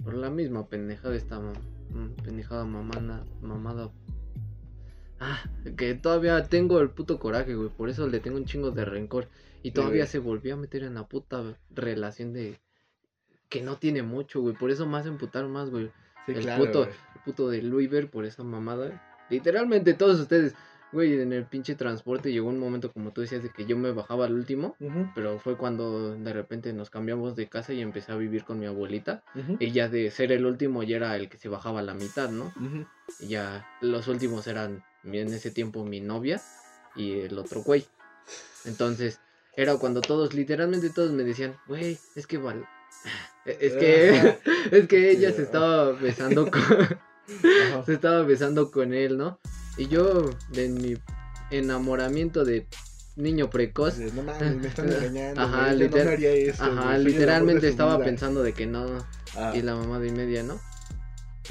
por 0.04 0.14
la 0.14 0.30
misma 0.30 0.66
pendejada 0.68 1.14
esta 1.14 1.38
ma- 1.38 1.52
mm, 1.52 1.77
pendejada 2.22 2.64
mamana, 2.64 3.24
mamada. 3.40 3.90
Ah, 5.20 5.42
que 5.76 5.94
todavía 5.94 6.44
tengo 6.44 6.80
el 6.80 6.90
puto 6.90 7.18
coraje, 7.18 7.54
güey. 7.54 7.70
Por 7.70 7.88
eso 7.88 8.06
le 8.06 8.20
tengo 8.20 8.36
un 8.36 8.44
chingo 8.44 8.70
de 8.70 8.84
rencor. 8.84 9.28
Y 9.62 9.72
todavía 9.72 10.06
se 10.06 10.20
volvió 10.20 10.54
a 10.54 10.56
meter 10.56 10.84
en 10.84 10.94
la 10.94 11.06
puta 11.06 11.56
relación 11.70 12.32
de... 12.32 12.60
Que 13.48 13.62
no 13.62 13.76
tiene 13.76 14.02
mucho, 14.02 14.40
güey. 14.40 14.54
Por 14.54 14.70
eso 14.70 14.86
más 14.86 15.06
emputar 15.06 15.46
más, 15.48 15.70
güey. 15.70 15.90
Sí, 16.26 16.32
el 16.32 16.42
claro, 16.42 16.64
puto, 16.64 16.78
güey. 16.80 16.90
el 16.90 17.22
puto 17.24 17.50
de 17.50 17.62
Louisville 17.62 18.06
por 18.06 18.24
esa 18.24 18.44
mamada. 18.44 19.02
Literalmente 19.30 19.94
todos 19.94 20.20
ustedes, 20.20 20.54
güey, 20.92 21.20
en 21.20 21.32
el 21.32 21.44
pinche 21.44 21.74
transporte 21.74 22.32
llegó 22.32 22.48
un 22.48 22.58
momento, 22.58 22.92
como 22.92 23.12
tú 23.12 23.20
decías, 23.20 23.42
de 23.42 23.50
que 23.50 23.66
yo 23.66 23.76
me 23.76 23.92
bajaba 23.92 24.26
al 24.26 24.34
último. 24.34 24.76
Pero 25.14 25.38
fue 25.38 25.56
cuando 25.56 26.14
de 26.14 26.32
repente 26.32 26.72
nos 26.72 26.90
cambiamos 26.90 27.36
de 27.36 27.48
casa 27.48 27.72
y 27.72 27.80
empecé 27.80 28.12
a 28.12 28.16
vivir 28.16 28.44
con 28.44 28.58
mi 28.58 28.66
abuelita. 28.66 29.22
Y 29.58 29.72
ya 29.72 29.88
de 29.88 30.10
ser 30.10 30.32
el 30.32 30.46
último 30.46 30.82
ya 30.82 30.96
era 30.96 31.16
el 31.16 31.28
que 31.28 31.38
se 31.38 31.48
bajaba 31.48 31.80
a 31.80 31.82
la 31.82 31.94
mitad, 31.94 32.30
¿no? 32.30 32.52
Y 33.20 33.28
ya 33.28 33.66
los 33.80 34.08
últimos 34.08 34.46
eran 34.46 34.84
en 35.04 35.28
ese 35.28 35.50
tiempo 35.50 35.84
mi 35.84 36.00
novia 36.00 36.40
y 36.96 37.20
el 37.20 37.38
otro 37.38 37.62
güey. 37.62 37.86
Entonces 38.64 39.20
era 39.56 39.76
cuando 39.76 40.00
todos, 40.00 40.34
literalmente 40.34 40.90
todos 40.90 41.10
me 41.12 41.24
decían, 41.24 41.56
güey, 41.66 41.98
es 42.14 42.26
que 42.26 42.38
val... 42.38 42.64
Es 43.44 43.72
que, 43.74 44.38
es 44.72 44.88
que 44.88 45.10
ella 45.10 45.32
se 45.32 45.42
estaba 45.42 45.92
besando 45.92 46.50
con, 46.50 46.62
se 47.86 47.94
estaba 47.94 48.22
besando 48.22 48.70
con 48.70 48.92
él, 48.92 49.16
¿no? 49.16 49.40
Y 49.78 49.86
yo, 49.88 50.30
de 50.50 50.68
mi 50.68 50.96
enamoramiento 51.50 52.44
de 52.44 52.66
niño 53.16 53.48
precoz, 53.50 53.98
No 53.98 54.22
mames, 54.22 54.56
me 54.56 54.68
están 54.68 54.88
engañando. 54.92 55.40
Ajá, 55.40 55.64
güey, 55.66 55.78
yo 55.78 55.84
literal- 55.86 56.04
no 56.06 56.10
haría 56.12 56.32
eso. 56.32 56.64
ajá, 56.64 56.98
literalmente 56.98 57.68
estaba 57.68 57.96
vida. 57.96 58.04
pensando 58.04 58.42
de 58.42 58.52
que 58.52 58.66
no, 58.66 58.86
Ah, 59.36 59.52
y 59.54 59.62
la 59.62 59.74
mamá 59.74 59.98
de 59.98 60.10
media, 60.12 60.42
¿no? 60.42 60.58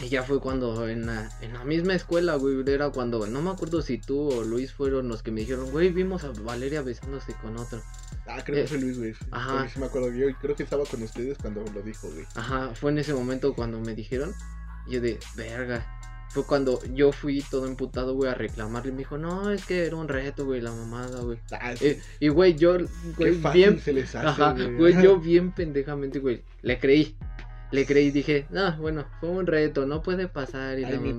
Y 0.03 0.09
ya 0.09 0.21
fue 0.23 0.39
cuando 0.39 0.87
en 0.87 1.07
la, 1.07 1.31
en 1.41 1.53
la 1.53 1.63
misma 1.63 1.95
escuela, 1.95 2.35
güey, 2.35 2.63
era 2.67 2.89
cuando, 2.91 3.25
no 3.27 3.41
me 3.41 3.49
acuerdo 3.49 3.81
si 3.81 3.97
tú 3.97 4.29
o 4.31 4.43
Luis 4.43 4.71
fueron 4.71 5.07
los 5.07 5.23
que 5.23 5.31
me 5.31 5.41
dijeron, 5.41 5.71
güey, 5.71 5.89
vimos 5.89 6.23
a 6.23 6.31
Valeria 6.41 6.81
besándose 6.83 7.33
con 7.41 7.57
otro. 7.57 7.81
ah, 8.27 8.41
creo 8.45 8.57
que 8.57 8.63
eh, 8.63 8.67
fue 8.67 8.77
Luis, 8.79 8.97
güey. 8.97 9.13
ajá. 9.31 9.67
Sí 9.73 9.79
me 9.79 9.87
acuerdo. 9.87 10.11
Yo 10.13 10.27
creo 10.39 10.55
que 10.55 10.63
estaba 10.63 10.83
con 10.85 11.01
ustedes 11.01 11.37
cuando 11.39 11.63
lo 11.73 11.81
dijo, 11.81 12.09
güey. 12.11 12.25
Ajá, 12.35 12.71
fue 12.75 12.91
en 12.91 12.99
ese 12.99 13.13
momento 13.13 13.53
cuando 13.55 13.79
me 13.79 13.95
dijeron, 13.95 14.33
yo 14.87 15.01
de, 15.01 15.19
verga. 15.35 15.96
Fue 16.29 16.45
cuando 16.45 16.79
yo 16.93 17.11
fui 17.11 17.43
todo 17.49 17.65
emputado, 17.67 18.13
güey, 18.13 18.29
a 18.29 18.35
reclamarle. 18.35 18.89
Y 18.89 18.91
me 18.93 18.97
dijo, 18.99 19.17
no, 19.17 19.49
es 19.49 19.65
que 19.65 19.85
era 19.85 19.95
un 19.95 20.07
reto, 20.07 20.45
güey, 20.45 20.61
la 20.61 20.71
mamada, 20.71 21.21
güey. 21.21 21.39
Ah, 21.51 21.73
Eh, 21.79 21.99
y, 22.19 22.27
güey, 22.27 22.55
yo, 22.55 22.77
qué 22.77 22.85
güey, 23.17 23.33
fácil 23.35 23.61
bien 23.61 23.79
se 23.79 23.93
les 23.93 24.13
hace, 24.13 24.27
Ajá, 24.27 24.55
güey. 24.77 25.01
yo 25.01 25.17
bien 25.19 25.51
pendejamente, 25.51 26.19
güey, 26.19 26.43
le 26.61 26.79
creí. 26.79 27.15
Le 27.71 27.85
creí, 27.85 28.11
dije, 28.11 28.45
ah, 28.55 28.77
bueno, 28.79 29.05
fue 29.19 29.27
un 29.29 29.45
reto, 29.45 29.85
no 29.85 30.01
puede 30.01 30.29
pasar. 30.29 30.79
Y, 30.79 30.85
Ay, 30.85 30.99
mi 30.99 31.13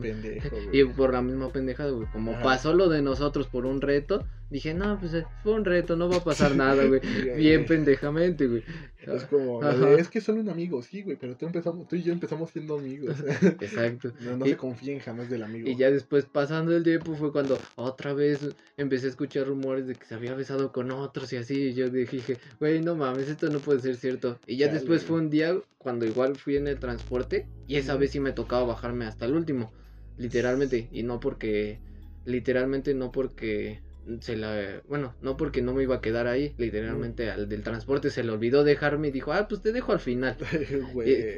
por 0.97 1.13
la 1.13 1.21
misma 1.21 1.51
pendejada, 1.51 1.91
güey, 1.91 2.07
como 2.11 2.33
Ajá. 2.33 2.43
pasó 2.43 2.73
lo 2.75 2.89
de 2.89 3.03
nosotros 3.03 3.49
por 3.49 3.67
un 3.67 3.81
reto, 3.83 4.25
dije, 4.51 4.75
no, 4.75 4.99
pues 4.99 5.15
eh, 5.15 5.25
fue 5.43 5.53
un 5.55 5.65
reto, 5.65 5.97
no 5.97 6.09
va 6.09 6.17
a 6.17 6.25
pasar 6.25 6.55
nada, 6.57 6.85
güey. 6.85 7.01
Bien 7.37 7.67
pendejamente, 7.67 8.47
güey. 8.47 8.63
Es 9.07 9.25
como, 9.25 9.63
de, 9.63 9.95
es 10.01 10.09
que 10.09 10.21
son 10.21 10.39
un 10.39 10.51
amigo, 10.51 10.83
sí, 10.83 11.03
güey, 11.03 11.17
pero 11.17 11.35
tú, 11.37 11.47
empezamos, 11.47 11.89
tú 11.89 11.97
y 11.97 12.03
yo 12.03 12.13
empezamos 12.13 12.51
siendo 12.51 12.79
amigos. 12.79 13.17
Exacto. 13.61 14.13
no 14.21 14.37
no 14.37 14.47
Y- 14.47 14.51
se 14.51 14.57
confíen 14.57 14.99
jamás 14.99 15.31
del 15.31 15.43
amigo. 15.43 15.69
Y 15.69 15.77
ya 15.77 15.91
después, 15.91 16.27
pasando 16.27 16.77
el 16.77 16.83
tiempo, 16.85 17.15
fue 17.15 17.33
cuando 17.33 17.59
otra 17.77 18.13
vez 18.13 18.41
empecé 18.77 19.07
a 19.07 19.11
escuchar 19.11 19.47
rumores 19.47 19.87
de 19.87 19.95
que 19.95 20.05
se 20.05 20.15
había 20.15 20.35
besado 20.35 20.73
con 20.73 20.91
otros 20.91 21.33
y 21.33 21.37
así. 21.37 21.69
Y 21.69 21.75
yo 21.75 21.89
dije, 21.89 22.37
güey, 22.61 22.81
no 22.83 22.97
mames, 22.97 23.29
esto 23.29 23.49
no 23.49 23.61
puede 23.61 23.81
ser 23.81 23.97
cierto. 23.97 24.39
Y 24.47 24.57
ya 24.57 24.69
después 24.69 25.05
fue 25.05 25.19
un 25.19 25.31
día 25.31 25.57
cuando 25.79 26.05
igual 26.05 26.37
fui 26.37 26.57
en 26.57 26.67
el 26.69 26.79
transporte 26.79 27.47
y 27.67 27.77
esa 27.77 27.97
vez 27.97 28.11
sí 28.11 28.21
me 28.21 28.33
tocaba 28.33 28.65
bajarme 28.67 29.07
hasta 29.07 29.25
el 29.25 29.35
último. 29.35 29.73
Literalmente. 30.19 30.89
Y 30.93 31.03
no 31.03 31.21
porque. 31.21 31.79
Literalmente 32.25 32.93
no 32.95 33.11
porque. 33.13 33.81
Se 34.21 34.37
la, 34.37 34.81
bueno, 34.89 35.15
no 35.23 35.37
porque 35.37 35.61
no 35.63 35.75
me 35.75 35.83
iba 35.83 35.97
a 35.97 36.01
quedar 36.01 36.27
ahí, 36.27 36.55
literalmente 36.59 37.31
al 37.31 37.49
del 37.49 37.63
transporte 37.63 38.11
se 38.11 38.23
le 38.25 38.31
olvidó 38.33 38.65
dejarme 38.65 39.09
y 39.09 39.11
dijo, 39.11 39.33
ah, 39.33 39.47
pues 39.49 39.61
te 39.63 39.73
dejo 39.73 39.93
al 39.93 40.01
final. 40.01 40.37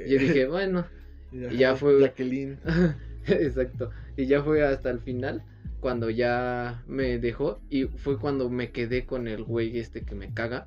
Y 0.06 0.10
yo 0.10 0.18
dije, 0.18 0.46
bueno, 0.46 0.86
y 1.32 1.56
ya 1.58 1.74
fue- 1.76 2.00
Jacqueline. 2.00 2.58
Exacto. 3.26 3.90
Y 4.16 4.26
ya 4.26 4.42
fue 4.42 4.62
hasta 4.64 4.90
el 4.90 5.00
final 5.00 5.42
cuando 5.80 6.10
ya 6.10 6.82
me 6.86 7.18
dejó 7.18 7.60
y 7.70 7.84
fue 7.86 8.18
cuando 8.18 8.50
me 8.50 8.70
quedé 8.70 9.06
con 9.06 9.26
el 9.28 9.42
güey 9.44 9.78
este 9.78 10.02
que 10.02 10.14
me 10.14 10.32
caga. 10.34 10.66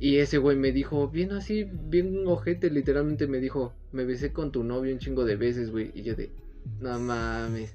Y 0.00 0.18
ese 0.18 0.38
güey 0.38 0.56
me 0.56 0.72
dijo, 0.72 1.08
bien 1.08 1.32
así, 1.32 1.64
bien 1.64 2.24
ojete, 2.26 2.70
literalmente 2.70 3.26
me 3.28 3.38
dijo, 3.38 3.72
me 3.92 4.04
besé 4.04 4.32
con 4.32 4.50
tu 4.50 4.64
novio 4.64 4.92
un 4.92 4.98
chingo 4.98 5.24
de 5.24 5.36
veces, 5.36 5.70
güey. 5.70 5.92
Y 5.94 6.02
yo 6.02 6.14
de, 6.16 6.30
no 6.80 6.98
mames. 6.98 7.74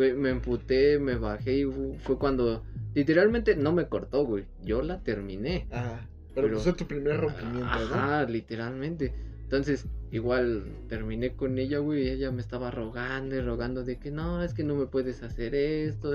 Güey, 0.00 0.14
me 0.14 0.30
emputé, 0.30 0.98
me 0.98 1.16
bajé 1.16 1.58
y 1.58 1.64
fu- 1.66 1.94
fue 2.02 2.16
cuando, 2.16 2.64
literalmente 2.94 3.54
no 3.54 3.70
me 3.74 3.86
cortó, 3.86 4.24
güey. 4.24 4.46
Yo 4.64 4.80
la 4.80 5.00
terminé. 5.02 5.66
Ajá. 5.70 6.08
Pero, 6.34 6.46
Pero- 6.46 6.48
pues 6.54 6.62
fue 6.64 6.72
tu 6.72 6.86
primer 6.86 7.20
rompimiento, 7.20 7.58
¿no? 7.60 7.66
Ajá, 7.66 8.24
literalmente. 8.24 9.12
Entonces, 9.42 9.84
igual 10.10 10.64
terminé 10.88 11.34
con 11.34 11.58
ella, 11.58 11.80
güey, 11.80 12.08
ella 12.08 12.30
me 12.30 12.40
estaba 12.40 12.70
rogando 12.70 13.36
y 13.36 13.40
rogando 13.42 13.84
de 13.84 13.98
que 13.98 14.10
no, 14.10 14.42
es 14.42 14.54
que 14.54 14.64
no 14.64 14.74
me 14.74 14.86
puedes 14.86 15.22
hacer 15.22 15.54
esto, 15.54 16.14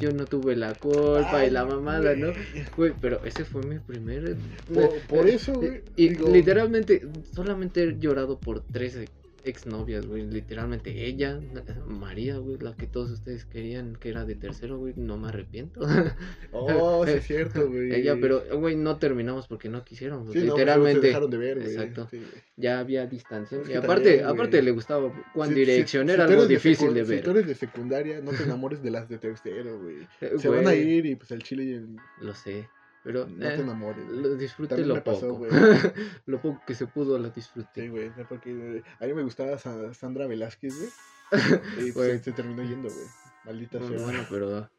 yo 0.00 0.10
no 0.12 0.24
tuve 0.24 0.56
la 0.56 0.74
culpa 0.74 1.44
y 1.46 1.50
la 1.50 1.64
mamada, 1.66 2.16
¿no? 2.16 2.28
güey. 2.32 2.64
Güey, 2.76 2.92
pero 3.00 3.24
ese 3.24 3.44
fue 3.44 3.62
mi 3.62 3.78
primer... 3.78 4.34
Por, 4.74 4.90
por 5.02 5.28
eh, 5.28 5.34
eso, 5.34 5.52
güey. 5.52 5.82
Y 5.94 6.08
digo, 6.08 6.32
literalmente, 6.32 7.06
solamente 7.32 7.84
he 7.84 7.98
llorado 8.00 8.40
por 8.40 8.64
tres 8.72 8.96
exnovias, 9.44 10.06
güey. 10.06 10.22
Literalmente 10.30 11.06
ella, 11.06 11.40
María, 11.86 12.38
güey, 12.38 12.58
la 12.58 12.74
que 12.76 12.86
todos 12.86 13.10
ustedes 13.10 13.44
querían 13.44 13.96
que 13.96 14.08
era 14.10 14.24
de 14.24 14.34
tercero, 14.34 14.78
güey. 14.78 14.94
No 14.96 15.16
me 15.18 15.28
arrepiento. 15.28 15.80
Oh, 16.52 17.04
sí 17.06 17.12
es 17.12 17.24
cierto, 17.26 17.68
güey. 17.70 17.94
ella, 17.94 18.16
pero, 18.20 18.42
güey, 18.58 18.76
no 18.76 18.98
terminamos 18.98 19.46
porque 19.46 19.68
no 19.68 19.84
quisieron. 19.84 20.24
güey. 20.24 20.32
Sí, 20.32 20.38
no, 20.40 20.54
pues, 20.54 20.58
literalmente. 20.58 21.00
se 21.00 21.06
dejaron 21.08 21.30
de 21.30 21.38
ver, 21.38 21.58
güey. 21.60 21.70
Exacto. 21.72 22.08
Sí, 22.10 22.22
ya 22.56 22.78
había 22.80 23.06
distancia. 23.06 23.60
Es 23.60 23.68
y 23.68 23.74
aparte, 23.74 24.04
también, 24.18 24.26
aparte 24.26 24.62
le 24.62 24.70
gustaba 24.72 25.12
One 25.34 25.48
Si- 25.48 25.54
Direction, 25.54 26.06
si- 26.08 26.12
era 26.14 26.26
si 26.26 26.32
algo 26.32 26.46
difícil 26.46 26.92
de 26.94 27.04
Si 27.04 27.10
ver. 27.12 27.22
tú 27.24 27.30
eres 27.30 27.46
de 27.46 27.54
secundaria, 27.54 28.20
no 28.20 28.32
te 28.32 28.42
enamores 28.42 28.82
de 28.82 28.90
las 28.90 29.08
de 29.08 29.18
tercero, 29.18 29.80
güey. 29.80 29.96
Eh, 30.20 30.32
Se 30.38 30.48
van 30.48 30.66
a 30.66 30.74
ir 30.74 31.06
y 31.06 31.14
pues 31.16 31.30
el 31.30 31.42
chile 31.42 31.64
y 31.64 31.72
el- 31.72 31.96
Lo 32.20 32.34
sé, 32.34 32.68
pero 33.02 33.26
no 33.26 33.46
eh, 33.46 33.56
te 33.56 33.62
enamores. 33.62 34.06
lo 34.08 34.34
disfruté 34.36 34.70
También 34.70 34.88
lo 34.88 34.94
me 34.96 35.00
pasó, 35.00 35.28
poco. 35.28 35.46
lo 36.26 36.40
poco 36.42 36.62
que 36.66 36.74
se 36.74 36.86
pudo 36.86 37.18
lo 37.18 37.30
disfruté. 37.30 37.82
Sí, 37.82 37.88
güey, 37.88 38.10
porque 38.28 38.50
eh, 38.50 38.82
a 39.00 39.06
mí 39.06 39.14
me 39.14 39.22
gustaba 39.22 39.56
Sa- 39.58 39.94
Sandra 39.94 40.26
Velázquez, 40.26 40.74
güey. 40.76 40.90
Y 41.88 41.92
se, 41.92 42.18
se 42.24 42.32
terminó 42.32 42.62
yendo, 42.62 42.88
güey. 42.88 43.06
Maldita 43.44 43.78
Bueno, 43.78 43.96
sea. 43.96 44.04
bueno, 44.06 44.26
pero 44.30 44.70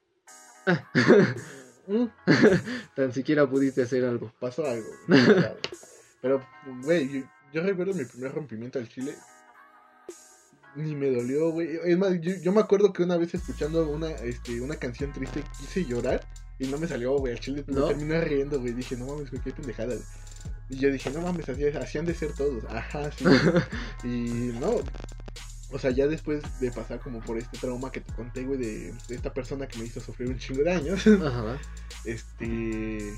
Mm, 1.87 2.05
tan 2.95 3.11
siquiera 3.11 3.49
pudiste 3.49 3.81
hacer 3.81 4.05
algo. 4.05 4.31
pasó 4.39 4.63
algo, 4.65 4.85
güey. 5.07 5.19
Pero, 6.21 6.45
güey, 6.83 7.09
yo, 7.11 7.25
yo 7.51 7.63
recuerdo 7.63 7.93
mi 7.95 8.05
primer 8.05 8.31
rompimiento 8.33 8.77
al 8.77 8.87
chile. 8.87 9.15
Ni 10.75 10.95
me 10.95 11.09
dolió, 11.09 11.49
güey. 11.49 11.79
Es 11.83 11.97
más, 11.97 12.11
yo, 12.21 12.33
yo 12.41 12.51
me 12.53 12.61
acuerdo 12.61 12.93
que 12.93 13.01
una 13.03 13.17
vez 13.17 13.33
escuchando 13.33 13.89
una, 13.89 14.11
este, 14.11 14.61
una 14.61 14.75
canción 14.75 15.11
triste 15.11 15.43
quise 15.59 15.83
llorar 15.85 16.21
y 16.61 16.67
no 16.67 16.77
me 16.77 16.87
salió, 16.87 17.17
güey. 17.17 17.33
Al 17.33 17.39
chile 17.39 17.63
¿No? 17.67 17.81
me 17.81 17.87
terminé 17.93 18.21
riendo, 18.21 18.59
güey. 18.59 18.73
Dije, 18.73 18.95
no 18.95 19.05
mames, 19.07 19.29
güey, 19.31 19.41
qué 19.43 19.51
pendejada. 19.51 19.95
Y 20.69 20.77
yo 20.77 20.91
dije, 20.91 21.09
no 21.09 21.21
mames, 21.21 21.49
así, 21.49 21.65
así 21.65 21.97
han 21.97 22.05
de 22.05 22.13
ser 22.13 22.31
todos. 22.33 22.63
Ajá, 22.69 23.11
sí. 23.11 23.25
Y 24.03 24.53
no, 24.59 24.75
o 25.73 25.79
sea, 25.79 25.91
ya 25.91 26.07
después 26.07 26.41
de 26.59 26.71
pasar 26.71 26.99
como 26.99 27.19
por 27.21 27.37
este 27.37 27.57
trauma 27.57 27.91
que 27.91 28.01
te 28.01 28.13
conté, 28.13 28.43
güey, 28.43 28.59
de, 28.59 28.93
de 29.07 29.15
esta 29.15 29.33
persona 29.33 29.67
que 29.67 29.79
me 29.79 29.85
hizo 29.85 29.99
sufrir 29.99 30.29
un 30.29 30.37
chingo 30.37 30.63
de 30.63 30.71
años, 30.71 31.05
Ajá. 31.25 31.57
este, 32.05 33.13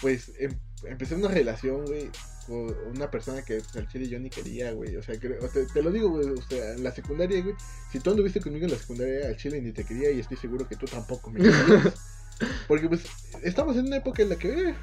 pues 0.00 0.32
em- 0.38 0.58
empecé 0.84 1.14
una 1.16 1.28
relación, 1.28 1.84
güey, 1.84 2.10
con 2.46 2.74
una 2.94 3.10
persona 3.10 3.42
que 3.42 3.60
al 3.74 3.88
chile 3.88 4.08
yo 4.08 4.18
ni 4.18 4.30
quería, 4.30 4.72
güey. 4.72 4.96
O 4.96 5.02
sea, 5.02 5.18
te, 5.18 5.28
te 5.28 5.82
lo 5.82 5.90
digo, 5.90 6.08
güey, 6.10 6.28
o 6.30 6.42
sea, 6.42 6.74
en 6.74 6.82
la 6.84 6.92
secundaria, 6.92 7.42
güey, 7.42 7.54
si 7.92 7.98
tú 8.00 8.10
anduviste 8.10 8.40
conmigo 8.40 8.64
en 8.66 8.72
la 8.72 8.78
secundaria, 8.78 9.26
al 9.26 9.36
chile 9.36 9.60
ni 9.60 9.72
te 9.72 9.84
quería 9.84 10.10
y 10.10 10.20
estoy 10.20 10.36
seguro 10.36 10.66
que 10.68 10.76
tú 10.76 10.86
tampoco 10.86 11.30
me 11.30 11.40
querías. 11.42 11.94
Porque 12.66 12.88
pues 12.88 13.04
estamos 13.42 13.76
en 13.76 13.86
una 13.86 13.96
época 13.96 14.22
en 14.22 14.28
la 14.30 14.36
que... 14.36 14.48
eh, 14.48 14.74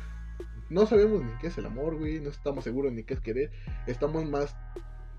no 0.69 0.85
sabemos 0.87 1.23
ni 1.23 1.31
qué 1.39 1.47
es 1.47 1.57
el 1.57 1.65
amor, 1.65 1.97
güey. 1.97 2.19
No 2.19 2.29
estamos 2.29 2.63
seguros 2.63 2.91
ni 2.91 3.03
qué 3.03 3.13
es 3.13 3.19
querer. 3.19 3.51
Estamos 3.87 4.27
más 4.27 4.55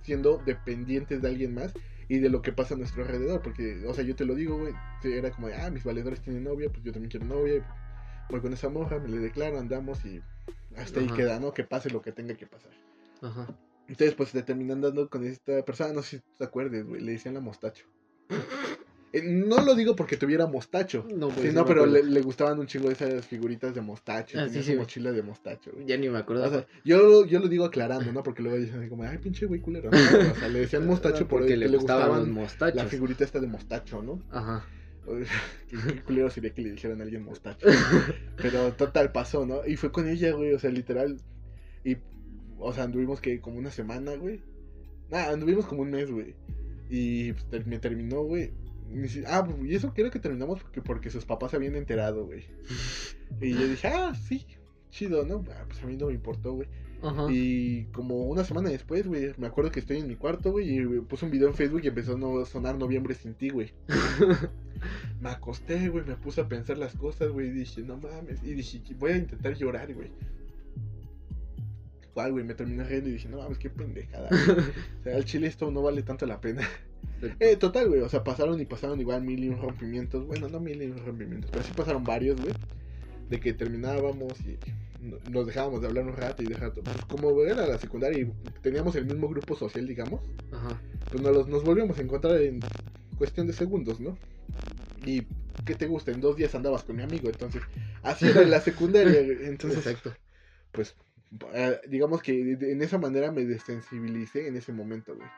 siendo 0.02 0.38
dependientes 0.38 1.22
de 1.22 1.28
alguien 1.28 1.54
más 1.54 1.72
y 2.08 2.18
de 2.18 2.28
lo 2.28 2.42
que 2.42 2.52
pasa 2.52 2.74
a 2.74 2.78
nuestro 2.78 3.02
alrededor. 3.02 3.42
Porque, 3.42 3.84
o 3.86 3.94
sea, 3.94 4.04
yo 4.04 4.16
te 4.16 4.24
lo 4.24 4.34
digo, 4.34 4.58
güey. 4.58 4.74
Era 5.04 5.30
como, 5.30 5.48
de, 5.48 5.54
ah, 5.54 5.70
mis 5.70 5.84
valedores 5.84 6.20
tienen 6.20 6.44
novia, 6.44 6.68
pues 6.70 6.82
yo 6.82 6.92
también 6.92 7.10
quiero 7.10 7.26
novia. 7.26 7.64
Voy 8.28 8.40
con 8.40 8.52
esa 8.52 8.68
morra, 8.68 8.98
me 8.98 9.08
le 9.08 9.18
declaro, 9.18 9.58
andamos 9.58 10.04
y 10.04 10.20
hasta 10.76 10.98
ahí 10.98 11.06
Ajá. 11.06 11.16
queda, 11.16 11.38
¿no? 11.38 11.54
Que 11.54 11.62
pase 11.62 11.90
lo 11.90 12.02
que 12.02 12.10
tenga 12.10 12.34
que 12.34 12.46
pasar. 12.46 12.72
Ajá. 13.22 13.46
Entonces, 13.88 14.14
pues 14.16 14.32
te 14.32 14.42
terminan 14.42 14.80
dando 14.80 15.08
con 15.08 15.24
esta 15.24 15.64
persona, 15.64 15.92
no 15.92 16.02
sé 16.02 16.18
si 16.18 16.24
te 16.38 16.44
acuerdes, 16.44 16.84
güey. 16.84 17.00
Le 17.00 17.12
decían 17.12 17.34
la 17.34 17.40
mostacho. 17.40 17.86
Eh, 19.12 19.22
no 19.22 19.64
lo 19.64 19.74
digo 19.74 19.94
porque 19.96 20.16
tuviera 20.16 20.46
mostacho. 20.46 21.06
No, 21.14 21.28
pues, 21.28 21.48
Sí, 21.48 21.54
no, 21.54 21.64
pero 21.64 21.86
le, 21.86 22.02
le 22.02 22.20
gustaban 22.20 22.58
un 22.58 22.66
chingo 22.66 22.90
esas 22.90 23.24
figuritas 23.26 23.74
de 23.74 23.80
mostacho. 23.80 24.38
Ah, 24.38 24.44
tenía 24.46 24.62
sí, 24.62 24.66
su 24.66 24.72
sí. 24.72 24.76
mochila 24.76 25.12
de 25.12 25.22
mostacho, 25.22 25.70
güey. 25.72 25.86
Ya 25.86 25.96
ni 25.96 26.08
me 26.08 26.18
acuerdo. 26.18 26.44
O 26.44 26.50
sea, 26.50 26.66
yo, 26.84 27.24
yo 27.24 27.38
lo 27.38 27.48
digo 27.48 27.64
aclarando, 27.64 28.12
¿no? 28.12 28.22
Porque 28.22 28.42
luego 28.42 28.58
dicen 28.58 28.80
así 28.80 28.88
como, 28.88 29.04
ay, 29.04 29.18
pinche 29.18 29.46
güey 29.46 29.60
culero. 29.60 29.90
¿no? 29.90 29.98
O 29.98 30.34
sea, 30.34 30.48
le 30.48 30.60
decían 30.60 30.86
mostacho 30.86 31.28
por 31.28 31.40
porque 31.40 31.54
el 31.54 31.60
le 31.60 31.66
que 31.70 31.76
gustaban 31.76 32.20
los 32.20 32.28
mostachos. 32.28 32.76
la 32.76 32.86
figurita 32.86 33.24
esta 33.24 33.40
de 33.40 33.46
mostacho, 33.46 34.02
¿no? 34.02 34.22
Ajá. 34.30 34.66
Qué, 35.68 36.02
culero 36.02 36.30
sería 36.30 36.52
que 36.52 36.62
le 36.62 36.72
dijeran 36.72 37.00
a 37.00 37.04
alguien 37.04 37.24
mostacho. 37.24 37.66
Pero 38.36 38.72
total 38.72 39.12
pasó, 39.12 39.46
¿no? 39.46 39.66
Y 39.66 39.76
fue 39.76 39.92
con 39.92 40.08
ella, 40.08 40.32
güey, 40.32 40.52
o 40.52 40.58
sea, 40.58 40.70
literal. 40.70 41.20
Y, 41.84 41.96
o 42.58 42.72
sea, 42.72 42.84
anduvimos 42.84 43.20
que 43.20 43.40
como 43.40 43.58
una 43.58 43.70
semana, 43.70 44.14
güey. 44.16 44.42
Nada, 45.10 45.32
anduvimos 45.32 45.66
como 45.66 45.82
un 45.82 45.90
mes, 45.90 46.10
güey. 46.10 46.34
Y 46.90 47.32
pues, 47.32 47.66
me 47.66 47.78
terminó, 47.78 48.22
güey. 48.22 48.52
Ah, 49.26 49.46
y 49.64 49.74
eso 49.74 49.92
creo 49.92 50.10
que 50.10 50.18
terminamos 50.18 50.60
porque, 50.60 50.80
porque 50.82 51.10
sus 51.10 51.24
papás 51.24 51.50
se 51.50 51.56
habían 51.56 51.74
enterado, 51.76 52.24
güey. 52.26 52.44
Y 53.40 53.52
yo 53.52 53.66
dije, 53.68 53.88
ah, 53.88 54.14
sí, 54.14 54.46
chido, 54.90 55.24
¿no? 55.24 55.44
Ah, 55.50 55.64
pues 55.66 55.82
a 55.82 55.86
mí 55.86 55.96
no 55.96 56.06
me 56.06 56.14
importó, 56.14 56.52
güey. 56.54 56.68
Ajá. 57.02 57.26
Y 57.30 57.84
como 57.92 58.24
una 58.26 58.42
semana 58.44 58.70
después, 58.70 59.06
güey, 59.06 59.32
me 59.36 59.46
acuerdo 59.46 59.70
que 59.70 59.80
estoy 59.80 59.98
en 59.98 60.08
mi 60.08 60.16
cuarto, 60.16 60.50
güey, 60.52 60.78
y 60.78 61.00
puse 61.00 61.26
un 61.26 61.30
video 61.30 61.48
en 61.48 61.54
Facebook 61.54 61.82
y 61.84 61.88
empezó 61.88 62.14
a 62.14 62.18
no- 62.18 62.44
sonar 62.46 62.78
Noviembre 62.78 63.14
sin 63.14 63.34
ti, 63.34 63.50
güey. 63.50 63.72
me 65.20 65.28
acosté, 65.28 65.88
güey, 65.90 66.04
me 66.04 66.16
puse 66.16 66.40
a 66.40 66.48
pensar 66.48 66.78
las 66.78 66.94
cosas, 66.96 67.30
güey, 67.30 67.48
y 67.48 67.52
dije, 67.52 67.82
no 67.82 67.98
mames, 67.98 68.42
y 68.42 68.54
dije, 68.54 68.80
voy 68.98 69.12
a 69.12 69.16
intentar 69.18 69.54
llorar, 69.54 69.92
güey. 69.92 70.10
¿Cuál, 72.14 72.32
güey? 72.32 72.44
Me 72.44 72.54
terminé 72.54 72.82
riendo 72.84 73.10
y 73.10 73.12
dije, 73.12 73.28
no 73.28 73.36
mames, 73.38 73.58
qué 73.58 73.68
pendejada. 73.68 74.30
O 75.00 75.02
sea, 75.02 75.16
al 75.16 75.24
chile 75.26 75.48
esto 75.48 75.70
no 75.70 75.82
vale 75.82 76.02
tanto 76.02 76.24
la 76.24 76.40
pena. 76.40 76.62
Eh, 77.40 77.56
total, 77.56 77.88
güey, 77.88 78.00
o 78.02 78.08
sea, 78.08 78.22
pasaron 78.22 78.60
y 78.60 78.64
pasaron 78.66 79.00
igual 79.00 79.22
mil 79.22 79.42
y 79.42 79.48
un 79.48 79.60
rompimientos. 79.60 80.26
Bueno, 80.26 80.48
no 80.48 80.60
mil 80.60 80.82
y 80.82 80.86
un 80.86 80.98
rompimientos, 81.04 81.50
pero 81.50 81.64
sí 81.64 81.72
pasaron 81.74 82.04
varios, 82.04 82.40
güey. 82.40 82.54
De 83.30 83.40
que 83.40 83.52
terminábamos 83.52 84.38
y 84.42 84.58
no- 85.00 85.18
nos 85.30 85.46
dejábamos 85.46 85.80
de 85.80 85.88
hablar 85.88 86.04
un 86.04 86.12
rato 86.16 86.42
y 86.42 86.46
dejar 86.46 86.72
pues, 86.72 86.96
como 87.08 87.42
era 87.42 87.66
la 87.66 87.78
secundaria 87.78 88.20
y 88.20 88.32
teníamos 88.62 88.94
el 88.96 89.06
mismo 89.06 89.28
grupo 89.28 89.56
social, 89.56 89.86
digamos, 89.86 90.20
Ajá. 90.52 90.80
pues 91.10 91.22
nos, 91.22 91.48
nos 91.48 91.64
volvíamos 91.64 91.98
a 91.98 92.02
encontrar 92.02 92.40
en 92.40 92.60
cuestión 93.18 93.46
de 93.46 93.52
segundos, 93.52 93.98
¿no? 94.00 94.16
Y 95.04 95.26
¿qué 95.64 95.74
te 95.74 95.86
gusta? 95.86 96.12
En 96.12 96.20
dos 96.20 96.36
días 96.36 96.54
andabas 96.54 96.84
con 96.84 96.96
mi 96.96 97.02
amigo, 97.02 97.28
entonces 97.28 97.62
así 98.02 98.26
era 98.28 98.42
en 98.42 98.50
la 98.50 98.60
secundaria, 98.60 99.20
entonces 99.20 99.78
Exacto. 99.86 100.12
pues 100.72 100.94
eh, 101.54 101.80
digamos 101.88 102.22
que 102.22 102.32
de- 102.32 102.56
de- 102.56 102.72
en 102.72 102.82
esa 102.82 102.98
manera 102.98 103.32
me 103.32 103.44
desensibilicé 103.44 104.46
en 104.48 104.56
ese 104.56 104.72
momento, 104.72 105.14
güey. 105.16 105.28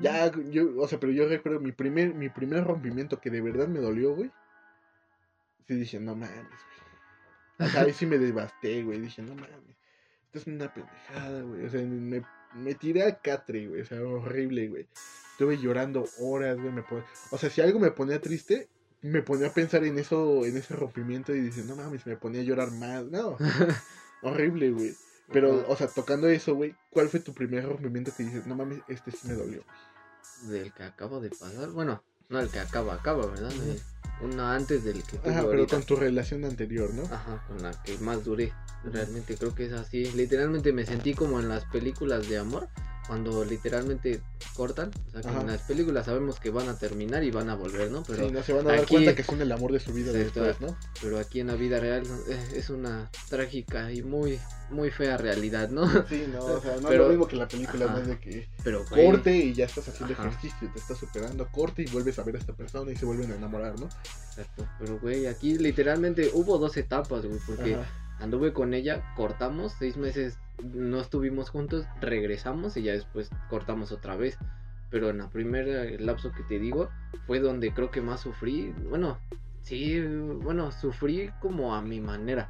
Ya, 0.00 0.30
yo, 0.50 0.78
o 0.80 0.86
sea, 0.88 1.00
pero 1.00 1.12
yo 1.12 1.28
recuerdo 1.28 1.60
mi 1.60 1.72
primer, 1.72 2.14
mi 2.14 2.28
primer 2.28 2.64
rompimiento 2.64 3.20
que 3.20 3.30
de 3.30 3.40
verdad 3.40 3.68
me 3.68 3.80
dolió, 3.80 4.14
güey. 4.14 4.30
Sí 5.66 5.74
dije, 5.74 6.00
no 6.00 6.14
mames, 6.14 6.34
güey. 7.58 7.68
O 7.68 7.72
sea, 7.72 7.82
ahí 7.82 7.92
sí 7.92 8.06
me 8.06 8.18
devasté, 8.18 8.82
güey. 8.84 9.00
Dije, 9.00 9.22
no 9.22 9.34
mames. 9.34 9.50
Esto 10.26 10.38
es 10.38 10.46
una 10.46 10.72
pendejada, 10.72 11.42
güey. 11.42 11.64
O 11.66 11.70
sea, 11.70 11.80
me, 11.82 12.22
me 12.54 12.74
tiré 12.74 13.02
al 13.02 13.20
catre, 13.20 13.66
güey. 13.66 13.80
O 13.82 13.84
sea, 13.84 14.00
horrible, 14.02 14.68
güey. 14.68 14.86
Estuve 15.32 15.58
llorando 15.58 16.04
horas, 16.20 16.56
güey. 16.58 16.72
Me 16.72 16.82
pon- 16.82 17.04
O 17.30 17.38
sea, 17.38 17.50
si 17.50 17.60
algo 17.60 17.78
me 17.80 17.90
ponía 17.90 18.20
triste, 18.20 18.68
me 19.02 19.22
ponía 19.22 19.48
a 19.48 19.52
pensar 19.54 19.84
en 19.84 19.98
eso, 19.98 20.44
en 20.44 20.56
ese 20.56 20.74
rompimiento 20.74 21.34
y 21.34 21.40
dice, 21.40 21.64
no 21.64 21.76
mames, 21.76 22.06
me 22.06 22.16
ponía 22.16 22.40
a 22.40 22.44
llorar 22.44 22.70
más. 22.72 23.04
No, 23.06 23.36
horrible, 24.22 24.70
güey. 24.70 24.94
Pero, 25.32 25.66
o 25.68 25.76
sea, 25.76 25.88
tocando 25.88 26.28
eso, 26.28 26.54
güey, 26.54 26.74
¿cuál 26.90 27.08
fue 27.08 27.20
tu 27.20 27.34
primer 27.34 27.66
rompimiento 27.66 28.12
que 28.16 28.24
dices, 28.24 28.46
no 28.46 28.54
mames, 28.54 28.80
este 28.88 29.10
sí 29.10 29.28
me 29.28 29.34
dolió? 29.34 29.62
Del 30.48 30.72
que 30.72 30.84
acaba 30.84 31.20
de 31.20 31.30
pasar. 31.30 31.68
Bueno, 31.70 32.02
no 32.28 32.40
el 32.40 32.48
que 32.48 32.60
acaba, 32.60 32.94
acaba, 32.94 33.26
¿verdad? 33.26 33.52
Eh, 33.52 33.78
Uno 34.22 34.46
antes 34.46 34.84
del 34.84 35.02
que 35.04 35.18
tuve 35.18 35.30
Ajá, 35.30 35.40
pero 35.40 35.60
ahorita. 35.60 35.76
con 35.76 35.84
tu 35.84 35.96
relación 35.96 36.44
anterior, 36.44 36.92
¿no? 36.94 37.02
Ajá, 37.04 37.44
con 37.46 37.62
la 37.62 37.70
que 37.82 37.98
más 37.98 38.24
duré. 38.24 38.52
Realmente 38.84 39.36
creo 39.36 39.54
que 39.54 39.66
es 39.66 39.72
así. 39.72 40.04
Literalmente 40.12 40.72
me 40.72 40.86
sentí 40.86 41.14
como 41.14 41.40
en 41.40 41.48
las 41.48 41.64
películas 41.66 42.28
de 42.28 42.38
amor. 42.38 42.68
Cuando 43.08 43.44
literalmente 43.44 44.20
cortan. 44.54 44.90
O 45.08 45.10
sea, 45.12 45.22
que 45.22 45.28
Ajá. 45.28 45.40
en 45.40 45.46
las 45.48 45.62
películas 45.62 46.04
sabemos 46.06 46.38
que 46.38 46.50
van 46.50 46.68
a 46.68 46.78
terminar 46.78 47.24
y 47.24 47.30
van 47.30 47.48
a 47.48 47.54
volver, 47.56 47.90
¿no? 47.90 48.02
Pero, 48.06 48.26
sí, 48.26 48.32
no 48.32 48.42
se 48.42 48.52
van 48.52 48.66
a 48.66 48.70
dar 48.72 48.80
aquí- 48.80 48.94
cuenta 48.94 49.14
que 49.16 49.24
son 49.24 49.40
el 49.40 49.50
amor 49.50 49.72
de 49.72 49.80
su 49.80 49.92
vida 49.94 50.10
Exacto. 50.12 50.42
después, 50.44 50.70
¿no? 50.70 50.76
pero 51.02 51.18
aquí 51.18 51.40
en 51.40 51.46
la 51.46 51.54
vida 51.54 51.80
real 51.80 52.02
eh, 52.28 52.48
es 52.54 52.68
una 52.70 53.10
trágica 53.30 53.90
y 53.92 54.02
muy, 54.02 54.38
muy 54.70 54.90
fea 54.90 55.16
realidad, 55.16 55.70
¿no? 55.70 55.88
Sí, 56.08 56.26
no, 56.30 56.44
o 56.44 56.60
sea, 56.60 56.76
no 56.76 56.88
Pero- 56.88 56.92
es 56.92 56.98
lo 56.98 57.08
mismo 57.08 57.28
que 57.28 57.36
la 57.36 57.48
película, 57.48 57.86
Ajá. 57.86 57.94
no 57.94 58.00
es 58.02 58.08
de 58.08 58.18
que 58.20 58.48
Pero 58.62 58.84
corte 58.84 59.34
y 59.34 59.54
ya 59.54 59.64
estás 59.64 59.88
haciendo 59.88 60.12
Ajá. 60.14 60.28
ejercicio, 60.28 60.70
te 60.72 60.78
estás 60.78 60.98
superando, 60.98 61.48
corte 61.50 61.82
y 61.82 61.86
vuelves 61.86 62.18
a 62.18 62.22
ver 62.24 62.36
a 62.36 62.38
esta 62.38 62.52
persona 62.52 62.92
y 62.92 62.96
se 62.96 63.06
vuelven 63.06 63.32
a 63.32 63.36
enamorar, 63.36 63.78
¿no? 63.80 63.86
Exacto. 63.86 64.68
Pero 64.78 64.98
güey, 65.00 65.26
aquí 65.26 65.56
literalmente 65.56 66.30
hubo 66.34 66.58
dos 66.58 66.76
etapas, 66.76 67.24
güey. 67.24 67.40
Porque 67.46 67.74
Ajá. 67.76 67.86
Anduve 68.18 68.52
con 68.52 68.74
ella, 68.74 69.02
cortamos, 69.16 69.72
seis 69.78 69.96
meses 69.96 70.38
no 70.62 71.00
estuvimos 71.00 71.50
juntos, 71.50 71.86
regresamos 72.00 72.76
y 72.76 72.82
ya 72.82 72.92
después 72.92 73.30
cortamos 73.48 73.92
otra 73.92 74.16
vez. 74.16 74.38
Pero 74.90 75.10
en 75.10 75.18
la 75.18 75.28
primera 75.28 75.84
lapso 75.98 76.32
que 76.32 76.42
te 76.44 76.58
digo 76.58 76.88
fue 77.26 77.40
donde 77.40 77.72
creo 77.72 77.90
que 77.90 78.00
más 78.00 78.20
sufrí. 78.20 78.72
Bueno, 78.88 79.18
sí, 79.62 80.00
bueno, 80.00 80.72
sufrí 80.72 81.30
como 81.40 81.74
a 81.74 81.82
mi 81.82 82.00
manera, 82.00 82.48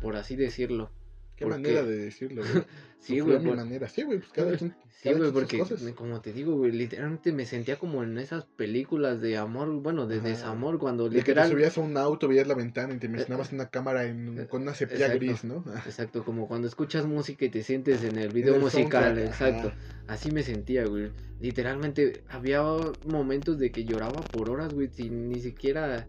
por 0.00 0.16
así 0.16 0.34
decirlo. 0.34 0.90
Qué 1.38 1.44
¿Por 1.44 1.54
manera 1.54 1.84
de 1.84 1.96
decirlo, 1.96 2.42
güey. 2.42 2.64
Sí, 3.00 3.20
güey, 3.20 3.38
por- 3.38 3.54
manera. 3.56 3.88
Sí, 3.88 4.02
güey, 4.02 4.18
pues 4.18 4.32
cada 4.32 4.50
quien. 4.58 4.74
Sí, 4.90 5.12
güey, 5.12 5.30
porque 5.30 5.62
me- 5.84 5.94
como 5.94 6.20
te 6.20 6.32
digo, 6.32 6.56
güey, 6.56 6.72
literalmente 6.72 7.30
me 7.30 7.46
sentía 7.46 7.78
como 7.78 8.02
en 8.02 8.18
esas 8.18 8.44
películas 8.46 9.20
de 9.20 9.36
amor, 9.36 9.70
bueno, 9.80 10.08
de 10.08 10.16
Ajá. 10.18 10.26
desamor, 10.30 10.80
cuando 10.80 11.04
De 11.04 11.10
que 11.10 11.22
te 11.22 11.28
literal... 11.30 11.50
subías 11.52 11.78
a 11.78 11.80
un 11.82 11.96
auto, 11.96 12.26
veías 12.26 12.48
la 12.48 12.54
ventana 12.54 12.92
y 12.94 12.98
te 12.98 13.06
imaginabas 13.06 13.52
una 13.52 13.68
cámara 13.70 14.04
en, 14.06 14.36
eh, 14.40 14.46
con 14.48 14.62
una 14.62 14.74
sepia 14.74 14.96
exacto. 14.96 15.16
gris, 15.18 15.44
¿no? 15.44 15.64
Exacto, 15.86 16.24
como 16.24 16.48
cuando 16.48 16.66
escuchas 16.66 17.06
música 17.06 17.44
y 17.44 17.50
te 17.50 17.62
sientes 17.62 18.02
en 18.02 18.18
el 18.18 18.32
video 18.32 18.56
el 18.56 18.60
musical, 18.60 19.04
soundtrack, 19.04 19.26
exacto. 19.28 19.68
ajá. 19.68 19.76
Así 20.08 20.32
me 20.32 20.42
sentía, 20.42 20.84
güey. 20.86 21.12
Literalmente 21.40 22.24
había 22.28 22.62
momentos 23.04 23.60
de 23.60 23.70
que 23.70 23.84
lloraba 23.84 24.28
por 24.28 24.50
horas, 24.50 24.74
güey, 24.74 24.88
sin 24.88 25.28
ni 25.28 25.38
siquiera 25.40 26.08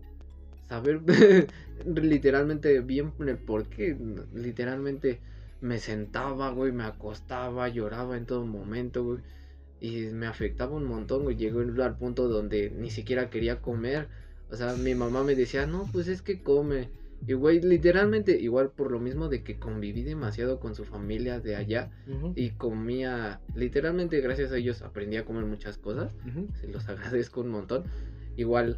saber 0.70 1.02
literalmente 1.86 2.80
bien 2.82 3.12
el 3.20 3.38
por 3.38 3.68
qué. 3.68 3.98
Literalmente 4.34 5.20
me 5.62 5.80
sentaba, 5.80 6.52
güey, 6.52 6.72
me 6.72 6.84
acostaba, 6.84 7.68
lloraba 7.68 8.16
en 8.16 8.26
todo 8.26 8.46
momento, 8.46 9.04
güey. 9.04 9.20
Y 9.82 10.08
me 10.14 10.28
afectaba 10.28 10.76
un 10.76 10.86
montón, 10.86 11.24
güey. 11.24 11.36
Llegó 11.36 11.60
al 11.60 11.98
punto 11.98 12.28
donde 12.28 12.70
ni 12.70 12.90
siquiera 12.90 13.30
quería 13.30 13.62
comer. 13.62 14.08
O 14.52 14.56
sea, 14.56 14.74
mi 14.76 14.96
mamá 14.96 15.24
me 15.24 15.36
decía, 15.36 15.66
no, 15.66 15.90
pues 15.92 16.08
es 16.08 16.22
que 16.22 16.42
come. 16.42 16.90
Y, 17.28 17.34
güey, 17.34 17.62
literalmente, 17.62 18.40
igual 18.40 18.72
por 18.72 18.92
lo 18.92 19.00
mismo 19.00 19.28
de 19.28 19.44
que 19.44 19.60
conviví 19.60 20.04
demasiado 20.04 20.60
con 20.60 20.74
su 20.76 20.86
familia 20.86 21.40
de 21.40 21.56
allá 21.56 21.92
y 22.36 22.52
comía, 22.52 23.42
literalmente 23.56 24.22
gracias 24.22 24.52
a 24.52 24.58
ellos 24.58 24.82
aprendí 24.82 25.18
a 25.18 25.26
comer 25.26 25.46
muchas 25.46 25.78
cosas, 25.78 26.16
se 26.62 26.68
los 26.68 26.88
agradezco 26.90 27.42
un 27.42 27.50
montón. 27.50 27.84
Igual, 28.38 28.78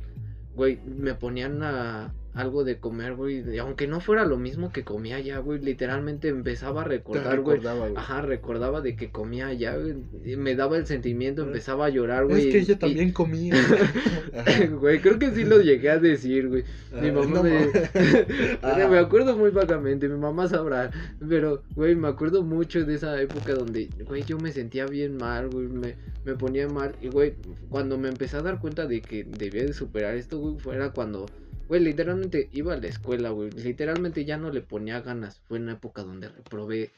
güey, 0.54 0.80
me 0.86 1.16
ponían 1.16 1.64
a, 1.64 2.14
algo 2.34 2.64
de 2.64 2.78
comer, 2.80 3.16
güey, 3.16 3.58
aunque 3.58 3.88
no 3.88 4.00
fuera 4.00 4.26
lo 4.26 4.38
mismo 4.38 4.72
que 4.72 4.84
comía 4.84 5.18
allá, 5.18 5.40
güey, 5.40 5.60
literalmente 5.60 6.30
empezaba 6.30 6.82
a 6.82 6.84
recordar, 6.86 7.42
güey. 7.42 7.60
Ajá, 7.96 8.22
recordaba 8.22 8.82
de 8.82 8.96
que 8.96 9.12
comía 9.12 9.48
allá, 9.48 9.76
güey, 9.78 9.96
me 10.38 10.56
daba 10.56 10.78
el 10.78 10.86
sentimiento, 10.86 11.44
empezaba 11.44 11.88
a 11.88 11.90
llorar, 11.90 12.26
güey. 12.26 12.48
Es 12.48 12.52
que 12.54 12.60
ella 12.60 12.74
y- 12.74 12.78
también 12.78 13.12
comía. 13.12 13.54
Güey, 14.80 15.00
creo 15.02 15.20
que 15.20 15.32
sí 15.32 15.44
lo 15.44 15.60
llegué 15.62 15.90
a 15.90 16.00
decir, 16.00 16.48
güey. 16.48 16.64
Mi 17.02 17.10
Ah, 17.10 17.14
mamá 17.14 17.36
no 17.38 17.44
me... 17.44 17.50
mames. 17.60 17.90
Ah. 18.62 18.88
me 18.90 18.98
acuerdo 18.98 19.36
muy 19.36 19.50
vagamente, 19.52 20.08
mi 20.08 20.18
mamá 20.18 20.48
sabrá. 20.48 20.92
Pero, 21.28 21.64
güey, 21.76 21.96
me 21.96 22.08
acuerdo 22.08 22.44
mucho 22.44 22.86
de 22.86 22.96
esa 22.96 23.20
época 23.22 23.54
donde, 23.54 23.90
güey, 24.08 24.24
yo 24.24 24.38
me 24.38 24.52
sentía 24.52 24.86
bien 24.86 25.18
mal, 25.18 25.50
güey, 25.50 25.68
me, 25.68 25.96
me 26.26 26.36
ponía 26.36 26.68
mal. 26.68 26.96
Y, 27.02 27.10
güey, 27.10 27.34
cuando 27.70 27.98
me 27.98 28.08
empecé 28.10 28.38
a 28.38 28.42
dar 28.42 28.60
cuenta 28.60 28.86
de 28.88 29.02
que 29.02 29.24
debía 29.26 29.64
de 29.64 29.74
superar 29.74 30.16
esto, 30.16 30.40
güey, 30.40 30.58
fuera 30.60 30.92
cuando, 30.92 31.26
güey, 31.68 31.82
literalmente 31.82 32.50
iba 32.52 32.74
a 32.74 32.78
la 32.78 32.88
escuela, 32.88 33.30
güey. 33.30 33.52
Literalmente 33.52 34.26
ya 34.26 34.38
no 34.38 34.52
le 34.52 34.62
ponía 34.62 35.02
ganas. 35.02 35.42
Fue 35.48 35.60
una 35.60 35.74
época 35.74 36.04
donde 36.04 36.30
reprobé, 36.30 36.92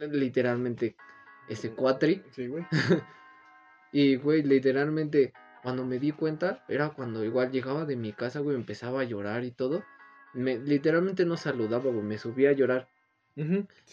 literalmente, 0.00 0.96
ese 1.48 1.70
cuatri. 1.70 2.22
Sí, 2.32 2.46
güey. 2.46 2.64
Y, 3.90 4.16
güey, 4.16 4.42
literalmente, 4.42 5.32
cuando 5.62 5.84
me 5.86 5.98
di 5.98 6.12
cuenta, 6.12 6.62
era 6.68 6.90
cuando 6.90 7.24
igual 7.24 7.50
llegaba 7.50 7.86
de 7.86 7.96
mi 7.96 8.12
casa, 8.12 8.40
güey, 8.40 8.54
empezaba 8.54 9.00
a 9.00 9.04
llorar 9.04 9.44
y 9.44 9.50
todo. 9.50 9.82
Me, 10.34 10.58
literalmente 10.58 11.24
no 11.24 11.38
saludaba, 11.38 11.90
güey, 11.90 12.02
me 12.02 12.18
subía 12.18 12.50
a 12.50 12.52
llorar. 12.52 12.88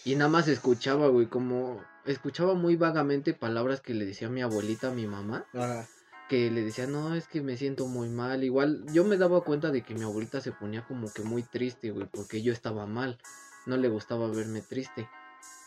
Y 0.03 0.15
nada 0.15 0.29
más 0.29 0.49
escuchaba, 0.49 1.07
güey, 1.07 1.27
como... 1.27 1.81
Escuchaba 2.05 2.55
muy 2.55 2.75
vagamente 2.75 3.33
palabras 3.33 3.79
que 3.79 3.93
le 3.93 4.05
decía 4.05 4.27
mi 4.27 4.41
abuelita 4.41 4.89
a 4.89 4.93
mi 4.93 5.07
mamá. 5.07 5.45
Ajá. 5.53 5.87
Que 6.29 6.49
le 6.49 6.63
decía, 6.63 6.87
no, 6.87 7.13
es 7.13 7.27
que 7.27 7.41
me 7.41 7.55
siento 7.55 7.87
muy 7.87 8.09
mal. 8.09 8.43
Igual, 8.43 8.83
yo 8.91 9.03
me 9.03 9.17
daba 9.17 9.41
cuenta 9.41 9.71
de 9.71 9.83
que 9.83 9.93
mi 9.93 10.03
abuelita 10.03 10.41
se 10.41 10.51
ponía 10.51 10.83
como 10.83 11.11
que 11.13 11.21
muy 11.21 11.43
triste, 11.43 11.91
güey, 11.91 12.07
porque 12.11 12.41
yo 12.41 12.51
estaba 12.51 12.85
mal. 12.87 13.17
No 13.65 13.77
le 13.77 13.89
gustaba 13.89 14.27
verme 14.29 14.61
triste. 14.61 15.07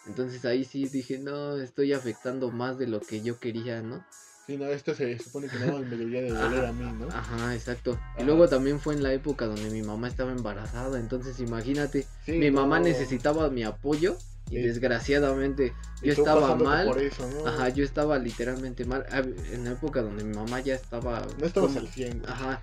Entonces 0.07 0.45
ahí 0.45 0.65
sí 0.65 0.89
dije, 0.89 1.19
no, 1.19 1.57
estoy 1.57 1.93
afectando 1.93 2.51
más 2.51 2.79
de 2.79 2.87
lo 2.87 3.01
que 3.01 3.21
yo 3.21 3.39
quería, 3.39 3.83
¿no? 3.83 4.05
Sí, 4.47 4.57
no, 4.57 4.65
esto 4.65 4.95
se 4.95 5.19
supone 5.19 5.49
que 5.49 5.59
no 5.59 5.79
me 5.81 5.97
debería 5.97 6.23
de 6.23 6.31
doler 6.31 6.65
a 6.65 6.73
mí, 6.73 6.91
¿no? 6.99 7.09
Ajá, 7.09 7.55
exacto. 7.55 8.01
Y 8.19 8.25
luego 8.25 8.49
también 8.49 8.81
fue 8.81 8.95
en 8.95 9.03
la 9.03 9.13
época 9.13 9.45
donde 9.45 9.69
mi 9.69 9.83
mamá 9.83 10.09
estaba 10.09 10.33
embarazada, 10.33 10.99
entonces 10.99 11.39
imagínate, 11.41 12.07
Sí, 12.25 12.33
mi 12.33 12.51
mamá 12.51 12.81
necesitaba 12.81 13.51
mi 13.51 13.65
apoyo 13.65 14.17
y 14.51 14.57
Sí. 14.57 14.63
desgraciadamente 14.63 15.75
yo 16.03 16.13
estaba 16.13 16.55
mal. 16.57 16.87
Por 16.87 17.03
eso, 17.03 17.29
¿no? 17.29 17.47
Ajá, 17.47 17.69
yo 17.71 17.85
estaba 17.85 18.19
literalmente 18.19 18.85
mal. 18.85 19.05
Ah, 19.11 19.23
En 19.53 19.65
la 19.65 19.73
época 19.73 20.03
donde 20.03 20.25
mi 20.25 20.35
mamá 20.35 20.61
ya 20.61 20.75
estaba. 20.75 21.27
No 21.39 21.47
estabas 21.47 21.71
como- 21.73 21.81
al 21.81 21.89
100, 21.89 22.21
güey. 22.21 22.31
Ajá, 22.33 22.63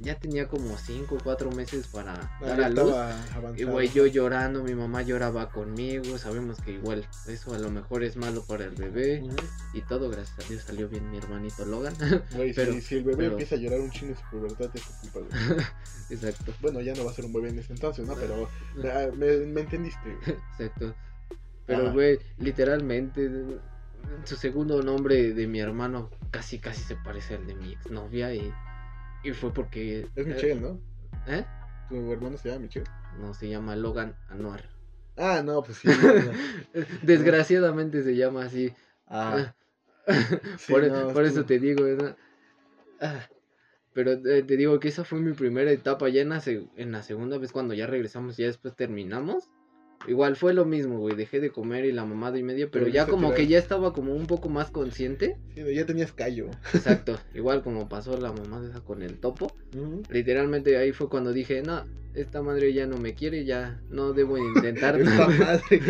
ya 0.00 0.16
tenía 0.18 0.48
como 0.48 0.76
5 0.76 1.14
o 1.14 1.18
4 1.22 1.50
meses 1.52 1.86
para 1.86 2.14
Ah, 2.14 2.38
dar 2.46 2.62
a 2.64 2.68
luz. 2.70 2.92
Y 3.56 3.64
güey, 3.64 3.88
yo 3.90 4.06
llorando, 4.06 4.62
mi 4.64 4.74
mamá 4.74 5.02
lloraba 5.02 5.48
conmigo. 5.50 6.18
Sabemos 6.18 6.58
que 6.60 6.72
igual 6.72 7.06
eso 7.28 7.54
a 7.54 7.58
lo 7.58 7.70
mejor 7.70 8.02
es 8.02 8.16
malo 8.16 8.44
para 8.44 8.64
el 8.64 8.74
bebé. 8.74 9.22
Y 9.74 9.80
todo, 9.82 10.10
gracias 10.10 10.44
a 10.44 10.48
Dios, 10.48 10.62
salió 10.64 10.88
bien 10.88 11.08
mi 11.10 11.18
hermanito 11.18 11.64
Logan. 11.64 11.94
Pero- 12.56 12.72
si, 12.74 12.80
si 12.80 12.94
el 12.96 13.04
bebé 13.04 13.16
pero- 13.18 13.30
empieza 13.32 13.54
a 13.54 13.58
llorar 13.58 13.80
un 13.80 13.90
chingo 13.90 14.12
en 14.12 14.18
su 14.18 14.24
pubertad, 14.30 14.70
es 14.74 14.82
culpa, 15.00 15.20
güey. 15.20 15.30
Exacto, 16.10 16.52
Bueno, 16.60 16.80
ya 16.80 16.94
no 16.94 17.04
va 17.04 17.10
a 17.12 17.14
ser 17.14 17.24
un 17.24 17.32
bebé 17.32 17.48
en 17.50 17.58
ese 17.60 17.72
entonces, 17.72 18.06
¿no? 18.06 18.14
Pero 18.16 18.48
ah, 18.92 19.06
me, 19.16 19.36
me 19.46 19.60
entendiste. 19.62 20.00
güey. 20.26 20.36
exacto. 20.58 20.94
Pero, 21.66 21.92
güey, 21.92 22.18
literalmente, 22.38 23.30
su 24.24 24.36
segundo 24.36 24.82
nombre 24.82 25.32
de 25.32 25.46
mi 25.46 25.60
hermano 25.60 26.10
casi, 26.30 26.58
casi 26.58 26.82
se 26.82 26.96
parece 26.96 27.36
al 27.36 27.46
de 27.46 27.54
mi 27.54 27.72
exnovia. 27.72 28.34
Y, 28.34 28.52
y 29.24 29.32
fue 29.32 29.52
porque. 29.52 30.08
Es 30.14 30.26
Michelle, 30.26 30.60
¿no? 30.60 30.80
¿Eh? 31.26 31.44
¿Tu 31.88 32.12
hermano 32.12 32.36
se 32.36 32.48
llama 32.48 32.62
Michelle? 32.62 32.86
No, 33.20 33.34
se 33.34 33.48
llama 33.48 33.76
Logan 33.76 34.16
Anuar. 34.28 34.68
Ah, 35.16 35.42
no, 35.44 35.62
pues 35.62 35.78
sí. 35.78 35.88
no, 36.02 36.14
no. 36.14 36.32
Desgraciadamente 37.02 38.02
se 38.02 38.16
llama 38.16 38.44
así. 38.44 38.72
Ah, 39.06 39.54
sí, 40.58 40.72
por 40.72 40.86
no, 40.88 41.12
por 41.12 41.24
es 41.24 41.32
eso 41.32 41.44
te 41.44 41.58
digo, 41.58 41.84
¿no? 41.84 42.16
Ah, 43.00 43.28
pero 43.92 44.12
eh, 44.12 44.42
te 44.42 44.56
digo 44.56 44.80
que 44.80 44.88
esa 44.88 45.04
fue 45.04 45.20
mi 45.20 45.32
primera 45.32 45.70
etapa. 45.70 46.08
Ya 46.08 46.22
en 46.22 46.30
la, 46.30 46.42
en 46.44 46.92
la 46.92 47.02
segunda 47.02 47.38
vez, 47.38 47.52
cuando 47.52 47.74
ya 47.74 47.86
regresamos, 47.86 48.36
ya 48.36 48.46
después 48.46 48.74
terminamos. 48.74 49.50
Igual 50.08 50.36
fue 50.36 50.52
lo 50.54 50.64
mismo, 50.64 50.98
güey. 50.98 51.14
Dejé 51.14 51.40
de 51.40 51.50
comer 51.50 51.84
y 51.84 51.92
la 51.92 52.04
mamada 52.04 52.38
y 52.38 52.42
media, 52.42 52.68
pero 52.70 52.84
Pero 52.84 52.94
ya 52.94 53.06
como 53.06 53.32
que 53.34 53.46
ya 53.46 53.58
estaba 53.58 53.92
como 53.92 54.14
un 54.14 54.26
poco 54.26 54.48
más 54.48 54.70
consciente. 54.70 55.36
Sí, 55.54 55.62
ya 55.74 55.86
tenías 55.86 56.12
callo. 56.12 56.46
Exacto. 56.74 57.18
Igual 57.34 57.62
como 57.62 57.88
pasó 57.88 58.16
la 58.18 58.32
mamá 58.32 58.62
esa 58.68 58.80
con 58.80 59.02
el 59.02 59.18
topo. 59.18 59.54
Literalmente 60.10 60.76
ahí 60.76 60.92
fue 60.92 61.08
cuando 61.08 61.32
dije, 61.32 61.62
no, 61.62 61.84
esta 62.14 62.42
madre 62.42 62.72
ya 62.72 62.86
no 62.86 62.98
me 62.98 63.14
quiere, 63.14 63.44
ya 63.44 63.80
no 63.90 64.12
debo 64.12 64.38
intentar 64.38 65.00
Esta 65.00 65.28
nada. 65.28 65.38
madre. 65.38 65.82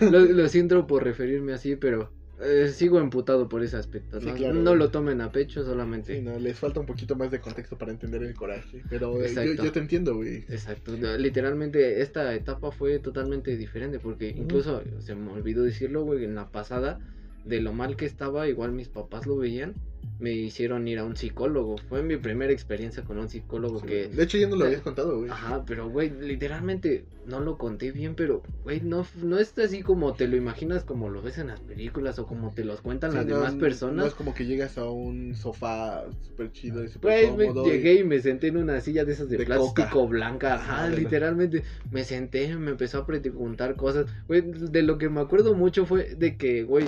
Lo, 0.10 0.20
lo 0.20 0.48
siento 0.48 0.86
por 0.86 1.04
referirme 1.04 1.52
así, 1.52 1.76
pero 1.76 2.10
eh, 2.40 2.68
sigo 2.72 3.00
emputado 3.00 3.48
por 3.48 3.62
ese 3.62 3.76
aspecto. 3.76 4.20
Sí, 4.20 4.26
¿no? 4.26 4.34
claro, 4.34 4.54
No 4.54 4.74
lo 4.74 4.90
tomen 4.90 5.20
a 5.20 5.32
pecho, 5.32 5.64
solamente. 5.64 6.16
Sí, 6.16 6.22
no, 6.22 6.38
les 6.38 6.58
falta 6.58 6.80
un 6.80 6.86
poquito 6.86 7.16
más 7.16 7.30
de 7.30 7.40
contexto 7.40 7.76
para 7.76 7.90
entender 7.92 8.22
el 8.22 8.34
coraje. 8.34 8.82
Pero 8.88 9.22
eh, 9.22 9.56
yo, 9.56 9.72
te 9.72 9.78
entiendo, 9.78 10.14
güey. 10.16 10.44
Exacto, 10.48 10.96
no, 10.96 11.16
literalmente 11.16 12.00
esta 12.02 12.34
etapa 12.34 12.70
fue 12.70 12.98
totalmente 12.98 13.56
diferente 13.56 13.98
porque 13.98 14.28
incluso 14.28 14.82
se 15.00 15.14
me 15.14 15.32
olvidó 15.32 15.62
decirlo, 15.64 16.04
güey, 16.04 16.24
en 16.24 16.34
la 16.34 16.50
pasada, 16.50 17.00
de 17.44 17.60
lo 17.60 17.72
mal 17.72 17.96
que 17.96 18.06
estaba, 18.06 18.48
igual 18.48 18.72
mis 18.72 18.88
papás 18.88 19.26
lo 19.26 19.36
veían, 19.36 19.74
me 20.18 20.32
hicieron 20.32 20.86
ir 20.88 20.98
a 20.98 21.04
un 21.04 21.16
psicólogo. 21.16 21.76
Fue 21.88 22.02
mi 22.02 22.16
primera 22.16 22.52
experiencia 22.52 23.04
con 23.04 23.18
un 23.18 23.28
psicólogo 23.28 23.80
que... 23.80 24.08
De 24.08 24.22
hecho, 24.24 24.36
ya 24.38 24.48
no 24.48 24.56
lo 24.56 24.64
habías 24.64 24.80
contado, 24.82 25.18
güey. 25.18 25.30
Ajá, 25.30 25.64
pero 25.66 25.88
güey, 25.88 26.10
literalmente 26.10 27.04
no 27.26 27.40
lo 27.40 27.58
conté 27.58 27.92
bien, 27.92 28.14
pero 28.14 28.42
güey, 28.64 28.80
no, 28.80 29.06
no 29.22 29.38
está 29.38 29.62
así 29.64 29.82
como 29.82 30.14
te 30.14 30.26
lo 30.26 30.36
imaginas, 30.36 30.82
como 30.84 31.10
lo 31.10 31.20
ves 31.22 31.36
en 31.38 31.48
las 31.48 31.60
películas 31.60 32.18
o 32.18 32.26
como 32.26 32.50
te 32.52 32.64
los 32.64 32.80
cuentan 32.80 33.10
Sí, 33.10 33.16
las 33.18 33.26
no, 33.26 33.36
demás 33.36 33.54
No 33.54 33.60
personas. 33.60 34.06
es 34.06 34.14
como 34.14 34.34
que 34.34 34.46
llegas 34.46 34.78
a 34.78 34.88
un 34.88 35.34
sofá 35.34 36.04
súper 36.26 36.50
chido 36.52 36.82
y 36.82 36.88
súper 36.88 37.34
Güey, 37.36 37.48
y- 37.50 37.70
llegué 37.70 37.94
y 38.00 38.04
me 38.04 38.18
senté 38.20 38.46
en 38.48 38.56
una 38.56 38.80
silla 38.80 39.04
de 39.04 39.12
esas 39.12 39.28
de, 39.28 39.36
De 39.36 39.44
plástico 39.44 39.88
coca. 39.90 40.08
blanca. 40.10 40.54
Ajá, 40.54 40.84
Ah, 40.84 40.88
literalmente. 40.88 41.62
Me 41.90 42.04
senté, 42.04 42.56
me 42.56 42.70
empezó 42.70 42.98
a 42.98 43.06
preguntar 43.06 43.76
cosas. 43.76 44.06
Güey, 44.26 44.42
de 44.42 44.82
lo 44.82 44.96
que 44.98 45.08
me 45.08 45.20
acuerdo 45.20 45.54
mucho 45.54 45.84
fue 45.86 46.14
de 46.16 46.36
que, 46.36 46.62
güey, 46.62 46.86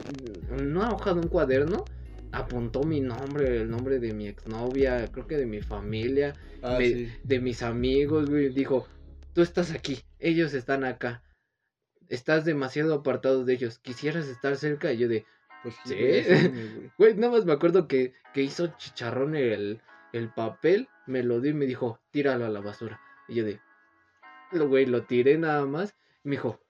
una 0.59 0.91
hoja 0.93 1.13
de 1.15 1.21
un 1.21 1.29
cuaderno 1.29 1.85
apuntó 2.33 2.83
mi 2.85 3.01
nombre, 3.01 3.63
el 3.63 3.71
nombre 3.71 3.99
de 3.99 4.13
mi 4.15 4.29
exnovia, 4.29 5.07
creo 5.13 5.27
que 5.27 5.37
de 5.37 5.47
mi 5.47 5.61
familia, 5.63 6.35
Ah, 6.63 6.77
me- 6.79 6.87
sí. 6.89 7.13
de 7.25 7.41
mis 7.41 7.63
amigos, 7.63 8.29
güey. 8.31 8.51
Dijo, 8.51 8.87
tú 9.33 9.43
estás 9.43 9.73
aquí, 9.73 10.01
ellos 10.19 10.55
están 10.55 10.85
acá. 10.85 11.23
Estás 12.09 12.45
demasiado 12.45 12.95
apartado 12.95 13.45
de 13.45 13.55
ellos. 13.55 13.79
Quisieras 13.79 14.27
estar 14.29 14.57
cerca. 14.57 14.93
Y 14.93 14.99
yo 14.99 15.09
de, 15.09 15.25
Pues 15.63 15.75
Sí. 15.85 15.95
güey, 16.99 17.15
nada 17.17 17.33
más 17.35 17.45
me 17.45 17.53
acuerdo 17.53 17.87
que, 17.87 18.15
que 18.33 18.43
hizo 18.43 18.69
chicharrón 18.79 19.37
el, 19.37 19.81
el 20.13 20.29
papel, 20.33 20.89
me 21.07 21.23
lo 21.23 21.41
dio 21.41 21.51
y 21.51 21.55
me 21.55 21.67
dijo, 21.67 22.01
tíralo 22.11 22.47
a 22.47 22.49
la 22.49 22.61
basura. 22.61 22.99
Y 23.29 23.35
yo 23.37 23.45
de, 23.45 23.61
lo 24.53 24.69
güey, 24.69 24.87
lo 24.87 25.03
tiré 25.05 25.37
nada 25.39 25.67
más. 25.67 25.95
Y 26.25 26.29
me 26.31 26.37
dijo, 26.37 26.61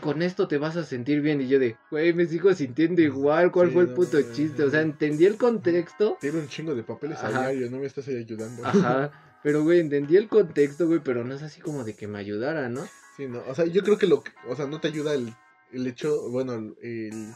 con 0.00 0.22
esto 0.22 0.48
te 0.48 0.58
vas 0.58 0.76
a 0.76 0.84
sentir 0.84 1.20
bien. 1.20 1.40
Y 1.40 1.48
yo 1.48 1.58
de, 1.58 1.76
güey, 1.90 2.12
me 2.12 2.26
sigo 2.26 2.52
sintiendo 2.54 3.00
igual. 3.02 3.52
¿Cuál 3.52 3.68
Sí, 3.68 3.74
fue 3.74 3.82
el 3.84 3.90
puto 3.94 4.20
no, 4.20 4.32
chiste? 4.32 4.62
O 4.64 4.70
sea, 4.70 4.80
entendí 4.80 5.24
el 5.26 5.36
contexto. 5.36 6.18
Tiene 6.20 6.38
un 6.40 6.48
chingo 6.48 6.74
de 6.74 6.82
papeles 6.82 7.18
a 7.18 7.28
Ajá. 7.28 7.50
diario, 7.50 7.70
no 7.70 7.78
me 7.78 7.86
estás 7.86 8.08
ahí 8.08 8.16
ayudando. 8.16 8.64
Ajá. 8.64 9.10
Pero, 9.42 9.62
güey, 9.62 9.78
entendí 9.78 10.16
el 10.16 10.28
contexto, 10.28 10.88
güey, 10.88 10.98
pero 10.98 11.22
no 11.22 11.32
es 11.32 11.42
así 11.44 11.60
como 11.60 11.84
de 11.84 11.94
que 11.94 12.08
me 12.08 12.18
ayudara, 12.18 12.68
¿no? 12.68 12.84
Sí, 13.16 13.28
no, 13.28 13.40
o 13.46 13.54
sea, 13.54 13.66
yo 13.66 13.84
creo 13.84 13.96
que 13.96 14.08
lo 14.08 14.24
que, 14.24 14.32
o 14.48 14.56
sea, 14.56 14.66
no 14.66 14.80
te 14.80 14.88
ayuda 14.88 15.14
el, 15.14 15.32
el 15.72 15.86
hecho, 15.86 16.28
bueno, 16.30 16.54
el, 16.82 17.32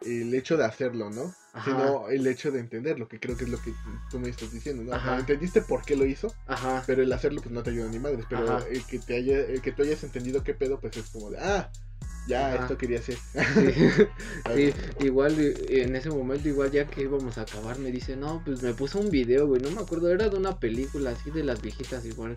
el 0.00 0.34
hecho 0.34 0.56
de 0.56 0.64
hacerlo, 0.64 1.10
¿no? 1.10 1.34
Ajá. 1.52 1.64
Sino 1.64 2.08
el 2.08 2.26
hecho 2.26 2.50
de 2.52 2.60
entenderlo, 2.60 3.08
que 3.08 3.18
creo 3.18 3.36
que 3.36 3.44
es 3.44 3.50
lo 3.50 3.60
que 3.60 3.72
tú 4.10 4.18
me 4.20 4.28
estás 4.28 4.52
diciendo, 4.52 4.84
¿no? 4.84 4.92
Ajá. 4.94 5.18
entendiste 5.18 5.60
por 5.62 5.84
qué 5.84 5.96
lo 5.96 6.06
hizo, 6.06 6.32
Ajá. 6.46 6.84
pero 6.86 7.02
el 7.02 7.12
hacerlo 7.12 7.40
pues 7.42 7.52
no 7.52 7.62
te 7.62 7.70
ayuda 7.70 7.88
ni 7.88 7.98
madres, 7.98 8.24
pero 8.28 8.56
Ajá. 8.56 8.66
el 8.68 8.84
que 8.86 8.98
te 9.00 9.16
haya, 9.16 9.38
el 9.40 9.60
que 9.60 9.72
tú 9.72 9.82
hayas 9.82 10.02
entendido 10.04 10.44
qué 10.44 10.54
pedo, 10.54 10.78
pues 10.80 10.96
es 10.96 11.08
como 11.08 11.30
de, 11.30 11.38
ah, 11.40 11.70
ya 12.28 12.54
esto 12.54 12.78
quería 12.78 13.00
hacer. 13.00 13.16
Sí, 13.54 13.72
sí, 14.54 14.74
igual 15.04 15.34
en 15.38 15.96
ese 15.96 16.10
momento, 16.10 16.48
igual 16.48 16.70
ya 16.70 16.86
que 16.86 17.02
íbamos 17.02 17.36
a 17.38 17.42
acabar, 17.42 17.78
me 17.78 17.90
dice, 17.90 18.16
no, 18.16 18.42
pues 18.44 18.62
me 18.62 18.72
puso 18.74 19.00
un 19.00 19.10
video, 19.10 19.46
güey, 19.48 19.60
no 19.60 19.70
me 19.72 19.80
acuerdo, 19.80 20.08
era 20.10 20.28
de 20.28 20.36
una 20.36 20.58
película 20.60 21.10
así 21.10 21.30
de 21.30 21.42
las 21.42 21.60
viejitas, 21.60 22.04
igual, 22.04 22.36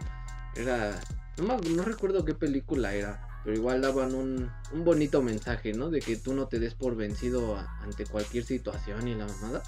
era, 0.55 0.99
no, 1.37 1.57
me- 1.57 1.69
no 1.69 1.83
recuerdo 1.83 2.25
qué 2.25 2.33
película 2.33 2.93
era, 2.95 3.27
pero 3.43 3.55
igual 3.55 3.81
daban 3.81 4.15
un, 4.15 4.49
un 4.71 4.83
bonito 4.85 5.21
mensaje, 5.21 5.73
¿no? 5.73 5.89
De 5.89 5.99
que 5.99 6.15
tú 6.15 6.33
no 6.33 6.47
te 6.47 6.59
des 6.59 6.73
por 6.75 6.95
vencido 6.95 7.55
a- 7.57 7.77
ante 7.81 8.05
cualquier 8.05 8.43
situación 8.45 9.07
y 9.07 9.15
la 9.15 9.25
mamada. 9.27 9.63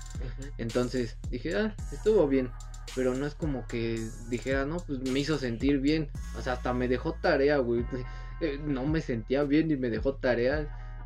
Entonces 0.57 1.17
dije, 1.29 1.55
ah, 1.55 1.75
estuvo 1.91 2.27
bien. 2.27 2.49
Pero 2.95 3.13
no 3.13 3.25
es 3.25 3.35
como 3.35 3.67
que 3.67 3.99
dijera, 4.29 4.65
no, 4.65 4.77
pues 4.77 4.99
me 4.99 5.19
hizo 5.19 5.37
sentir 5.37 5.79
bien. 5.79 6.09
O 6.37 6.41
sea, 6.41 6.53
hasta 6.53 6.73
me 6.73 6.87
dejó 6.87 7.13
tarea, 7.13 7.57
güey. 7.57 7.85
Eh, 8.41 8.59
No 8.65 8.85
me 8.85 8.99
sentía 8.99 9.43
bien 9.43 9.71
y 9.71 9.77
me 9.77 9.89
dejó 9.89 10.15
tarea. 10.15 10.59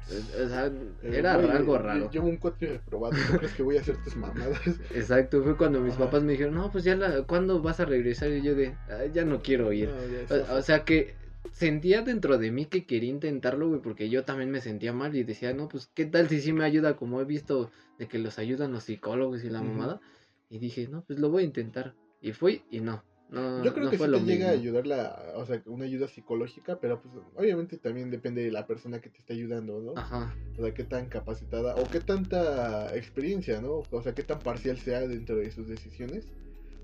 Eh, 0.10 0.44
O 0.46 0.50
sea, 0.50 0.66
Eh, 0.66 0.72
era 1.04 1.36
algo 1.36 1.76
yo- 1.76 1.78
raro. 1.78 2.10
Llevo 2.10 2.28
un 2.28 2.38
cuatro 2.38 2.68
reprobado, 2.68 3.16
¿tú 3.32 3.38
crees 3.38 3.54
que 3.54 3.62
voy 3.62 3.78
a 3.78 3.82
hacer 3.82 4.04
tus 4.04 4.16
mamadas? 4.16 4.60
Exacto, 4.96 5.44
fue 5.44 5.56
cuando 5.56 5.80
mis 5.80 5.94
Ajá. 5.94 6.06
papás 6.06 6.24
me 6.24 6.32
dijeron, 6.32 6.56
no, 6.56 6.72
pues 6.72 6.84
ya, 6.86 6.96
la, 6.96 7.22
¿cuándo 7.28 7.62
vas 7.62 7.80
a 7.82 7.86
regresar? 7.86 8.32
Y 8.32 8.42
yo 8.42 8.56
de, 8.56 8.76
"Ah, 8.90 9.06
ya 9.14 9.26
no 9.26 9.44
quiero 9.44 9.72
ir. 9.72 9.92
No, 10.28 10.56
o 10.56 10.62
sea 10.64 10.84
que 10.86 11.14
sentía 11.52 12.02
dentro 12.02 12.38
de 12.38 12.52
mí 12.52 12.66
que 12.66 12.86
quería 12.86 13.10
intentarlo, 13.10 13.68
güey, 13.70 13.82
porque 13.82 14.10
yo 14.10 14.24
también 14.24 14.52
me 14.52 14.62
sentía 14.62 14.94
mal 14.94 15.16
y 15.16 15.24
decía, 15.24 15.54
no, 15.54 15.68
pues, 15.68 15.90
¿qué 15.94 16.06
tal 16.06 16.30
si 16.30 16.42
sí 16.42 16.54
me 16.54 16.66
ayuda? 16.66 16.96
Como 16.96 17.22
he 17.22 17.26
visto 17.26 17.72
de 17.98 18.08
que 18.08 18.20
los 18.20 18.40
ayudan 18.40 18.72
los 18.72 18.84
psicólogos 18.84 19.44
y 19.44 19.50
la 19.50 19.62
mamada. 19.62 20.00
Y 20.50 20.60
dije, 20.60 20.88
no, 20.88 21.04
pues 21.04 21.20
lo 21.20 21.30
voy 21.30 21.44
a 21.44 21.46
intentar. 21.46 21.96
Y 22.22 22.34
fui 22.34 22.64
y 22.72 22.80
no. 22.80 23.04
No, 23.30 23.64
Yo 23.64 23.74
creo 23.74 23.86
no 23.86 23.92
que 23.92 23.98
sí 24.00 24.04
te 24.04 24.20
llega 24.22 24.48
a 24.48 24.54
ayudar 24.54 24.88
la, 24.88 25.34
o 25.36 25.46
sea, 25.46 25.62
una 25.68 25.86
ayuda 25.86 26.08
psicológica, 26.08 26.80
pero 26.80 27.00
pues 27.00 27.14
obviamente 27.36 27.78
también 27.78 28.10
depende 28.10 28.44
de 28.44 28.52
la 28.52 28.66
persona 28.66 29.00
que 29.02 29.10
te 29.10 29.20
está 29.20 29.34
ayudando, 29.34 29.80
¿no? 29.82 29.94
Ajá, 29.96 30.36
O 30.58 30.64
sea, 30.64 30.74
qué 30.74 30.84
tan 30.84 31.06
capacitada 31.10 31.76
o 31.76 31.88
qué 31.88 32.00
tanta 32.00 32.96
experiencia, 32.96 33.62
¿no? 33.62 33.84
O 33.92 34.02
sea, 34.02 34.16
qué 34.16 34.24
tan 34.24 34.40
parcial 34.40 34.80
sea 34.80 35.08
dentro 35.08 35.36
de 35.36 35.52
sus 35.52 35.68
decisiones. 35.68 36.26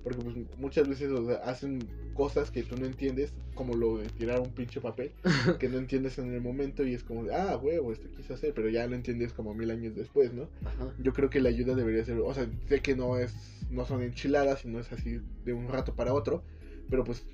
Porque 0.06 0.22
pues 0.22 0.36
muchas 0.60 0.88
veces 0.88 1.10
o 1.11 1.26
sea, 1.26 1.38
hacen 1.38 1.80
cosas 2.14 2.52
que 2.52 2.61
tú 2.64 2.77
no 2.77 2.86
entiendes, 2.86 3.34
como 3.56 3.73
lo 3.76 3.98
de 3.98 4.07
tirar 4.07 4.40
un 4.40 4.52
pinche 4.53 4.80
papel, 4.80 5.11
que 5.60 5.68
no 5.68 5.80
entiendes 5.80 6.18
en 6.19 6.32
el 6.32 6.40
momento 6.41 6.86
y 6.86 6.94
es 6.94 7.03
como, 7.03 7.26
ah, 7.34 7.57
huevo, 7.57 7.91
esto 7.91 8.07
quiso 8.15 8.36
hacer, 8.36 8.53
pero 8.53 8.69
ya 8.69 8.86
lo 8.88 8.95
entiendes 8.95 9.34
como 9.34 9.53
mil 9.56 9.72
años 9.72 9.95
después, 9.95 10.32
¿no? 10.34 10.48
ajá. 10.64 10.94
Yo 10.99 11.11
creo 11.11 11.30
que 11.30 11.41
la 11.41 11.49
ayuda 11.49 11.73
debería 11.76 12.06
ser, 12.06 12.19
o 12.19 12.34
sea, 12.34 12.48
sé 12.69 12.80
que 12.82 12.95
no 12.95 13.18
es, 13.18 13.34
no 13.72 13.84
son 13.86 14.03
enchiladas 14.03 14.64
y 14.64 14.68
no 14.69 14.80
es 14.80 14.91
así 14.94 15.19
de 15.44 15.53
un 15.53 15.68
rato 15.68 15.95
para 15.95 16.14
otro, 16.14 16.44
pero 16.90 17.03
pues 17.03 17.26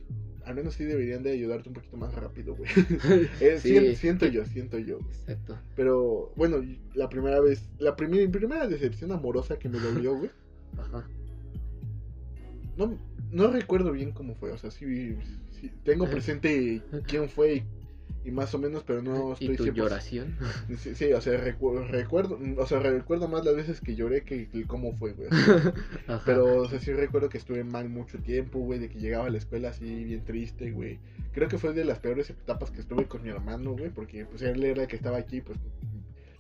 al 0.45 0.56
menos 0.56 0.73
sí 0.76 0.85
deberían 0.85 1.22
de 1.23 1.31
ayudarte 1.34 1.68
un 1.69 1.76
poquito 1.76 1.98
más 1.98 2.15
rápido, 2.15 2.56
güey. 2.56 2.72
Eh, 3.41 3.60
Sí. 3.61 3.69
sien- 3.73 3.95
siento 3.98 4.26
yo, 4.27 4.45
siento 4.45 4.80
yo. 4.80 4.98
Exacto. 5.11 5.60
Pero 5.76 6.31
bueno, 6.38 6.64
la 6.95 7.10
primera 7.10 7.39
vez, 7.41 7.69
la 7.80 7.95
primera, 7.98 8.23
mi 8.26 8.30
primera 8.31 8.68
decepción 8.68 9.11
amorosa 9.11 9.60
que 9.60 9.68
me 9.69 9.77
dolió, 9.77 10.15
güey. 10.18 10.31
Ajá. 10.80 11.06
No, 12.77 12.98
no 13.31 13.48
recuerdo 13.52 13.91
bien 13.91 14.11
cómo 14.11 14.35
fue, 14.35 14.52
o 14.52 14.57
sea, 14.57 14.72
sí, 14.72 15.15
sí, 15.60 15.72
tengo 15.84 16.06
presente 16.10 16.81
quién 17.07 17.30
fue 17.30 17.56
y, 17.56 17.64
y 18.30 18.31
más 18.31 18.53
o 18.53 18.60
menos, 18.60 18.84
pero 18.85 19.02
no 19.02 19.34
estoy 19.34 19.53
¿Y 19.53 19.57
tu 19.57 19.64
100%. 19.65 19.73
lloración? 19.73 20.38
Sí, 20.77 20.95
sí, 20.95 21.11
o 21.14 21.19
sea, 21.22 21.43
recu- 21.43 21.85
recuerdo, 21.88 22.39
o 22.57 22.65
sea, 22.65 22.80
recuerdo 22.80 23.27
más 23.27 23.43
las 23.43 23.56
veces 23.56 23.81
que 23.81 23.95
lloré 23.95 24.23
que, 24.23 24.48
que 24.48 24.65
cómo 24.65 24.93
fue, 24.93 25.14
güey. 25.14 25.30
Pero, 26.26 26.61
o 26.61 26.69
sea, 26.69 26.80
sí 26.80 26.93
recuerdo 26.93 27.30
que 27.30 27.38
estuve 27.38 27.64
mal 27.64 27.89
mucho 27.89 28.19
tiempo, 28.19 28.60
güey, 28.60 28.80
de 28.80 28.89
que 28.89 28.99
llegaba 28.99 29.26
a 29.26 29.30
la 29.30 29.38
escuela 29.38 29.69
así 29.69 30.03
bien 30.03 30.23
triste, 30.23 30.72
güey. 30.72 30.99
Creo 31.34 31.48
que 31.49 31.57
fue 31.57 31.73
de 31.73 31.84
las 31.85 31.99
peores 31.99 32.30
etapas 32.30 32.72
que 32.72 32.80
estuve 32.81 33.06
con 33.06 33.22
mi 33.23 33.30
hermano, 33.30 33.72
güey, 33.73 33.89
porque 33.89 34.26
pues 34.26 34.41
él 34.43 34.64
era 34.64 34.84
el 34.84 34.88
que 34.88 34.95
estaba 34.95 35.18
aquí, 35.18 35.41
pues 35.41 35.57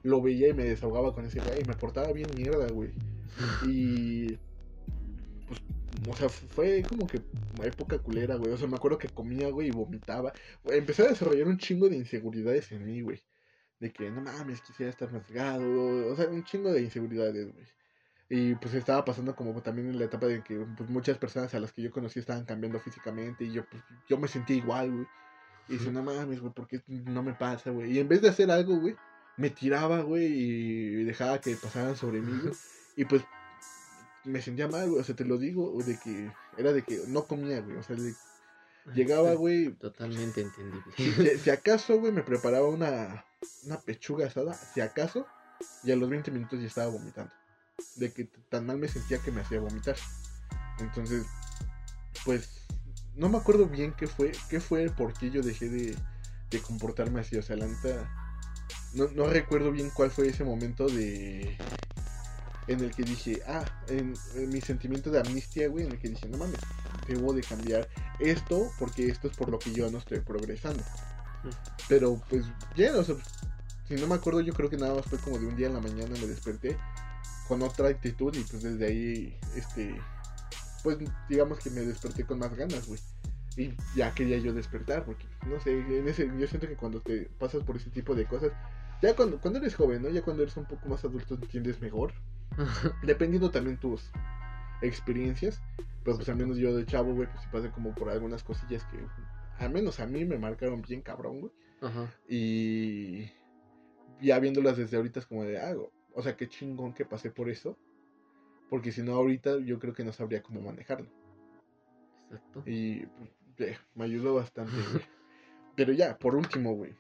lo 0.03 0.21
veía 0.21 0.47
y 0.49 0.53
me 0.53 0.63
desahogaba 0.65 1.13
con 1.13 1.25
ese 1.25 1.39
güey 1.39 1.61
y 1.61 1.65
me 1.65 1.73
portaba 1.73 2.11
bien 2.11 2.27
mierda, 2.35 2.67
güey. 2.69 2.89
Y 3.67 4.37
o 6.09 6.15
sea, 6.15 6.29
fue 6.29 6.83
como 6.87 7.07
que 7.07 7.21
una 7.57 7.67
época 7.67 7.99
culera, 7.99 8.35
güey. 8.35 8.51
O 8.51 8.57
sea, 8.57 8.67
me 8.67 8.75
acuerdo 8.75 8.97
que 8.97 9.09
comía, 9.09 9.49
güey, 9.49 9.67
y 9.67 9.71
vomitaba. 9.71 10.33
Empecé 10.65 11.03
a 11.03 11.09
desarrollar 11.09 11.47
un 11.47 11.57
chingo 11.57 11.89
de 11.89 11.97
inseguridades 11.97 12.71
en 12.71 12.85
mí, 12.85 13.01
güey. 13.01 13.23
De 13.79 13.91
que, 13.91 14.09
no 14.09 14.21
mames, 14.21 14.61
quisiera 14.61 14.89
estar 14.89 15.11
más 15.11 15.25
delgado. 15.27 16.11
O 16.11 16.15
sea, 16.15 16.27
un 16.27 16.43
chingo 16.43 16.71
de 16.71 16.81
inseguridades, 16.81 17.53
güey. 17.53 17.65
Y 18.33 18.55
pues 18.55 18.73
estaba 18.73 19.03
pasando 19.03 19.35
como 19.35 19.61
también 19.61 19.89
en 19.89 19.99
la 19.99 20.05
etapa 20.05 20.25
de 20.25 20.41
que 20.41 20.55
pues, 20.77 20.89
muchas 20.89 21.17
personas 21.17 21.53
a 21.53 21.59
las 21.59 21.73
que 21.73 21.81
yo 21.81 21.91
conocí 21.91 22.19
estaban 22.19 22.45
cambiando 22.45 22.79
físicamente 22.79 23.43
y 23.43 23.51
yo, 23.51 23.65
pues, 23.69 23.83
yo 24.07 24.17
me 24.17 24.29
sentía 24.29 24.55
igual, 24.55 24.89
güey. 24.89 25.07
Y 25.67 25.73
dice, 25.73 25.91
no 25.91 26.01
mames, 26.01 26.39
güey, 26.39 26.53
¿por 26.53 26.65
qué 26.67 26.81
no 26.87 27.23
me 27.23 27.33
pasa, 27.33 27.71
güey? 27.71 27.91
Y 27.91 27.99
en 27.99 28.07
vez 28.07 28.21
de 28.21 28.29
hacer 28.29 28.49
algo, 28.49 28.79
güey, 28.79 28.95
me 29.35 29.49
tiraba, 29.49 30.01
güey, 30.01 30.25
y 30.25 31.03
dejaba 31.03 31.41
que 31.41 31.55
pasaran 31.61 31.95
sobre 31.95 32.21
mí, 32.21 32.39
güey. 32.41 32.53
Y 32.97 33.05
pues 33.05 33.23
me 34.23 34.41
sentía 34.41 34.67
mal, 34.67 34.89
güey, 34.89 35.01
o 35.01 35.03
sea, 35.03 35.15
te 35.15 35.25
lo 35.25 35.37
digo, 35.37 35.73
de 35.83 35.97
que 35.99 36.31
era 36.57 36.71
de 36.73 36.83
que 36.83 37.01
no 37.07 37.25
comía, 37.25 37.61
güey, 37.61 37.77
o 37.77 37.83
sea, 37.83 37.95
de- 37.95 38.13
llegaba, 38.93 39.33
güey, 39.33 39.71
Totalmente 39.73 40.41
entendible. 40.41 40.83
si, 40.97 41.11
si- 41.11 41.37
si 41.39 41.49
acaso, 41.49 41.99
güey, 41.99 42.11
me 42.11 42.23
preparaba 42.23 42.67
una, 42.67 43.25
una 43.65 43.79
pechuga 43.81 44.27
asada, 44.27 44.53
si 44.53 44.81
acaso, 44.81 45.25
y 45.83 45.91
a 45.91 45.95
los 45.95 46.09
20 46.09 46.31
minutos 46.31 46.59
ya 46.59 46.67
estaba 46.67 46.87
vomitando. 46.91 47.31
De 47.95 48.11
que 48.11 48.25
tan 48.49 48.65
mal 48.65 48.77
me 48.77 48.87
sentía 48.87 49.19
que 49.19 49.31
me 49.31 49.41
hacía 49.41 49.59
vomitar. 49.59 49.95
Entonces, 50.79 51.25
pues, 52.25 52.49
no 53.15 53.29
me 53.29 53.37
acuerdo 53.37 53.65
bien 53.67 53.93
qué 53.93 54.07
fue, 54.07 54.31
qué 54.49 54.59
fue 54.59 54.83
el 54.83 54.91
por 54.91 55.13
qué 55.13 55.29
yo 55.31 55.41
dejé 55.41 55.69
de, 55.69 55.95
de 56.49 56.59
comportarme 56.61 57.21
así. 57.21 57.37
O 57.37 57.41
sea, 57.41 57.55
la 57.55 57.67
neta, 57.67 58.09
no, 58.93 59.07
no 59.15 59.27
recuerdo 59.27 59.71
bien 59.71 59.89
cuál 59.93 60.11
fue 60.11 60.27
ese 60.29 60.43
momento 60.43 60.87
de... 60.87 61.57
En 62.71 62.79
el 62.79 62.95
que 62.95 63.03
dije, 63.03 63.41
ah, 63.47 63.65
en, 63.89 64.13
en 64.35 64.49
mi 64.49 64.61
sentimiento 64.61 65.11
de 65.11 65.19
amnistia, 65.19 65.67
güey, 65.67 65.85
en 65.85 65.91
el 65.91 65.99
que 65.99 66.07
dije, 66.07 66.29
no 66.29 66.37
mames, 66.37 66.59
debo 67.05 67.33
de 67.33 67.41
cambiar 67.41 67.89
esto 68.19 68.71
porque 68.79 69.07
esto 69.07 69.27
es 69.27 69.35
por 69.35 69.49
lo 69.49 69.59
que 69.59 69.73
yo 69.73 69.91
no 69.91 69.97
estoy 69.97 70.21
progresando. 70.21 70.81
Pero 71.89 72.21
pues 72.29 72.45
ya, 72.77 72.95
o 72.97 73.03
sea, 73.03 73.15
si 73.87 73.95
no 73.95 74.07
me 74.07 74.15
acuerdo, 74.15 74.39
yo 74.39 74.53
creo 74.53 74.69
que 74.69 74.77
nada 74.77 74.95
más 74.95 75.05
fue 75.05 75.19
como 75.19 75.37
de 75.37 75.47
un 75.47 75.55
día 75.57 75.67
en 75.67 75.73
la 75.73 75.81
mañana 75.81 76.11
me 76.19 76.27
desperté 76.27 76.77
con 77.49 77.61
otra 77.61 77.89
actitud 77.89 78.33
y 78.33 78.43
pues 78.43 78.63
desde 78.63 78.85
ahí, 78.85 79.37
este, 79.55 79.99
pues 80.83 80.97
digamos 81.27 81.59
que 81.59 81.69
me 81.71 81.81
desperté 81.81 82.23
con 82.23 82.39
más 82.39 82.55
ganas, 82.55 82.87
güey. 82.87 83.01
Y 83.57 83.73
ya 83.97 84.13
quería 84.13 84.37
yo 84.37 84.53
despertar, 84.53 85.03
porque 85.03 85.25
no 85.45 85.59
sé, 85.59 85.77
en 85.77 86.07
ese, 86.07 86.31
yo 86.39 86.47
siento 86.47 86.69
que 86.69 86.77
cuando 86.77 87.01
te 87.01 87.29
pasas 87.37 87.63
por 87.63 87.75
ese 87.75 87.89
tipo 87.89 88.15
de 88.15 88.25
cosas, 88.25 88.53
ya 89.01 89.13
cuando, 89.15 89.41
cuando 89.41 89.59
eres 89.59 89.75
joven, 89.75 90.03
¿no? 90.03 90.09
Ya 90.09 90.21
cuando 90.21 90.43
eres 90.43 90.55
un 90.55 90.65
poco 90.65 90.87
más 90.87 91.03
adulto 91.03 91.33
entiendes 91.35 91.81
mejor, 91.81 92.13
dependiendo 93.03 93.51
también 93.51 93.77
tus 93.77 94.11
experiencias. 94.81 95.61
Pero 96.03 96.17
pues 96.17 96.29
al 96.29 96.35
menos 96.35 96.57
yo 96.57 96.75
de 96.75 96.85
chavo, 96.85 97.13
güey, 97.13 97.27
pues 97.29 97.41
sí 97.43 97.49
pasé 97.51 97.69
como 97.71 97.93
por 97.93 98.09
algunas 98.09 98.43
cosillas 98.43 98.83
que 98.85 98.97
al 99.63 99.71
menos 99.71 99.99
a 99.99 100.07
mí 100.07 100.25
me 100.25 100.39
marcaron 100.39 100.81
bien 100.81 101.01
cabrón, 101.01 101.41
güey. 101.41 101.53
Ajá. 101.81 102.11
Y 102.27 103.29
ya 104.19 104.39
viéndolas 104.39 104.77
desde 104.77 104.97
ahorita 104.97 105.19
es 105.19 105.25
como 105.27 105.43
de, 105.43 105.59
ah, 105.59 105.75
o 106.13 106.23
sea, 106.23 106.35
qué 106.35 106.47
chingón 106.47 106.93
que 106.93 107.05
pasé 107.05 107.29
por 107.29 107.49
eso. 107.49 107.77
Porque 108.69 108.91
si 108.91 109.03
no, 109.03 109.13
ahorita 109.13 109.59
yo 109.59 109.79
creo 109.79 109.93
que 109.93 110.03
no 110.03 110.13
sabría 110.13 110.41
cómo 110.41 110.61
manejarlo. 110.61 111.09
Exacto. 112.25 112.63
Y 112.65 113.05
pues, 113.05 113.29
eh, 113.59 113.77
me 113.95 114.05
ayudó 114.05 114.33
bastante, 114.33 114.73
güey. 114.73 115.03
Pero 115.75 115.93
ya, 115.93 116.17
por 116.17 116.35
último, 116.35 116.73
güey. 116.73 116.95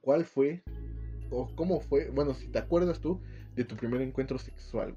¿Cuál 0.00 0.24
fue 0.24 0.62
o 1.30 1.54
cómo 1.56 1.80
fue? 1.80 2.10
Bueno, 2.10 2.34
si 2.34 2.48
te 2.48 2.58
acuerdas 2.58 3.00
tú 3.00 3.20
de 3.58 3.64
tu 3.64 3.76
primer 3.76 4.00
encuentro 4.00 4.38
sexual. 4.38 4.94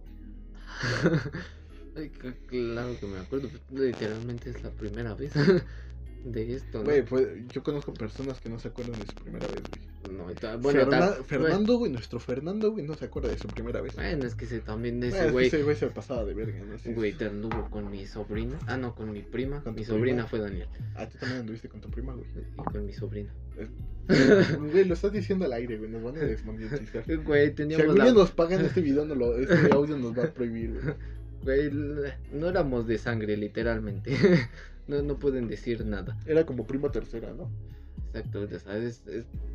Ay, 1.95 2.09
claro 2.47 2.97
que 2.99 3.05
me 3.07 3.19
acuerdo. 3.19 3.49
pues, 3.49 3.61
Literalmente 3.71 4.51
es 4.51 4.63
la 4.63 4.69
primera 4.69 5.13
vez 5.15 5.33
de 6.23 6.55
esto, 6.55 6.83
fue- 7.07 7.43
yo 7.49 7.63
conozco 7.63 7.93
personas 7.93 8.39
que 8.39 8.49
no 8.49 8.59
se 8.59 8.67
acuerdan 8.69 8.99
de 8.99 9.07
su 9.07 9.17
primera 9.17 9.47
vez, 9.47 9.63
güey. 9.67 9.90
No, 10.09 10.25
bueno, 10.59 10.79
Ferna- 10.81 10.89
ta- 11.17 11.23
Fernando, 11.23 11.77
güey, 11.77 11.91
nuestro 11.91 12.19
Fernando, 12.19 12.71
güey, 12.71 12.85
no 12.85 12.95
se 12.95 13.05
acuerda 13.05 13.29
de 13.29 13.37
su 13.37 13.47
primera 13.47 13.81
vez. 13.81 13.95
Bueno, 13.95 14.25
es 14.25 14.35
que 14.35 14.45
ese 14.45 14.59
también 14.59 14.99
Bueno, 14.99 15.15
ese 15.15 15.19
es 15.19 15.25
que 15.27 15.31
güey. 15.31 15.47
ese 15.47 15.63
güey 15.63 15.75
se 15.75 15.87
pasaba 15.87 16.25
de 16.25 16.33
verga, 16.33 16.59
¿no? 16.63 16.93
Güey, 16.95 17.13
te 17.13 17.25
anduvo 17.25 17.69
con 17.69 17.89
mi 17.91 18.05
sobrina. 18.07 18.57
Ah, 18.67 18.77
no, 18.77 18.95
con 18.95 19.11
mi 19.11 19.21
prima. 19.21 19.61
¿Con 19.63 19.73
tu 19.75 19.79
Mi 19.79 19.85
sobrina 19.85 20.25
prima? 20.25 20.27
fue 20.27 20.39
Daniel. 20.39 20.67
Ah, 20.95 21.07
tú 21.07 21.17
también 21.19 21.41
anduviste 21.41 21.69
con 21.69 21.81
tu 21.81 21.89
prima, 21.89 22.13
güey. 22.13 22.25
Y 22.59 22.63
con 22.63 22.85
mi 22.85 22.93
sobrina. 22.93 23.31
Güey, 24.71 24.85
lo 24.85 24.93
estás 24.93 25.11
diciendo 25.11 25.45
al 25.45 25.53
aire, 25.53 25.77
güey, 25.77 25.89
nos 25.89 26.03
van 26.03 26.17
a 26.17 26.19
desmonetizar. 26.19 27.03
Güey, 27.23 27.49
Si 27.49 27.53
teníamos 27.55 27.85
algún 27.85 27.97
la... 27.99 28.11
nos 28.13 28.31
pagan 28.31 28.65
este 28.65 28.81
video, 28.81 29.05
no 29.05 29.15
lo, 29.15 29.37
este 29.37 29.53
audio 29.73 29.97
nos 29.97 30.17
va 30.17 30.23
a 30.25 30.33
prohibir, 30.33 30.73
güey. 30.81 30.95
Güey, 31.43 31.71
no 32.33 32.49
éramos 32.49 32.87
de 32.87 32.97
sangre, 32.97 33.37
literalmente. 33.37 34.15
no, 34.87 35.01
no 35.01 35.17
pueden 35.19 35.47
decir 35.47 35.85
nada. 35.85 36.17
Era 36.25 36.45
como 36.45 36.65
prima 36.67 36.91
tercera, 36.91 37.33
¿no? 37.33 37.49
Exacto, 38.13 38.41
o 38.41 38.47
sea, 38.59 38.75
es, 38.77 39.01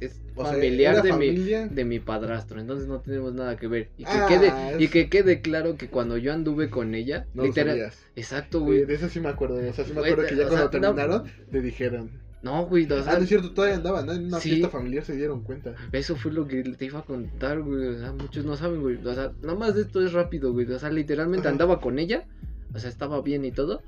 sea, 0.00 0.10
familiar 0.34 1.02
de, 1.02 1.10
familia. 1.10 1.66
mi, 1.66 1.74
de 1.74 1.84
mi 1.84 2.00
padrastro, 2.00 2.58
entonces 2.58 2.88
no 2.88 3.00
tenemos 3.00 3.34
nada 3.34 3.56
que 3.56 3.66
ver. 3.68 3.90
Y 3.98 4.04
que, 4.04 4.10
Ah, 4.10 4.26
quede, 4.28 4.82
y 4.82 4.88
que 4.88 5.08
quede 5.10 5.40
claro 5.42 5.76
que 5.76 5.88
cuando 5.88 6.16
yo 6.16 6.32
anduve 6.32 6.70
con 6.70 6.94
ella, 6.94 7.26
No 7.34 7.42
literal... 7.44 7.92
Exacto, 8.16 8.60
Güey, 8.60 8.86
de 8.86 8.94
eso 8.94 9.08
sí 9.10 9.20
me 9.20 9.28
acuerdo. 9.28 9.56
O 9.56 9.72
sea, 9.74 9.84
sí 9.84 9.92
me 9.92 10.00
Güey, 10.00 10.12
acuerdo 10.12 10.28
que 10.30 10.36
ya 10.36 10.48
cuando 10.48 10.56
sea, 10.70 10.80
no- 10.80 10.94
terminaron, 10.94 11.24
te 11.50 11.60
dijeron. 11.60 12.10
No, 12.42 12.64
güey, 12.66 12.84
o 12.90 13.02
sea, 13.02 13.12
Ah, 13.14 13.16
no 13.16 13.22
es 13.24 13.28
cierto, 13.28 13.50
todavía 13.52 13.76
andaban, 13.76 14.06
¿no? 14.06 14.12
En 14.12 14.26
una 14.26 14.40
Sí. 14.40 14.50
fiesta 14.50 14.68
familiar 14.70 15.04
se 15.04 15.16
dieron 15.16 15.42
cuenta. 15.42 15.74
Eso 15.92 16.16
fue 16.16 16.32
lo 16.32 16.46
que 16.46 16.62
te 16.62 16.84
iba 16.84 17.00
a 17.00 17.04
contar, 17.04 17.60
güey. 17.60 17.88
O 17.88 17.98
sea, 17.98 18.12
muchos 18.12 18.44
no 18.44 18.56
saben, 18.56 18.80
güey. 18.80 18.96
O 19.04 19.14
sea, 19.14 19.32
nada 19.42 19.58
más 19.58 19.74
de 19.74 19.82
esto 19.82 20.04
es 20.04 20.12
rápido, 20.12 20.52
güey. 20.52 20.70
O 20.70 20.78
sea, 20.78 20.90
literalmente 20.90 21.48
andaba 21.48 21.80
con 21.80 21.98
ella. 21.98 22.24
O 22.72 22.78
sea, 22.78 22.88
estaba 22.88 23.20
bien 23.22 23.44
y 23.44 23.52
todo. 23.52 23.82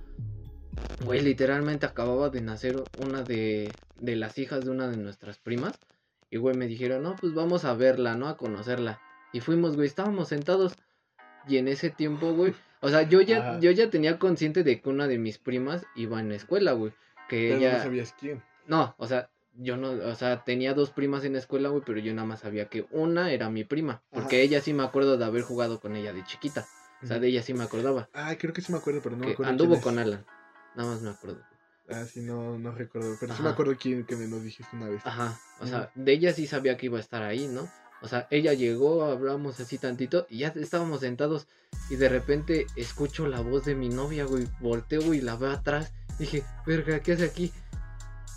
Güey, 1.05 1.21
literalmente 1.23 1.87
acababa 1.87 2.29
de 2.29 2.41
nacer 2.41 2.77
una 3.01 3.23
de, 3.23 3.73
de 4.01 4.17
las 4.17 4.37
hijas 4.39 4.65
de 4.65 4.71
una 4.71 4.89
de 4.89 4.97
nuestras 4.97 5.39
primas. 5.39 5.79
Y, 6.31 6.37
güey, 6.37 6.57
me 6.57 6.67
dijeron, 6.67 7.03
no, 7.03 7.17
pues 7.17 7.35
vamos 7.35 7.65
a 7.65 7.75
verla, 7.75 8.15
¿no? 8.15 8.29
A 8.29 8.37
conocerla. 8.37 9.01
Y 9.33 9.41
fuimos, 9.41 9.77
güey, 9.77 9.87
estábamos 9.87 10.29
sentados. 10.29 10.75
Y 11.47 11.57
en 11.57 11.69
ese 11.69 11.91
tiempo, 11.91 12.33
güey. 12.35 12.53
O 12.81 12.89
sea, 12.91 13.03
yo 13.03 13.21
ya, 13.21 13.39
Ajá. 13.39 13.61
yo 13.61 13.71
ya 13.71 13.91
tenía 13.91 14.19
consciente 14.19 14.63
de 14.65 14.81
que 14.81 14.89
una 14.89 15.07
de 15.07 15.19
mis 15.19 15.39
primas 15.39 15.85
iba 15.97 16.21
en 16.21 16.29
la 16.29 16.35
escuela, 16.37 16.73
güey. 16.73 16.93
Que 17.29 17.49
Pero 17.49 17.59
ella. 17.61 17.77
no 17.79 17.83
sabías 17.85 18.15
quién. 18.19 18.43
No, 18.67 18.95
o 18.99 19.07
sea, 19.07 19.31
yo 19.55 19.77
no, 19.77 19.91
o 19.91 20.15
sea, 20.15 20.45
tenía 20.45 20.75
dos 20.75 20.91
primas 20.91 21.25
en 21.25 21.33
la 21.33 21.39
escuela, 21.39 21.69
güey, 21.71 21.83
pero 21.85 21.99
yo 22.01 22.13
nada 22.15 22.27
más 22.27 22.41
sabía 22.41 22.69
que 22.69 22.87
una 22.91 23.33
era 23.33 23.49
mi 23.51 23.65
prima, 23.65 24.03
porque 24.11 24.37
Ajá. 24.37 24.45
ella 24.45 24.61
sí 24.61 24.73
me 24.75 24.83
acuerdo 24.85 25.17
de 25.17 25.25
haber 25.25 25.43
jugado 25.43 25.81
con 25.81 25.97
ella 25.97 26.13
de 26.13 26.23
chiquita. 26.25 26.67
O 27.03 27.07
sea, 27.07 27.19
de 27.19 27.29
ella 27.29 27.43
sí 27.43 27.55
me 27.55 27.65
acordaba. 27.65 28.09
Ah, 28.13 28.35
creo 28.39 28.53
que 28.53 28.61
sí 28.61 28.71
me 28.73 28.79
acuerdo, 28.79 29.01
pero 29.03 29.17
no 29.17 29.21
me 29.21 29.27
que 29.29 29.33
acuerdo. 29.33 29.51
anduvo 29.51 29.69
quién 29.71 29.79
es. 29.79 29.85
con 29.85 29.99
Alan. 29.99 30.27
Nada 30.75 30.91
más 30.91 31.03
me 31.03 31.11
acuerdo. 31.11 31.41
Ah, 31.91 32.05
sí, 32.05 32.21
no, 32.21 32.59
no 32.59 32.73
recuerdo. 32.73 33.17
Pero 33.19 33.35
sí 33.35 33.43
me 33.43 33.49
acuerdo 33.49 33.77
quién 33.79 34.05
que 34.05 34.17
me 34.17 34.27
nos 34.27 34.43
dijiste 34.43 34.77
una 34.77 34.89
vez. 34.89 35.01
Ajá, 35.05 35.41
o 35.61 35.67
sea, 35.67 35.91
de 35.95 36.13
ella 36.13 36.33
sí 36.33 36.47
sabía 36.47 36.77
que 36.77 36.87
iba 36.87 36.99
a 36.99 37.01
estar 37.01 37.23
ahí, 37.23 37.47
¿no? 37.47 37.69
O 38.01 38.09
sea, 38.09 38.29
ella 38.31 38.53
llegó, 38.53 39.05
hablamos 39.05 39.59
así 39.59 39.79
tantito 39.79 40.27
y 40.31 40.39
ya 40.39 40.49
estábamos 40.49 41.01
sentados 41.01 41.49
y 41.91 41.97
de 41.97 42.09
repente 42.09 42.67
escucho 42.77 43.27
la 43.27 43.41
voz 43.41 43.65
de 43.65 43.75
mi 43.75 43.89
novia, 43.89 44.25
güey, 44.25 44.47
volteo 44.61 45.03
güey, 45.03 45.19
y 45.19 45.23
la 45.23 45.37
veo 45.37 45.51
atrás. 45.51 45.93
Dije, 46.19 46.45
verga, 46.67 47.01
¿qué 47.01 47.13
hace 47.13 47.25
aquí? 47.25 47.53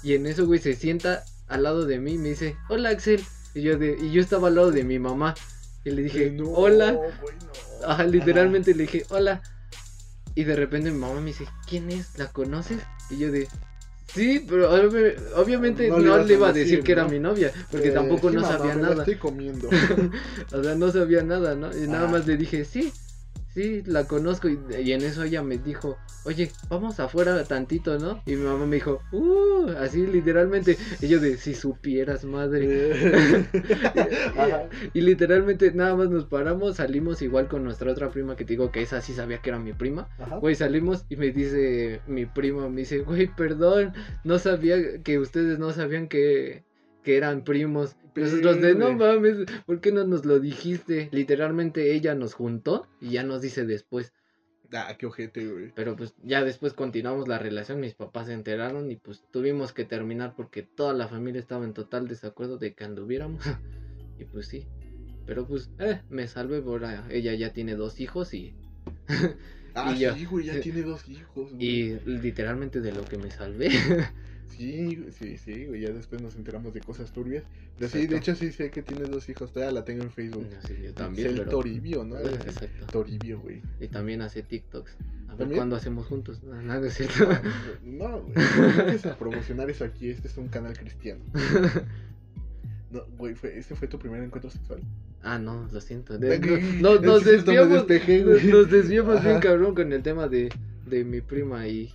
Y 0.01 0.15
en 0.15 0.25
eso, 0.25 0.47
güey, 0.47 0.59
se 0.59 0.73
sienta 0.73 1.23
al 1.47 1.63
lado 1.63 1.85
de 1.85 1.99
mí 1.99 2.13
y 2.13 2.17
me 2.17 2.29
dice, 2.29 2.55
hola 2.69 2.89
Axel. 2.89 3.23
Y 3.53 3.61
yo, 3.63 3.77
de, 3.77 3.97
y 3.99 4.11
yo 4.11 4.21
estaba 4.21 4.47
al 4.47 4.55
lado 4.55 4.71
de 4.71 4.83
mi 4.83 4.97
mamá 4.97 5.35
y 5.83 5.91
le 5.91 6.03
dije, 6.03 6.31
no, 6.31 6.49
hola. 6.51 6.97
Ajá, 7.85 8.03
literalmente 8.05 8.73
le 8.73 8.83
dije, 8.83 9.05
hola. 9.09 9.41
Y 10.35 10.43
de 10.43 10.55
repente 10.55 10.91
mi 10.91 10.97
mamá 10.97 11.19
me 11.19 11.27
dice, 11.27 11.47
¿quién 11.67 11.89
es? 11.89 12.17
¿La 12.17 12.27
conoces? 12.27 12.79
Y 13.09 13.17
yo 13.17 13.31
de, 13.31 13.47
sí, 14.07 14.45
pero 14.47 14.71
obvi- 14.71 15.15
obviamente 15.35 15.89
No 15.89 15.99
no, 15.99 16.17
le 16.19 16.33
iba 16.33 16.47
a 16.49 16.53
decir, 16.53 16.69
decir 16.71 16.83
que 16.85 16.91
era 16.93 17.07
mi 17.07 17.19
novia, 17.19 17.51
porque 17.69 17.89
Eh, 17.89 17.91
tampoco 17.91 18.29
no 18.31 18.41
mamá, 18.41 18.57
sabía 18.57 18.75
nada. 18.75 18.99
estoy 18.99 19.15
comiendo. 19.15 19.69
O 20.53 20.63
sea, 20.63 20.75
no 20.75 20.91
sabía 20.91 21.23
nada, 21.23 21.55
¿no? 21.55 21.75
Y 21.75 21.87
nada 21.87 22.07
Ah. 22.07 22.11
más 22.11 22.27
le 22.27 22.37
dije, 22.37 22.63
sí, 22.65 22.93
sí, 23.53 23.83
la 23.85 24.05
conozco. 24.05 24.49
Y, 24.49 24.59
y 24.83 24.93
en 24.93 25.01
eso 25.01 25.23
ella 25.23 25.43
me 25.43 25.57
dijo, 25.57 25.97
oye, 26.25 26.51
vamos 26.69 26.99
afuera 26.99 27.43
tantito, 27.43 27.97
¿no? 27.97 28.21
Y 28.25 28.35
mi 28.35 28.43
mamá 28.43 28.65
me 28.65 28.75
dijo, 28.75 29.01
uh, 29.11 29.69
así 29.79 30.05
literalmente. 30.05 30.77
Y 31.01 31.07
yo 31.07 31.19
de, 31.19 31.37
si 31.37 31.53
supieras, 31.53 32.25
madre. 32.25 33.47
Y 34.93 35.01
literalmente 35.01 35.71
nada 35.71 35.95
más 35.95 36.09
nos 36.09 36.25
paramos, 36.25 36.77
salimos 36.77 37.21
igual 37.21 37.47
con 37.47 37.63
nuestra 37.63 37.91
otra 37.91 38.09
prima 38.09 38.35
que 38.35 38.45
te 38.45 38.53
digo 38.53 38.71
que 38.71 38.81
esa 38.81 39.01
sí 39.01 39.13
sabía 39.13 39.39
que 39.39 39.49
era 39.49 39.59
mi 39.59 39.73
prima. 39.73 40.09
Ajá. 40.19 40.37
Güey, 40.37 40.55
salimos 40.55 41.05
y 41.09 41.15
me 41.15 41.31
dice 41.31 42.01
mi 42.07 42.25
prima, 42.25 42.69
me 42.69 42.81
dice, 42.81 42.99
güey, 42.99 43.27
perdón, 43.27 43.93
no 44.23 44.39
sabía 44.39 45.01
que 45.03 45.19
ustedes 45.19 45.59
no 45.59 45.71
sabían 45.71 46.07
que, 46.07 46.63
que 47.03 47.17
eran 47.17 47.43
primos. 47.43 47.95
Pero, 48.13 48.27
Nosotros 48.27 48.61
de, 48.61 48.75
no 48.75 48.91
mames, 48.93 49.37
¿por 49.65 49.79
qué 49.79 49.91
no 49.91 50.05
nos 50.05 50.25
lo 50.25 50.39
dijiste? 50.39 51.09
Literalmente 51.11 51.93
ella 51.93 52.13
nos 52.15 52.33
juntó 52.33 52.87
y 52.99 53.11
ya 53.11 53.23
nos 53.23 53.41
dice 53.41 53.65
después. 53.65 54.11
Ah, 54.73 54.95
qué 54.97 55.05
ojete, 55.05 55.45
güey. 55.47 55.71
Pero 55.75 55.95
pues 55.95 56.13
ya 56.23 56.43
después 56.43 56.73
continuamos 56.73 57.27
la 57.27 57.39
relación, 57.39 57.79
mis 57.79 57.93
papás 57.93 58.27
se 58.27 58.33
enteraron 58.33 58.89
y 58.91 58.95
pues 58.95 59.21
tuvimos 59.31 59.73
que 59.73 59.83
terminar 59.85 60.33
porque 60.35 60.63
toda 60.63 60.93
la 60.93 61.07
familia 61.07 61.39
estaba 61.39 61.65
en 61.65 61.73
total 61.73 62.07
desacuerdo 62.07 62.57
de 62.57 62.73
que 62.73 62.83
anduviéramos. 62.83 63.43
y 64.19 64.25
pues 64.25 64.47
sí. 64.47 64.65
Pero 65.25 65.45
pues, 65.47 65.69
eh, 65.79 66.01
me 66.09 66.27
salvé 66.27 66.61
por. 66.61 66.83
Ella 67.09 67.33
ya 67.35 67.53
tiene 67.53 67.75
dos 67.75 67.99
hijos 67.99 68.33
y, 68.33 68.55
Ah, 69.73 69.93
Y 69.95 69.99
yo- 69.99 70.13
sí, 70.13 70.25
güey, 70.25 70.45
ya 70.47 70.59
tiene 70.61 70.81
dos 70.81 71.07
hijos, 71.07 71.51
güey. 71.53 71.65
y 71.65 71.99
literalmente 72.05 72.81
de 72.81 72.91
lo 72.91 73.03
que 73.05 73.17
me 73.17 73.31
salvé. 73.31 73.69
Sí, 74.57 75.05
sí, 75.17 75.37
sí, 75.37 75.65
güey, 75.65 75.81
ya 75.81 75.89
después 75.91 76.21
nos 76.21 76.35
enteramos 76.35 76.73
de 76.73 76.81
cosas 76.81 77.11
turbias. 77.11 77.43
Pero 77.77 77.89
sí, 77.89 78.07
de 78.07 78.17
hecho 78.17 78.35
sí 78.35 78.51
sé 78.51 78.69
que 78.69 78.81
tiene 78.83 79.03
dos 79.05 79.27
hijos, 79.29 79.51
todavía 79.51 79.73
la 79.73 79.85
tengo 79.85 80.03
en 80.03 80.11
Facebook. 80.11 80.47
Sí, 80.67 80.75
yo 80.81 80.89
Es 80.89 80.95
también, 80.95 81.27
el 81.29 81.37
pero... 81.39 81.49
Toribio, 81.51 82.03
¿no? 82.03 82.17
Exacto. 82.19 82.85
Toribio, 82.91 83.39
güey. 83.39 83.61
Y 83.79 83.87
también 83.87 84.21
hace 84.21 84.43
TikToks. 84.43 84.95
A 85.29 85.35
ver 85.35 85.49
cuándo 85.49 85.75
hacemos 85.77 86.07
juntos. 86.07 86.43
No, 86.43 86.61
nada 86.61 86.85
es 86.87 86.93
cierto. 86.97 87.27
No, 87.83 88.21
güey, 88.21 88.35
no 89.03 89.11
a 89.11 89.17
promocionar 89.17 89.69
eso 89.69 89.85
aquí, 89.85 90.09
este 90.09 90.27
es 90.27 90.37
un 90.37 90.47
canal 90.49 90.77
cristiano. 90.77 91.23
No, 92.91 93.05
güey, 93.17 93.35
fue, 93.35 93.57
¿este 93.57 93.73
fue 93.73 93.87
tu 93.87 93.97
primer 93.97 94.21
encuentro 94.21 94.49
sexual? 94.51 94.81
ah, 95.23 95.37
no, 95.39 95.69
lo 95.71 95.79
siento. 95.79 96.17
De- 96.17 96.39
no- 96.81 96.95
no- 96.95 97.01
nos 97.01 97.19
es 97.25 97.45
desviamos. 97.45 97.87
despejé, 97.87 98.23
Nos, 98.25 98.69
desviamos 98.69 99.23
bien 99.23 99.39
cabrón 99.39 99.73
con 99.75 99.93
el 99.93 100.01
tema 100.03 100.27
de, 100.27 100.49
de 100.87 101.05
mi 101.05 101.21
prima 101.21 101.67
y, 101.69 101.93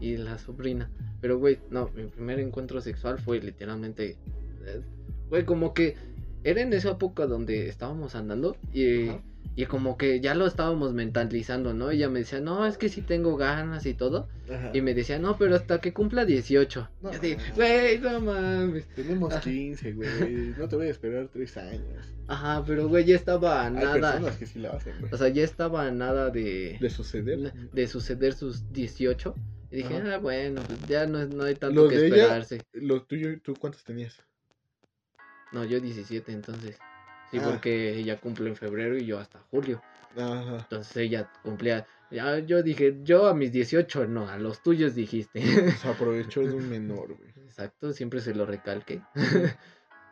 y 0.00 0.16
la 0.16 0.38
sobrina. 0.38 0.90
Pero, 1.20 1.38
güey, 1.38 1.58
no, 1.70 1.90
mi 1.94 2.04
primer 2.04 2.38
encuentro 2.40 2.80
sexual 2.80 3.18
fue 3.18 3.40
literalmente. 3.40 4.16
eh, 4.64 4.80
Güey, 5.28 5.44
como 5.44 5.74
que 5.74 5.96
era 6.44 6.60
en 6.60 6.72
esa 6.72 6.90
época 6.92 7.26
donde 7.26 7.68
estábamos 7.68 8.14
andando 8.14 8.56
y, 8.72 9.08
Ajá. 9.08 9.20
y 9.56 9.66
como 9.66 9.96
que 9.98 10.20
ya 10.20 10.36
lo 10.36 10.46
estábamos 10.46 10.92
mentalizando, 10.94 11.74
¿no? 11.74 11.90
Ella 11.90 12.08
me 12.08 12.20
decía, 12.20 12.38
no, 12.40 12.64
es 12.64 12.78
que 12.78 12.88
sí 12.88 13.02
tengo 13.02 13.36
ganas 13.36 13.86
y 13.86 13.94
todo. 13.94 14.28
Ajá. 14.48 14.70
Y 14.72 14.82
me 14.82 14.94
decía, 14.94 15.18
no, 15.18 15.36
pero 15.36 15.56
hasta 15.56 15.80
que 15.80 15.92
cumpla 15.92 16.24
18. 16.24 16.88
No. 17.02 17.10
Yo 17.12 17.18
dije, 17.18 17.38
güey, 17.56 17.98
no 17.98 18.20
mames. 18.20 18.86
Tenemos 18.94 19.32
Ajá. 19.32 19.40
15, 19.42 19.92
güey, 19.94 20.54
no 20.56 20.68
te 20.68 20.76
voy 20.76 20.86
a 20.86 20.90
esperar 20.90 21.28
3 21.32 21.56
años. 21.56 22.14
Ajá, 22.28 22.62
pero 22.64 22.86
güey, 22.88 23.04
ya 23.04 23.16
estaba 23.16 23.62
a 23.62 23.66
Hay 23.66 23.72
nada. 23.72 24.12
personas 24.12 24.36
que 24.36 24.46
sí 24.46 24.60
la 24.60 24.70
hacen, 24.70 24.94
güey. 25.00 25.12
O 25.12 25.16
sea, 25.16 25.28
ya 25.28 25.42
estaba 25.42 25.86
a 25.86 25.90
nada 25.90 26.30
de, 26.30 26.76
De 26.80 26.90
suceder. 26.90 27.52
de 27.72 27.86
suceder 27.88 28.32
sus 28.34 28.72
18. 28.72 29.34
Y 29.70 29.76
dije, 29.78 29.96
Ajá. 29.98 30.14
ah, 30.14 30.18
bueno, 30.18 30.62
pues 30.66 30.80
ya 30.86 31.06
no, 31.06 31.24
no 31.26 31.44
hay 31.44 31.54
tanto 31.54 31.82
Los 31.82 31.90
que 31.90 31.98
de 31.98 32.06
ella- 32.06 32.16
esperarse. 32.16 32.62
Lo 32.72 33.02
tuyo, 33.02 33.40
¿tú 33.40 33.54
cuántos 33.54 33.82
tenías? 33.84 34.22
No, 35.52 35.64
yo 35.64 35.80
17 35.80 36.32
entonces. 36.32 36.78
Sí, 37.30 37.38
Ah. 37.40 37.42
porque 37.44 37.94
ella 37.94 38.20
cumple 38.20 38.48
en 38.48 38.56
febrero 38.56 38.96
y 38.96 39.04
yo 39.06 39.18
hasta 39.18 39.40
julio. 39.50 39.82
Ajá. 40.16 40.58
Entonces 40.58 40.96
ella 40.96 41.30
cumplía. 41.42 41.86
Ya, 42.10 42.38
yo 42.38 42.62
dije, 42.62 42.98
yo 43.02 43.26
a 43.26 43.34
mis 43.34 43.50
18, 43.50 44.06
no, 44.06 44.28
a 44.28 44.38
los 44.38 44.62
tuyos 44.62 44.94
dijiste. 44.94 45.42
Se 45.76 45.88
aprovechó 45.88 46.40
de 46.40 46.54
un 46.54 46.68
menor, 46.68 47.16
güey. 47.16 47.30
Exacto, 47.44 47.92
siempre 47.92 48.20
se 48.20 48.34
lo 48.34 48.46
recalqué. 48.46 49.02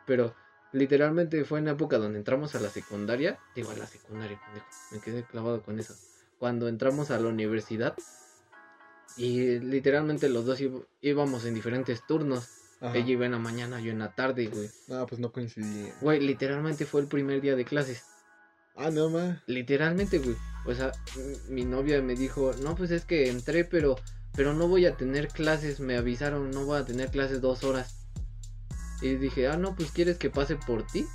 Pero 0.05 0.35
literalmente 0.73 1.45
fue 1.45 1.59
en 1.59 1.65
la 1.65 1.71
época 1.71 1.97
donde 1.97 2.17
entramos 2.17 2.53
a 2.55 2.59
la 2.59 2.69
secundaria. 2.69 3.39
Digo, 3.55 3.71
a 3.71 3.75
la 3.77 3.85
secundaria, 3.87 4.39
pendejo. 4.45 4.65
Me 4.91 4.99
quedé 4.99 5.23
clavado 5.23 5.61
con 5.63 5.79
eso. 5.79 5.95
Cuando 6.37 6.67
entramos 6.67 7.11
a 7.11 7.19
la 7.19 7.27
universidad. 7.29 7.95
Y 9.17 9.59
literalmente 9.59 10.27
los 10.29 10.45
dos 10.45 10.59
íb- 10.59 10.85
íbamos 11.01 11.45
en 11.45 11.53
diferentes 11.53 12.05
turnos. 12.05 12.49
Ajá. 12.81 12.95
Ella 12.97 13.11
iba 13.11 13.25
en 13.25 13.31
la 13.31 13.39
mañana, 13.39 13.79
yo 13.79 13.91
en 13.91 13.99
la 13.99 14.13
tarde, 14.13 14.47
güey. 14.47 14.69
No, 14.87 15.05
pues 15.07 15.19
no 15.19 15.31
coincidí. 15.31 15.89
Güey, 16.01 16.19
literalmente 16.19 16.85
fue 16.85 17.01
el 17.01 17.07
primer 17.07 17.39
día 17.41 17.55
de 17.55 17.63
clases. 17.65 18.03
Ah, 18.75 18.91
no, 18.91 19.09
ma. 19.09 19.41
Literalmente, 19.47 20.19
güey. 20.19 20.35
O 20.65 20.73
sea, 20.73 20.91
mi 21.47 21.63
novia 21.63 22.01
me 22.01 22.15
dijo, 22.15 22.51
no, 22.61 22.75
pues 22.75 22.91
es 22.91 23.05
que 23.05 23.29
entré, 23.29 23.63
pero, 23.63 23.95
pero 24.35 24.53
no 24.53 24.67
voy 24.67 24.85
a 24.85 24.97
tener 24.97 25.29
clases. 25.29 25.79
Me 25.79 25.95
avisaron, 25.95 26.51
no 26.51 26.65
voy 26.65 26.79
a 26.79 26.85
tener 26.85 27.09
clases 27.09 27.39
dos 27.39 27.63
horas. 27.63 27.95
Y 29.01 29.15
dije, 29.15 29.47
ah, 29.47 29.55
no, 29.57 29.75
pues 29.75 29.91
quieres 29.91 30.17
que 30.17 30.29
pase 30.29 30.57
por 30.57 30.85
ti. 30.85 31.05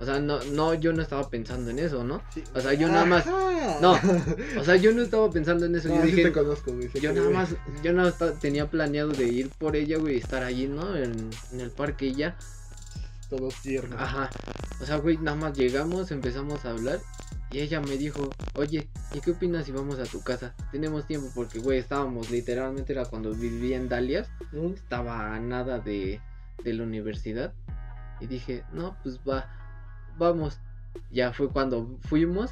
O 0.00 0.04
sea, 0.04 0.20
no, 0.20 0.40
no, 0.52 0.74
yo 0.74 0.92
no 0.92 1.02
estaba 1.02 1.28
pensando 1.28 1.70
en 1.70 1.78
eso, 1.80 2.04
¿no? 2.04 2.22
Sí. 2.32 2.44
O 2.54 2.60
sea, 2.60 2.72
yo 2.74 2.88
nada 2.88 3.04
más- 3.04 3.26
Ajá. 3.26 3.78
no, 3.80 3.92
O 4.60 4.64
sea, 4.64 4.76
yo 4.76 4.92
no 4.92 5.02
estaba 5.02 5.28
pensando 5.30 5.66
en 5.66 5.74
eso. 5.74 5.88
No, 5.88 5.96
yo 5.96 6.02
sí 6.02 6.06
dije, 6.08 6.22
te 6.24 6.32
conozco, 6.32 6.72
güey. 6.72 6.88
yo 7.00 7.12
nada 7.12 7.30
más, 7.30 7.48
yo 7.82 7.92
nada 7.92 8.14
más 8.20 8.38
tenía 8.40 8.70
planeado 8.70 9.10
de 9.10 9.24
ir 9.26 9.48
por 9.58 9.74
ella, 9.74 9.98
güey, 9.98 10.14
y 10.14 10.18
estar 10.18 10.42
allí, 10.44 10.66
¿no? 10.68 10.96
En, 10.96 11.30
en 11.52 11.60
el 11.60 11.70
parque 11.70 12.06
y 12.06 12.14
ya. 12.14 12.36
Todos 13.28 13.54
tiernos. 13.62 14.00
Ajá. 14.00 14.30
O 14.80 14.86
sea, 14.86 14.96
güey, 14.96 15.18
nada 15.18 15.36
más 15.36 15.56
llegamos, 15.58 16.10
empezamos 16.12 16.64
a 16.64 16.70
hablar. 16.70 17.00
Y 17.50 17.60
ella 17.60 17.80
me 17.80 17.96
dijo, 17.96 18.28
oye, 18.54 18.88
¿y 19.14 19.20
qué 19.20 19.30
opinas 19.32 19.64
si 19.66 19.72
vamos 19.72 19.98
a 19.98 20.04
tu 20.04 20.20
casa? 20.22 20.54
Tenemos 20.70 21.06
tiempo 21.06 21.28
porque, 21.34 21.58
güey, 21.58 21.78
estábamos 21.78 22.30
literalmente, 22.30 22.92
era 22.92 23.04
cuando 23.06 23.32
vivía 23.34 23.76
en 23.76 23.88
Dalias. 23.88 24.28
¿Mm? 24.52 24.74
Estaba 24.74 25.34
a 25.34 25.40
nada 25.40 25.78
de, 25.78 26.20
de 26.62 26.74
la 26.74 26.82
universidad. 26.84 27.52
Y 28.20 28.26
dije, 28.26 28.64
no, 28.72 28.96
pues 29.02 29.18
va, 29.28 29.48
vamos. 30.18 30.60
Ya 31.10 31.32
fue 31.32 31.48
cuando 31.48 31.98
fuimos. 32.02 32.50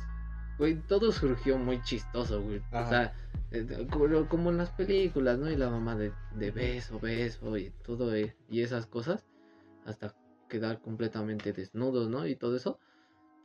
Güey, 0.59 0.77
todo 0.87 1.13
surgió 1.13 1.59
muy 1.59 1.83
chistoso, 1.83 2.41
güey. 2.41 2.63
O 2.73 2.89
sea, 2.89 3.13
eh, 3.51 3.87
como, 3.91 4.51
en 4.51 4.57
las 4.57 4.71
películas, 4.71 5.39
¿no? 5.39 5.51
Y 5.51 5.57
la 5.57 5.69
mamá 5.69 5.97
de, 5.97 6.13
de 6.35 6.51
beso, 6.51 6.99
beso 6.99 7.57
y 7.59 7.71
todo, 7.85 8.15
eh, 8.15 8.35
y 8.49 8.63
esas 8.63 8.87
cosas. 8.87 9.27
Hasta 9.85 10.15
quedar 10.49 10.81
completamente 10.81 11.53
desnudos, 11.53 12.09
¿no? 12.09 12.27
Y 12.27 12.37
todo 12.37 12.57
eso. 12.57 12.79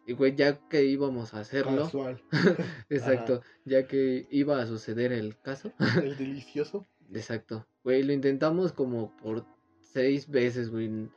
Y, 0.05 0.13
güey, 0.13 0.35
ya 0.35 0.57
que 0.67 0.83
íbamos 0.85 1.33
a 1.33 1.41
hacerlo, 1.41 1.83
Casual. 1.83 2.21
exacto, 2.89 3.41
ya 3.65 3.85
que 3.87 4.27
iba 4.31 4.61
a 4.61 4.65
suceder 4.65 5.11
el 5.11 5.39
caso, 5.39 5.71
El 6.03 6.17
delicioso. 6.17 6.87
exacto, 7.13 7.67
güey, 7.83 8.03
lo 8.03 8.11
intentamos 8.11 8.73
como 8.73 9.15
por 9.17 9.45
seis 9.79 10.29
veces, 10.29 10.71
güey, 10.71 11.09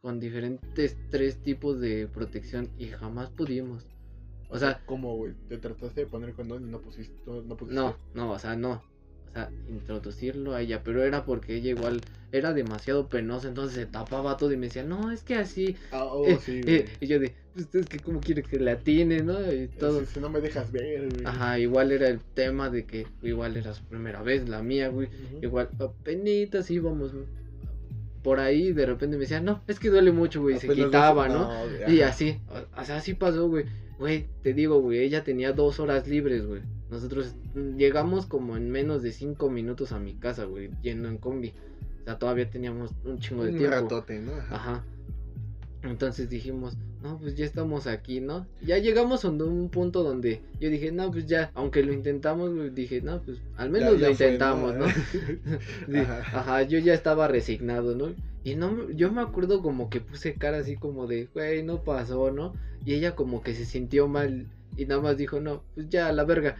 con 0.00 0.20
diferentes 0.20 0.96
tres 1.10 1.36
tipos 1.42 1.80
de 1.80 2.06
protección 2.06 2.70
y 2.78 2.86
jamás 2.86 3.30
pudimos. 3.30 3.84
O 4.50 4.58
sea, 4.58 4.80
¿Cómo, 4.86 5.16
güey? 5.16 5.34
¿Te 5.48 5.58
trataste 5.58 6.02
de 6.02 6.06
poner 6.06 6.32
condón 6.32 6.66
y 6.66 6.70
no 6.70 6.80
pusiste? 6.80 7.14
No, 7.26 7.42
pusiste? 7.56 7.74
no, 7.74 7.96
no, 8.14 8.30
o 8.32 8.38
sea, 8.38 8.56
no. 8.56 8.82
O 9.28 9.30
sea, 9.32 9.50
introducirlo 9.68 10.54
a 10.54 10.62
ella, 10.62 10.82
pero 10.82 11.04
era 11.04 11.26
porque 11.26 11.54
ella 11.56 11.70
igual 11.70 12.00
era 12.32 12.54
demasiado 12.54 13.08
penosa, 13.08 13.48
entonces 13.48 13.74
se 13.74 13.84
tapaba 13.84 14.38
todo 14.38 14.52
y 14.52 14.56
me 14.56 14.66
decía, 14.68 14.84
no, 14.84 15.10
es 15.10 15.22
que 15.22 15.34
así. 15.34 15.76
Ah, 15.92 16.04
oh, 16.04 16.26
Eh, 16.26 16.38
sí, 16.40 16.60
eh, 16.64 16.84
güey. 16.84 16.84
y 17.00 17.06
yo 17.08 17.20
de, 17.20 17.34
pues 17.52 17.74
es 17.74 17.86
que 17.86 17.98
cómo 17.98 18.20
quiere 18.20 18.42
que 18.42 18.58
la 18.58 18.72
atine, 18.72 19.22
¿no? 19.22 19.52
Y 19.52 19.68
todo. 19.68 20.00
Si, 20.00 20.06
si 20.06 20.20
no 20.20 20.30
me 20.30 20.40
dejas 20.40 20.72
ver, 20.72 21.12
güey. 21.12 21.26
Ajá, 21.26 21.58
igual 21.58 21.92
era 21.92 22.08
el 22.08 22.20
tema 22.20 22.70
de 22.70 22.86
que 22.86 23.06
igual 23.22 23.56
era 23.58 23.74
su 23.74 23.84
primera 23.84 24.22
vez, 24.22 24.48
la 24.48 24.62
mía, 24.62 24.88
güey. 24.88 25.10
Igual, 25.42 25.68
apenitas 25.78 26.70
íbamos 26.70 27.12
por 28.28 28.40
ahí 28.40 28.74
de 28.74 28.84
repente 28.84 29.16
me 29.16 29.22
decía, 29.22 29.40
no, 29.40 29.62
es 29.66 29.80
que 29.80 29.88
duele 29.88 30.12
mucho, 30.12 30.42
güey, 30.42 30.56
y 30.56 30.58
se 30.58 30.66
Apenas 30.66 30.84
quitaba, 30.84 31.28
¿no? 31.30 31.50
Y 31.90 32.02
así, 32.02 32.38
o, 32.50 32.78
o 32.78 32.84
sea, 32.84 32.96
así 32.98 33.14
pasó, 33.14 33.48
güey. 33.48 33.64
Güey, 33.98 34.26
te 34.42 34.52
digo, 34.52 34.82
güey, 34.82 34.98
ella 34.98 35.24
tenía 35.24 35.54
dos 35.54 35.80
horas 35.80 36.06
libres, 36.06 36.44
güey. 36.44 36.60
Nosotros 36.90 37.34
llegamos 37.54 38.26
como 38.26 38.58
en 38.58 38.68
menos 38.70 39.02
de 39.02 39.12
cinco 39.12 39.48
minutos 39.48 39.92
a 39.92 39.98
mi 39.98 40.12
casa, 40.12 40.44
güey, 40.44 40.68
yendo 40.82 41.08
en 41.08 41.16
combi. 41.16 41.54
O 42.02 42.04
sea, 42.04 42.18
todavía 42.18 42.50
teníamos 42.50 42.90
un 43.02 43.18
chingo 43.18 43.44
de 43.44 43.52
Un 43.52 43.56
tiempo. 43.56 43.74
ratote, 43.76 44.18
¿no? 44.20 44.32
Ajá. 44.50 44.84
Entonces 45.82 46.28
dijimos, 46.28 46.76
no, 47.02 47.18
pues 47.18 47.36
ya 47.36 47.44
estamos 47.44 47.86
aquí, 47.86 48.20
¿no? 48.20 48.46
Ya 48.60 48.78
llegamos 48.78 49.24
a 49.24 49.28
un 49.30 49.68
punto 49.70 50.02
donde 50.02 50.40
yo 50.60 50.68
dije, 50.68 50.90
no, 50.90 51.10
pues 51.10 51.26
ya, 51.26 51.50
aunque 51.54 51.82
lo 51.82 51.92
intentamos, 51.92 52.50
dije, 52.74 53.00
no, 53.02 53.22
pues 53.22 53.38
al 53.56 53.70
menos 53.70 54.00
Ya- 54.00 54.08
lo 54.08 54.14
fue, 54.14 54.26
intentamos, 54.26 54.74
¿no? 54.74 54.86
Ajá. 56.02 56.18
ajá. 56.38 56.62
yo 56.62 56.78
ya 56.78 56.94
estaba 56.94 57.28
resignado, 57.28 57.94
¿no? 57.94 58.14
Y 58.44 58.54
no, 58.56 58.90
yo 58.90 59.12
me 59.12 59.20
acuerdo 59.20 59.62
como 59.62 59.90
que 59.90 60.00
puse 60.00 60.34
cara 60.34 60.58
así 60.58 60.76
como 60.76 61.06
de, 61.06 61.26
güey, 61.34 61.62
no 61.62 61.82
pasó, 61.84 62.30
¿no? 62.30 62.54
Y 62.84 62.94
ella 62.94 63.14
como 63.14 63.42
que 63.42 63.54
se 63.54 63.64
sintió 63.64 64.08
mal 64.08 64.46
y 64.76 64.86
nada 64.86 65.00
más 65.00 65.16
dijo, 65.16 65.40
no, 65.40 65.62
pues 65.74 65.88
ya, 65.88 66.08
a 66.08 66.12
la 66.12 66.24
verga. 66.24 66.56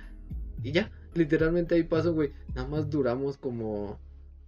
Y 0.63 0.73
ya, 0.73 0.91
literalmente 1.15 1.75
ahí 1.77 1.85
pasó, 1.85 2.13
güey. 2.13 2.33
Nada 2.55 2.69
más 2.69 2.91
duramos 2.91 3.39
como... 3.39 3.99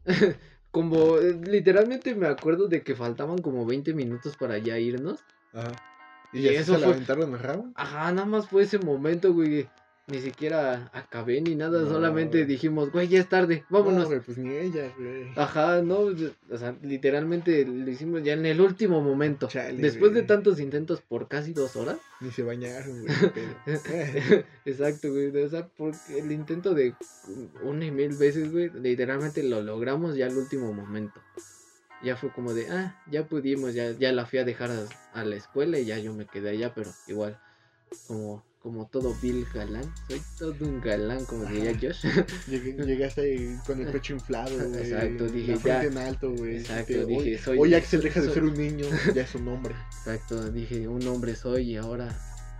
como, 0.70 1.18
eh, 1.18 1.38
literalmente 1.44 2.14
me 2.14 2.26
acuerdo 2.26 2.68
de 2.68 2.82
que 2.82 2.94
faltaban 2.94 3.38
como 3.38 3.64
20 3.66 3.94
minutos 3.94 4.36
para 4.36 4.58
ya 4.58 4.78
irnos. 4.78 5.20
Ajá. 5.52 5.72
¿Y, 6.32 6.38
Y 6.38 6.42
ya 6.42 6.50
eso 6.60 6.74
se 6.74 6.80
la 6.80 6.86
fue- 6.86 6.94
aventaron 6.94 7.32
el 7.32 7.38
rabo? 7.40 7.72
Ajá, 7.74 8.12
nada 8.12 8.26
más 8.26 8.46
fue 8.48 8.62
ese 8.62 8.78
momento, 8.78 9.32
güey. 9.34 9.68
Ni 10.06 10.18
siquiera 10.18 10.90
acabé 10.92 11.40
ni 11.40 11.54
nada, 11.54 11.82
No, 11.82 11.88
solamente 11.88 12.38
güey. 12.38 12.44
dijimos, 12.48 12.90
güey, 12.90 13.06
ya 13.06 13.20
es 13.20 13.28
tarde, 13.28 13.64
vámonos. 13.70 14.02
No, 14.02 14.06
güey, 14.08 14.18
pues 14.20 14.38
ni 14.38 14.48
ella, 14.56 14.92
güey. 14.98 15.28
Ajá, 15.36 15.82
no, 15.82 15.98
o 16.50 16.58
sea, 16.58 16.74
literalmente 16.82 17.64
lo 17.64 17.88
hicimos 17.88 18.24
ya 18.24 18.32
en 18.32 18.44
el 18.44 18.60
último 18.60 19.00
momento. 19.02 19.46
Chale, 19.46 19.80
Después 19.80 20.12
de 20.12 20.22
tantos 20.24 20.58
intentos 20.58 21.00
por 21.00 21.28
casi 21.28 21.52
dos 21.52 21.76
horas. 21.76 21.98
Ni 22.20 22.32
se 22.32 22.42
bañaron, 22.42 23.02
güey. 23.02 23.14
Exacto, 24.64 25.10
güey. 25.12 25.36
O 25.44 25.48
sea, 25.48 25.68
porque 25.76 26.18
el 26.18 26.32
intento 26.32 26.74
de 26.74 26.94
una 27.62 27.84
y 27.84 27.92
mil 27.92 28.16
veces, 28.16 28.50
güey, 28.50 28.70
literalmente 28.70 29.44
lo 29.44 29.62
logramos 29.62 30.16
ya 30.16 30.26
al 30.26 30.36
último 30.36 30.72
momento. 30.72 31.20
Ya 32.02 32.16
fue 32.16 32.30
como 32.30 32.54
de, 32.54 32.70
ah, 32.70 33.00
ya 33.10 33.26
pudimos, 33.26 33.74
ya, 33.74 33.92
ya 33.92 34.12
la 34.12 34.26
fui 34.26 34.38
a 34.38 34.44
dejar 34.44 34.70
a, 34.70 35.20
a 35.20 35.24
la 35.24 35.36
escuela 35.36 35.78
y 35.78 35.86
ya 35.86 35.98
yo 35.98 36.12
me 36.12 36.26
quedé 36.26 36.50
allá, 36.50 36.72
pero 36.74 36.90
igual, 37.06 37.38
como 38.06 38.42
como 38.60 38.86
todo 38.86 39.14
Bill 39.22 39.46
galán. 39.54 39.90
Soy 40.08 40.20
todo 40.38 40.54
un 40.60 40.80
galán, 40.80 41.24
como 41.24 41.44
diría 41.46 41.72
Josh. 41.80 42.04
Llegaste 42.86 43.58
con 43.66 43.80
el 43.80 43.90
pecho 43.90 44.14
inflado, 44.14 44.56
güey. 44.68 44.80
Exacto, 44.82 45.26
dije 45.26 45.56
ya. 45.64 45.84
en 45.84 45.98
alto, 45.98 46.32
güey. 46.32 46.58
Exacto, 46.58 47.06
dije, 47.06 47.38
soy. 47.38 47.58
Hoy 47.58 47.74
Axel 47.74 48.02
deja 48.02 48.20
de 48.20 48.32
ser 48.32 48.44
un 48.44 48.54
niño, 48.54 48.84
ya 49.14 49.22
es 49.22 49.34
un 49.34 49.48
hombre. 49.48 49.74
Exacto, 49.86 50.50
dije, 50.50 50.86
un 50.86 51.06
hombre 51.08 51.34
soy 51.34 51.72
y 51.72 51.76
ahora. 51.76 52.08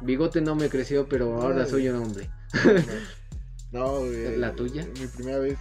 Bigote 0.01 0.41
no 0.41 0.55
me 0.55 0.71
creció, 0.71 1.07
pero 1.07 1.43
ahora 1.43 1.67
soy 1.67 1.89
un 1.89 1.97
hombre. 1.97 2.31
No, 3.71 3.99
güey. 3.99 4.39
¿La 4.39 4.55
tuya? 4.55 4.87
Mi 4.99 5.07
primera 5.07 5.39
vez 5.39 5.59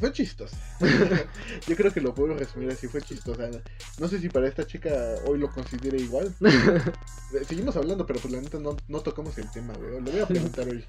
fue 0.00 0.12
chistosa. 0.12 0.56
Yo 1.68 1.76
creo 1.76 1.92
que 1.92 2.00
lo 2.00 2.14
puedo 2.14 2.34
resumir 2.34 2.70
así, 2.70 2.88
fue 2.88 3.02
chistosa. 3.02 3.50
No 3.98 4.08
sé 4.08 4.18
si 4.18 4.30
para 4.30 4.48
esta 4.48 4.66
chica 4.66 4.90
hoy 5.26 5.38
lo 5.38 5.50
considere 5.50 5.98
igual. 5.98 6.34
Seguimos 7.46 7.76
hablando, 7.76 8.06
pero 8.06 8.18
pues 8.18 8.32
la 8.32 8.40
neta 8.40 8.58
no, 8.58 8.76
no 8.88 9.00
tocamos 9.00 9.36
el 9.36 9.50
tema, 9.50 9.74
güey. 9.74 10.00
Le 10.00 10.10
voy 10.10 10.20
a 10.20 10.26
preguntar 10.26 10.66
hoy 10.68 10.84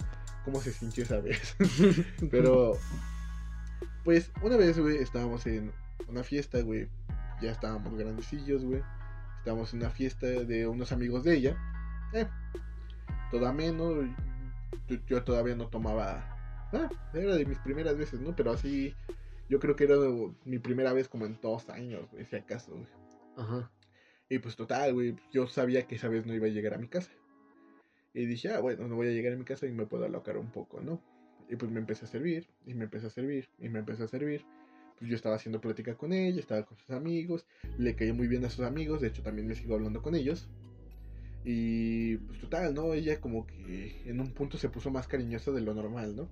cómo 0.45 0.61
se 0.61 0.71
sintió 0.71 1.03
esa 1.03 1.19
vez. 1.19 1.55
pero, 2.31 2.77
pues, 4.05 4.31
una 4.41 4.55
vez, 4.55 4.79
güey, 4.79 4.97
estábamos 4.97 5.45
en 5.45 5.73
una 6.07 6.23
fiesta, 6.23 6.61
güey. 6.61 6.87
Ya 7.41 7.51
estábamos 7.51 7.93
grandecillos, 7.97 8.63
güey. 8.63 8.81
Estábamos 9.39 9.73
en 9.73 9.79
una 9.81 9.89
fiesta 9.89 10.25
de 10.25 10.67
unos 10.67 10.93
amigos 10.93 11.25
de 11.25 11.35
ella. 11.35 11.57
Eh, 12.13 12.27
todo 13.29 13.45
ameno. 13.45 13.91
yo 15.07 15.23
todavía 15.23 15.55
no 15.55 15.67
tomaba 15.67 16.40
Ah, 16.73 16.89
era 17.13 17.35
de 17.35 17.45
mis 17.45 17.59
primeras 17.59 17.97
veces, 17.97 18.19
¿no? 18.21 18.35
Pero 18.35 18.51
así, 18.51 18.93
yo 19.49 19.59
creo 19.59 19.75
que 19.75 19.83
era 19.83 19.95
mi 20.45 20.59
primera 20.59 20.93
vez 20.93 21.07
como 21.07 21.25
en 21.25 21.39
dos 21.41 21.69
años, 21.69 22.09
güey, 22.11 22.25
si 22.25 22.35
acaso, 22.35 22.71
güey. 22.73 22.87
Ajá. 23.37 23.71
Y 24.29 24.39
pues 24.39 24.55
total, 24.55 24.93
güey, 24.93 25.15
yo 25.31 25.47
sabía 25.47 25.87
que 25.87 25.95
esa 25.95 26.07
vez 26.07 26.25
no 26.25 26.33
iba 26.33 26.47
a 26.47 26.49
llegar 26.49 26.73
a 26.73 26.77
mi 26.77 26.87
casa. 26.87 27.11
Y 28.13 28.25
dije, 28.25 28.49
ah, 28.49 28.59
bueno, 28.59 28.87
no 28.87 28.95
voy 28.95 29.07
a 29.07 29.11
llegar 29.11 29.33
a 29.33 29.37
mi 29.37 29.43
casa 29.43 29.67
y 29.67 29.71
me 29.71 29.85
puedo 29.85 30.05
alocar 30.05 30.37
un 30.37 30.51
poco, 30.51 30.81
¿no? 30.81 31.01
Y 31.49 31.57
pues 31.57 31.69
me 31.69 31.79
empecé 31.79 32.05
a 32.05 32.07
servir, 32.07 32.47
y 32.65 32.73
me 32.73 32.85
empecé 32.85 33.07
a 33.07 33.09
servir, 33.09 33.49
y 33.59 33.67
me 33.67 33.79
empecé 33.79 34.03
a 34.03 34.07
servir. 34.07 34.45
Pues 34.97 35.09
yo 35.09 35.15
estaba 35.15 35.35
haciendo 35.35 35.59
plática 35.59 35.95
con 35.95 36.13
ella, 36.13 36.39
estaba 36.39 36.63
con 36.63 36.77
sus 36.77 36.91
amigos, 36.91 37.45
le 37.77 37.95
caí 37.95 38.13
muy 38.13 38.27
bien 38.27 38.45
a 38.45 38.49
sus 38.49 38.65
amigos, 38.65 39.01
de 39.01 39.07
hecho 39.07 39.21
también 39.21 39.47
me 39.47 39.55
sigo 39.55 39.75
hablando 39.75 40.01
con 40.01 40.15
ellos. 40.15 40.47
Y 41.43 42.17
pues 42.17 42.39
total, 42.39 42.73
¿no? 42.73 42.93
Ella 42.93 43.19
como 43.19 43.47
que 43.47 44.01
en 44.05 44.19
un 44.21 44.31
punto 44.31 44.57
se 44.57 44.69
puso 44.69 44.91
más 44.91 45.07
cariñosa 45.07 45.51
de 45.51 45.61
lo 45.61 45.73
normal, 45.73 46.15
¿no? 46.15 46.29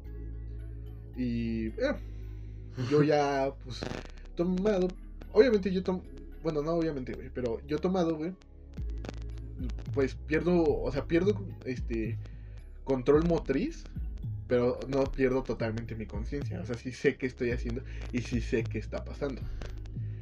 Y 1.19 1.67
eh, 1.67 1.95
yo 2.89 3.03
ya, 3.03 3.53
pues, 3.65 3.81
tomado. 4.37 4.87
Obviamente 5.33 5.69
yo 5.69 5.83
tomo. 5.83 6.01
Bueno, 6.41 6.61
no, 6.61 6.71
obviamente, 6.71 7.11
güey. 7.13 7.29
Pero 7.33 7.59
yo 7.67 7.77
tomado, 7.77 8.15
güey. 8.15 8.31
Pues 9.93 10.15
pierdo, 10.15 10.63
o 10.63 10.89
sea, 10.93 11.05
pierdo 11.05 11.37
este 11.65 12.17
control 12.85 13.27
motriz. 13.27 13.83
Pero 14.47 14.79
no 14.87 15.03
pierdo 15.03 15.43
totalmente 15.43 15.93
mi 15.93 16.05
conciencia. 16.05 16.61
O 16.61 16.65
sea, 16.65 16.77
sí 16.77 16.93
sé 16.93 17.17
qué 17.17 17.27
estoy 17.27 17.51
haciendo 17.51 17.83
y 18.13 18.21
sí 18.21 18.39
sé 18.39 18.63
qué 18.63 18.79
está 18.79 19.03
pasando. 19.03 19.41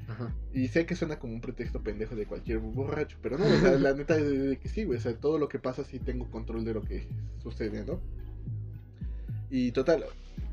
Ajá. 0.07 0.33
Y 0.51 0.67
sé 0.69 0.87
que 0.87 0.95
suena 0.95 1.19
como 1.19 1.33
un 1.33 1.41
pretexto 1.41 1.81
pendejo 1.83 2.15
de 2.15 2.25
cualquier 2.25 2.57
borracho, 2.57 3.17
pero 3.21 3.37
no, 3.37 3.45
o 3.45 3.59
sea, 3.59 3.77
la 3.77 3.93
neta 3.93 4.17
es 4.17 4.57
que 4.57 4.69
sí, 4.69 4.85
güey, 4.85 4.97
o 4.97 5.01
sea, 5.01 5.13
todo 5.13 5.37
lo 5.37 5.49
que 5.49 5.59
pasa 5.59 5.83
sí 5.83 5.99
tengo 5.99 6.31
control 6.31 6.63
de 6.63 6.73
lo 6.73 6.81
que 6.81 7.07
sucede, 7.43 7.85
¿no? 7.85 7.99
Y 9.49 9.71
total, 9.73 10.05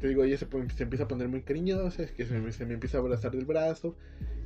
te 0.05 0.09
digo, 0.09 0.23
ella 0.23 0.37
se, 0.37 0.47
empieza 0.83 1.05
a 1.05 1.09
poner 1.09 1.29
muy 1.29 1.41
cariñosa, 1.41 2.03
es 2.03 2.11
que 2.11 2.27
se 2.27 2.39
me, 2.39 2.75
empieza 2.75 2.99
a 2.99 3.01
abrazar 3.01 3.31
del 3.31 3.47
brazo. 3.47 3.97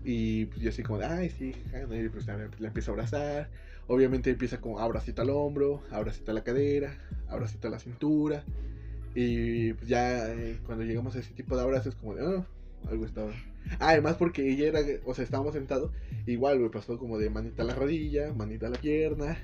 Y 0.04 0.44
pues 0.44 0.60
yo 0.60 0.68
así 0.68 0.84
como, 0.84 1.00
ay, 1.02 1.30
sí, 1.30 1.52
y 1.52 2.08
pues 2.10 2.28
la, 2.28 2.48
empieza 2.68 2.92
a 2.92 2.94
abrazar. 2.94 3.50
Obviamente 3.88 4.30
empieza 4.30 4.60
como 4.60 4.78
abracito 4.78 5.20
al 5.20 5.30
hombro, 5.30 5.82
abracito 5.90 6.30
a 6.30 6.34
la 6.34 6.44
cadera, 6.44 6.96
abracito 7.26 7.66
a 7.66 7.72
la 7.72 7.80
cintura. 7.80 8.44
Y 9.16 9.72
pues 9.72 9.88
ya 9.88 10.32
eh, 10.32 10.60
cuando 10.64 10.84
llegamos 10.84 11.16
a 11.16 11.18
ese 11.18 11.34
tipo 11.34 11.56
de 11.56 11.62
abrazos, 11.62 11.96
como 11.96 12.14
de, 12.14 12.22
oh, 12.22 12.46
algo 12.88 13.04
estaba. 13.04 13.32
Ah, 13.80 13.88
además 13.88 14.14
porque 14.14 14.48
ella 14.48 14.68
era, 14.68 14.80
o 15.06 15.12
sea, 15.12 15.24
estábamos 15.24 15.54
sentados, 15.54 15.90
igual, 16.26 16.60
me 16.60 16.70
pasó 16.70 16.98
como 16.98 17.18
de 17.18 17.30
manita 17.30 17.64
a 17.64 17.66
la 17.66 17.74
rodilla, 17.74 18.32
manita 18.32 18.68
a 18.68 18.70
la 18.70 18.78
pierna, 18.78 19.36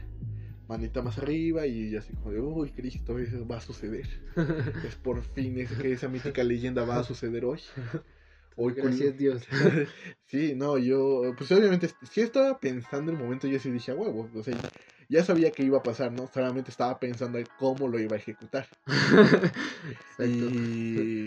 manita 0.69 1.03
más 1.03 1.19
arriba 1.19 1.67
y 1.67 1.95
así 1.97 2.13
como 2.15 2.33
de, 2.33 2.41
uy, 2.41 2.71
Cristo, 2.71 3.19
eso 3.19 3.47
va 3.47 3.59
a 3.59 3.61
suceder. 3.61 4.09
es 4.87 4.95
por 4.97 5.23
fin 5.23 5.59
es 5.59 5.73
que 5.73 5.93
esa 5.93 6.09
mítica 6.09 6.43
leyenda 6.43 6.85
va 6.85 6.99
a 6.99 7.05
suceder 7.05 7.45
hoy. 7.45 7.61
Hoy 8.57 8.75
Gracias 8.75 9.19
Dios. 9.19 9.43
sí, 10.27 10.55
no, 10.55 10.79
yo, 10.79 11.35
pues 11.37 11.51
obviamente, 11.51 11.91
sí 12.09 12.21
estaba 12.21 12.61
pensando 12.61 13.11
en 13.11 13.19
el 13.19 13.25
momento, 13.25 13.49
yo 13.49 13.59
sí 13.59 13.69
dije, 13.73 13.91
a 13.91 13.97
huevo, 13.97 14.31
o 14.33 14.43
sea, 14.45 14.57
ya 15.09 15.25
sabía 15.25 15.51
que 15.51 15.65
iba 15.65 15.79
a 15.79 15.83
pasar, 15.83 16.13
¿no? 16.13 16.31
Solamente 16.33 16.71
estaba 16.71 17.01
pensando 17.01 17.39
en 17.39 17.49
cómo 17.59 17.89
lo 17.89 17.99
iba 17.99 18.15
a 18.15 18.21
ejecutar. 18.21 18.69
y 20.21 21.27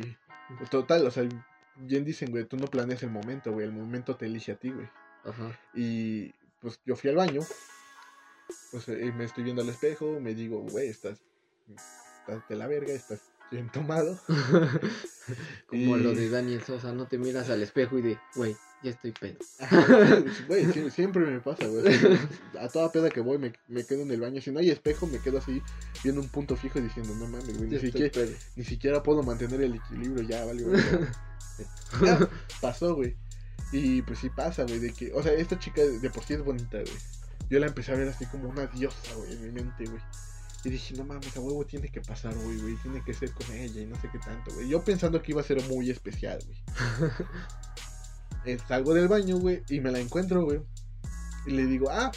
total, 0.71 1.05
o 1.05 1.11
sea, 1.11 1.27
bien 1.75 2.05
dicen, 2.05 2.31
güey, 2.31 2.45
tú 2.45 2.55
no 2.55 2.67
planeas 2.67 3.03
el 3.03 3.11
momento, 3.11 3.51
güey, 3.51 3.65
el 3.65 3.73
momento 3.73 4.15
te 4.15 4.25
elige 4.25 4.53
a 4.53 4.55
ti, 4.55 4.69
güey. 4.69 4.87
Ajá. 5.25 5.59
Y 5.75 6.31
pues 6.61 6.79
yo 6.85 6.95
fui 6.95 7.09
al 7.09 7.17
baño, 7.17 7.41
pues 8.71 8.87
eh, 8.89 9.11
me 9.15 9.25
estoy 9.25 9.43
viendo 9.43 9.61
al 9.61 9.69
espejo, 9.69 10.19
me 10.19 10.33
digo, 10.33 10.59
güey, 10.61 10.89
estás, 10.89 11.19
estás 12.19 12.47
de 12.47 12.55
la 12.55 12.67
verga, 12.67 12.93
estás 12.93 13.21
bien 13.51 13.69
tomado. 13.69 14.19
Como 15.67 15.97
lo 15.97 16.13
de 16.13 16.29
Daniel 16.29 16.63
Sosa, 16.63 16.93
no 16.93 17.07
te 17.07 17.17
miras 17.17 17.49
al 17.49 17.61
espejo 17.61 17.97
y 17.97 18.01
de, 18.01 18.19
güey, 18.35 18.55
ya 18.83 18.91
estoy 18.91 19.11
pedo. 19.11 19.37
Güey, 20.47 20.65
siempre, 20.91 21.25
me 21.25 21.39
pasa, 21.39 21.65
güey. 21.67 21.83
A 22.59 22.67
toda 22.69 22.91
peda 22.91 23.09
que 23.09 23.21
voy 23.21 23.37
me, 23.37 23.53
me, 23.67 23.85
quedo 23.85 24.01
en 24.03 24.11
el 24.11 24.21
baño. 24.21 24.41
Si 24.41 24.51
no 24.51 24.59
hay 24.59 24.69
espejo, 24.69 25.07
me 25.07 25.19
quedo 25.19 25.39
así 25.39 25.61
viendo 26.03 26.21
un 26.21 26.29
punto 26.29 26.55
fijo 26.55 26.79
diciendo, 26.79 27.13
no 27.15 27.27
mames, 27.27 27.57
güey, 27.57 27.69
ni 27.69 27.79
siquiera, 27.79 28.21
ni 28.55 28.63
siquiera 28.63 29.03
puedo 29.03 29.23
mantener 29.23 29.61
el 29.61 29.75
equilibrio, 29.75 30.23
ya, 30.27 30.45
vale, 30.45 30.63
pasó, 32.61 32.95
güey. 32.95 33.15
Y 33.71 34.01
pues 34.03 34.19
sí 34.19 34.29
pasa, 34.29 34.63
güey, 34.63 34.79
de 34.79 34.93
que, 34.93 35.11
o 35.13 35.21
sea, 35.21 35.33
esta 35.33 35.59
chica 35.59 35.81
de 35.81 36.09
por 36.09 36.23
sí 36.23 36.35
es 36.35 36.43
bonita, 36.43 36.77
güey 36.77 37.16
yo 37.49 37.59
la 37.59 37.67
empecé 37.67 37.91
a 37.91 37.95
ver 37.95 38.07
así 38.07 38.25
como 38.25 38.49
una 38.49 38.67
diosa, 38.67 39.13
güey, 39.15 39.33
en 39.33 39.43
mi 39.43 39.51
mente, 39.51 39.85
güey. 39.85 40.01
Y 40.63 40.69
dije, 40.69 40.95
no 40.95 41.05
mames, 41.05 41.35
a 41.37 41.39
huevo 41.39 41.65
tiene 41.65 41.89
que 41.89 42.01
pasar, 42.01 42.33
güey, 42.35 42.57
güey, 42.57 42.75
tiene 42.77 43.03
que 43.03 43.13
ser 43.13 43.31
con 43.31 43.49
ella 43.55 43.81
y 43.81 43.85
no 43.85 43.95
sé 44.01 44.09
qué 44.11 44.19
tanto, 44.19 44.53
güey. 44.53 44.67
Yo 44.67 44.83
pensando 44.83 45.21
que 45.21 45.31
iba 45.31 45.41
a 45.41 45.45
ser 45.45 45.61
muy 45.69 45.89
especial, 45.89 46.39
güey. 46.45 46.63
Eh, 48.45 48.57
salgo 48.65 48.93
del 48.93 49.09
baño, 49.09 49.39
güey, 49.39 49.61
y 49.67 49.81
me 49.81 49.91
la 49.91 49.99
encuentro, 49.99 50.45
güey. 50.45 50.61
Y 51.47 51.51
le 51.51 51.65
digo, 51.65 51.89
ah, 51.89 52.13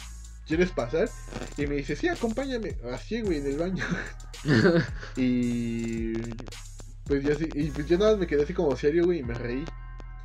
¿quieres 0.47 0.71
pasar? 0.71 1.09
Y 1.57 1.67
me 1.67 1.75
dice, 1.75 1.93
sí, 1.97 2.07
acompáñame. 2.07 2.77
Así, 2.93 3.19
güey, 3.21 3.39
en 3.39 3.47
el 3.47 3.57
baño. 3.57 3.83
y 5.17 6.13
pues 7.03 7.23
yo 7.23 7.33
así, 7.33 7.49
y 7.53 7.69
pues 7.71 7.87
yo 7.87 7.97
nada 7.97 8.11
más 8.11 8.19
me 8.21 8.27
quedé 8.27 8.43
así 8.43 8.53
como 8.53 8.73
serio, 8.77 9.03
güey, 9.03 9.19
y 9.19 9.23
me 9.23 9.33
reí. 9.33 9.65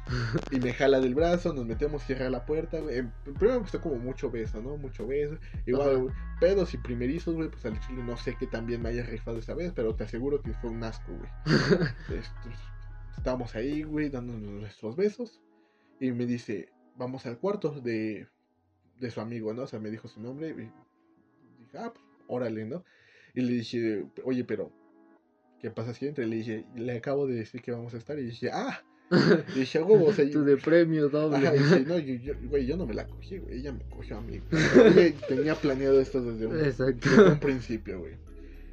y 0.51 0.61
me 0.61 0.73
jala 0.73 1.01
del 1.01 1.15
brazo, 1.15 1.53
nos 1.53 1.67
metemos, 1.67 2.03
cierra 2.03 2.31
la 2.31 2.47
puerta, 2.47 2.81
güey. 2.81 3.03
Primero 3.25 3.55
me 3.55 3.59
gustó 3.59 3.81
como 3.81 3.97
mucho 3.97 4.31
beso, 4.31 4.61
¿no? 4.61 4.77
Mucho 4.77 5.07
beso. 5.07 5.37
Igual, 5.67 6.13
pedos 6.41 6.75
y 6.75 6.79
primerizos, 6.79 7.35
güey, 7.35 7.49
pues 7.49 7.65
al 7.67 7.79
chile 7.81 8.03
no 8.03 8.17
sé 8.17 8.37
qué 8.39 8.47
también 8.47 8.83
me 8.83 8.91
haya 8.91 9.05
rifado 9.05 9.39
esa 9.39 9.55
vez, 9.55 9.73
pero 9.75 9.95
te 9.95 10.05
aseguro 10.05 10.43
que 10.43 10.53
fue 10.55 10.71
un 10.71 10.85
asco, 10.85 11.13
güey. 11.13 11.31
estábamos 13.17 13.57
ahí, 13.57 13.83
güey, 13.83 14.09
dándonos 14.09 14.53
nuestros 14.61 14.95
besos. 14.97 15.41
Y 15.99 16.13
me 16.13 16.27
dice, 16.27 16.69
vamos 16.97 17.27
al 17.27 17.39
cuarto 17.39 17.71
de, 17.81 18.29
de 19.01 19.11
su 19.11 19.21
amigo, 19.21 19.53
¿no? 19.53 19.63
O 19.63 19.67
sea, 19.67 19.81
me 19.81 19.91
dijo 19.91 20.07
su 20.07 20.21
nombre. 20.21 20.51
Y 20.51 20.55
dije, 21.65 21.79
ah, 21.79 21.93
pues, 21.93 22.05
órale, 22.29 22.65
¿no? 22.65 22.85
Y 23.35 23.41
le 23.41 23.53
dije, 23.53 24.07
oye, 24.25 24.45
pero, 24.45 24.71
¿qué 25.61 25.71
pasa 25.71 25.93
si 25.93 26.07
entre? 26.07 26.27
Le 26.27 26.37
dije, 26.37 26.67
le 26.77 26.97
acabo 26.97 27.27
de 27.27 27.35
decir 27.35 27.63
que 27.63 27.73
vamos 27.73 27.95
a 27.95 27.99
estar. 27.99 28.19
Y 28.19 28.27
dije, 28.27 28.51
ah, 28.53 28.83
dije, 29.55 29.83
huevo, 29.83 30.07
o 30.07 30.13
sea, 30.13 30.29
Tu 30.29 30.45
de 30.45 30.57
premio 30.57 31.09
doble. 31.09 31.51
no, 31.87 31.99
yo, 31.99 32.15
yo, 32.15 32.35
güey, 32.49 32.67
yo 32.67 32.77
no 32.77 32.87
me 32.87 32.95
la 32.95 33.07
cogí, 33.07 33.39
güey. 33.39 33.59
Ella 33.59 33.73
me 33.73 33.85
cogió 33.85 34.19
a 34.19 34.21
mí. 34.21 34.41
tenía 35.29 35.55
planeado 35.55 36.01
esto 36.01 36.21
desde 36.23 36.47
un, 36.47 37.39
principio, 37.39 38.01
güey. 38.01 38.15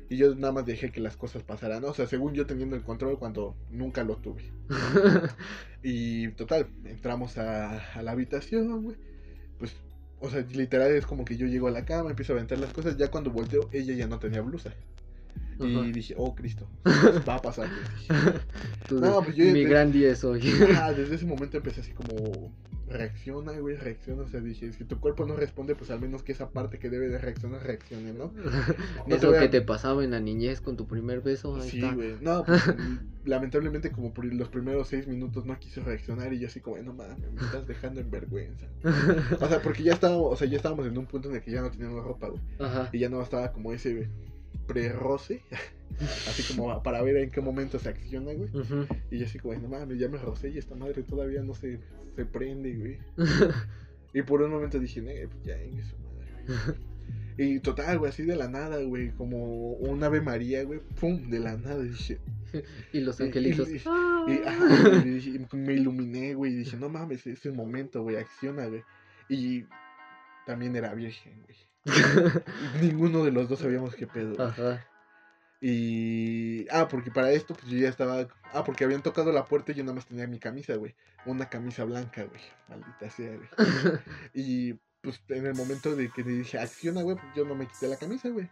Y 0.10 0.18
yo 0.18 0.36
nada 0.36 0.54
más 0.54 0.66
dejé 0.66 0.92
que 0.92 1.00
las 1.00 1.18
cosas 1.18 1.44
pasaran. 1.44 1.84
O 1.86 1.94
sea, 1.94 2.08
según 2.08 2.34
yo 2.34 2.46
teniendo 2.46 2.76
el 2.76 2.84
control 2.84 3.20
cuando 3.20 3.56
nunca 3.72 4.04
lo 4.04 4.18
tuve. 4.18 4.44
y 5.84 6.30
total, 6.30 6.68
entramos 6.86 7.38
a, 7.38 7.78
a 7.94 8.02
la 8.02 8.12
habitación, 8.12 8.84
güey. 8.84 8.98
Pues, 9.60 9.76
o 10.20 10.30
sea, 10.30 10.42
literal 10.54 10.92
es 10.92 11.06
como 11.06 11.26
que 11.26 11.38
yo 11.38 11.46
llego 11.48 11.68
a 11.68 11.72
la 11.72 11.86
cama, 11.86 12.10
empiezo 12.10 12.34
a 12.34 12.38
aventar 12.38 12.58
las 12.58 12.74
cosas. 12.74 12.98
Ya 12.98 13.12
cuando 13.12 13.30
volteo, 13.30 13.70
ella 13.72 13.94
ya 13.94 14.08
no 14.08 14.20
tenía 14.20 14.42
blusa. 14.42 14.74
Y 15.60 15.92
dije, 15.92 16.16
oh 16.18 16.36
Cristo, 16.36 16.68
va 17.28 17.36
a 17.36 17.42
pasar. 17.42 17.70
no, 18.92 19.22
pues 19.24 19.36
yo, 19.36 19.46
mi 19.46 19.64
gran 19.64 19.92
día 19.92 20.12
es 20.12 20.24
hoy. 20.24 20.42
ah, 20.78 20.92
desde 20.98 21.16
ese 21.16 21.26
momento 21.26 21.58
empecé 21.58 21.82
así 21.82 21.92
como 21.92 22.52
reacciona, 22.88 23.54
güey, 23.54 23.76
reacciona. 23.76 24.24
O 24.24 24.28
sea, 24.28 24.40
dije, 24.40 24.72
si 24.72 24.84
tu 24.84 25.00
cuerpo 25.00 25.26
no 25.26 25.36
responde, 25.36 25.76
pues 25.76 25.90
al 25.92 26.00
menos 26.00 26.24
que 26.24 26.32
esa 26.32 26.50
parte 26.50 26.80
que 26.80 26.90
debe 26.90 27.08
de 27.10 27.18
reaccionar, 27.18 27.64
reaccione, 27.64 28.14
¿no? 28.14 28.32
no 29.08 29.16
Eso 29.16 29.32
que 29.34 29.48
te 29.48 29.62
pasaba 29.62 30.04
en 30.04 30.12
la 30.12 30.20
niñez 30.20 30.62
con 30.62 30.78
tu 30.78 30.88
primer 30.88 31.22
beso. 31.22 31.60
sí, 31.62 31.82
güey. 31.82 32.16
No, 32.22 32.44
pues, 32.46 32.62
lamentablemente, 33.26 33.92
como 33.92 34.14
por 34.14 34.26
los 34.26 34.50
primeros 34.50 34.88
seis 34.88 35.08
minutos 35.08 35.46
no 35.46 35.58
quiso 35.60 35.82
reaccionar 35.82 36.34
y 36.34 36.40
yo 36.40 36.48
así 36.48 36.60
como, 36.60 36.78
no 36.78 36.94
mames, 36.94 37.32
me 37.32 37.42
estás 37.42 37.68
dejando 37.68 38.00
en 38.00 38.12
vergüenza. 38.12 38.68
o 39.40 39.48
sea, 39.48 39.62
porque 39.62 39.84
ya 39.84 39.94
estábamos, 39.94 40.32
o 40.32 40.36
sea, 40.36 40.48
ya 40.48 40.58
estábamos 40.58 40.86
en 40.86 40.98
un 40.98 41.06
punto 41.06 41.30
en 41.30 41.36
el 41.36 41.42
que 41.42 41.52
ya 41.52 41.62
no 41.62 41.72
teníamos 41.72 42.04
ropa, 42.04 42.28
güey. 42.28 42.42
Ajá. 42.60 42.90
Y 42.92 43.00
ya 43.00 43.10
no 43.10 43.22
estaba 43.22 43.52
como 43.52 43.74
ese 43.74 44.08
pre-roce. 44.68 45.42
así 46.28 46.54
como 46.54 46.82
para 46.82 47.02
ver 47.02 47.18
en 47.18 47.30
qué 47.30 47.42
momento 47.42 47.80
se 47.80 47.90
acciona, 47.90 48.34
güey. 48.34 48.50
Y 49.12 49.20
yo 49.20 49.26
así 49.26 49.40
como, 49.40 49.54
no 49.56 49.68
mames, 49.68 50.00
ya 50.00 50.10
me 50.10 50.18
rocé 50.18 50.50
y 50.50 50.58
esta 50.58 50.76
madre 50.76 51.04
todavía 51.04 51.42
no 51.44 51.54
se, 51.54 51.80
se 52.16 52.26
prende, 52.26 52.74
güey. 52.74 52.98
y 54.14 54.22
por 54.24 54.42
un 54.42 54.52
momento 54.52 54.80
dije, 54.80 55.02
eh, 55.06 55.30
ya 55.44 55.60
en 55.60 55.84
su 55.84 55.98
madre, 55.98 56.32
güey. 56.48 56.94
Y 57.38 57.60
total, 57.60 57.98
güey, 57.98 58.12
así 58.12 58.24
de 58.24 58.36
la 58.36 58.48
nada, 58.48 58.82
güey, 58.84 59.10
como 59.12 59.74
un 59.74 60.04
ave 60.04 60.22
María, 60.22 60.64
güey, 60.64 60.80
pum, 61.00 61.30
de 61.30 61.40
la 61.40 61.58
nada, 61.58 61.82
dije. 61.82 62.20
y 62.94 63.00
los 63.00 63.20
angelitos. 63.20 63.68
Y, 63.70 63.82
me 65.56 65.74
iluminé, 65.74 66.36
güey, 66.36 66.54
y 66.54 66.58
dije, 66.58 66.78
no 66.78 66.90
mames, 66.90 67.26
es 67.26 67.46
el 67.46 67.54
momento, 67.54 68.04
güey, 68.04 68.18
acciona, 68.18 68.68
güey. 68.68 68.84
Y 69.30 69.66
también 70.46 70.76
era 70.76 70.94
virgen, 70.94 71.42
güey. 71.44 71.58
Ninguno 72.82 73.24
de 73.24 73.32
los 73.32 73.50
dos 73.50 73.60
sabíamos 73.60 73.96
qué 73.96 74.08
pedo. 74.08 74.42
Ajá. 74.42 74.86
Y. 75.62 76.68
Ah, 76.70 76.88
porque 76.88 77.12
para 77.12 77.32
esto, 77.32 77.54
pues 77.54 77.68
yo 77.68 77.78
ya 77.78 77.90
estaba. 77.90 78.28
Ah, 78.54 78.64
porque 78.64 78.84
habían 78.84 79.02
tocado 79.02 79.32
la 79.32 79.46
puerta 79.46 79.72
y 79.72 79.76
yo 79.76 79.84
nada 79.84 79.96
más 79.96 80.06
tenía 80.06 80.28
mi 80.28 80.40
camisa, 80.40 80.76
güey. 80.76 80.96
Una 81.26 81.50
camisa 81.50 81.84
blanca, 81.86 82.24
güey. 82.24 82.42
Maldita 82.68 83.10
sea, 83.10 83.36
güey. 83.36 83.50
y 84.34 84.74
pues 85.02 85.22
en 85.30 85.46
el 85.46 85.56
momento 85.56 85.96
de 85.96 86.10
que 86.10 86.24
le 86.24 86.32
dije, 86.32 86.60
acciona, 86.60 87.02
güey, 87.02 87.16
pues 87.16 87.28
yo 87.36 87.46
no 87.46 87.56
me 87.56 87.68
quité 87.68 87.88
la 87.88 87.98
camisa, 87.98 88.30
güey. 88.30 88.50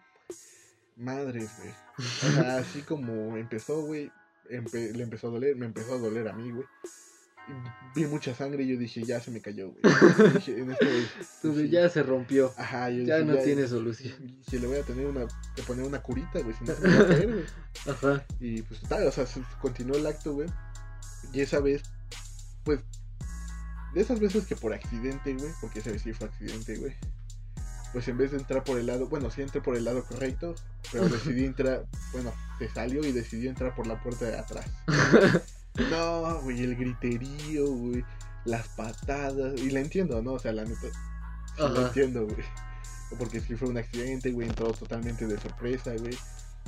Madres, 0.95 1.51
güey. 1.57 1.73
O 1.97 2.01
sea, 2.01 2.57
así 2.57 2.81
como 2.81 3.37
empezó, 3.37 3.81
güey. 3.81 4.11
le 4.49 5.03
empezó 5.03 5.27
a 5.27 5.31
doler, 5.31 5.55
me 5.55 5.65
empezó 5.65 5.95
a 5.95 5.97
doler 5.97 6.27
a 6.27 6.33
mí, 6.33 6.51
güey 6.51 6.65
vi 7.95 8.05
mucha 8.05 8.33
sangre 8.33 8.63
y 8.63 8.69
yo 8.69 8.77
dije, 8.77 9.03
ya 9.03 9.19
se 9.19 9.31
me 9.31 9.41
cayó, 9.41 9.71
güey. 9.71 9.81
Dije, 10.33 10.59
en 10.59 10.71
este, 10.71 11.69
ya 11.69 11.89
se 11.89 12.03
rompió. 12.03 12.53
Ajá, 12.57 12.89
yo 12.89 13.03
ya 13.03 13.19
no 13.19 13.37
tiene 13.37 13.67
solución. 13.67 14.13
Si 14.49 14.59
le 14.59 14.67
voy 14.67 14.77
a 14.77 14.83
tener 14.83 15.05
una, 15.05 15.27
que 15.55 15.63
poner 15.63 15.85
una 15.85 16.01
curita, 16.01 16.39
güey, 16.39 16.55
si 16.55 16.63
no 16.63 16.73
se 16.73 16.87
me 16.87 16.95
va 16.95 17.03
a 17.03 17.07
caer, 17.07 17.33
güey. 17.33 17.45
Ajá. 17.87 18.25
Y 18.39 18.61
pues 18.61 18.81
tal, 18.81 19.07
o 19.07 19.11
sea, 19.11 19.25
continuó 19.61 19.97
el 19.97 20.05
acto, 20.05 20.33
güey. 20.33 20.47
Y 21.33 21.41
esa 21.41 21.59
vez, 21.59 21.83
pues, 22.63 22.79
de 23.93 24.01
esas 24.01 24.19
veces 24.19 24.45
que 24.45 24.55
por 24.55 24.73
accidente, 24.73 25.33
güey, 25.33 25.51
porque 25.59 25.79
esa 25.79 25.91
vez 25.91 26.01
sí 26.01 26.13
fue 26.13 26.27
accidente, 26.27 26.77
güey. 26.77 26.95
Pues 27.91 28.07
en 28.07 28.17
vez 28.17 28.31
de 28.31 28.37
entrar 28.37 28.63
por 28.63 28.79
el 28.79 28.87
lado, 28.87 29.07
bueno, 29.07 29.29
sí 29.29 29.41
entré 29.41 29.59
por 29.59 29.75
el 29.75 29.83
lado 29.83 30.05
correcto, 30.05 30.55
pero 30.91 31.09
decidí 31.09 31.45
entrar, 31.45 31.85
bueno, 32.13 32.33
se 32.57 32.69
salió 32.69 33.05
y 33.05 33.11
decidió 33.11 33.49
entrar 33.49 33.75
por 33.75 33.87
la 33.87 34.01
puerta 34.01 34.25
de 34.25 34.37
atrás. 34.37 34.65
No, 35.89 36.41
güey, 36.41 36.63
el 36.63 36.75
griterío, 36.75 37.67
güey. 37.67 38.03
Las 38.45 38.67
patadas. 38.69 39.59
Y 39.59 39.69
la 39.71 39.79
entiendo, 39.79 40.21
¿no? 40.21 40.33
O 40.33 40.39
sea, 40.39 40.51
la 40.51 40.63
neta. 40.63 40.87
Sí 41.57 41.61
la 41.61 41.87
entiendo, 41.87 42.25
güey. 42.25 42.45
Porque 43.17 43.39
si 43.39 43.55
fue 43.55 43.69
un 43.69 43.77
accidente, 43.77 44.31
güey. 44.31 44.47
Entró 44.47 44.71
totalmente 44.73 45.27
de 45.27 45.39
sorpresa, 45.39 45.93
güey. 45.97 46.17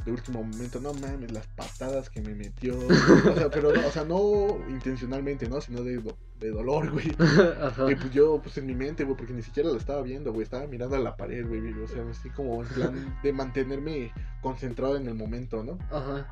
De 0.05 0.11
último 0.11 0.43
momento, 0.43 0.81
no 0.81 0.93
mames, 0.93 1.31
las 1.31 1.47
patadas 1.47 2.09
que 2.09 2.21
me 2.21 2.35
metió. 2.35 2.77
O 2.77 3.35
sea, 3.35 3.49
pero 3.49 3.73
no, 3.73 3.87
o 3.87 3.91
sea, 3.91 4.03
no 4.03 4.57
intencionalmente, 4.69 5.47
¿no? 5.47 5.61
Sino 5.61 5.81
de, 5.81 6.03
de 6.39 6.49
dolor, 6.49 6.91
güey. 6.91 7.15
Ajá. 7.61 7.89
Y 7.89 7.95
pues 7.95 8.11
yo, 8.11 8.41
pues 8.41 8.57
en 8.57 8.65
mi 8.65 8.75
mente, 8.75 9.05
güey, 9.05 9.15
porque 9.15 9.33
ni 9.33 9.43
siquiera 9.43 9.69
lo 9.69 9.77
estaba 9.77 10.01
viendo, 10.01 10.33
güey. 10.33 10.43
Estaba 10.43 10.67
mirando 10.67 10.95
a 10.95 10.99
la 10.99 11.15
pared, 11.15 11.47
güey. 11.47 11.71
O 11.81 11.87
sea, 11.87 12.03
así 12.09 12.29
como 12.31 12.61
en 12.63 12.69
plan 12.69 13.17
de 13.23 13.33
mantenerme 13.33 14.11
concentrado 14.41 14.97
en 14.97 15.07
el 15.07 15.15
momento, 15.15 15.63
¿no? 15.63 15.77
Ajá. 15.89 16.27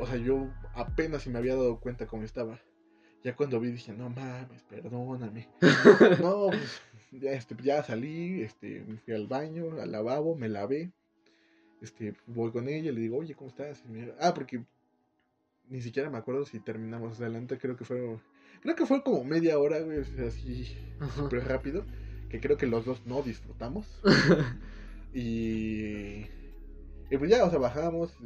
O 0.00 0.06
sea, 0.06 0.16
yo 0.16 0.46
apenas 0.78 1.22
si 1.22 1.30
me 1.30 1.38
había 1.38 1.54
dado 1.54 1.80
cuenta 1.80 2.06
cómo 2.06 2.22
estaba. 2.22 2.58
Ya 3.24 3.34
cuando 3.34 3.58
vi 3.58 3.72
dije, 3.72 3.92
no 3.92 4.08
mames, 4.10 4.62
perdóname. 4.62 5.48
no, 6.22 6.48
pues 6.48 6.80
ya, 7.10 7.32
este, 7.32 7.56
ya 7.62 7.82
salí, 7.82 8.42
este, 8.42 8.84
me 8.86 8.96
fui 8.98 9.14
al 9.14 9.26
baño, 9.26 9.80
al 9.80 9.90
lavabo, 9.90 10.36
me 10.36 10.48
lavé. 10.48 10.92
Este, 11.82 12.14
voy 12.26 12.52
con 12.52 12.68
ella, 12.68 12.92
le 12.92 13.00
digo, 13.00 13.18
oye, 13.18 13.34
¿cómo 13.34 13.50
estás? 13.50 13.82
ah, 14.20 14.34
porque 14.34 14.64
ni 15.68 15.82
siquiera 15.82 16.10
me 16.10 16.18
acuerdo 16.18 16.44
si 16.46 16.60
terminamos 16.60 17.20
adelante, 17.20 17.58
creo 17.58 17.76
que 17.76 17.84
fue, 17.84 18.18
creo 18.62 18.74
que 18.74 18.86
fue 18.86 19.02
como 19.02 19.22
media 19.24 19.58
hora, 19.58 19.80
güey, 19.80 20.00
así, 20.26 20.76
súper 21.14 21.44
rápido, 21.46 21.84
que 22.30 22.40
creo 22.40 22.56
que 22.56 22.66
los 22.66 22.84
dos 22.84 23.04
no 23.04 23.22
disfrutamos. 23.22 24.00
y, 25.12 26.26
y 27.10 27.16
pues 27.18 27.30
ya, 27.30 27.44
o 27.44 27.50
sea, 27.50 27.58
bajamos, 27.58 28.16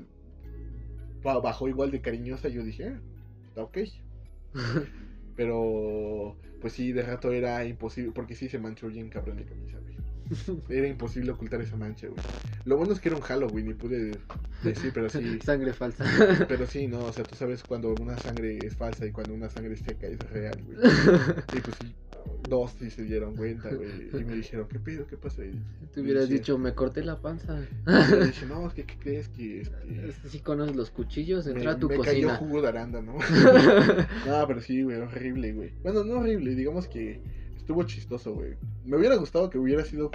bajó 1.23 1.69
igual 1.69 1.91
de 1.91 2.01
cariñosa, 2.01 2.49
yo 2.49 2.63
dije, 2.63 2.89
ah, 2.89 3.01
está 3.49 3.63
ok. 3.63 3.79
Pero, 5.37 6.37
pues 6.61 6.75
sí, 6.75 6.93
de 6.93 7.03
rato 7.03 7.33
era 7.33 7.65
imposible, 7.65 8.13
porque 8.15 8.35
sí 8.35 8.49
se 8.49 8.59
manchó 8.59 8.89
bien 8.89 9.09
cabrón 9.09 9.39
de 9.39 9.45
camisa, 9.45 9.79
güey. 9.79 9.93
Era 10.69 10.87
imposible 10.87 11.33
ocultar 11.33 11.61
esa 11.61 11.77
mancha, 11.77 12.07
güey. 12.07 12.21
Lo 12.65 12.77
bueno 12.77 12.93
es 12.93 13.01
que 13.01 13.09
era 13.09 13.17
un 13.17 13.23
Halloween 13.23 13.71
y 13.71 13.75
pude 13.75 14.13
decir, 14.63 14.93
pero 14.95 15.09
sí. 15.09 15.41
Sangre 15.45 15.73
falsa. 15.73 16.05
Pero 16.49 16.67
sí, 16.67 16.87
no, 16.87 17.01
o 17.01 17.13
sea, 17.13 17.25
tú 17.25 17.35
sabes 17.35 17.63
cuando 17.65 17.95
una 18.01 18.17
sangre 18.19 18.59
es 18.65 18.77
falsa 18.77 19.05
y 19.05 19.11
cuando 19.11 19.35
una 19.35 19.51
sangre 19.51 19.77
seca 19.77 20.07
es 20.07 20.19
real, 20.31 20.63
güey. 20.65 20.79
Y 20.79 21.61
pues 21.61 21.77
sí, 21.81 21.93
dos 22.53 22.73
sí 22.79 22.91
se 22.91 23.03
dieron 23.05 23.35
cuenta, 23.35 23.71
güey. 23.75 23.89
Y 24.13 24.25
me 24.25 24.37
dijeron, 24.37 24.69
¿qué 24.69 24.79
pedo? 24.79 25.07
¿Qué 25.07 25.17
pasa? 25.17 25.45
Y 25.45 25.59
Te 25.93 26.01
hubieras 26.01 26.29
dicho, 26.29 26.59
me 26.59 26.75
corté 26.75 27.03
la 27.03 27.21
panza. 27.21 27.59
Y 27.87 28.27
dije, 28.27 28.47
no, 28.49 28.67
es 28.69 28.75
que, 28.75 28.85
¿qué 28.85 28.99
crees 28.99 29.29
que 29.31 29.63
este... 29.63 30.13
Si 30.29 30.41
conoces 30.41 30.77
los 30.77 30.91
cuchillos, 30.91 31.47
entra 31.47 31.73
a 31.73 31.79
tu 31.79 31.89
me 31.89 31.97
cocina. 31.97 32.29
cayó 32.29 32.37
jugo 32.37 32.63
de 32.63 32.69
aranda, 32.69 33.01
¿no? 33.01 33.15
no, 33.15 34.47
pero 34.47 34.61
sí, 34.61 34.83
güey, 34.83 34.99
horrible, 34.99 35.53
güey. 35.53 35.73
Bueno, 35.83 36.05
no 36.05 36.19
horrible, 36.19 36.55
digamos 36.55 36.87
que 36.87 37.23
estuvo 37.57 37.83
chistoso, 37.85 38.35
güey. 38.35 38.55
Me 38.85 38.97
hubiera 38.99 39.17
gustado 39.17 39.49
que 39.49 39.59
hubiera 39.59 39.85
sido 39.85 40.11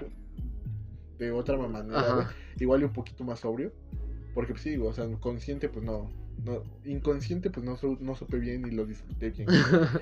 de 1.17 1.31
otra 1.31 1.57
manera, 1.57 2.13
güey. 2.13 2.27
Igual 2.59 2.81
y 2.81 2.83
un 2.85 2.93
poquito 2.93 3.23
más 3.23 3.39
sobrio. 3.39 3.73
Porque 4.35 4.53
pues 4.53 4.61
sí, 4.61 4.77
o 4.77 4.93
sea, 4.93 5.07
consciente, 5.19 5.67
pues 5.67 5.83
no 5.83 6.11
no, 6.43 6.63
inconsciente, 6.85 7.49
pues 7.49 7.65
no, 7.65 7.77
no 7.99 8.15
supe 8.15 8.37
bien 8.37 8.65
y 8.67 8.71
lo 8.71 8.85
disfruté 8.85 9.31
bien. 9.31 9.47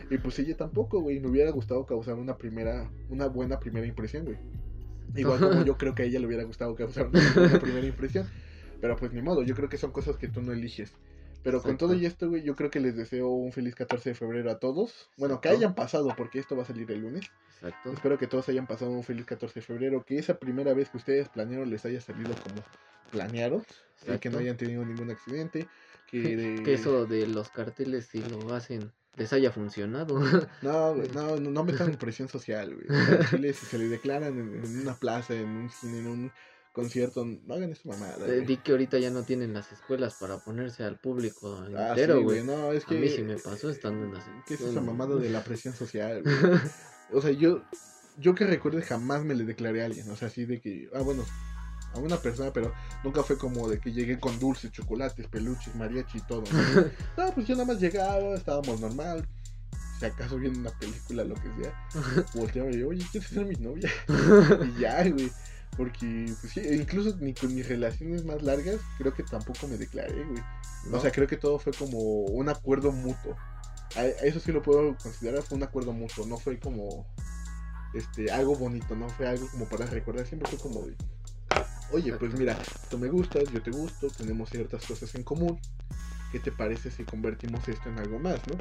y 0.10 0.18
pues 0.18 0.40
ella 0.40 0.56
tampoco, 0.58 1.02
güey. 1.02 1.20
Me 1.20 1.28
hubiera 1.28 1.52
gustado 1.52 1.86
causar 1.86 2.16
una 2.16 2.38
primera, 2.38 2.90
una 3.10 3.28
buena 3.28 3.60
primera 3.60 3.88
impresión, 3.88 4.26
güey. 4.26 4.38
Igual 5.16 5.40
como 5.40 5.64
yo 5.64 5.78
creo 5.78 5.96
que 5.96 6.04
a 6.04 6.06
ella 6.06 6.20
le 6.20 6.28
hubiera 6.28 6.44
gustado 6.44 6.76
causar 6.76 7.08
una 7.08 7.22
buena 7.34 7.60
primera 7.60 7.88
impresión. 7.88 8.28
Pero 8.82 8.96
pues 8.98 9.14
ni 9.14 9.22
modo, 9.22 9.44
yo 9.44 9.56
creo 9.56 9.70
que 9.70 9.78
son 9.78 9.92
cosas 9.92 10.18
que 10.18 10.28
tú 10.28 10.42
no 10.42 10.52
eliges. 10.52 10.94
Pero 11.46 11.62
con 11.62 11.78
todo 11.78 11.94
y 11.94 12.08
esto, 12.08 12.28
güey, 12.28 12.42
yo 12.42 12.56
creo 12.56 12.72
que 12.72 12.80
les 12.80 12.96
deseo 12.96 13.30
un 13.30 13.52
feliz 13.52 13.76
14 13.76 14.10
de 14.10 14.16
febrero 14.16 14.50
a 14.50 14.58
todos. 14.58 15.10
Bueno, 15.16 15.42
que 15.42 15.50
hayan 15.50 15.76
pasado, 15.76 16.12
porque 16.18 16.40
esto 16.40 16.56
va 16.56 16.64
a 16.64 16.66
salir 16.66 16.92
el 16.92 17.02
lunes. 17.02 17.26
Exacto. 17.58 17.94
Espero 17.94 18.18
que 18.18 18.26
todos 18.26 18.50
hayan 18.50 18.66
pasado 18.66 18.90
un 18.90 19.04
feliz 19.04 19.26
14 19.26 19.60
de 19.60 19.66
febrero. 19.66 20.04
Que 20.04 20.18
esa 20.18 20.40
primera 20.40 20.74
vez 20.74 20.90
que 20.90 20.98
ustedes 20.98 21.30
planearon 21.30 21.70
les 21.70 21.86
haya 21.86 22.02
salido 22.02 22.34
como 22.44 22.64
planearon. 23.12 23.64
Y 24.12 24.18
que 24.18 24.32
no 24.32 24.40
hayan 24.40 24.58
tenido 24.58 24.84
ningún 24.84 25.12
accidente. 25.12 25.68
Que, 26.10 26.64
eso 26.74 27.06
de 27.06 27.28
los 27.28 27.50
carteles, 27.50 28.08
si 28.08 28.22
lo 28.22 28.54
hacen, 28.54 28.92
les 29.16 29.34
haya 29.34 29.52
funcionado. 29.52 30.20
No, 30.62 30.96
no, 30.96 31.38
no, 31.38 31.64
metan 31.64 31.96
presión 31.96 32.28
social, 32.28 32.76
güey. 32.76 33.54
si 33.54 33.66
se 33.66 33.78
le 33.78 33.88
declaran 33.88 34.38
en, 34.38 34.82
una 34.82 34.96
plaza, 34.96 35.34
en 35.34 35.48
un 35.48 35.70
cine, 35.70 36.00
en 36.00 36.08
un 36.08 36.32
concierto, 36.76 37.26
no 37.26 37.54
hagan 37.54 37.72
esa 37.72 37.88
mamada. 37.90 38.28
Eh, 38.28 38.42
di 38.42 38.58
que 38.58 38.72
ahorita 38.72 39.00
ya 39.00 39.10
no 39.10 39.24
tienen 39.24 39.54
las 39.54 39.72
escuelas 39.72 40.16
para 40.20 40.40
ponerse 40.40 40.84
al 40.84 41.00
público 41.00 41.66
ah, 41.76 41.90
entero, 41.90 42.22
güey. 42.22 42.44
no, 42.44 42.74
es 42.74 42.86
que. 42.86 42.98
A 42.98 43.00
mí 43.00 43.08
sí 43.08 43.24
me 43.24 43.38
pasó 43.38 43.70
estando 43.70 44.06
en 44.06 44.14
las 44.14 44.26
¿Qué 44.46 44.56
es 44.56 44.62
esa 44.62 44.82
mamada 44.82 45.16
de 45.16 45.30
la 45.30 45.44
presión 45.44 45.74
social, 45.74 46.22
güey? 46.22 46.36
o 47.14 47.22
sea, 47.22 47.32
yo, 47.32 47.64
yo 48.18 48.36
que 48.36 48.46
recuerde 48.46 48.82
jamás 48.82 49.24
me 49.24 49.36
le 49.36 49.46
declaré 49.46 49.82
a 49.82 49.86
alguien. 49.86 50.10
O 50.10 50.16
sea, 50.16 50.28
así 50.28 50.46
de 50.46 50.60
que, 50.60 50.90
ah, 50.94 51.02
bueno, 51.02 51.24
a 51.96 52.00
una 52.00 52.18
persona, 52.18 52.52
pero 52.52 52.74
nunca 53.04 53.24
fue 53.24 53.38
como 53.38 53.68
de 53.70 53.80
que 53.80 53.92
llegué 53.92 54.20
con 54.20 54.38
dulces, 54.40 54.72
chocolates, 54.72 55.28
peluches, 55.28 55.76
mariachi 55.76 56.20
y 56.20 56.22
todo. 56.22 56.44
No, 57.18 57.32
pues 57.36 57.48
yo 57.48 57.56
nada 57.56 57.66
más 57.66 57.80
llegaba, 57.80 58.36
estábamos 58.36 58.80
normal. 58.82 59.28
Si 60.00 60.06
acaso 60.06 60.38
viendo 60.38 60.60
una 60.60 60.72
película, 60.72 61.24
lo 61.24 61.36
que 61.36 61.50
sea, 61.62 61.88
volteaba 62.34 62.70
y 62.70 62.80
yo, 62.80 62.90
oye, 62.90 63.06
¿quieres 63.12 63.30
ser 63.30 63.46
mi 63.46 63.56
novia? 63.56 63.90
y 64.76 64.80
ya, 64.80 65.08
güey. 65.10 65.32
Porque, 65.78 66.34
pues 66.40 66.54
sí, 66.54 66.62
incluso 66.72 67.18
ni 67.20 67.34
con 67.34 67.54
mis 67.54 67.68
relaciones 67.68 68.24
más 68.24 68.42
largas, 68.44 68.78
creo 68.98 69.14
que 69.14 69.24
tampoco 69.24 69.68
me 69.68 69.78
declaré, 69.78 70.24
güey. 70.24 70.42
O 70.92 71.00
sea, 71.00 71.12
creo 71.12 71.28
que 71.28 71.36
todo 71.36 71.60
fue 71.60 71.74
como 71.74 71.98
un 71.98 72.48
acuerdo 72.48 72.92
mutuo. 72.92 73.36
eso 74.24 74.40
sí 74.40 74.52
lo 74.54 74.62
puedo 74.62 74.96
considerar, 74.96 75.44
fue 75.44 75.58
un 75.58 75.64
acuerdo 75.64 75.92
mutuo. 75.92 76.26
No 76.26 76.38
fue 76.38 76.60
como 76.60 77.06
este 77.94 78.32
algo 78.32 78.56
bonito, 78.56 78.96
no 78.96 79.10
fue 79.10 79.28
algo 79.28 79.50
como 79.50 79.66
para 79.68 79.86
recordar. 79.86 80.26
Siempre 80.26 80.50
fue 80.50 80.60
como 80.60 80.86
de, 80.86 80.96
oye, 81.96 82.14
pues 82.14 82.38
mira, 82.38 82.58
tú 82.90 82.98
me 82.98 83.08
gustas, 83.08 83.50
yo 83.52 83.62
te 83.62 83.72
gusto, 83.72 84.10
tenemos 84.10 84.50
ciertas 84.50 84.86
cosas 84.86 85.16
en 85.16 85.24
común. 85.24 85.60
¿Qué 86.32 86.40
te 86.40 86.52
parece 86.52 86.92
si 86.92 87.04
convertimos 87.04 87.68
esto 87.70 87.90
en 87.90 87.98
algo 88.00 88.20
más, 88.20 88.42
no? 88.48 88.56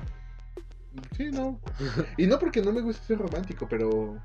Sí, 1.17 1.31
no. 1.33 1.61
Y 2.17 2.27
no 2.27 2.39
porque 2.39 2.63
no 2.63 2.73
me 2.73 2.81
guste 2.81 3.05
ser 3.05 3.19
romántico, 3.19 3.67
pero. 3.69 4.17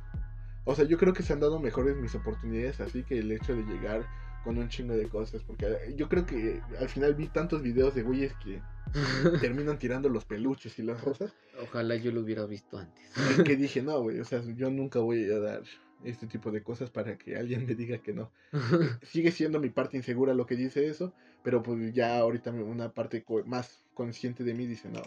O 0.66 0.76
sea, 0.76 0.86
yo 0.86 0.98
creo 0.98 1.14
que 1.14 1.24
se 1.24 1.34
han 1.34 1.40
dado 1.40 1.60
mejores 1.60 1.96
mis 1.96 2.14
oportunidades, 2.14 2.80
así 2.80 3.04
que 3.04 3.18
el 3.18 3.32
hecho 3.32 3.56
de 3.56 3.64
llegar 3.64 4.06
con 4.44 4.58
un 4.58 4.70
chingo 4.70 4.96
de 4.96 5.08
cosas, 5.08 5.42
porque 5.42 5.66
yo 5.98 6.08
creo 6.08 6.26
que 6.26 6.62
al 6.80 6.90
final 6.90 7.16
vi 7.16 7.28
tantos 7.28 7.64
videos 7.64 7.96
de 7.96 8.04
güeyes 8.04 8.34
que 8.44 8.62
terminan 9.42 9.80
tirando 9.80 10.10
los 10.10 10.26
peluches 10.26 10.78
y 10.78 10.84
las 10.84 11.04
rosas. 11.04 11.34
Ojalá 11.62 11.96
yo 11.96 12.12
lo 12.12 12.22
hubiera 12.22 12.46
visto 12.46 12.78
antes. 12.78 13.04
que 13.44 13.56
dije, 13.58 13.82
no, 13.82 14.02
güey, 14.02 14.20
o 14.20 14.26
sea, 14.26 14.42
yo 14.56 14.70
nunca 14.70 15.00
voy 15.00 15.30
a 15.32 15.40
dar 15.40 15.64
este 16.04 16.28
tipo 16.28 16.52
de 16.52 16.64
cosas 16.64 16.90
para 16.90 17.18
que 17.18 17.36
alguien 17.36 17.66
me 17.66 17.76
diga 17.76 17.98
que 18.00 18.14
no. 18.14 18.32
Sigue 19.04 19.32
siendo 19.32 19.60
mi 19.60 19.70
parte 19.70 19.98
insegura 19.98 20.34
lo 20.34 20.46
que 20.46 20.56
dice 20.56 20.88
eso, 20.88 21.14
pero 21.44 21.62
pues 21.64 21.94
ya 21.94 22.18
ahorita 22.20 22.52
una 22.52 22.94
parte 22.94 23.26
más 23.46 23.84
consciente 23.94 24.44
de 24.44 24.54
mí 24.54 24.66
dice, 24.66 24.90
no. 24.90 25.02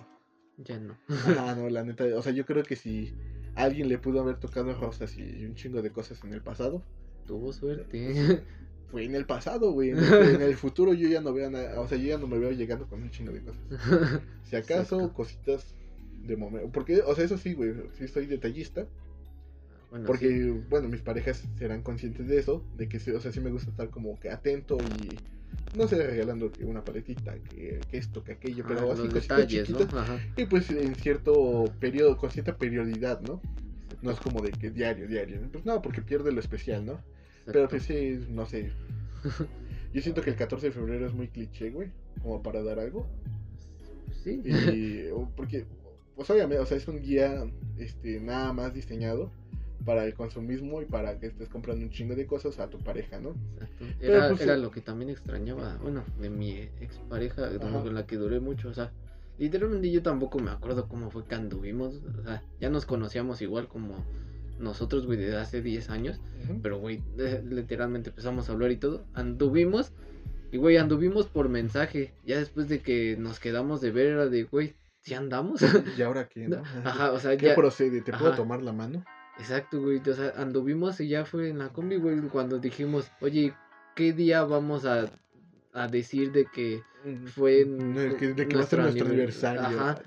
Ya 0.58 0.78
no. 0.78 0.96
Ah, 1.38 1.54
no, 1.56 1.68
la 1.70 1.84
neta, 1.84 2.04
o 2.16 2.22
sea, 2.22 2.32
yo 2.32 2.44
creo 2.44 2.62
que 2.62 2.76
si 2.76 3.14
alguien 3.54 3.88
le 3.88 3.98
pudo 3.98 4.20
haber 4.20 4.38
tocado 4.38 4.74
rosas 4.74 5.16
y 5.16 5.44
un 5.44 5.54
chingo 5.54 5.82
de 5.82 5.90
cosas 5.90 6.22
en 6.24 6.32
el 6.32 6.42
pasado. 6.42 6.82
Tuvo 7.26 7.52
suerte. 7.52 8.42
Fue 8.90 9.04
en 9.04 9.14
el 9.14 9.24
pasado, 9.24 9.72
güey. 9.72 9.90
En 9.90 10.42
el 10.42 10.54
futuro 10.54 10.92
yo 10.92 11.08
ya 11.08 11.22
no 11.22 11.32
veo 11.32 11.50
nada, 11.50 11.80
o 11.80 11.88
sea, 11.88 11.96
yo 11.96 12.08
ya 12.08 12.18
no 12.18 12.26
me 12.26 12.38
veo 12.38 12.50
llegando 12.50 12.86
con 12.86 13.02
un 13.02 13.10
chingo 13.10 13.32
de 13.32 13.40
cosas. 13.40 13.62
Si 14.44 14.54
acaso, 14.54 15.14
cositas 15.14 15.74
de 16.26 16.36
momento. 16.36 16.70
Porque, 16.72 17.00
o 17.00 17.14
sea, 17.14 17.24
eso 17.24 17.38
sí, 17.38 17.54
güey, 17.54 17.72
sí 17.92 18.06
soy 18.06 18.26
detallista. 18.26 18.86
Porque, 20.06 20.62
bueno, 20.70 20.88
mis 20.88 21.02
parejas 21.02 21.44
serán 21.58 21.82
conscientes 21.82 22.26
de 22.26 22.38
eso, 22.38 22.64
de 22.76 22.88
que, 22.88 22.96
o 23.12 23.20
sea, 23.20 23.32
sí 23.32 23.40
me 23.40 23.50
gusta 23.50 23.70
estar 23.70 23.90
como 23.90 24.18
que 24.18 24.30
atento 24.30 24.78
y 24.78 25.18
no 25.76 25.88
sé, 25.88 26.06
regalando 26.06 26.52
una 26.62 26.84
paletita, 26.84 27.34
que, 27.50 27.80
esto, 27.92 28.22
que 28.22 28.32
aquello, 28.32 28.64
pero 28.66 28.92
así 28.92 29.08
cositas 29.08 29.46
chiquitas. 29.46 29.88
Y 30.36 30.44
pues 30.46 30.70
en 30.70 30.94
cierto 30.94 31.64
periodo, 31.80 32.16
con 32.16 32.30
cierta 32.30 32.56
periodidad, 32.56 33.20
¿no? 33.20 33.40
No 34.02 34.10
es 34.10 34.18
como 34.20 34.42
de 34.42 34.50
que 34.52 34.70
diario, 34.70 35.06
diario. 35.06 35.40
Pues 35.50 35.64
no, 35.64 35.80
porque 35.80 36.02
pierde 36.02 36.32
lo 36.32 36.40
especial, 36.40 36.84
¿no? 36.84 37.00
Pero 37.46 37.68
pues 37.68 37.84
sí, 37.84 38.24
no 38.28 38.46
sé. 38.46 38.72
Yo 39.94 40.00
siento 40.00 40.22
que 40.22 40.30
el 40.30 40.36
14 40.36 40.66
de 40.66 40.72
febrero 40.72 41.06
es 41.06 41.12
muy 41.12 41.28
cliché, 41.28 41.70
güey, 41.70 41.90
como 42.22 42.42
para 42.42 42.62
dar 42.62 42.78
algo. 42.78 43.06
Sí. 44.24 44.40
Y, 44.44 45.04
porque, 45.36 45.64
pues 46.16 46.28
obviamente, 46.30 46.62
o 46.62 46.66
sea, 46.66 46.76
es 46.76 46.88
un 46.88 47.00
guía 47.00 47.44
este, 47.78 48.20
nada 48.20 48.52
más 48.52 48.74
diseñado 48.74 49.30
para 49.84 50.04
el 50.04 50.14
consumismo 50.14 50.82
y 50.82 50.86
para 50.86 51.18
que 51.18 51.26
estés 51.26 51.48
comprando 51.48 51.84
un 51.84 51.90
chingo 51.90 52.14
de 52.14 52.26
cosas 52.26 52.58
a 52.58 52.68
tu 52.68 52.78
pareja, 52.78 53.20
¿no? 53.20 53.34
Exacto. 53.54 53.84
Era, 54.00 54.28
pues, 54.28 54.40
era 54.40 54.56
lo 54.56 54.70
que 54.70 54.80
también 54.80 55.10
extrañaba, 55.10 55.78
bueno, 55.82 56.04
de 56.20 56.30
mi 56.30 56.52
expareja, 56.80 57.58
con 57.58 57.94
la 57.94 58.06
que 58.06 58.16
duré 58.16 58.40
mucho, 58.40 58.68
o 58.68 58.74
sea, 58.74 58.92
literalmente 59.38 59.90
yo 59.90 60.02
tampoco 60.02 60.38
me 60.38 60.50
acuerdo 60.50 60.88
cómo 60.88 61.10
fue 61.10 61.24
que 61.24 61.34
anduvimos, 61.34 62.00
o 62.18 62.22
sea, 62.22 62.42
ya 62.60 62.70
nos 62.70 62.86
conocíamos 62.86 63.42
igual 63.42 63.68
como 63.68 63.96
nosotros, 64.62 65.06
güey, 65.06 65.18
desde 65.18 65.36
hace 65.36 65.62
10 65.62 65.90
años. 65.90 66.20
Pero, 66.62 66.78
güey, 66.78 67.02
literalmente 67.44 68.10
empezamos 68.10 68.48
a 68.48 68.52
hablar 68.52 68.70
y 68.70 68.76
todo. 68.76 69.04
Anduvimos. 69.14 69.92
Y, 70.50 70.58
güey, 70.58 70.76
anduvimos 70.76 71.26
por 71.26 71.48
mensaje. 71.48 72.12
Ya 72.24 72.38
después 72.38 72.68
de 72.68 72.80
que 72.80 73.16
nos 73.18 73.40
quedamos 73.40 73.80
de 73.80 73.90
ver, 73.90 74.06
era 74.06 74.26
de, 74.26 74.44
güey, 74.44 74.74
¿si 75.00 75.14
andamos? 75.14 75.62
¿Y 75.96 76.02
ahora 76.02 76.28
qué, 76.28 76.48
no? 76.48 76.62
Ajá, 76.84 77.12
o 77.12 77.18
sea, 77.18 77.36
¿Qué 77.36 77.52
procede? 77.54 78.00
¿Te 78.02 78.12
puedo 78.12 78.34
tomar 78.34 78.62
la 78.62 78.72
mano? 78.72 79.04
Exacto, 79.38 79.80
güey. 79.80 79.98
O 79.98 80.14
sea, 80.14 80.32
anduvimos 80.36 81.00
y 81.00 81.08
ya 81.08 81.24
fue 81.24 81.50
en 81.50 81.58
la 81.58 81.70
combi, 81.70 81.96
güey, 81.96 82.20
cuando 82.28 82.58
dijimos, 82.58 83.10
oye, 83.20 83.54
¿qué 83.94 84.12
día 84.12 84.44
vamos 84.44 84.84
a, 84.84 85.10
a 85.72 85.88
decir 85.88 86.32
de 86.32 86.46
que 86.46 86.82
fue 87.26 87.64
de 87.64 88.46
que 88.48 88.56
va 88.56 88.62
a 88.62 88.66
ser 88.66 88.80
nuestro 88.80 89.06
aniversario? 89.06 89.62
Ajá. 89.62 90.02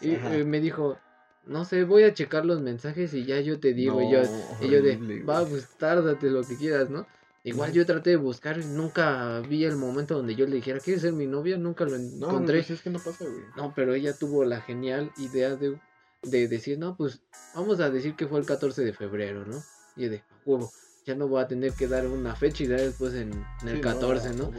Y 0.00 0.10
eh, 0.10 0.44
me 0.44 0.60
dijo, 0.60 0.98
no 1.46 1.64
sé, 1.64 1.84
voy 1.84 2.02
a 2.02 2.12
checar 2.12 2.44
los 2.44 2.60
mensajes 2.60 3.14
y 3.14 3.24
ya 3.24 3.40
yo 3.40 3.58
te 3.60 3.72
digo. 3.72 4.02
y, 4.02 4.10
yo, 4.10 4.22
y 4.60 4.68
yo 4.68 4.82
de, 4.82 5.22
va, 5.22 5.46
pues 5.46 5.68
tárdate 5.78 6.28
lo 6.30 6.42
que 6.42 6.56
quieras, 6.56 6.90
¿no? 6.90 7.06
Igual 7.44 7.72
yo 7.72 7.86
traté 7.86 8.10
de 8.10 8.16
buscar, 8.16 8.58
nunca 8.58 9.40
vi 9.48 9.64
el 9.64 9.76
momento 9.76 10.16
donde 10.16 10.34
yo 10.34 10.46
le 10.46 10.56
dijera, 10.56 10.80
¿quieres 10.80 11.02
ser 11.02 11.12
mi 11.12 11.28
novia? 11.28 11.56
Nunca 11.56 11.84
lo 11.84 11.94
encontré. 11.94 12.58
No, 12.58 12.64
pues 12.64 12.70
es 12.70 12.82
que 12.82 12.90
no 12.90 12.98
pasa, 12.98 13.24
güey. 13.24 13.44
No, 13.56 13.72
pero 13.72 13.94
ella 13.94 14.18
tuvo 14.18 14.44
la 14.44 14.60
genial 14.60 15.12
idea 15.16 15.54
de, 15.54 15.78
de 16.26 16.48
decir, 16.48 16.78
no, 16.78 16.96
pues 16.96 17.20
vamos 17.54 17.80
a 17.80 17.90
decir 17.90 18.14
que 18.14 18.26
fue 18.26 18.38
el 18.38 18.46
14 18.46 18.84
de 18.84 18.92
febrero, 18.92 19.44
¿no? 19.44 19.62
Y 19.96 20.08
de, 20.08 20.22
huevo 20.44 20.70
ya 21.06 21.14
no 21.14 21.28
voy 21.28 21.40
a 21.40 21.46
tener 21.46 21.72
que 21.72 21.86
dar 21.86 22.04
una 22.08 22.34
fecha 22.34 22.64
y 22.64 22.66
dar 22.66 22.80
después 22.80 23.14
en, 23.14 23.30
el 23.64 23.80
14, 23.80 24.34
¿no? 24.34 24.50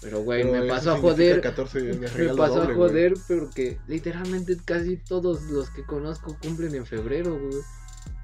Pero, 0.00 0.22
güey, 0.22 0.44
me 0.44 0.62
pasó 0.68 0.92
a 0.92 0.98
joder. 0.98 1.42
me 2.08 2.34
pasó 2.36 2.62
a 2.62 2.72
joder 2.72 3.14
porque 3.26 3.80
literalmente 3.88 4.56
casi 4.64 4.96
todos 4.96 5.42
los 5.50 5.70
que 5.70 5.82
conozco 5.82 6.38
cumplen 6.40 6.76
en 6.76 6.86
febrero, 6.86 7.36
güey. 7.36 7.60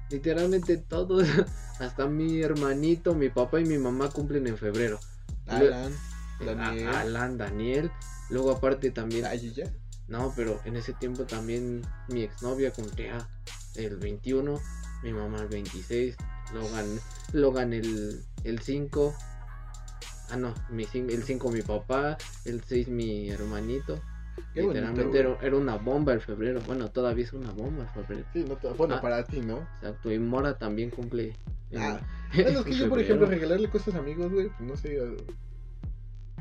Literalmente 0.09 0.77
todos, 0.77 1.27
hasta 1.79 2.07
mi 2.07 2.41
hermanito, 2.41 3.13
mi 3.13 3.27
papá 3.27 3.59
y 3.59 3.65
mi 3.65 3.77
mamá 3.77 4.09
cumplen 4.09 4.47
en 4.47 4.57
febrero. 4.57 4.97
Alan, 5.45 5.91
Daniel. 6.39 6.87
Alan, 6.87 7.37
Daniel. 7.37 7.91
Luego 8.29 8.51
aparte 8.51 8.89
también... 8.91 9.25
ya? 9.53 9.69
No, 10.07 10.33
pero 10.35 10.59
en 10.65 10.75
ese 10.75 10.93
tiempo 10.93 11.23
también 11.23 11.81
mi 12.09 12.23
exnovia 12.23 12.71
cumplía 12.71 13.27
el 13.75 13.97
21, 13.97 14.59
mi 15.03 15.13
mamá 15.13 15.39
el 15.39 15.47
26, 15.47 16.15
Logan, 16.53 16.99
Logan 17.33 17.73
el, 17.73 18.21
el 18.43 18.59
5. 18.59 19.15
Ah, 20.29 20.37
no, 20.37 20.53
mi, 20.69 20.87
el 20.93 21.23
5 21.23 21.51
mi 21.51 21.61
papá, 21.61 22.17
el 22.45 22.63
6 22.63 22.87
mi 22.87 23.29
hermanito. 23.29 23.99
Literalmente 24.53 25.19
era, 25.19 25.55
una 25.55 25.75
bomba 25.75 26.13
el 26.13 26.21
febrero. 26.21 26.61
Bueno, 26.65 26.89
todavía 26.89 27.23
es 27.23 27.33
una 27.33 27.51
bomba 27.51 27.83
el 27.83 27.89
febrero. 27.89 28.25
Sí, 28.33 28.45
no, 28.47 28.57
bueno, 28.75 28.95
ah, 28.95 29.01
para 29.01 29.23
ti, 29.23 29.41
¿no? 29.41 29.67
Exacto, 29.77 30.11
y 30.11 30.19
Mora 30.19 30.57
también 30.57 30.89
cumple. 30.89 31.35
ah, 31.75 31.99
bueno, 32.33 32.59
es 32.59 32.65
que 32.65 32.73
yo, 32.73 32.89
por 32.89 32.99
ejemplo, 32.99 33.27
regalarle 33.27 33.69
cosas 33.69 33.95
a 33.95 33.99
amigos, 33.99 34.31
güey, 34.31 34.49
pues 34.49 34.61
no 34.61 34.77
sé. 34.77 34.99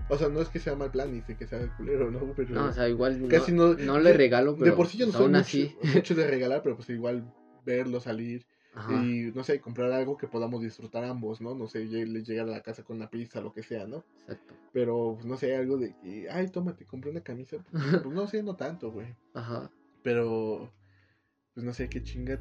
O 0.09 0.18
sea, 0.18 0.28
no 0.28 0.40
es 0.40 0.48
que 0.48 0.59
sea 0.59 0.76
mal 0.76 0.90
plan, 0.90 1.12
ni 1.12 1.22
sé 1.22 1.36
que 1.36 1.47
sea 1.47 1.66
culero, 1.76 2.10
¿no? 2.10 2.35
Pero 2.35 2.55
no, 2.55 2.66
o 2.66 2.72
sea, 2.72 2.89
igual 2.89 3.26
casi 3.28 3.52
no, 3.52 3.74
no, 3.74 3.98
le 3.98 4.12
regalo, 4.12 4.55
pero. 4.55 4.70
De 4.70 4.76
por 4.76 4.86
sí 4.86 4.98
yo 4.98 5.06
no 5.06 5.12
soy 5.12 5.28
mucho, 5.28 5.59
mucho 5.94 6.14
de 6.14 6.26
regalar, 6.26 6.62
pero 6.62 6.76
pues 6.76 6.90
igual 6.90 7.32
verlo 7.64 8.01
salir 8.01 8.47
y 8.90 9.31
no 9.35 9.44
sé, 9.44 9.60
comprar 9.60 9.93
algo 9.93 10.16
que 10.16 10.26
podamos 10.26 10.60
disfrutar 10.60 11.05
ambos, 11.05 11.40
¿no? 11.40 11.55
No 11.55 11.68
sé, 11.68 11.86
llegar 11.86 12.48
a 12.48 12.51
la 12.51 12.62
casa 12.62 12.82
con 12.82 12.97
una 12.97 13.09
pizza, 13.09 13.40
lo 13.40 13.52
que 13.52 13.62
sea, 13.62 13.86
¿no? 13.86 14.05
Exacto. 14.22 14.55
Pero, 14.72 15.14
pues, 15.14 15.26
no 15.26 15.36
sé, 15.36 15.55
algo 15.55 15.76
de 15.76 15.94
que, 15.97 16.28
ay, 16.28 16.48
tómate, 16.48 16.85
compré 16.85 17.10
una 17.10 17.20
camisa. 17.20 17.59
Pues, 17.70 17.82
pues 18.02 18.14
no 18.14 18.26
sé, 18.26 18.43
no 18.43 18.56
tanto, 18.56 18.90
güey. 18.90 19.14
Ajá. 19.32 19.70
Pero, 20.02 20.72
pues 21.55 21.64
no 21.64 21.72
sé, 21.72 21.89
qué 21.89 22.02
chinga 22.02 22.40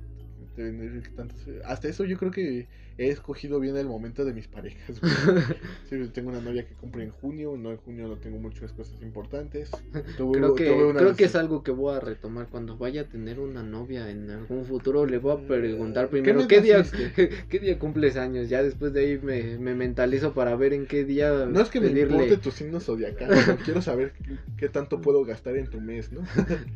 hasta 1.66 1.88
eso 1.88 2.06
yo 2.06 2.18
creo 2.18 2.32
que 2.32 2.68
he 2.98 3.10
escogido 3.10 3.60
bien 3.60 3.76
el 3.78 3.88
momento 3.88 4.24
de 4.24 4.34
mis 4.34 4.48
parejas. 4.48 5.02
tengo 6.14 6.30
una 6.30 6.42
novia 6.42 6.66
que 6.68 6.74
cumple 6.76 7.04
en 7.04 7.10
junio, 7.10 7.56
no 7.58 7.72
en 7.72 7.78
junio 7.78 8.08
no 8.08 8.18
tengo 8.18 8.38
muchas 8.38 8.72
cosas 8.72 9.02
importantes. 9.02 9.72
creo 10.18 10.56
que, 10.56 10.66
creo 10.96 11.16
que 11.16 11.24
es 11.26 11.36
algo 11.36 11.64
que 11.64 11.72
voy 11.72 11.96
a 11.96 12.00
retomar 12.00 12.48
cuando 12.50 12.78
vaya 12.78 13.02
a 13.02 13.06
tener 13.06 13.40
una 13.40 13.64
novia 13.64 14.10
en 14.10 14.30
algún 14.30 14.66
futuro. 14.66 15.06
Le 15.06 15.18
voy 15.18 15.34
a 15.34 15.48
preguntar 15.48 16.10
primero 16.10 16.48
qué, 16.48 16.62
día, 16.62 16.84
qué, 17.50 17.60
día 17.60 17.80
cumples 17.80 18.16
años. 18.16 18.50
Ya 18.50 18.62
después 18.62 18.94
de 18.94 19.02
ahí 19.02 19.20
me, 19.20 19.58
mentalizo 19.76 20.34
para 20.34 20.56
ver 20.56 20.74
en 20.74 20.86
qué 20.86 21.04
día. 21.04 21.46
No 21.48 21.62
es 21.62 21.70
que 21.70 21.82
me 21.82 21.88
importe 22.00 22.38
tu 22.38 22.52
signo 22.52 22.80
zodiacal, 22.80 23.58
quiero 23.66 23.82
saber 23.82 24.14
qué, 24.58 24.70
tanto 24.70 25.02
puedo 25.02 25.26
gastar 25.26 25.58
en 25.58 25.68
tu 25.68 25.82
mes, 25.82 26.12
¿no? 26.12 26.22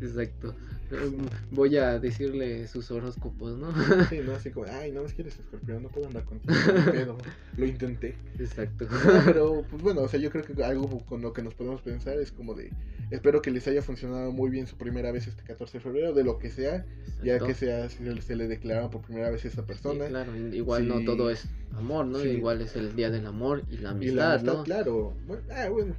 Exacto. 0.01 0.55
Voy 1.51 1.77
a 1.77 1.99
decirle 1.99 2.67
sus 2.67 2.91
horóscopos, 2.91 3.57
¿no? 3.57 3.71
Sí, 4.05 4.19
no, 4.23 4.31
así 4.35 4.51
como, 4.51 4.67
ay, 4.67 4.91
no 4.91 5.03
me 5.03 5.09
quieres 5.09 5.37
escorpión, 5.39 5.83
no 5.83 5.89
puedo 5.89 6.07
andar 6.07 6.23
contigo, 6.23 6.55
pero 6.91 7.17
lo 7.57 7.65
intenté. 7.65 8.15
Exacto. 8.39 8.87
pero, 9.25 9.63
pues 9.69 9.81
bueno, 9.81 10.01
o 10.01 10.07
sea, 10.07 10.19
yo 10.19 10.29
creo 10.29 10.43
que 10.43 10.63
algo 10.63 11.05
con 11.05 11.21
lo 11.21 11.33
que 11.33 11.41
nos 11.41 11.53
podemos 11.53 11.81
pensar 11.81 12.17
es 12.19 12.31
como 12.31 12.53
de, 12.53 12.71
espero 13.11 13.41
que 13.41 13.51
les 13.51 13.67
haya 13.67 13.81
funcionado 13.81 14.31
muy 14.31 14.49
bien 14.49 14.67
su 14.67 14.77
primera 14.77 15.11
vez 15.11 15.27
este 15.27 15.43
14 15.43 15.77
de 15.77 15.83
febrero, 15.83 16.13
de 16.13 16.23
lo 16.23 16.39
que 16.39 16.49
sea, 16.49 16.85
ya 17.23 17.39
que 17.39 17.53
sea, 17.53 17.89
si 17.89 18.03
se 18.21 18.35
le 18.35 18.47
declara 18.47 18.89
por 18.89 19.01
primera 19.01 19.29
vez 19.29 19.45
a 19.45 19.47
esa 19.47 19.65
persona. 19.65 20.05
Sí, 20.05 20.11
claro, 20.11 20.35
igual 20.35 20.87
no 20.87 21.03
todo 21.03 21.29
es 21.29 21.47
amor, 21.75 22.05
¿no? 22.05 22.23
Igual 22.23 22.61
es 22.61 22.75
el 22.75 22.95
día 22.95 23.09
del 23.09 23.25
amor 23.25 23.63
y 23.69 23.77
la 23.77 23.91
amistad, 23.91 24.13
y 24.13 24.15
la 24.15 24.33
amistad, 24.33 24.63
claro. 24.63 25.13
Bueno, 25.27 25.43
ah, 25.51 25.69
bueno. 25.69 25.95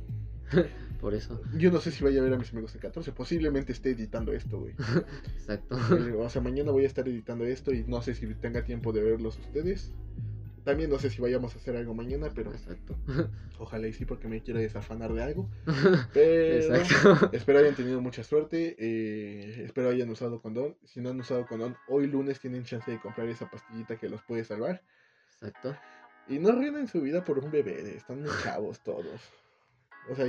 Por 1.01 1.15
eso. 1.15 1.41
Yo 1.57 1.70
no 1.70 1.81
sé 1.81 1.93
si 1.93 2.03
vaya 2.03 2.20
a 2.20 2.25
ver 2.25 2.33
a 2.33 2.39
mis 2.39 2.53
amigos 2.53 2.75
el 2.75 2.81
14. 2.81 3.12
Posiblemente 3.12 3.73
esté 3.73 3.91
editando 3.91 4.33
esto, 4.33 4.59
güey. 4.59 4.75
Exacto. 5.35 5.79
O 6.19 6.29
sea, 6.29 6.43
mañana 6.43 6.73
voy 6.73 6.85
a 6.85 6.87
estar 6.87 7.09
editando 7.09 7.45
esto 7.45 7.73
y 7.73 7.85
no 7.85 8.03
sé 8.03 8.15
si 8.15 8.27
tenga 8.35 8.65
tiempo 8.65 8.93
de 8.93 9.03
verlos 9.03 9.39
ustedes. 9.39 9.95
También 10.65 10.91
no 10.91 10.99
sé 10.99 11.09
si 11.09 11.23
vayamos 11.23 11.55
a 11.55 11.59
hacer 11.59 11.77
algo 11.77 11.95
mañana, 11.95 12.29
pero. 12.35 12.51
Exacto. 12.51 12.97
Ojalá 13.59 13.87
y 13.87 13.93
sí, 13.93 14.05
porque 14.05 14.29
me 14.29 14.43
quiero 14.43 14.61
desafanar 14.61 15.12
de 15.15 15.23
algo. 15.23 15.49
Pero. 16.12 16.75
Exacto. 16.75 17.31
Espero 17.33 17.61
hayan 17.61 17.75
tenido 17.75 18.01
mucha 18.01 18.23
suerte. 18.23 18.77
Eh, 18.79 19.65
espero 19.65 19.89
hayan 19.89 20.11
usado 20.11 20.43
condón. 20.43 20.77
Si 20.85 21.01
no 21.01 21.11
han 21.11 21.20
usado 21.20 21.47
condón, 21.47 21.77
hoy 21.89 22.07
lunes 22.07 22.39
tienen 22.39 22.65
chance 22.65 22.91
de 22.91 23.01
comprar 23.01 23.29
esa 23.29 23.51
pastillita 23.51 23.97
que 23.97 24.09
los 24.09 24.23
puede 24.23 24.45
salvar. 24.45 24.83
Exacto. 25.41 25.75
Y 26.29 26.39
no 26.39 26.51
arruinen 26.51 26.87
su 26.87 27.01
vida 27.01 27.25
por 27.25 27.39
un 27.39 27.51
bebé. 27.51 27.97
Están 27.97 28.20
muy 28.20 28.31
chavos 28.43 28.81
todos. 28.81 29.20
O 30.11 30.15
sea, 30.15 30.27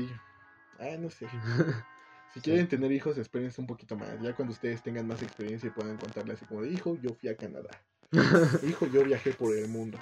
Ay, 0.79 0.97
no 0.97 1.09
sé. 1.09 1.27
Si 2.31 2.41
quieren 2.41 2.67
tener 2.67 2.91
hijos, 2.91 3.17
espérense 3.17 3.59
un 3.59 3.65
poquito 3.65 3.95
más. 3.95 4.21
Ya 4.21 4.35
cuando 4.35 4.53
ustedes 4.53 4.83
tengan 4.83 5.07
más 5.07 5.19
experiencia 5.23 5.65
y 5.65 5.71
puedan 5.71 5.97
contarle 5.97 6.33
así 6.33 6.45
como 6.45 6.61
de 6.61 6.69
hijo, 6.69 6.95
yo 7.01 7.15
fui 7.15 7.27
a 7.27 7.35
Canadá. 7.35 7.69
hijo, 8.67 8.85
yo 8.85 9.03
viajé 9.03 9.31
por 9.31 9.55
el 9.55 9.67
mundo. 9.67 9.97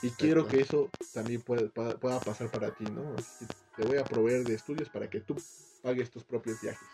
Y 0.00 0.08
quiero 0.10 0.48
que 0.48 0.60
eso 0.60 0.90
también 1.12 1.42
pueda, 1.42 1.68
pasar 1.98 2.50
para 2.50 2.70
ti, 2.70 2.84
¿no? 2.84 3.14
Así 3.18 3.28
que 3.38 3.82
Te 3.82 3.86
voy 3.86 3.98
a 3.98 4.04
proveer 4.04 4.44
de 4.44 4.54
estudios 4.54 4.88
para 4.88 5.10
que 5.10 5.20
tú 5.20 5.36
pagues 5.82 6.10
tus 6.10 6.24
propios 6.24 6.58
viajes. 6.62 6.88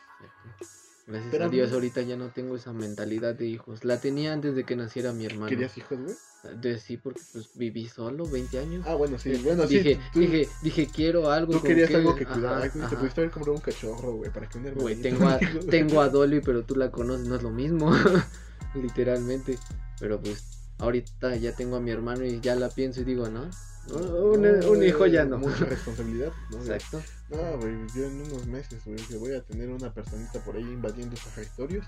Gracias 1.06 1.30
Pero- 1.30 1.44
a 1.44 1.48
Dios 1.48 1.72
ahorita 1.72 2.00
ya 2.02 2.16
no 2.16 2.28
tengo 2.28 2.56
esa 2.56 2.72
mentalidad 2.72 3.34
de 3.34 3.46
hijos. 3.46 3.84
La 3.84 4.00
tenía 4.00 4.32
antes 4.32 4.54
de 4.54 4.64
que 4.64 4.74
naciera 4.74 5.12
mi 5.12 5.26
hermano. 5.26 5.46
¿Querías 5.48 5.76
hijos, 5.76 5.98
güey? 6.00 6.14
De, 6.60 6.78
sí, 6.78 6.96
porque 6.98 7.20
pues 7.32 7.48
viví 7.54 7.88
solo 7.88 8.26
20 8.26 8.58
años. 8.58 8.84
Ah, 8.86 8.94
bueno, 8.94 9.18
sí, 9.18 9.34
bueno, 9.44 9.66
dije, 9.66 9.94
sí. 9.94 10.00
Tú, 10.12 10.20
dije, 10.20 10.48
dije, 10.62 10.88
quiero 10.94 11.30
algo. 11.30 11.52
tú 11.54 11.62
querías 11.62 11.88
que- 11.88 11.96
algo 11.96 12.14
que 12.14 12.24
ajá, 12.24 12.34
cuidar. 12.34 12.62
Ay, 12.62 12.70
güey, 12.74 12.88
te 12.88 12.96
pudiste 12.96 13.20
haber 13.20 13.30
comprado 13.30 13.56
un 13.56 13.62
cachorro, 13.62 14.12
güey, 14.16 14.30
para 14.30 14.48
que 14.48 14.58
un 14.58 14.66
hermanito. 14.66 14.82
Güey, 14.82 14.96
tengo 15.02 15.28
a, 15.28 15.38
tengo 15.70 16.00
a 16.00 16.08
Dolly, 16.08 16.40
pero 16.40 16.62
tú 16.64 16.74
la 16.76 16.90
conoces, 16.90 17.26
no 17.26 17.36
es 17.36 17.42
lo 17.42 17.50
mismo. 17.50 17.90
Literalmente. 18.74 19.58
Pero 20.00 20.20
pues, 20.20 20.44
ahorita 20.78 21.36
ya 21.36 21.54
tengo 21.54 21.76
a 21.76 21.80
mi 21.80 21.90
hermano 21.90 22.24
y 22.24 22.40
ya 22.40 22.54
la 22.56 22.68
pienso 22.68 23.00
y 23.00 23.04
digo, 23.04 23.28
no. 23.28 23.48
Un, 23.90 24.42
No, 24.42 24.70
un 24.70 24.82
hijo 24.82 25.06
ya 25.06 25.24
no. 25.24 25.38
Mucha 25.38 25.64
responsabilidad. 25.64 26.32
Exacto. 26.52 27.02
No, 27.30 27.58
güey, 27.58 27.74
yo 27.94 28.04
en 28.04 28.20
unos 28.22 28.46
meses, 28.46 28.82
güey, 28.84 28.96
que 28.96 29.16
voy 29.16 29.34
a 29.34 29.42
tener 29.42 29.68
una 29.70 29.92
personita 29.92 30.40
por 30.44 30.56
ahí 30.56 30.62
invadiendo 30.62 31.16
sus 31.16 31.32
territorios. 31.32 31.84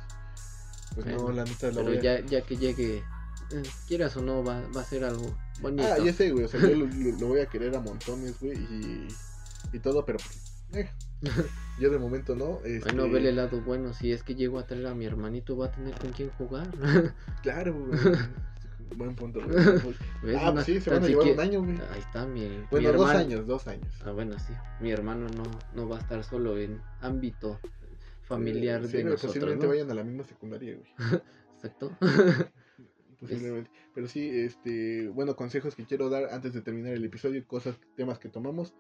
Pues 0.95 1.07
no, 1.07 1.31
la 1.31 1.45
neta 1.45 1.69
la 1.69 1.75
Pero 1.75 1.85
voy 1.85 1.99
a... 1.99 2.01
ya, 2.01 2.21
ya 2.25 2.41
que 2.43 2.57
llegue, 2.57 2.99
eh, 3.53 3.63
quieras 3.87 4.17
o 4.17 4.23
no, 4.23 4.43
va, 4.43 4.63
va 4.75 4.81
a 4.81 4.85
ser 4.85 5.05
algo 5.05 5.37
bonito. 5.61 5.87
Ah, 5.87 5.99
ya 6.03 6.13
sé, 6.13 6.31
güey, 6.31 6.45
o 6.45 6.49
sea, 6.49 6.61
yo 6.61 6.69
lo, 6.75 6.87
lo- 6.87 7.19
lo 7.21 7.27
voy 7.29 7.41
a 7.41 7.47
querer 7.47 7.75
a 7.77 7.81
montones, 7.81 8.39
güey, 8.41 8.57
y, 8.57 9.09
y 9.73 9.79
todo, 9.81 10.05
pero 10.07 10.19
pues, 10.19 10.53
eh, 10.73 10.91
yo 11.81 11.91
de 11.91 11.99
momento 11.99 12.35
no. 12.35 12.61
Este, 12.65 12.81
Bueno, 12.93 13.11
vele 13.11 13.29
el 13.31 13.37
lado 13.37 13.61
bueno. 13.61 13.93
Si 13.93 14.11
es 14.13 14.23
que 14.23 14.35
llego 14.35 14.59
a 14.59 14.67
traer 14.67 14.87
a 14.87 14.95
mi 14.95 15.05
hermanito, 15.05 15.57
va 15.57 15.67
a 15.67 15.71
tener 15.73 15.95
con 15.99 16.13
quién 16.13 16.31
jugar. 16.39 16.69
Claro, 17.43 17.75
güey. 17.79 17.99
Buen 18.95 19.15
punto. 19.15 19.41
Ah, 20.39 20.53
pues 20.53 20.65
sí, 20.67 20.81
se 20.81 20.91
van 20.91 21.03
a 21.05 21.07
llevar 21.07 21.25
un 21.25 21.29
siquiera- 21.31 21.43
año, 21.43 21.63
güey. 21.63 21.79
Ahí 21.93 22.01
está 22.01 22.27
mi. 22.27 22.41
mi 22.41 22.65
Bueno, 22.71 22.93
dos 22.93 23.01
hermano- 23.09 23.19
años, 23.19 23.47
dos 23.47 23.67
años. 23.67 23.93
Ah, 24.05 24.13
bueno, 24.13 24.39
sí. 24.39 24.53
Mi 24.81 24.91
hermano 24.91 25.27
no, 25.29 25.43
no 25.75 25.89
va 25.89 25.97
a 25.97 26.01
estar 26.01 26.23
solo 26.25 26.57
en 26.59 26.81
ámbito 27.01 27.59
familiar 28.23 28.83
Eh, 28.85 28.89
sí, 28.89 28.97
de 28.99 29.05
nosotros. 29.05 29.27
Posiblemente 29.33 29.67
¿no? 29.67 29.71
vayan 29.73 29.91
a 29.91 29.95
la 29.95 30.05
misma 30.05 30.25
secundaria, 30.25 30.77
güey. 30.77 30.91
Exacto. 31.57 31.93
Posiblemente. 33.21 33.71
Pero 33.95 34.09
sí, 34.09 34.29
este, 34.31 35.09
bueno, 35.09 35.37
consejos 35.37 35.75
que 35.75 35.85
quiero 35.87 36.11
dar 36.11 36.29
antes 36.33 36.53
de 36.53 36.61
terminar 36.61 36.93
el 36.93 37.05
episodio, 37.05 37.47
cosas, 37.47 37.79
temas 37.97 38.19
que 38.19 38.29
tomamos. 38.29 38.75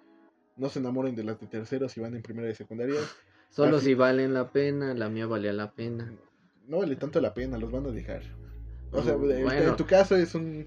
No 0.56 0.68
se 0.68 0.78
enamoren 0.78 1.14
de 1.14 1.24
las 1.24 1.40
de 1.40 1.46
terceros 1.46 1.92
si 1.92 2.00
van 2.00 2.14
en 2.14 2.22
primera 2.22 2.50
y 2.50 2.54
secundaria. 2.54 3.00
Solo 3.50 3.76
Así- 3.78 3.86
si 3.86 3.94
valen 3.94 4.34
la 4.34 4.50
pena, 4.52 4.94
la 4.94 5.08
mía 5.08 5.26
valía 5.26 5.52
la 5.52 5.72
pena. 5.72 6.12
No 6.66 6.78
vale 6.78 6.96
tanto 6.96 7.20
la 7.20 7.32
pena, 7.32 7.58
los 7.58 7.70
van 7.70 7.86
a 7.86 7.90
dejar. 7.90 8.22
O 8.92 9.02
sea, 9.02 9.16
Mm, 9.16 9.30
en- 9.30 9.42
bueno. 9.44 9.70
en 9.70 9.76
tu 9.76 9.86
caso 9.86 10.16
es 10.16 10.34
un 10.34 10.66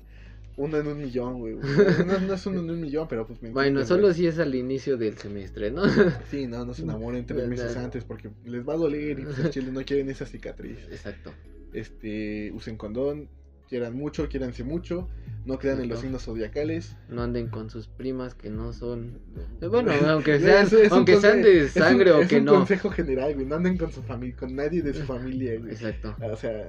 uno 0.58 0.78
en 0.78 0.88
un 0.88 0.98
millón, 1.02 1.40
güey. 1.40 1.56
No, 2.06 2.20
no 2.20 2.34
es 2.34 2.46
uno 2.46 2.60
en 2.60 2.70
un 2.70 2.82
millón, 2.82 3.08
pero 3.08 3.26
pues 3.26 3.42
me 3.42 3.50
Bueno, 3.52 3.86
solo 3.86 4.04
güey. 4.08 4.14
si 4.14 4.28
es 4.28 4.40
al 4.40 4.54
inicio 4.56 4.98
del 4.98 5.18
semestre, 5.18 5.72
¿no? 5.72 5.84
Sí, 6.30 6.48
no, 6.48 6.66
no 6.66 6.74
se 6.74 6.82
enamoren 6.84 7.26
tres 7.26 7.48
Verdad. 7.48 7.64
meses 7.66 7.78
antes 7.78 8.04
porque 8.04 8.30
les 8.46 8.68
va 8.68 8.74
a 8.74 8.78
doler 8.78 9.20
y 9.20 9.24
pues 9.24 9.40
al 9.40 9.50
chile 9.52 9.72
no 9.72 9.82
quieren 9.86 10.10
esa 10.10 10.26
cicatriz. 10.26 10.78
Exacto. 10.92 11.32
Este, 11.74 12.52
usen 12.54 12.76
condón, 12.76 13.30
quieran 13.70 13.96
mucho, 13.96 14.28
quiéranse 14.28 14.64
mucho, 14.64 15.08
no 15.46 15.60
crean 15.60 15.80
en 15.82 15.88
los 15.88 16.00
signos 16.02 16.24
zodiacales. 16.26 16.96
No 17.08 17.22
anden 17.22 17.48
con 17.48 17.70
sus 17.70 17.88
primas 17.88 18.34
que 18.34 18.50
no 18.50 18.74
son. 18.74 19.20
Bueno, 19.62 19.92
aunque 20.10 20.36
Es- 20.36 20.42
sean, 20.42 20.66
es 20.66 20.74
un 20.92 20.98
aunque 20.98 21.18
sean 21.22 21.42
de 21.42 21.62
es 21.66 21.76
un- 21.76 21.82
sangre 21.84 22.12
o 22.12 22.22
es 22.22 22.28
que 22.28 22.40
un 22.40 22.46
no. 22.46 22.56
consejo 22.56 22.90
general, 22.90 23.34
güey, 23.36 23.46
no 23.46 23.56
anden 23.56 23.78
con 23.78 23.92
su 23.94 24.02
familia, 24.04 24.36
con 24.36 24.56
nadie 24.56 24.82
de 24.82 24.94
su 24.94 25.04
familia, 25.04 25.58
güey. 25.60 25.72
Exacto. 25.72 26.16
O 26.22 26.36
sea, 26.36 26.68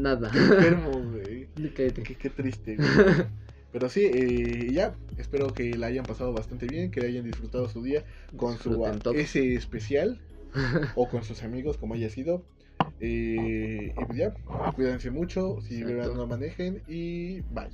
Nada. 0.00 0.30
qué 0.30 0.38
enfermo, 0.38 0.90
güey. 1.12 1.48
Cállate. 1.74 2.02
Qué, 2.02 2.14
qué 2.14 2.30
triste, 2.30 2.76
güey. 2.76 2.88
Pero 3.72 3.90
sí, 3.90 4.04
eh, 4.04 4.72
ya, 4.72 4.94
espero 5.18 5.52
que 5.52 5.76
la 5.76 5.88
hayan 5.88 6.04
pasado 6.04 6.32
bastante 6.32 6.66
bien, 6.66 6.90
que 6.90 7.04
hayan 7.04 7.24
disfrutado 7.24 7.68
su 7.68 7.82
día 7.82 8.04
con 8.36 8.56
su 8.56 8.70
todo. 9.02 9.12
ese 9.12 9.54
especial 9.54 10.18
o 10.94 11.08
con 11.08 11.24
sus 11.24 11.42
amigos, 11.42 11.76
como 11.76 11.94
haya 11.94 12.08
sido. 12.08 12.42
Eh, 13.00 13.92
y 13.94 14.04
pues 14.06 14.18
ya, 14.18 14.32
cuídense 14.74 15.10
mucho, 15.10 15.58
si 15.60 15.82
beban 15.82 16.14
no 16.14 16.26
manejen 16.26 16.82
y 16.88 17.42
bye. 17.52 17.68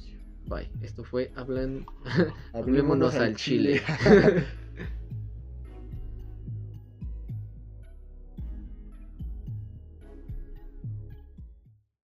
Bye. 0.47 0.69
Esto 0.83 1.05
fue 1.05 1.31
Hablan... 1.37 1.87
Hablémonos 2.53 3.15
Hablémonos 3.15 3.15
al 3.15 3.37
chile. 3.37 3.81